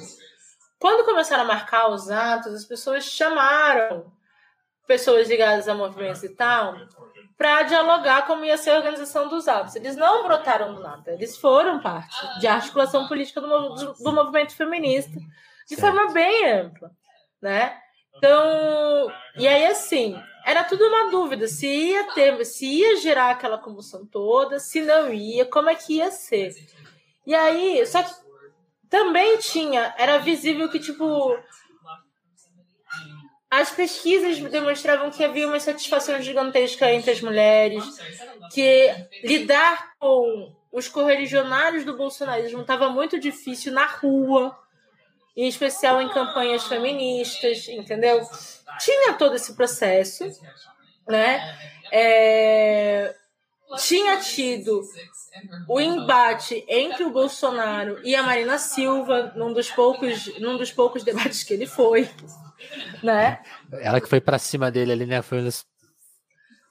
Quando 0.83 1.05
começaram 1.05 1.43
a 1.43 1.47
marcar 1.47 1.87
os 1.87 2.11
atos, 2.11 2.53
as 2.53 2.65
pessoas 2.65 3.05
chamaram 3.05 4.11
pessoas 4.85 5.29
ligadas 5.29 5.69
a 5.69 5.73
movimentos 5.73 6.21
e 6.23 6.35
tal 6.35 6.75
para 7.37 7.63
dialogar 7.63 8.27
como 8.27 8.43
ia 8.43 8.57
ser 8.57 8.71
a 8.71 8.75
organização 8.75 9.29
dos 9.29 9.47
atos. 9.47 9.77
Eles 9.77 9.95
não 9.95 10.23
brotaram 10.23 10.75
do 10.75 10.81
nada, 10.81 11.13
eles 11.13 11.37
foram 11.37 11.79
parte 11.79 12.13
de 12.41 12.47
articulação 12.47 13.07
política 13.07 13.39
do, 13.39 13.69
do, 13.69 13.93
do 13.93 14.11
movimento 14.11 14.57
feminista 14.57 15.17
de 15.69 15.77
forma 15.77 16.11
bem 16.11 16.51
ampla, 16.51 16.91
né? 17.41 17.77
Então, 18.17 19.09
e 19.37 19.47
aí 19.47 19.65
assim, 19.67 20.21
era 20.45 20.65
tudo 20.65 20.85
uma 20.85 21.09
dúvida 21.09 21.47
se 21.47 21.65
ia 21.65 22.11
ter, 22.11 22.43
se 22.43 22.65
ia 22.65 22.97
gerar 22.97 23.31
aquela 23.31 23.57
comoção 23.57 24.05
toda, 24.05 24.59
se 24.59 24.81
não 24.81 25.13
ia, 25.13 25.45
como 25.45 25.69
é 25.69 25.75
que 25.75 25.93
ia 25.93 26.11
ser. 26.11 26.53
E 27.25 27.33
aí, 27.33 27.85
só 27.85 28.03
que 28.03 28.22
também 28.93 29.39
tinha, 29.39 29.91
era 29.97 30.19
visível 30.19 30.69
que 30.69 30.77
tipo 30.79 31.35
as 33.49 33.71
pesquisas 33.71 34.37
demonstravam 34.51 35.09
que 35.09 35.23
havia 35.23 35.47
uma 35.47 35.59
satisfação 35.59 36.21
gigantesca 36.21 36.91
entre 36.91 37.09
as 37.09 37.19
mulheres, 37.19 37.83
que 38.53 38.93
lidar 39.23 39.93
com 39.97 40.55
os 40.71 40.87
correligionários 40.87 41.83
do 41.83 41.97
bolsonarismo 41.97 42.61
estava 42.61 42.87
muito 42.89 43.19
difícil 43.19 43.73
na 43.73 43.87
rua, 43.87 44.55
em 45.35 45.47
especial 45.47 45.99
em 45.99 46.09
campanhas 46.09 46.63
feministas, 46.65 47.67
entendeu? 47.69 48.21
Tinha 48.79 49.13
todo 49.13 49.35
esse 49.35 49.55
processo, 49.55 50.23
né? 51.07 51.57
É... 51.91 53.15
Tinha 53.77 54.17
tido 54.17 54.81
o 55.67 55.81
embate 55.81 56.63
entre 56.67 57.03
o 57.03 57.11
Bolsonaro 57.11 57.99
e 58.03 58.15
a 58.15 58.23
Marina 58.23 58.57
Silva 58.57 59.33
num 59.35 59.51
dos 59.51 59.69
poucos, 59.69 60.39
num 60.39 60.57
dos 60.57 60.71
poucos 60.71 61.03
debates 61.03 61.43
que 61.43 61.53
ele 61.53 61.65
foi 61.65 62.09
né? 63.01 63.41
Ela 63.71 63.99
que 63.99 64.07
foi 64.07 64.21
para 64.21 64.39
cima 64.39 64.71
dele 64.71 64.91
ali, 64.91 65.05
né? 65.05 65.21
Foi, 65.21 65.39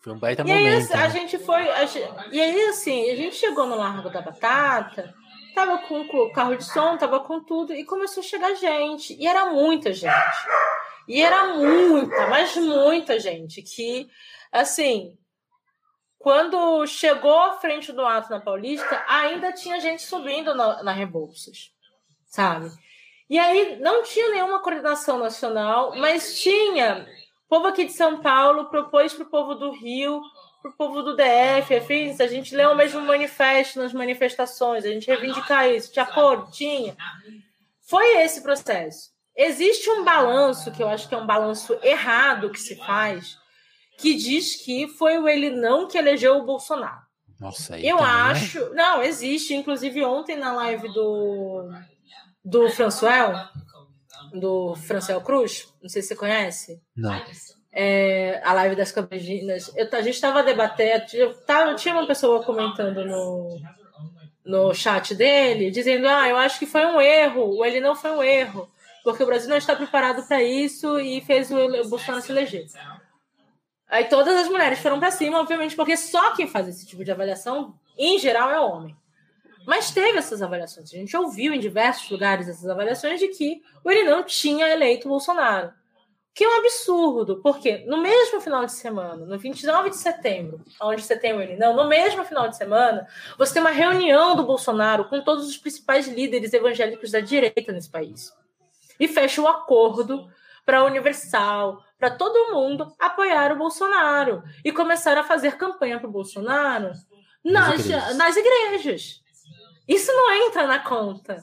foi 0.00 0.12
um 0.12 0.18
baita 0.18 0.42
e 0.42 0.44
momento. 0.44 0.62
E 0.62 0.68
aí, 0.68 0.82
né? 0.82 1.04
a 1.04 1.08
gente 1.08 1.38
foi. 1.38 1.68
A 1.70 1.84
gente, 1.84 2.10
e 2.30 2.40
aí, 2.40 2.62
assim, 2.66 3.10
a 3.10 3.16
gente 3.16 3.36
chegou 3.36 3.66
no 3.66 3.76
Largo 3.76 4.10
da 4.10 4.20
Batata, 4.20 5.14
tava 5.54 5.78
com 5.78 6.00
o 6.00 6.32
carro 6.32 6.56
de 6.56 6.64
som, 6.64 6.96
tava 6.96 7.20
com 7.20 7.42
tudo, 7.42 7.72
e 7.74 7.84
começou 7.84 8.22
a 8.22 8.26
chegar 8.26 8.54
gente. 8.54 9.14
E 9.14 9.26
era 9.26 9.46
muita 9.46 9.92
gente. 9.92 10.12
E 11.08 11.20
era 11.20 11.54
muita, 11.54 12.26
mas 12.28 12.56
muita 12.56 13.18
gente. 13.18 13.62
Que, 13.62 14.08
assim, 14.50 15.16
quando 16.22 16.86
chegou 16.86 17.36
à 17.36 17.54
frente 17.54 17.92
do 17.92 18.06
ato 18.06 18.30
na 18.30 18.40
Paulista, 18.40 19.04
ainda 19.08 19.52
tinha 19.52 19.80
gente 19.80 20.02
subindo 20.02 20.54
na, 20.54 20.80
na 20.80 20.92
Rebouças, 20.92 21.72
sabe? 22.26 22.70
E 23.28 23.38
aí 23.40 23.80
não 23.80 24.04
tinha 24.04 24.30
nenhuma 24.30 24.60
coordenação 24.60 25.18
nacional, 25.18 25.96
mas 25.96 26.40
tinha. 26.40 27.08
O 27.44 27.48
povo 27.48 27.66
aqui 27.66 27.86
de 27.86 27.92
São 27.92 28.20
Paulo 28.20 28.66
propôs 28.66 29.12
para 29.12 29.24
o 29.24 29.30
povo 29.30 29.56
do 29.56 29.72
Rio, 29.72 30.22
para 30.62 30.70
o 30.70 30.74
povo 30.74 31.02
do 31.02 31.16
DF, 31.16 31.74
afins, 31.74 32.20
a 32.20 32.28
gente 32.28 32.54
leu 32.54 32.70
o 32.70 32.76
mesmo 32.76 33.00
manifesto 33.00 33.80
nas 33.80 33.92
manifestações, 33.92 34.84
a 34.84 34.88
gente 34.90 35.08
reivindicar 35.08 35.68
isso. 35.68 35.92
De 35.92 35.98
acordo? 35.98 36.52
Tinha. 36.52 36.96
Foi 37.80 38.18
esse 38.18 38.44
processo. 38.44 39.10
Existe 39.36 39.90
um 39.90 40.04
balanço, 40.04 40.70
que 40.70 40.82
eu 40.82 40.88
acho 40.88 41.08
que 41.08 41.14
é 41.16 41.18
um 41.18 41.26
balanço 41.26 41.76
errado 41.82 42.50
que 42.50 42.60
se 42.60 42.76
faz, 42.76 43.41
que 44.02 44.14
diz 44.14 44.56
que 44.56 44.88
foi 44.88 45.16
o 45.16 45.28
ele 45.28 45.48
não 45.50 45.86
que 45.86 45.96
elegeu 45.96 46.36
o 46.36 46.44
Bolsonaro. 46.44 47.00
Nossa, 47.40 47.76
aí 47.76 47.88
eu 47.88 47.96
também, 47.96 48.12
né? 48.12 48.20
acho. 48.22 48.60
Né? 48.60 48.70
Não, 48.74 49.02
existe. 49.02 49.54
Inclusive, 49.54 50.04
ontem 50.04 50.36
na 50.36 50.52
live 50.52 50.88
do 50.92 51.70
do 52.44 52.68
Françoel, 52.70 53.34
do 54.32 54.74
Francel 54.74 55.20
Cruz, 55.20 55.72
não 55.80 55.88
sei 55.88 56.02
se 56.02 56.08
você 56.08 56.16
conhece. 56.16 56.82
Não. 56.96 57.22
É, 57.72 58.40
a 58.44 58.52
live 58.52 58.76
das 58.76 58.92
cabrinas. 58.92 59.72
Eu, 59.76 59.88
a 59.92 60.02
gente 60.02 60.14
estava 60.14 60.42
debatendo, 60.42 61.04
eu 61.14 61.32
tava, 61.34 61.74
tinha 61.74 61.94
uma 61.94 62.06
pessoa 62.06 62.42
comentando 62.42 63.04
no, 63.04 63.60
no 64.44 64.74
chat 64.74 65.14
dele, 65.14 65.70
dizendo: 65.70 66.08
Ah, 66.08 66.28
eu 66.28 66.36
acho 66.36 66.58
que 66.58 66.66
foi 66.66 66.84
um 66.84 67.00
erro, 67.00 67.42
ou 67.42 67.64
ele 67.64 67.80
não 67.80 67.94
foi 67.94 68.10
um 68.10 68.22
erro, 68.22 68.68
porque 69.02 69.22
o 69.22 69.26
Brasil 69.26 69.48
não 69.48 69.56
está 69.56 69.74
preparado 69.74 70.26
para 70.26 70.42
isso 70.42 70.98
e 71.00 71.20
fez 71.22 71.50
o, 71.50 71.56
o 71.56 71.88
Bolsonaro 71.88 72.22
se 72.22 72.30
eleger. 72.30 72.66
Aí 73.92 74.06
todas 74.06 74.34
as 74.38 74.48
mulheres 74.48 74.78
foram 74.78 74.98
para 74.98 75.10
cima, 75.10 75.38
obviamente, 75.38 75.76
porque 75.76 75.98
só 75.98 76.32
quem 76.32 76.48
faz 76.48 76.66
esse 76.66 76.86
tipo 76.86 77.04
de 77.04 77.12
avaliação, 77.12 77.74
em 77.98 78.18
geral, 78.18 78.50
é 78.50 78.58
homem. 78.58 78.96
Mas 79.66 79.90
teve 79.90 80.16
essas 80.16 80.40
avaliações. 80.40 80.90
A 80.90 80.96
gente 80.96 81.14
ouviu 81.14 81.52
em 81.52 81.60
diversos 81.60 82.08
lugares 82.08 82.48
essas 82.48 82.66
avaliações 82.70 83.20
de 83.20 83.28
que 83.28 83.60
o 83.84 83.90
ele 83.90 84.04
não 84.04 84.24
tinha 84.24 84.66
eleito 84.66 85.06
o 85.06 85.10
Bolsonaro. 85.10 85.74
Que 86.34 86.42
é 86.42 86.48
um 86.48 86.60
absurdo, 86.60 87.42
porque 87.42 87.84
no 87.86 88.00
mesmo 88.00 88.40
final 88.40 88.64
de 88.64 88.72
semana, 88.72 89.26
no 89.26 89.38
29 89.38 89.90
de 89.90 89.98
setembro, 89.98 90.64
onde 90.80 91.02
você 91.02 91.14
tem 91.14 91.34
o 91.34 91.74
no 91.74 91.86
mesmo 91.86 92.24
final 92.24 92.48
de 92.48 92.56
semana, 92.56 93.06
você 93.36 93.52
tem 93.52 93.60
uma 93.60 93.70
reunião 93.70 94.34
do 94.34 94.42
Bolsonaro 94.42 95.04
com 95.04 95.20
todos 95.20 95.46
os 95.46 95.58
principais 95.58 96.08
líderes 96.08 96.54
evangélicos 96.54 97.10
da 97.10 97.20
direita 97.20 97.70
nesse 97.70 97.90
país. 97.90 98.32
E 98.98 99.06
fecha 99.06 99.42
o 99.42 99.44
um 99.44 99.48
acordo 99.48 100.30
para 100.64 100.78
a 100.78 100.84
Universal, 100.84 101.82
para 102.02 102.10
todo 102.10 102.52
mundo 102.52 102.92
apoiar 102.98 103.52
o 103.52 103.56
Bolsonaro 103.56 104.42
e 104.64 104.72
começar 104.72 105.16
a 105.16 105.22
fazer 105.22 105.56
campanha 105.56 106.00
para 106.00 106.08
o 106.08 106.12
Bolsonaro 106.12 106.90
nas, 107.44 107.86
nas 108.16 108.36
igrejas. 108.36 109.22
Isso 109.86 110.10
não 110.10 110.32
entra 110.48 110.66
na 110.66 110.80
conta 110.80 111.40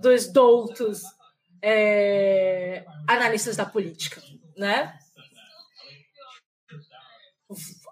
dos 0.00 0.28
doutos 0.28 1.02
é, 1.60 2.86
analistas 3.08 3.56
da 3.56 3.66
política, 3.66 4.22
né? 4.56 4.96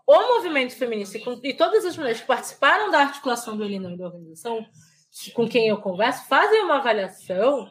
O 0.07 0.37
movimento 0.37 0.77
feminista 0.77 1.19
e 1.43 1.53
todas 1.53 1.85
as 1.85 1.97
mulheres 1.97 2.21
que 2.21 2.29
participaram 2.29 2.93
da 2.93 3.01
articulação 3.01 3.57
do 3.57 3.65
Elinão 3.65 3.95
e 3.95 3.99
da 3.99 4.07
organização, 4.07 4.65
com 5.33 5.49
quem 5.49 5.67
eu 5.67 5.79
converso, 5.79 6.29
fazem 6.29 6.63
uma 6.63 6.77
avaliação 6.77 7.69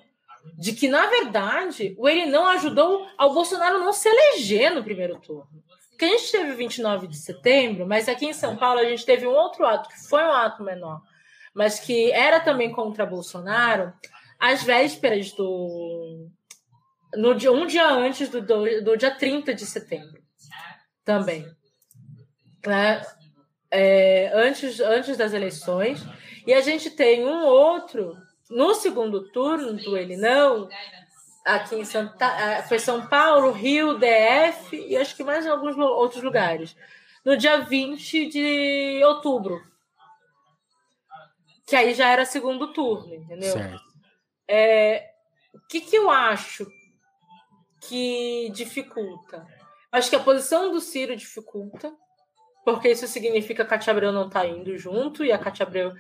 de 0.58 0.74
que, 0.74 0.88
na 0.88 1.08
verdade, 1.08 1.96
o 1.98 2.08
ele 2.08 2.26
não 2.26 2.48
ajudou 2.48 3.08
ao 3.18 3.34
Bolsonaro 3.34 3.80
não 3.80 3.94
se 3.94 4.10
eleger 4.10 4.74
no 4.74 4.84
primeiro 4.84 5.20
turno. 5.20 5.48
Porque 5.90 6.06
a 6.06 6.10
gente 6.10 6.32
teve 6.32 6.54
29 6.54 7.08
de 7.08 7.18
setembro, 7.18 7.88
mas 7.88 8.10
aqui 8.10 8.26
em 8.26 8.34
São 8.34 8.56
Paulo 8.58 8.80
a 8.80 8.86
gente 8.86 9.06
teve 9.06 9.26
um 9.28 9.34
outro 9.34 9.66
ato, 9.66 9.90
que 9.90 10.08
foi 10.08 10.24
um 10.24 10.32
ato 10.32 10.64
menor, 10.64 11.02
mas 11.54 11.80
que 11.80 12.12
era 12.12 12.40
também 12.40 12.72
contra 12.72 13.06
Bolsonaro, 13.06 13.94
às 14.40 14.64
vésperas 14.64 15.32
do, 15.32 16.28
no 17.16 17.36
dia, 17.36 17.52
um 17.52 17.66
dia 17.66 17.88
antes 17.90 18.30
do, 18.30 18.42
do, 18.42 18.84
do 18.84 18.98
dia 18.98 19.12
30 19.12 19.54
de 19.54 19.66
setembro. 19.66 20.22
Também. 21.06 21.46
Né? 22.66 23.02
É, 23.70 24.32
antes, 24.34 24.80
antes 24.80 25.18
das 25.18 25.34
eleições. 25.34 26.04
E 26.46 26.54
a 26.54 26.62
gente 26.62 26.90
tem 26.90 27.26
um 27.26 27.46
outro 27.46 28.18
no 28.54 28.74
segundo 28.76 29.30
turno 29.32 29.74
do 29.74 29.98
Ele 29.98 30.16
Não, 30.16 30.70
aqui 31.44 31.76
em 31.76 31.86
Santa, 31.86 32.26
é, 32.26 32.62
foi 32.64 32.80
São 32.80 33.08
Paulo, 33.08 33.52
Rio, 33.52 33.98
DF 33.98 34.76
e 34.76 34.96
acho 34.96 35.16
que 35.16 35.24
mais 35.24 35.46
em 35.46 35.50
alguns 35.50 35.76
outros 35.78 36.24
lugares. 36.24 36.76
No 37.26 37.36
dia 37.36 37.62
20 37.62 38.28
de 38.28 39.02
outubro. 39.06 39.62
Que 41.66 41.76
aí 41.76 41.94
já 41.94 42.10
era 42.10 42.26
segundo 42.26 42.74
turno, 42.74 43.14
entendeu? 43.16 43.54
Certo. 43.54 43.82
É, 44.48 45.12
o 45.54 45.60
que, 45.68 45.82
que 45.82 45.96
eu 45.96 46.10
acho 46.12 46.68
que 47.82 48.50
dificulta? 48.54 49.48
Acho 49.92 50.10
que 50.10 50.16
a 50.16 50.24
posição 50.24 50.72
do 50.72 50.82
Ciro 50.82 51.16
dificulta, 51.16 51.94
porque 52.66 52.90
isso 52.90 53.08
significa 53.08 53.56
que 53.56 53.62
a 53.62 53.78
Cátia 53.78 53.92
Abreu 53.92 54.12
não 54.12 54.28
está 54.28 54.46
indo 54.46 54.78
junto, 54.78 55.24
e 55.24 55.32
a 55.32 55.40
Cátia 55.40 55.66
Abreu 55.66 55.94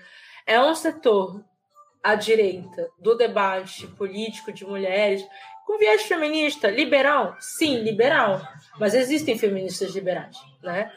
é 0.45 0.59
um 0.59 0.75
setor 0.75 1.43
à 2.03 2.15
direita 2.15 2.89
do 2.99 3.15
debate 3.15 3.87
político 3.87 4.51
de 4.51 4.65
mulheres, 4.65 5.25
com 5.65 5.77
viés 5.77 6.03
feminista, 6.03 6.69
liberal? 6.69 7.37
Sim, 7.39 7.77
liberal. 7.77 8.45
Mas 8.77 8.93
existem 8.93 9.37
feministas 9.37 9.95
liberais, 9.95 10.35
né? 10.61 10.91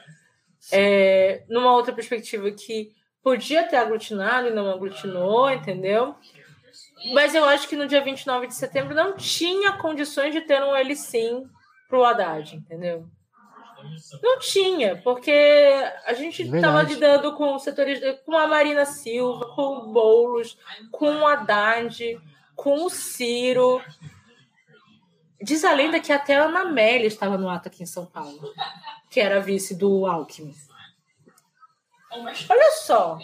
É, 0.72 1.44
numa 1.48 1.72
outra 1.72 1.94
perspectiva 1.94 2.50
que 2.50 2.92
podia 3.22 3.62
ter 3.64 3.76
aglutinado 3.76 4.48
e 4.48 4.52
não 4.52 4.68
aglutinou, 4.68 5.48
entendeu? 5.50 6.16
Mas 7.12 7.34
eu 7.34 7.44
acho 7.44 7.68
que 7.68 7.76
no 7.76 7.86
dia 7.86 8.00
29 8.00 8.48
de 8.48 8.54
setembro 8.54 8.94
não 8.94 9.16
tinha 9.16 9.72
condições 9.72 10.32
de 10.34 10.40
ter 10.40 10.62
um 10.62 10.76
ele 10.76 10.96
sim 10.96 11.48
pro 11.88 12.04
Haddad, 12.04 12.56
entendeu? 12.56 13.06
Não 14.22 14.38
tinha, 14.38 14.96
porque 15.02 15.32
a 16.04 16.12
gente 16.12 16.42
estava 16.42 16.82
lidando 16.82 17.34
com 17.34 17.58
setores, 17.58 18.00
com 18.24 18.36
a 18.36 18.46
Marina 18.46 18.84
Silva, 18.84 19.54
com 19.54 19.78
o 19.78 19.92
Boulos, 19.92 20.58
com 20.90 21.20
o 21.20 21.26
Haddad, 21.26 22.20
com 22.54 22.84
o 22.84 22.90
Ciro. 22.90 23.82
Diz 25.40 25.64
a 25.64 25.72
lenda 25.72 26.00
que 26.00 26.12
até 26.12 26.36
a 26.36 26.44
Ana 26.44 26.60
Amélia 26.60 27.06
estava 27.06 27.36
no 27.36 27.48
ato 27.48 27.68
aqui 27.68 27.82
em 27.82 27.86
São 27.86 28.06
Paulo, 28.06 28.52
que 29.10 29.20
era 29.20 29.40
vice 29.40 29.74
do 29.74 30.06
Alckmin. 30.06 30.54
Olha 32.48 32.70
só, 32.72 33.18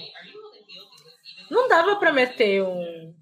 não 1.50 1.68
dava 1.68 1.96
para 1.96 2.12
meter 2.12 2.62
um, 2.62 3.14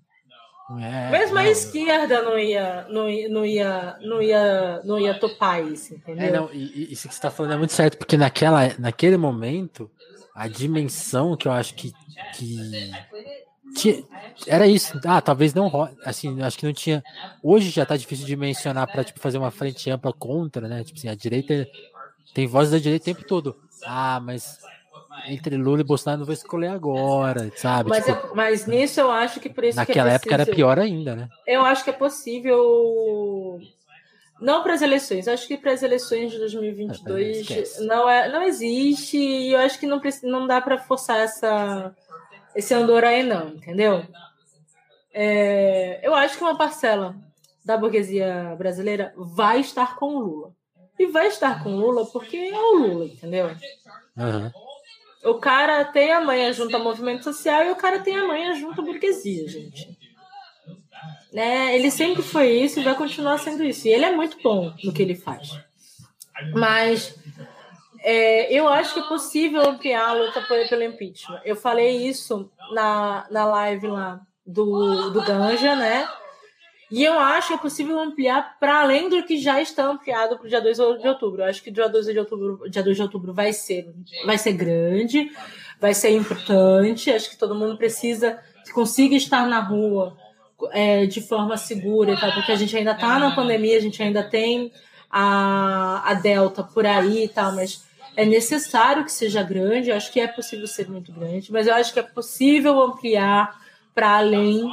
é, 0.79 1.11
Mesmo 1.11 1.35
não. 1.35 1.43
a 1.43 1.49
esquerda 1.49 2.23
não 2.23 2.39
ia, 2.39 2.87
não, 2.89 3.07
não 3.29 3.45
ia, 3.45 3.97
não 4.01 4.23
ia, 4.23 4.81
não 4.85 4.99
ia 4.99 5.19
topar 5.19 5.65
isso, 5.67 5.95
entendeu? 5.95 6.27
É, 6.27 6.31
não, 6.31 6.51
e, 6.53 6.93
isso 6.93 7.09
que 7.09 7.15
você 7.15 7.19
está 7.19 7.31
falando 7.31 7.53
é 7.53 7.57
muito 7.57 7.73
certo, 7.73 7.99
porque 7.99 8.17
naquela, 8.17 8.73
naquele 8.79 9.17
momento, 9.17 9.91
a 10.35 10.47
dimensão 10.47 11.37
que 11.37 11.49
eu 11.49 11.53
acho 11.53 11.75
que, 11.75 11.93
que 12.35 12.91
tinha, 13.75 14.03
era 14.47 14.67
isso. 14.67 15.01
Ah, 15.05 15.21
talvez 15.21 15.55
não, 15.55 15.71
assim, 16.05 16.41
acho 16.43 16.59
que 16.59 16.67
não 16.67 16.73
tinha. 16.73 17.03
Hoje 17.43 17.71
já 17.71 17.85
tá 17.87 17.97
difícil 17.97 18.27
de 18.27 18.37
mencionar 18.37 18.87
para 18.87 19.05
tipo 19.05 19.21
fazer 19.21 19.39
uma 19.39 19.51
frente 19.51 19.91
ampla 19.91 20.13
contra, 20.13 20.69
né? 20.69 20.85
Tipo 20.85 20.99
assim, 20.99 21.09
a 21.09 21.15
direita 21.15 21.67
tem 22.35 22.47
voz 22.47 22.71
da 22.71 22.79
direita 22.79 23.03
o 23.03 23.15
tempo 23.15 23.27
todo. 23.27 23.57
Ah, 23.85 24.21
mas 24.23 24.59
entre 25.27 25.57
Lula 25.57 25.81
e 25.81 25.85
Bolsonaro 25.85 26.21
não 26.21 26.27
vou 26.27 26.33
escolher 26.33 26.69
agora, 26.69 27.51
sabe? 27.57 27.91
Mas, 27.91 28.05
tipo, 28.05 28.35
mas 28.35 28.67
nisso 28.67 29.01
eu 29.01 29.11
acho 29.11 29.41
que 29.41 29.49
por 29.49 29.65
isso 29.65 29.77
naquela 29.77 30.11
é 30.11 30.15
época 30.15 30.35
era 30.35 30.47
pior 30.47 30.79
ainda, 30.79 31.17
né? 31.17 31.29
Eu 31.47 31.65
acho 31.65 31.85
que 31.85 31.91
é 31.91 31.93
possível 31.93 33.61
não 34.41 34.63
para 34.63 34.75
as 34.75 34.83
eleições, 34.83 35.29
acho 35.29 35.47
que 35.47 35.57
para 35.57 35.73
as 35.73 35.83
eleições 35.83 36.33
de 36.33 36.39
2022 36.39 37.51
é, 37.51 37.81
não 37.85 38.09
é, 38.09 38.29
não 38.31 38.43
existe 38.43 39.19
e 39.19 39.53
eu 39.53 39.61
acho 39.61 39.79
que 39.79 39.87
não 39.87 40.01
não 40.23 40.47
dá 40.47 40.61
para 40.61 40.79
forçar 40.79 41.19
essa 41.19 41.95
esse 42.55 42.73
andor 42.75 43.05
aí 43.05 43.23
não, 43.23 43.49
entendeu? 43.49 44.05
É, 45.13 46.01
eu 46.03 46.15
acho 46.15 46.39
que 46.39 46.45
uma 46.45 46.57
parcela 46.57 47.15
da 47.65 47.77
burguesia 47.77 48.55
brasileira 48.57 49.13
vai 49.17 49.61
estar 49.61 49.97
com 49.97 50.15
o 50.15 50.21
Lula. 50.21 50.53
E 50.99 51.07
vai 51.07 51.29
estar 51.29 51.63
com 51.63 51.75
o 51.75 51.81
Lula 51.81 52.07
porque 52.07 52.37
é 52.37 52.59
o 52.59 52.77
Lula, 52.77 53.05
entendeu? 53.07 53.47
Uhum. 54.17 54.51
O 55.25 55.35
cara 55.35 55.85
tem 55.85 56.13
a 56.13 56.21
manha 56.21 56.53
junto 56.53 56.75
ao 56.75 56.83
movimento 56.83 57.25
social 57.25 57.65
e 57.65 57.71
o 57.71 57.77
cara 57.77 58.01
tem 58.01 58.17
a 58.17 58.27
manha 58.27 58.55
junto 58.55 58.81
à 58.81 58.85
burguesia, 58.85 59.49
gente. 59.49 59.99
Né? 61.33 61.77
Ele 61.77 61.91
sempre 61.91 62.23
foi 62.23 62.51
isso 62.51 62.81
e 62.81 62.83
vai 62.83 62.95
continuar 62.95 63.39
sendo 63.39 63.63
isso. 63.63 63.87
E 63.87 63.93
ele 63.93 64.07
é 64.07 64.13
muito 64.13 64.39
bom 64.43 64.73
no 64.83 64.93
que 64.93 65.03
ele 65.03 65.15
faz. 65.15 65.59
Mas 66.55 67.15
é, 68.03 68.53
eu 68.53 68.67
acho 68.67 68.95
que 68.95 69.01
é 69.01 69.09
possível 69.09 69.69
ampliar 69.69 70.09
a 70.09 70.13
luta 70.15 70.41
pelo 70.43 70.83
impeachment. 70.83 71.41
Eu 71.45 71.55
falei 71.55 72.09
isso 72.09 72.51
na, 72.73 73.27
na 73.31 73.45
live 73.45 73.89
lá 73.89 74.21
do, 74.47 75.11
do 75.11 75.23
Ganja, 75.23 75.77
né? 75.77 76.09
E 76.91 77.05
eu 77.05 77.19
acho 77.19 77.49
que 77.49 77.55
é 77.55 77.59
possível 77.59 77.99
ampliar 78.01 78.59
para 78.59 78.81
além 78.81 79.09
do 79.09 79.23
que 79.23 79.39
já 79.39 79.61
está 79.63 79.85
ampliado 79.85 80.37
para 80.37 80.47
o 80.47 80.49
dia 80.49 80.61
2 80.61 80.77
de 80.77 81.09
outubro. 81.09 81.43
Eu 81.43 81.47
acho 81.47 81.63
que 81.63 81.71
dia 81.71 81.89
2 81.89 82.07
de 82.07 82.19
outubro, 82.19 82.69
dia 82.69 82.83
2 82.83 82.97
de 82.97 83.03
outubro 83.03 83.33
vai 83.33 83.53
ser, 83.53 83.95
vai 84.27 84.37
ser 84.37 84.53
grande, 84.53 85.31
vai 85.81 85.95
ser 85.95 86.11
importante. 86.11 87.11
Acho 87.11 87.31
que 87.31 87.37
todo 87.37 87.55
mundo 87.55 87.77
precisa 87.77 88.41
que 88.65 88.73
consiga 88.73 89.15
estar 89.15 89.47
na 89.47 89.61
rua 89.61 90.17
é, 90.73 91.07
de 91.07 91.21
forma 91.21 91.57
segura, 91.57 92.19
tá? 92.19 92.33
porque 92.33 92.51
a 92.51 92.57
gente 92.57 92.77
ainda 92.77 92.93
está 92.93 93.19
na 93.19 93.35
pandemia, 93.35 93.77
a 93.77 93.81
gente 93.81 94.03
ainda 94.03 94.23
tem 94.23 94.73
a, 95.09 96.11
a 96.11 96.15
Delta 96.15 96.65
por 96.65 96.85
aí 96.85 97.25
e 97.25 97.29
tal, 97.29 97.53
mas 97.53 97.85
é 98.17 98.25
necessário 98.25 99.05
que 99.05 99.13
seja 99.13 99.45
grande. 99.45 99.91
Eu 99.91 99.97
acho 99.97 100.13
que 100.13 100.19
é 100.19 100.27
possível 100.27 100.67
ser 100.67 100.89
muito 100.91 101.13
grande, 101.13 101.53
mas 101.53 101.69
eu 101.69 101.75
acho 101.75 101.93
que 101.93 102.01
é 102.01 102.03
possível 102.03 102.81
ampliar 102.81 103.61
para 103.95 104.19
além 104.19 104.69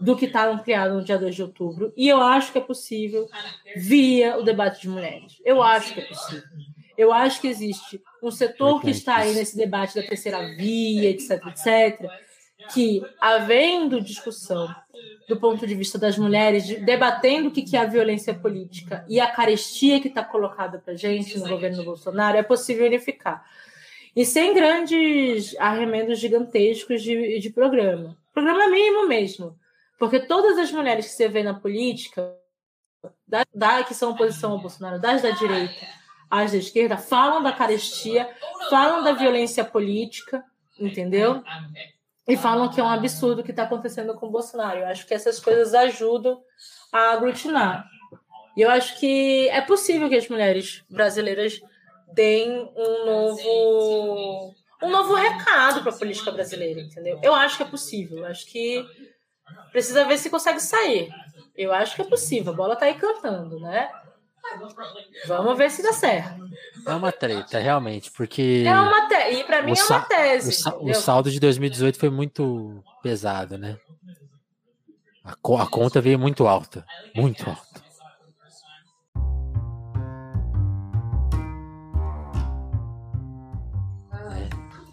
do 0.00 0.16
que 0.16 0.24
está 0.24 0.48
ampliado 0.48 0.94
no 0.94 1.04
dia 1.04 1.18
2 1.18 1.34
de 1.34 1.42
outubro. 1.42 1.92
E 1.96 2.08
eu 2.08 2.20
acho 2.20 2.52
que 2.52 2.58
é 2.58 2.60
possível 2.60 3.28
via 3.76 4.38
o 4.38 4.42
debate 4.42 4.82
de 4.82 4.88
mulheres. 4.88 5.40
Eu 5.44 5.62
acho 5.62 5.92
que 5.92 6.00
é 6.00 6.04
possível. 6.04 6.42
Eu 6.96 7.12
acho 7.12 7.40
que 7.40 7.48
existe 7.48 8.02
um 8.22 8.30
setor 8.30 8.80
que 8.80 8.90
está 8.90 9.16
aí 9.16 9.34
nesse 9.34 9.56
debate 9.56 9.94
da 9.94 10.02
terceira 10.02 10.38
via, 10.56 11.10
etc, 11.10 11.46
etc, 11.46 12.10
que, 12.72 13.02
havendo 13.20 14.00
discussão 14.00 14.68
do 15.28 15.38
ponto 15.38 15.66
de 15.66 15.74
vista 15.74 15.98
das 15.98 16.18
mulheres, 16.18 16.66
debatendo 16.84 17.48
o 17.48 17.50
que 17.50 17.76
é 17.76 17.80
a 17.80 17.86
violência 17.86 18.34
política 18.34 19.04
e 19.08 19.20
a 19.20 19.30
carestia 19.30 20.00
que 20.00 20.08
está 20.08 20.24
colocada 20.24 20.78
para 20.78 20.94
gente 20.94 21.38
no 21.38 21.48
governo 21.48 21.84
Bolsonaro, 21.84 22.36
é 22.36 22.42
possível 22.42 22.86
unificar. 22.86 23.44
E 24.14 24.24
sem 24.24 24.52
grandes 24.52 25.56
arremendos 25.58 26.18
gigantescos 26.18 27.02
de, 27.02 27.38
de 27.38 27.50
programa. 27.50 28.18
Programa 28.34 28.68
mínimo 28.68 29.06
mesmo. 29.06 29.56
Porque 30.00 30.18
todas 30.18 30.56
as 30.56 30.72
mulheres 30.72 31.06
que 31.06 31.12
você 31.12 31.28
vê 31.28 31.42
na 31.42 31.52
política, 31.52 32.34
da, 33.28 33.44
da 33.54 33.84
que 33.84 33.92
são 33.92 34.12
oposição 34.12 34.52
ao 34.52 34.58
Bolsonaro, 34.58 34.98
das 34.98 35.20
da 35.20 35.30
direita, 35.30 35.86
as 36.30 36.52
da 36.52 36.56
esquerda, 36.56 36.96
falam 36.96 37.42
da 37.42 37.52
carestia, 37.52 38.26
falam 38.70 39.04
da 39.04 39.12
violência 39.12 39.62
política, 39.62 40.42
entendeu? 40.78 41.44
E 42.26 42.34
falam 42.34 42.70
que 42.70 42.80
é 42.80 42.82
um 42.82 42.88
absurdo 42.88 43.42
o 43.42 43.44
que 43.44 43.50
está 43.50 43.64
acontecendo 43.64 44.14
com 44.14 44.26
o 44.26 44.30
Bolsonaro. 44.30 44.78
Eu 44.80 44.86
acho 44.86 45.06
que 45.06 45.12
essas 45.12 45.38
coisas 45.38 45.74
ajudam 45.74 46.40
a 46.90 47.12
aglutinar. 47.12 47.84
E 48.56 48.62
eu 48.62 48.70
acho 48.70 48.98
que 48.98 49.50
é 49.50 49.60
possível 49.60 50.08
que 50.08 50.16
as 50.16 50.28
mulheres 50.30 50.82
brasileiras 50.88 51.60
deem 52.14 52.72
um 52.74 53.04
novo 53.04 54.54
um 54.82 54.88
novo 54.88 55.14
recado 55.14 55.82
para 55.82 55.92
a 55.92 55.98
política 55.98 56.30
brasileira, 56.32 56.80
entendeu? 56.80 57.20
Eu 57.22 57.34
acho 57.34 57.58
que 57.58 57.62
é 57.64 57.66
possível. 57.66 58.20
Eu 58.20 58.26
acho 58.26 58.46
que 58.46 58.82
Precisa 59.72 60.04
ver 60.04 60.18
se 60.18 60.30
consegue 60.30 60.60
sair. 60.60 61.08
Eu 61.56 61.72
acho 61.72 61.94
que 61.94 62.02
é 62.02 62.04
possível. 62.04 62.52
A 62.52 62.56
bola 62.56 62.76
tá 62.76 62.86
aí 62.86 62.94
cantando, 62.94 63.60
né? 63.60 63.88
Vamos 65.26 65.56
ver 65.56 65.70
se 65.70 65.82
dá 65.82 65.92
certo. 65.92 66.48
É 66.86 66.94
uma 66.94 67.12
treta, 67.12 67.58
realmente, 67.58 68.10
porque. 68.10 68.64
É 68.66 68.72
uma 68.72 69.06
te... 69.06 69.14
E 69.14 69.44
para 69.44 69.62
mim 69.62 69.74
é 69.76 69.84
uma 69.84 70.00
tese. 70.00 70.68
O, 70.70 70.90
o, 70.90 70.94
saldo 70.94 71.30
de 71.30 71.38
2018 71.38 71.98
foi 71.98 72.10
muito 72.10 72.82
pesado, 73.02 73.58
né? 73.58 73.78
A, 75.22 75.36
co 75.36 75.56
a 75.58 75.66
conta 75.68 76.00
veio 76.00 76.18
muito 76.18 76.46
alta. 76.46 76.84
Muito 77.14 77.48
alta. 77.48 77.80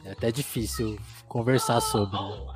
É, 0.05 0.09
é 0.09 0.11
até 0.11 0.31
difícil 0.31 0.99
conversar 1.27 1.79
sobre. 1.81 2.19
Né? 2.19 2.47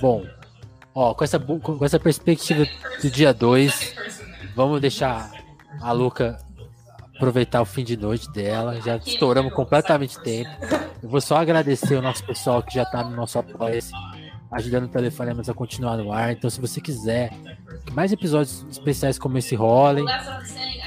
Bom, 0.00 0.26
ó, 0.94 1.14
com 1.14 1.24
essa, 1.24 1.38
com 1.38 1.84
essa 1.84 1.98
perspectiva 1.98 2.66
do 3.02 3.10
dia 3.10 3.32
2, 3.32 3.94
vamos 4.54 4.80
deixar 4.80 5.30
a 5.80 5.92
Luca 5.92 6.38
aproveitar 7.16 7.62
o 7.62 7.64
fim 7.64 7.84
de 7.84 7.96
noite 7.96 8.30
dela. 8.30 8.80
Já 8.80 8.96
estouramos 8.96 9.52
completamente 9.52 10.18
tempo. 10.20 10.50
Eu 11.02 11.08
vou 11.08 11.20
só 11.20 11.36
agradecer 11.36 11.96
o 11.96 12.02
nosso 12.02 12.24
pessoal 12.24 12.62
que 12.62 12.74
já 12.74 12.84
tá 12.84 13.02
no 13.02 13.14
nosso 13.16 13.38
apoio 13.38 13.80
ajudando 14.52 14.84
o 14.84 14.88
Telefonemas 14.88 15.48
a 15.48 15.54
continuar 15.54 15.96
no 15.96 16.12
ar. 16.12 16.32
Então, 16.32 16.48
se 16.48 16.60
você 16.60 16.80
quiser 16.80 17.30
que 17.84 17.92
mais 17.92 18.12
episódios 18.12 18.64
especiais 18.70 19.18
como 19.18 19.38
esse 19.38 19.54
rolem 19.54 20.04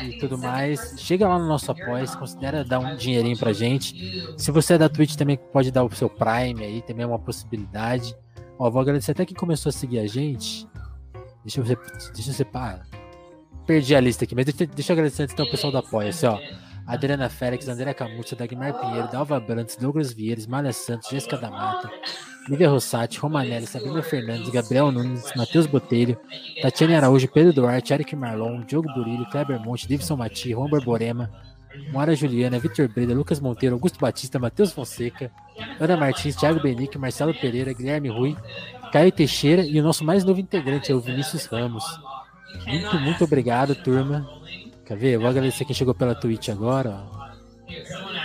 e 0.03 0.17
tudo 0.17 0.37
mais, 0.37 0.95
chega 0.97 1.27
lá 1.27 1.37
no 1.37 1.47
nosso 1.47 1.71
apoio, 1.71 2.07
considera 2.17 2.63
dar 2.63 2.79
um 2.79 2.95
dinheirinho 2.95 3.37
pra 3.37 3.53
gente. 3.53 4.33
Se 4.37 4.51
você 4.51 4.73
é 4.73 4.77
da 4.77 4.89
Twitch, 4.89 5.15
também 5.15 5.37
pode 5.37 5.71
dar 5.71 5.83
o 5.83 5.95
seu 5.95 6.09
Prime 6.09 6.63
aí, 6.63 6.81
também 6.81 7.03
é 7.03 7.07
uma 7.07 7.19
possibilidade. 7.19 8.15
Ó, 8.57 8.69
vou 8.69 8.81
agradecer 8.81 9.11
até 9.11 9.25
quem 9.25 9.35
começou 9.35 9.69
a 9.69 9.73
seguir 9.73 9.99
a 9.99 10.07
gente. 10.07 10.67
Deixa 11.43 11.61
eu 11.61 11.63
deixa 11.63 12.29
eu 12.29 12.33
separar. 12.33 12.85
Perdi 13.65 13.95
a 13.95 13.99
lista 13.99 14.25
aqui, 14.25 14.35
mas 14.35 14.45
deixa, 14.45 14.65
deixa 14.65 14.91
eu 14.91 14.95
agradecer 14.95 15.23
antes 15.23 15.33
então 15.33 15.45
o 15.45 15.51
pessoal 15.51 15.71
do 15.71 15.77
apoio, 15.77 16.09
assim, 16.09 16.25
ó. 16.25 16.39
Adriana 16.85 17.29
Félix, 17.29 17.67
André 17.67 17.93
Camutza, 17.93 18.35
Dagmar 18.35 18.73
Pinheiro, 18.73 19.07
Dalva 19.11 19.39
Brantes, 19.39 19.75
Douglas 19.75 20.11
Vieiras, 20.11 20.47
Malha 20.47 20.73
Santos, 20.73 21.07
Jéssica 21.09 21.37
da 21.37 21.51
Mata, 21.51 21.89
Lívia 22.49 22.67
Rossati, 22.67 23.19
Romanelli, 23.19 23.67
Sabrina 23.67 24.01
Fernandes, 24.01 24.49
Gabriel 24.49 24.91
Nunes, 24.91 25.31
Matheus 25.35 25.67
Botelho, 25.67 26.17
Tatiane 26.61 26.95
Araújo, 26.95 27.27
Pedro 27.27 27.53
Duarte, 27.53 27.93
Eric 27.93 28.15
Marlon, 28.15 28.61
Diogo 28.61 28.91
Burilho, 28.91 29.29
Kleber 29.29 29.59
Monte, 29.59 29.87
Davidson 29.87 30.15
Mati, 30.15 30.51
Juan 30.51 30.67
Borborema, 30.67 31.29
Moara 31.91 32.15
Juliana, 32.15 32.57
Vitor 32.57 32.87
Breda, 32.87 33.13
Lucas 33.13 33.39
Monteiro, 33.39 33.75
Augusto 33.75 33.99
Batista, 33.99 34.39
Matheus 34.39 34.71
Fonseca, 34.71 35.31
Ana 35.79 35.95
Martins, 35.95 36.35
Thiago 36.35 36.59
Benique, 36.59 36.97
Marcelo 36.97 37.35
Pereira, 37.35 37.71
Guilherme 37.71 38.09
Rui, 38.09 38.35
Caio 38.91 39.11
Teixeira 39.11 39.63
e 39.63 39.79
o 39.79 39.83
nosso 39.83 40.03
mais 40.03 40.23
novo 40.23 40.39
integrante 40.39 40.91
é 40.91 40.95
o 40.95 40.99
Vinícius 40.99 41.45
Ramos. 41.45 41.85
Muito, 42.65 42.99
muito 42.99 43.23
obrigado, 43.23 43.75
turma. 43.75 44.27
Quer 44.85 44.97
ver? 44.97 45.13
Eu 45.13 45.19
vou 45.19 45.29
agradecer 45.29 45.65
quem 45.65 45.75
chegou 45.75 45.93
pela 45.93 46.15
Twitch 46.15 46.49
agora. 46.49 47.05
Ó. 47.13 47.29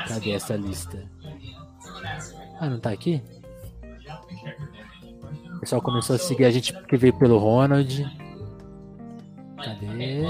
Cadê 0.09 0.31
essa 0.31 0.57
lista? 0.57 1.05
Ah, 2.59 2.71
não 2.71 2.81
tá 2.81 2.91
aqui? 2.91 3.23
O 5.57 5.61
pessoal 5.61 5.81
começou 5.81 6.17
a 6.17 6.19
seguir 6.19 6.45
a 6.45 6.51
gente 6.51 6.73
porque 6.73 6.97
veio 6.97 7.13
pelo 7.15 7.39
Ronald. 7.39 8.05
Cadê? 9.57 10.23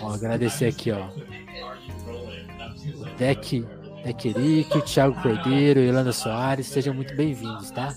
Ó, 0.00 0.08
agradecer 0.12 0.66
aqui, 0.66 0.90
ó. 0.90 1.06
O 2.98 3.16
Deck, 3.18 3.66
Deck 4.04 4.28
Eric, 4.28 4.78
o 4.78 4.82
Thiago 4.82 5.20
Cordeiro, 5.20 5.80
Ilana 5.80 6.12
Soares, 6.12 6.66
sejam 6.66 6.94
muito 6.94 7.14
bem-vindos, 7.14 7.70
tá? 7.70 7.94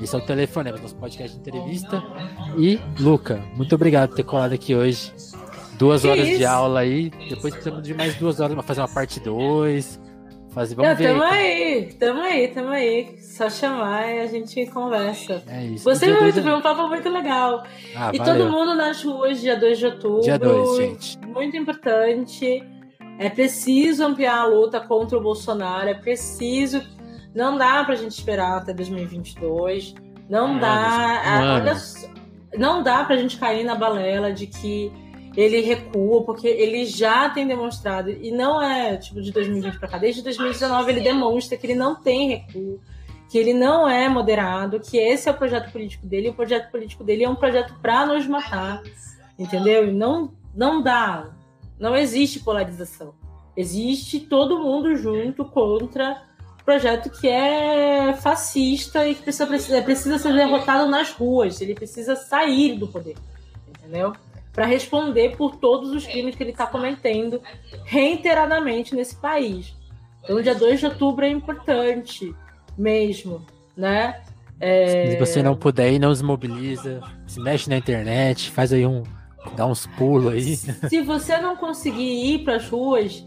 Esse 0.00 0.14
é 0.14 0.18
o 0.18 0.20
Telefonema, 0.20 0.78
nosso 0.78 0.96
podcast 0.96 1.36
de 1.36 1.40
entrevista. 1.48 2.02
E, 2.56 2.78
Luca, 2.98 3.42
muito 3.56 3.74
obrigado 3.74 4.10
por 4.10 4.16
ter 4.16 4.24
colado 4.24 4.52
aqui 4.52 4.74
hoje. 4.74 5.12
Duas 5.78 6.02
Que 6.02 6.08
horas 6.08 6.28
isso? 6.28 6.38
de 6.38 6.44
aula 6.44 6.80
aí. 6.80 7.10
Depois 7.28 7.54
precisamos 7.54 7.82
de 7.82 7.94
mais 7.94 8.14
duas 8.16 8.38
horas 8.40 8.54
pra 8.54 8.62
fazer 8.62 8.80
uma 8.82 8.88
parte 8.88 9.18
2. 9.20 10.00
Fazer, 10.50 10.74
vamos 10.74 10.90
Não, 10.90 10.96
ver. 10.96 11.08
tamo 11.08 11.22
aí, 11.22 11.92
tamo 11.98 12.20
aí, 12.22 12.48
tamo 12.48 12.68
aí. 12.70 13.18
Só 13.22 13.48
chamar 13.48 14.08
e 14.12 14.20
a 14.20 14.26
gente 14.26 14.66
conversa. 14.66 15.42
É 15.46 15.64
isso. 15.64 15.84
Você 15.84 16.06
Dia 16.06 16.14
dois 16.14 16.24
muito, 16.34 16.38
é- 16.40 16.42
foi 16.42 16.52
um 16.58 16.60
papo 16.60 16.88
muito 16.88 17.08
legal. 17.08 17.62
Ah, 17.94 18.10
e 18.12 18.18
valeu. 18.18 18.34
todo 18.48 18.50
mundo 18.52 18.74
nas 18.74 19.02
ruas, 19.04 19.40
dia 19.40 19.56
2 19.56 19.78
de 19.78 19.86
outubro. 19.86 20.20
Dia 20.22 20.38
2, 20.38 20.76
gente. 20.76 21.18
Muito 21.26 21.56
importante. 21.56 22.62
É 23.18 23.28
preciso 23.30 24.04
ampliar 24.04 24.38
a 24.40 24.44
luta 24.46 24.80
contra 24.80 25.16
o 25.16 25.22
Bolsonaro. 25.22 25.88
É 25.88 25.94
preciso. 25.94 26.82
Não 27.34 27.56
dá 27.56 27.84
pra 27.84 27.94
gente 27.94 28.12
esperar 28.12 28.58
até 28.58 28.72
2022. 28.74 29.94
Não 30.28 30.54
Um 30.54 30.58
dá. 30.58 31.22
ah, 31.24 31.60
olha 31.62 31.76
não 32.58 32.82
dá 32.82 33.04
pra 33.04 33.16
gente 33.16 33.36
cair 33.38 33.62
na 33.62 33.76
balela 33.76 34.32
de 34.32 34.48
que 34.48 34.90
ele 35.36 35.60
recua, 35.60 36.24
porque 36.24 36.48
ele 36.48 36.84
já 36.84 37.28
tem 37.30 37.46
demonstrado, 37.46 38.10
e 38.10 38.30
não 38.30 38.60
é 38.60 38.96
tipo 38.96 39.20
de 39.22 39.32
2020 39.32 39.78
pra 39.78 39.88
cá, 39.88 39.98
desde 39.98 40.22
2019 40.22 40.90
ele 40.90 41.00
demonstra 41.00 41.56
que 41.56 41.66
ele 41.66 41.74
não 41.74 41.94
tem 41.94 42.28
recuo, 42.28 42.80
que 43.28 43.38
ele 43.38 43.54
não 43.54 43.88
é 43.88 44.08
moderado, 44.08 44.80
que 44.80 44.98
esse 44.98 45.28
é 45.28 45.32
o 45.32 45.36
projeto 45.36 45.70
político 45.70 46.06
dele, 46.06 46.26
e 46.26 46.30
o 46.30 46.34
projeto 46.34 46.70
político 46.70 47.04
dele 47.04 47.24
é 47.24 47.28
um 47.28 47.36
projeto 47.36 47.74
pra 47.80 48.04
nos 48.04 48.26
matar, 48.26 48.82
entendeu? 49.38 49.88
E 49.88 49.92
não, 49.92 50.32
não 50.54 50.82
dá, 50.82 51.30
não 51.78 51.96
existe 51.96 52.40
polarização. 52.40 53.14
Existe 53.56 54.20
todo 54.20 54.58
mundo 54.58 54.96
junto 54.96 55.44
contra 55.44 56.22
o 56.60 56.64
projeto 56.64 57.10
que 57.10 57.28
é 57.28 58.12
fascista 58.14 59.06
e 59.06 59.14
que 59.14 59.22
precisa, 59.22 59.46
precisa, 59.46 59.82
precisa 59.82 60.18
ser 60.18 60.34
derrotado 60.34 60.88
nas 60.88 61.12
ruas, 61.12 61.60
ele 61.60 61.74
precisa 61.74 62.16
sair 62.16 62.76
do 62.78 62.88
poder, 62.88 63.16
entendeu? 63.68 64.12
Para 64.60 64.68
responder 64.68 65.38
por 65.38 65.56
todos 65.56 65.90
os 65.90 66.06
crimes 66.06 66.34
que 66.36 66.42
ele 66.42 66.50
está 66.50 66.66
cometendo 66.66 67.40
reiteradamente 67.86 68.94
nesse 68.94 69.16
país. 69.16 69.74
Então, 70.22 70.42
dia 70.42 70.54
2 70.54 70.80
de 70.80 70.84
outubro 70.84 71.24
é 71.24 71.30
importante 71.30 72.34
mesmo, 72.76 73.40
né? 73.74 74.20
É, 74.60 75.12
Se 75.12 75.16
você 75.16 75.42
não 75.42 75.56
puder 75.56 75.90
ir, 75.90 75.98
não 75.98 76.14
se 76.14 76.22
mobiliza. 76.22 77.00
Se 77.26 77.40
mexe 77.40 77.70
na 77.70 77.78
internet, 77.78 78.50
faz 78.50 78.70
aí 78.70 78.84
um. 78.84 79.02
dá 79.56 79.64
uns 79.64 79.86
pulos 79.86 80.30
aí. 80.30 80.56
Se 80.90 81.00
você 81.00 81.38
não 81.38 81.56
conseguir 81.56 82.34
ir 82.34 82.44
para 82.44 82.56
as 82.56 82.68
ruas, 82.68 83.24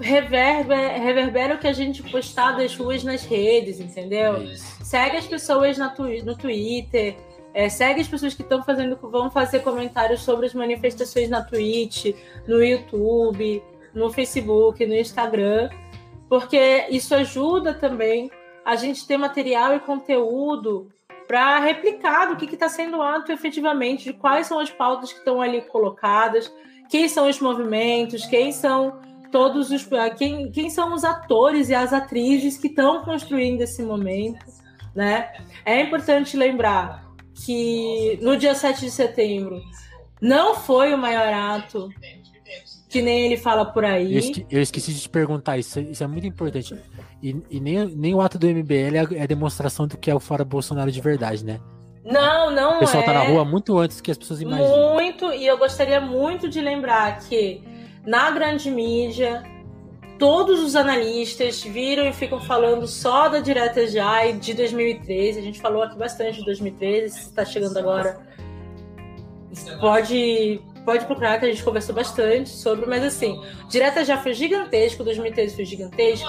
reverbera, 0.00 0.98
reverbera 0.98 1.54
o 1.54 1.58
que 1.58 1.68
a 1.68 1.72
gente 1.72 2.02
postar 2.02 2.56
das 2.56 2.74
ruas 2.74 3.04
nas 3.04 3.24
redes, 3.24 3.78
entendeu? 3.78 4.34
É. 4.34 4.56
Segue 4.56 5.16
as 5.16 5.28
pessoas 5.28 5.78
na 5.78 5.94
no 6.24 6.36
Twitter. 6.36 7.14
É, 7.54 7.68
segue 7.68 8.00
as 8.00 8.08
pessoas 8.08 8.34
que 8.34 8.42
estão 8.42 8.62
fazendo, 8.62 8.96
vão 8.96 9.30
fazer 9.30 9.60
comentários 9.60 10.22
sobre 10.22 10.46
as 10.46 10.54
manifestações 10.54 11.28
na 11.28 11.42
Twitch, 11.42 12.14
no 12.46 12.62
YouTube, 12.62 13.62
no 13.94 14.10
Facebook, 14.10 14.84
no 14.86 14.94
Instagram, 14.94 15.68
porque 16.28 16.86
isso 16.90 17.14
ajuda 17.14 17.74
também 17.74 18.30
a 18.64 18.74
gente 18.76 19.06
ter 19.06 19.16
material 19.16 19.74
e 19.74 19.80
conteúdo 19.80 20.88
para 21.28 21.58
replicar 21.60 22.26
do 22.26 22.36
que 22.36 22.52
está 22.52 22.68
sendo 22.68 23.02
ato 23.02 23.32
efetivamente, 23.32 24.04
de 24.04 24.12
quais 24.12 24.46
são 24.46 24.58
as 24.58 24.70
pautas 24.70 25.12
que 25.12 25.18
estão 25.18 25.40
ali 25.40 25.60
colocadas, 25.62 26.52
quem 26.88 27.08
são 27.08 27.28
os 27.28 27.40
movimentos, 27.40 28.26
quem 28.26 28.52
são 28.52 29.00
todos 29.30 29.70
os 29.70 29.88
quem, 30.16 30.50
quem 30.50 30.68
são 30.68 30.92
os 30.92 31.04
atores 31.04 31.70
e 31.70 31.74
as 31.74 31.92
atrizes 31.92 32.58
que 32.58 32.66
estão 32.66 33.02
construindo 33.02 33.62
esse 33.62 33.82
momento, 33.82 34.44
né? 34.94 35.32
É 35.64 35.80
importante 35.80 36.36
lembrar 36.36 37.01
que 37.44 38.18
no 38.22 38.36
dia 38.36 38.54
7 38.54 38.80
de 38.80 38.90
setembro 38.90 39.60
não 40.20 40.54
foi 40.54 40.92
o 40.94 40.98
maior 40.98 41.32
ato 41.32 41.88
que 42.88 43.00
nem 43.00 43.24
ele 43.26 43.36
fala 43.38 43.64
por 43.64 43.84
Eu, 43.84 43.90
aí. 43.90 44.16
esque- 44.18 44.46
eu 44.50 44.60
esqueci 44.60 44.92
de 44.92 45.00
te 45.00 45.08
perguntar, 45.08 45.56
isso, 45.56 45.80
isso 45.80 46.04
é 46.04 46.06
muito 46.06 46.26
importante. 46.26 46.74
E, 47.22 47.34
e 47.50 47.58
nem, 47.58 47.86
nem 47.86 48.14
o 48.14 48.20
ato 48.20 48.38
do 48.38 48.46
MBL 48.46 48.96
é 49.16 49.22
é 49.22 49.26
demonstração 49.26 49.86
do 49.86 49.96
que 49.96 50.10
é 50.10 50.14
o 50.14 50.20
fora 50.20 50.44
Bolsonaro 50.44 50.92
de 50.92 51.00
verdade, 51.00 51.42
né? 51.44 51.58
Não, 52.04 52.50
não 52.50 52.76
O 52.76 52.80
pessoal 52.80 53.02
é. 53.02 53.06
tá 53.06 53.12
na 53.14 53.22
rua 53.22 53.44
muito 53.44 53.78
antes 53.78 54.00
que 54.00 54.10
as 54.10 54.18
pessoas 54.18 54.40
imaginam. 54.42 54.92
Muito, 54.92 55.32
e 55.32 55.46
eu 55.46 55.56
gostaria 55.56 56.00
muito 56.00 56.48
de 56.50 56.60
lembrar 56.60 57.18
que 57.20 57.62
na 58.04 58.30
grande 58.32 58.70
mídia, 58.70 59.42
todos 60.18 60.60
os 60.60 60.76
analistas 60.76 61.62
viram 61.62 62.06
e 62.06 62.12
ficam 62.12 62.40
falando 62.40 62.86
só 62.86 63.28
da 63.28 63.40
direta 63.40 63.86
já 63.86 64.26
e 64.26 64.34
de 64.34 64.54
2013. 64.54 65.38
A 65.38 65.42
gente 65.42 65.60
falou 65.60 65.82
aqui 65.82 65.96
bastante 65.96 66.38
de 66.38 66.44
2013, 66.44 67.10
se 67.10 67.20
está 67.20 67.44
chegando 67.44 67.78
agora, 67.78 68.20
pode, 69.80 70.60
pode 70.84 71.04
procurar 71.06 71.38
que 71.38 71.46
a 71.46 71.48
gente 71.48 71.62
conversou 71.62 71.94
bastante 71.94 72.50
sobre, 72.50 72.86
mas 72.86 73.04
assim, 73.04 73.40
direta 73.68 74.04
já 74.04 74.18
foi 74.18 74.34
gigantesco, 74.34 75.04
2013 75.04 75.56
foi 75.56 75.64
gigantesco, 75.64 76.28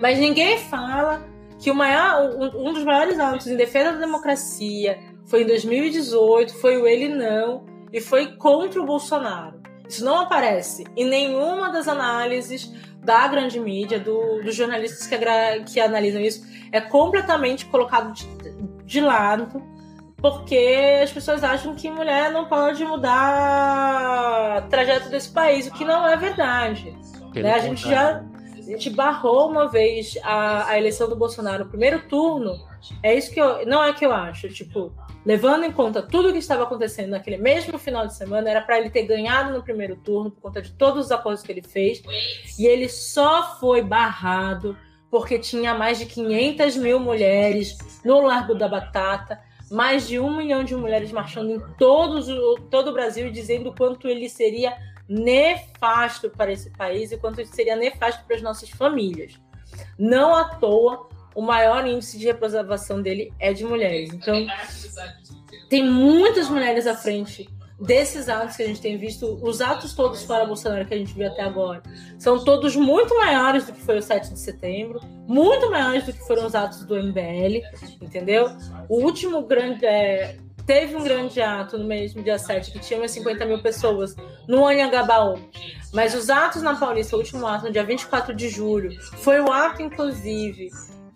mas 0.00 0.18
ninguém 0.18 0.58
fala 0.58 1.26
que 1.58 1.70
o 1.70 1.74
maior, 1.74 2.30
um 2.56 2.72
dos 2.72 2.84
maiores 2.84 3.18
atos 3.18 3.46
em 3.46 3.56
defesa 3.56 3.92
da 3.92 3.98
democracia 3.98 4.98
foi 5.26 5.42
em 5.42 5.46
2018, 5.46 6.54
foi 6.54 6.76
o 6.76 6.86
ele 6.86 7.08
não, 7.08 7.64
e 7.92 8.00
foi 8.00 8.36
contra 8.36 8.80
o 8.80 8.84
Bolsonaro. 8.84 9.62
Isso 9.88 10.04
não 10.04 10.20
aparece 10.20 10.84
em 10.96 11.04
nenhuma 11.04 11.70
das 11.70 11.86
análises 11.86 12.72
da 13.02 13.26
grande 13.26 13.58
mídia, 13.58 13.98
do, 13.98 14.42
dos 14.42 14.54
jornalistas 14.54 15.06
que, 15.06 15.16
que 15.72 15.80
analisam 15.80 16.20
isso. 16.20 16.46
É 16.70 16.80
completamente 16.80 17.66
colocado 17.66 18.12
de, 18.12 18.26
de 18.84 19.00
lado, 19.00 19.62
porque 20.16 21.00
as 21.02 21.12
pessoas 21.12 21.42
acham 21.42 21.74
que 21.74 21.90
mulher 21.90 22.30
não 22.30 22.46
pode 22.46 22.84
mudar 22.84 24.64
o 24.64 24.68
trajeto 24.68 25.08
desse 25.08 25.30
país, 25.30 25.66
o 25.66 25.72
que 25.72 25.84
não 25.84 26.06
é 26.06 26.16
verdade. 26.16 26.96
Né? 27.34 27.54
A 27.54 27.58
gente 27.58 27.88
já 27.88 28.22
a 28.56 28.64
gente 28.64 28.90
barrou 28.90 29.50
uma 29.50 29.68
vez 29.68 30.16
a, 30.22 30.68
a 30.68 30.78
eleição 30.78 31.08
do 31.08 31.16
Bolsonaro 31.16 31.64
no 31.64 31.70
primeiro 31.70 32.06
turno. 32.08 32.64
É 33.02 33.12
isso 33.12 33.32
que 33.32 33.40
eu. 33.40 33.66
Não 33.66 33.82
é 33.82 33.92
que 33.92 34.06
eu 34.06 34.12
acho. 34.12 34.48
Tipo, 34.48 34.92
levando 35.24 35.64
em 35.64 35.72
conta 35.72 36.02
tudo 36.02 36.28
o 36.28 36.32
que 36.32 36.38
estava 36.38 36.64
acontecendo 36.64 37.10
naquele 37.10 37.36
mesmo 37.36 37.78
final 37.78 38.06
de 38.06 38.14
semana, 38.14 38.50
era 38.50 38.60
para 38.60 38.78
ele 38.78 38.90
ter 38.90 39.04
ganhado 39.04 39.52
no 39.52 39.62
primeiro 39.62 39.96
turno 39.96 40.30
por 40.30 40.40
conta 40.40 40.60
de 40.60 40.72
todos 40.72 41.06
os 41.06 41.12
acordos 41.12 41.42
que 41.42 41.52
ele 41.52 41.62
fez. 41.62 42.02
E 42.58 42.66
ele 42.66 42.88
só 42.88 43.56
foi 43.58 43.82
barrado 43.82 44.76
porque 45.10 45.38
tinha 45.38 45.74
mais 45.74 45.98
de 45.98 46.06
500 46.06 46.76
mil 46.76 46.98
mulheres 46.98 47.76
no 48.04 48.22
Largo 48.22 48.54
da 48.54 48.66
Batata, 48.66 49.38
mais 49.70 50.08
de 50.08 50.18
um 50.18 50.36
milhão 50.36 50.64
de 50.64 50.74
mulheres 50.74 51.12
marchando 51.12 51.50
em 51.50 51.60
todos 51.76 52.26
todo 52.70 52.88
o 52.88 52.92
Brasil 52.92 53.30
dizendo 53.30 53.70
o 53.70 53.74
quanto 53.74 54.08
ele 54.08 54.28
seria 54.28 54.76
nefasto 55.08 56.30
para 56.30 56.52
esse 56.52 56.70
país 56.70 57.12
e 57.12 57.18
quanto 57.18 57.40
ele 57.40 57.48
seria 57.48 57.76
nefasto 57.76 58.24
para 58.24 58.36
as 58.36 58.42
nossas 58.42 58.70
famílias. 58.70 59.38
Não 59.98 60.34
à 60.34 60.44
toa, 60.56 61.08
o 61.34 61.42
maior 61.42 61.86
índice 61.86 62.18
de 62.18 62.26
reprovação 62.26 63.00
dele 63.00 63.32
é 63.38 63.52
de 63.52 63.64
mulheres. 63.64 64.12
Então, 64.12 64.46
tem 65.68 65.84
muitas 65.84 66.48
mulheres 66.48 66.86
à 66.86 66.94
frente 66.94 67.48
desses 67.82 68.28
atos 68.28 68.56
que 68.56 68.62
a 68.62 68.66
gente 68.66 68.80
tem 68.80 68.96
visto, 68.96 69.40
os 69.42 69.60
atos 69.60 69.92
todos 69.92 70.22
fora 70.22 70.46
Bolsonaro 70.46 70.86
que 70.86 70.94
a 70.94 70.96
gente 70.96 71.12
viu 71.14 71.26
até 71.26 71.42
agora, 71.42 71.82
são 72.16 72.44
todos 72.44 72.76
muito 72.76 73.16
maiores 73.18 73.66
do 73.66 73.72
que 73.72 73.80
foi 73.80 73.98
o 73.98 74.02
7 74.02 74.32
de 74.32 74.38
setembro, 74.38 75.00
muito 75.26 75.68
maiores 75.68 76.04
do 76.04 76.12
que 76.12 76.24
foram 76.26 76.46
os 76.46 76.54
atos 76.54 76.84
do 76.84 76.94
MBL, 76.94 77.60
entendeu? 78.00 78.56
O 78.88 79.02
último 79.02 79.42
grande. 79.42 79.84
É, 79.84 80.36
teve 80.64 80.94
um 80.94 81.02
grande 81.02 81.42
ato 81.42 81.76
no 81.76 81.84
mesmo 81.84 82.22
dia 82.22 82.38
7 82.38 82.70
que 82.70 82.78
tinha 82.78 83.00
umas 83.00 83.10
50 83.10 83.44
mil 83.46 83.60
pessoas 83.60 84.14
no 84.46 84.64
Anhangabaú. 84.64 85.36
Mas 85.92 86.14
os 86.14 86.30
atos 86.30 86.62
na 86.62 86.76
Paulista, 86.76 87.16
o 87.16 87.18
último 87.18 87.44
ato, 87.46 87.66
no 87.66 87.72
dia 87.72 87.82
24 87.82 88.32
de 88.32 88.48
julho, 88.48 88.92
foi 89.18 89.40
o 89.40 89.52
ato, 89.52 89.82
inclusive, 89.82 90.70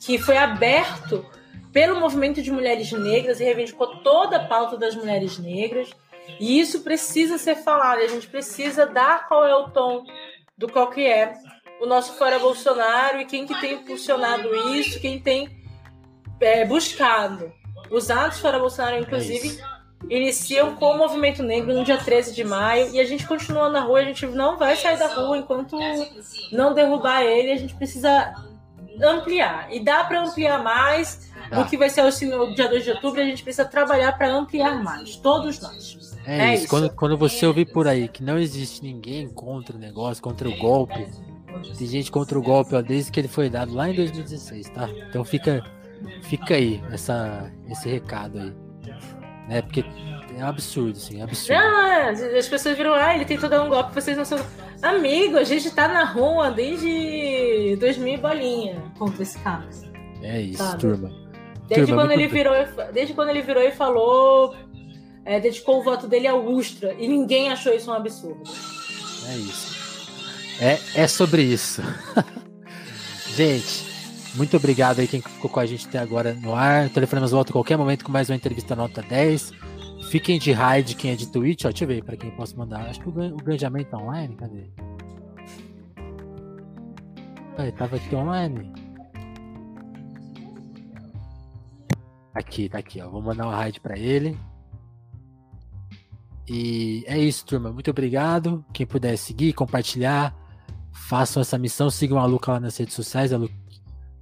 que 0.07 0.19
foi 0.19 0.37
aberto 0.37 1.27
pelo 1.73 1.99
movimento 1.99 2.41
de 2.41 2.53
mulheres 2.53 2.93
negras 2.93 3.41
e 3.41 3.45
reivindicou 3.45 3.99
toda 3.99 4.37
a 4.37 4.45
pauta 4.47 4.79
das 4.79 4.95
mulheres 4.95 5.37
negras. 5.37 5.91
E 6.39 6.61
isso 6.61 6.81
precisa 6.81 7.37
ser 7.39 7.57
falado, 7.57 7.99
a 7.99 8.07
gente 8.07 8.29
precisa 8.29 8.87
dar 8.87 9.27
qual 9.29 9.45
é 9.45 9.55
o 9.55 9.69
tom 9.71 10.05
do 10.57 10.69
qual 10.69 10.91
que 10.91 11.05
é 11.05 11.35
o 11.81 11.87
nosso 11.87 12.15
Fora 12.15 12.39
Bolsonaro 12.39 13.21
e 13.21 13.27
quem 13.27 13.47
que 13.47 13.61
tem 13.61 13.75
impulsionado 13.75 14.55
isso, 14.75 15.01
quem 15.01 15.21
tem 15.21 15.61
é, 16.41 16.65
buscado. 16.65 17.53
Os 17.91 18.11
atos 18.11 18.39
Fora 18.39 18.59
Bolsonaro, 18.59 18.99
inclusive, 18.99 19.61
é 19.61 20.17
iniciam 20.17 20.77
com 20.77 20.93
o 20.93 20.99
movimento 20.99 21.43
negro 21.43 21.75
no 21.75 21.85
dia 21.85 21.99
13 21.99 22.33
de 22.33 22.45
maio 22.45 22.95
e 22.95 23.01
a 23.01 23.05
gente 23.05 23.27
continua 23.27 23.69
na 23.69 23.81
rua, 23.81 24.01
a 24.01 24.05
gente 24.05 24.25
não 24.27 24.57
vai 24.57 24.77
sair 24.77 24.99
da 24.99 25.09
rua 25.09 25.37
enquanto 25.37 25.77
não 26.53 26.73
derrubar 26.73 27.23
ele, 27.23 27.53
a 27.53 27.57
gente 27.57 27.75
precisa 27.75 28.35
ampliar. 29.03 29.69
E 29.73 29.81
dá 29.81 30.05
para 30.05 30.23
ampliar 30.23 30.63
mais 30.63 31.31
do 31.51 31.65
que 31.65 31.77
vai 31.77 31.89
ser 31.91 32.03
o 32.03 32.55
dia 32.55 32.69
2 32.69 32.85
de 32.85 32.91
outubro, 32.91 33.21
a 33.21 33.25
gente 33.25 33.43
precisa 33.43 33.65
trabalhar 33.65 34.13
para 34.13 34.33
ampliar 34.33 34.83
mais, 34.83 35.17
todos 35.17 35.61
nós. 35.61 36.17
É, 36.25 36.39
é 36.39 36.55
isso. 36.55 36.65
isso. 36.65 36.71
Quando, 36.71 36.91
quando 36.91 37.17
você 37.17 37.47
ouvir 37.47 37.67
por 37.67 37.87
aí 37.87 38.09
que 38.09 38.23
não 38.23 38.39
existe 38.39 38.83
ninguém 38.83 39.29
contra 39.29 39.77
o 39.77 39.79
negócio, 39.79 40.23
contra 40.23 40.49
o 40.49 40.57
golpe, 40.57 41.07
tem 41.79 41.87
gente 41.87 42.11
contra 42.11 42.39
o 42.39 42.43
golpe 42.43 42.75
ó, 42.75 42.83
desde 42.83 43.13
que 43.13 43.21
ele 43.21 43.29
foi 43.29 43.49
dado 43.49 43.75
lá 43.75 43.89
em 43.89 43.95
2016, 43.95 44.71
tá? 44.71 44.89
Então 45.09 45.25
fica, 45.25 45.65
fica 46.23 46.55
aí 46.55 46.83
essa, 46.91 47.51
esse 47.69 47.89
recado 47.89 48.39
aí. 48.39 48.53
Né? 49.49 49.63
Porque 49.63 49.85
é 50.37 50.45
um 50.45 50.49
absurdo, 50.49 50.97
assim, 50.97 51.21
é 51.21 51.23
absurdo. 51.23 51.61
Não, 51.61 51.87
é, 51.87 52.11
as 52.11 52.49
pessoas 52.49 52.77
viram, 52.77 52.93
ah, 52.93 53.15
ele 53.15 53.25
tentou 53.25 53.49
dar 53.49 53.63
um 53.63 53.69
golpe, 53.69 53.95
vocês 53.95 54.17
não 54.17 54.25
são. 54.25 54.39
Amigo, 54.83 55.37
a 55.37 55.45
gente 55.45 55.71
tá 55.71 55.89
na 55.89 56.05
rua 56.05 56.51
desde 56.51 57.77
2000 57.77 58.19
bolinha 58.19 58.83
contra 58.99 59.23
esse 59.23 59.39
cara. 59.39 59.69
É 60.23 60.41
isso, 60.41 60.63
sabe? 60.63 60.81
turma. 60.81 61.11
Desde, 61.69 61.87
turma, 61.87 62.03
quando 62.03 62.13
ele 62.13 62.29
virou, 62.29 62.55
desde 62.93 63.15
quando 63.15 63.31
ele 63.31 63.43
virou 63.43 63.63
e 63.63 63.73
falou 63.73 64.55
é, 65.27 65.41
dedicou 65.41 65.81
o 65.81 65.83
voto 65.83 66.07
dele 66.07 66.29
ao 66.29 66.47
Ustra 66.47 66.95
e 66.99 67.09
ninguém 67.09 67.51
achou 67.51 67.75
isso 67.75 67.91
um 67.91 67.95
absurdo. 67.95 68.43
É 69.29 69.37
isso. 69.37 69.77
É, 70.61 70.79
é 71.03 71.09
sobre 71.09 71.43
isso. 71.43 71.83
gente, 73.35 73.85
muito 74.37 74.57
obrigado 74.57 75.01
aí 75.01 75.09
quem 75.09 75.21
ficou 75.21 75.51
com 75.51 75.59
a 75.59 75.67
gente 75.67 75.89
até 75.89 75.99
agora 75.99 76.33
no 76.33 76.55
ar. 76.55 76.89
Telefonemas 76.91 77.33
volta 77.33 77.51
a 77.51 77.53
qualquer 77.53 77.77
momento 77.77 78.05
com 78.05 78.13
mais 78.13 78.31
uma 78.31 78.37
entrevista 78.37 78.77
nota 78.77 79.03
10. 79.03 79.53
Fiquem 80.09 80.39
de 80.39 80.53
raid 80.53 80.95
quem 80.95 81.11
é 81.13 81.17
de 81.17 81.27
Twitch. 81.31 81.65
Ó, 81.65 81.69
deixa 81.69 81.85
eu 81.85 81.89
ver 81.89 82.05
para 82.05 82.17
quem 82.17 82.31
posso 82.31 82.57
mandar. 82.57 82.89
Acho 82.89 83.01
que 83.01 83.09
o, 83.09 83.13
o 83.13 83.85
tá 83.85 83.99
online. 83.99 84.37
Cadê? 84.37 84.71
Ele 87.59 87.73
tava 87.73 87.97
aqui 87.97 88.15
online. 88.15 88.73
Aqui, 92.35 92.69
tá 92.69 92.79
aqui, 92.79 93.01
ó. 93.01 93.09
Vou 93.09 93.23
mandar 93.23 93.47
uma 93.47 93.57
raid 93.57 93.81
para 93.81 93.99
ele. 93.99 94.39
E 96.49 97.03
é 97.07 97.19
isso, 97.19 97.45
turma. 97.45 97.73
Muito 97.73 97.91
obrigado. 97.91 98.65
Quem 98.73 98.87
puder 98.87 99.17
seguir, 99.17 99.53
compartilhar, 99.55 100.37
façam 100.93 101.41
essa 101.41 101.59
missão. 101.59 101.91
Sigam 101.91 102.19
a 102.19 102.27
Luca 102.27 102.53
lá 102.53 102.61
nas 102.61 102.77
redes 102.77 102.95
sociais, 102.95 103.33
a 103.33 103.39
Lu... 103.39 103.51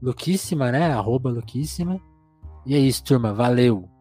Luquíssima, 0.01 0.73
né? 0.73 0.93
Arroba 0.93 1.31
Luquíssima. 1.31 2.01
E 2.65 2.74
é 2.74 2.78
isso, 2.78 3.05
turma. 3.05 3.35
Valeu. 3.35 3.93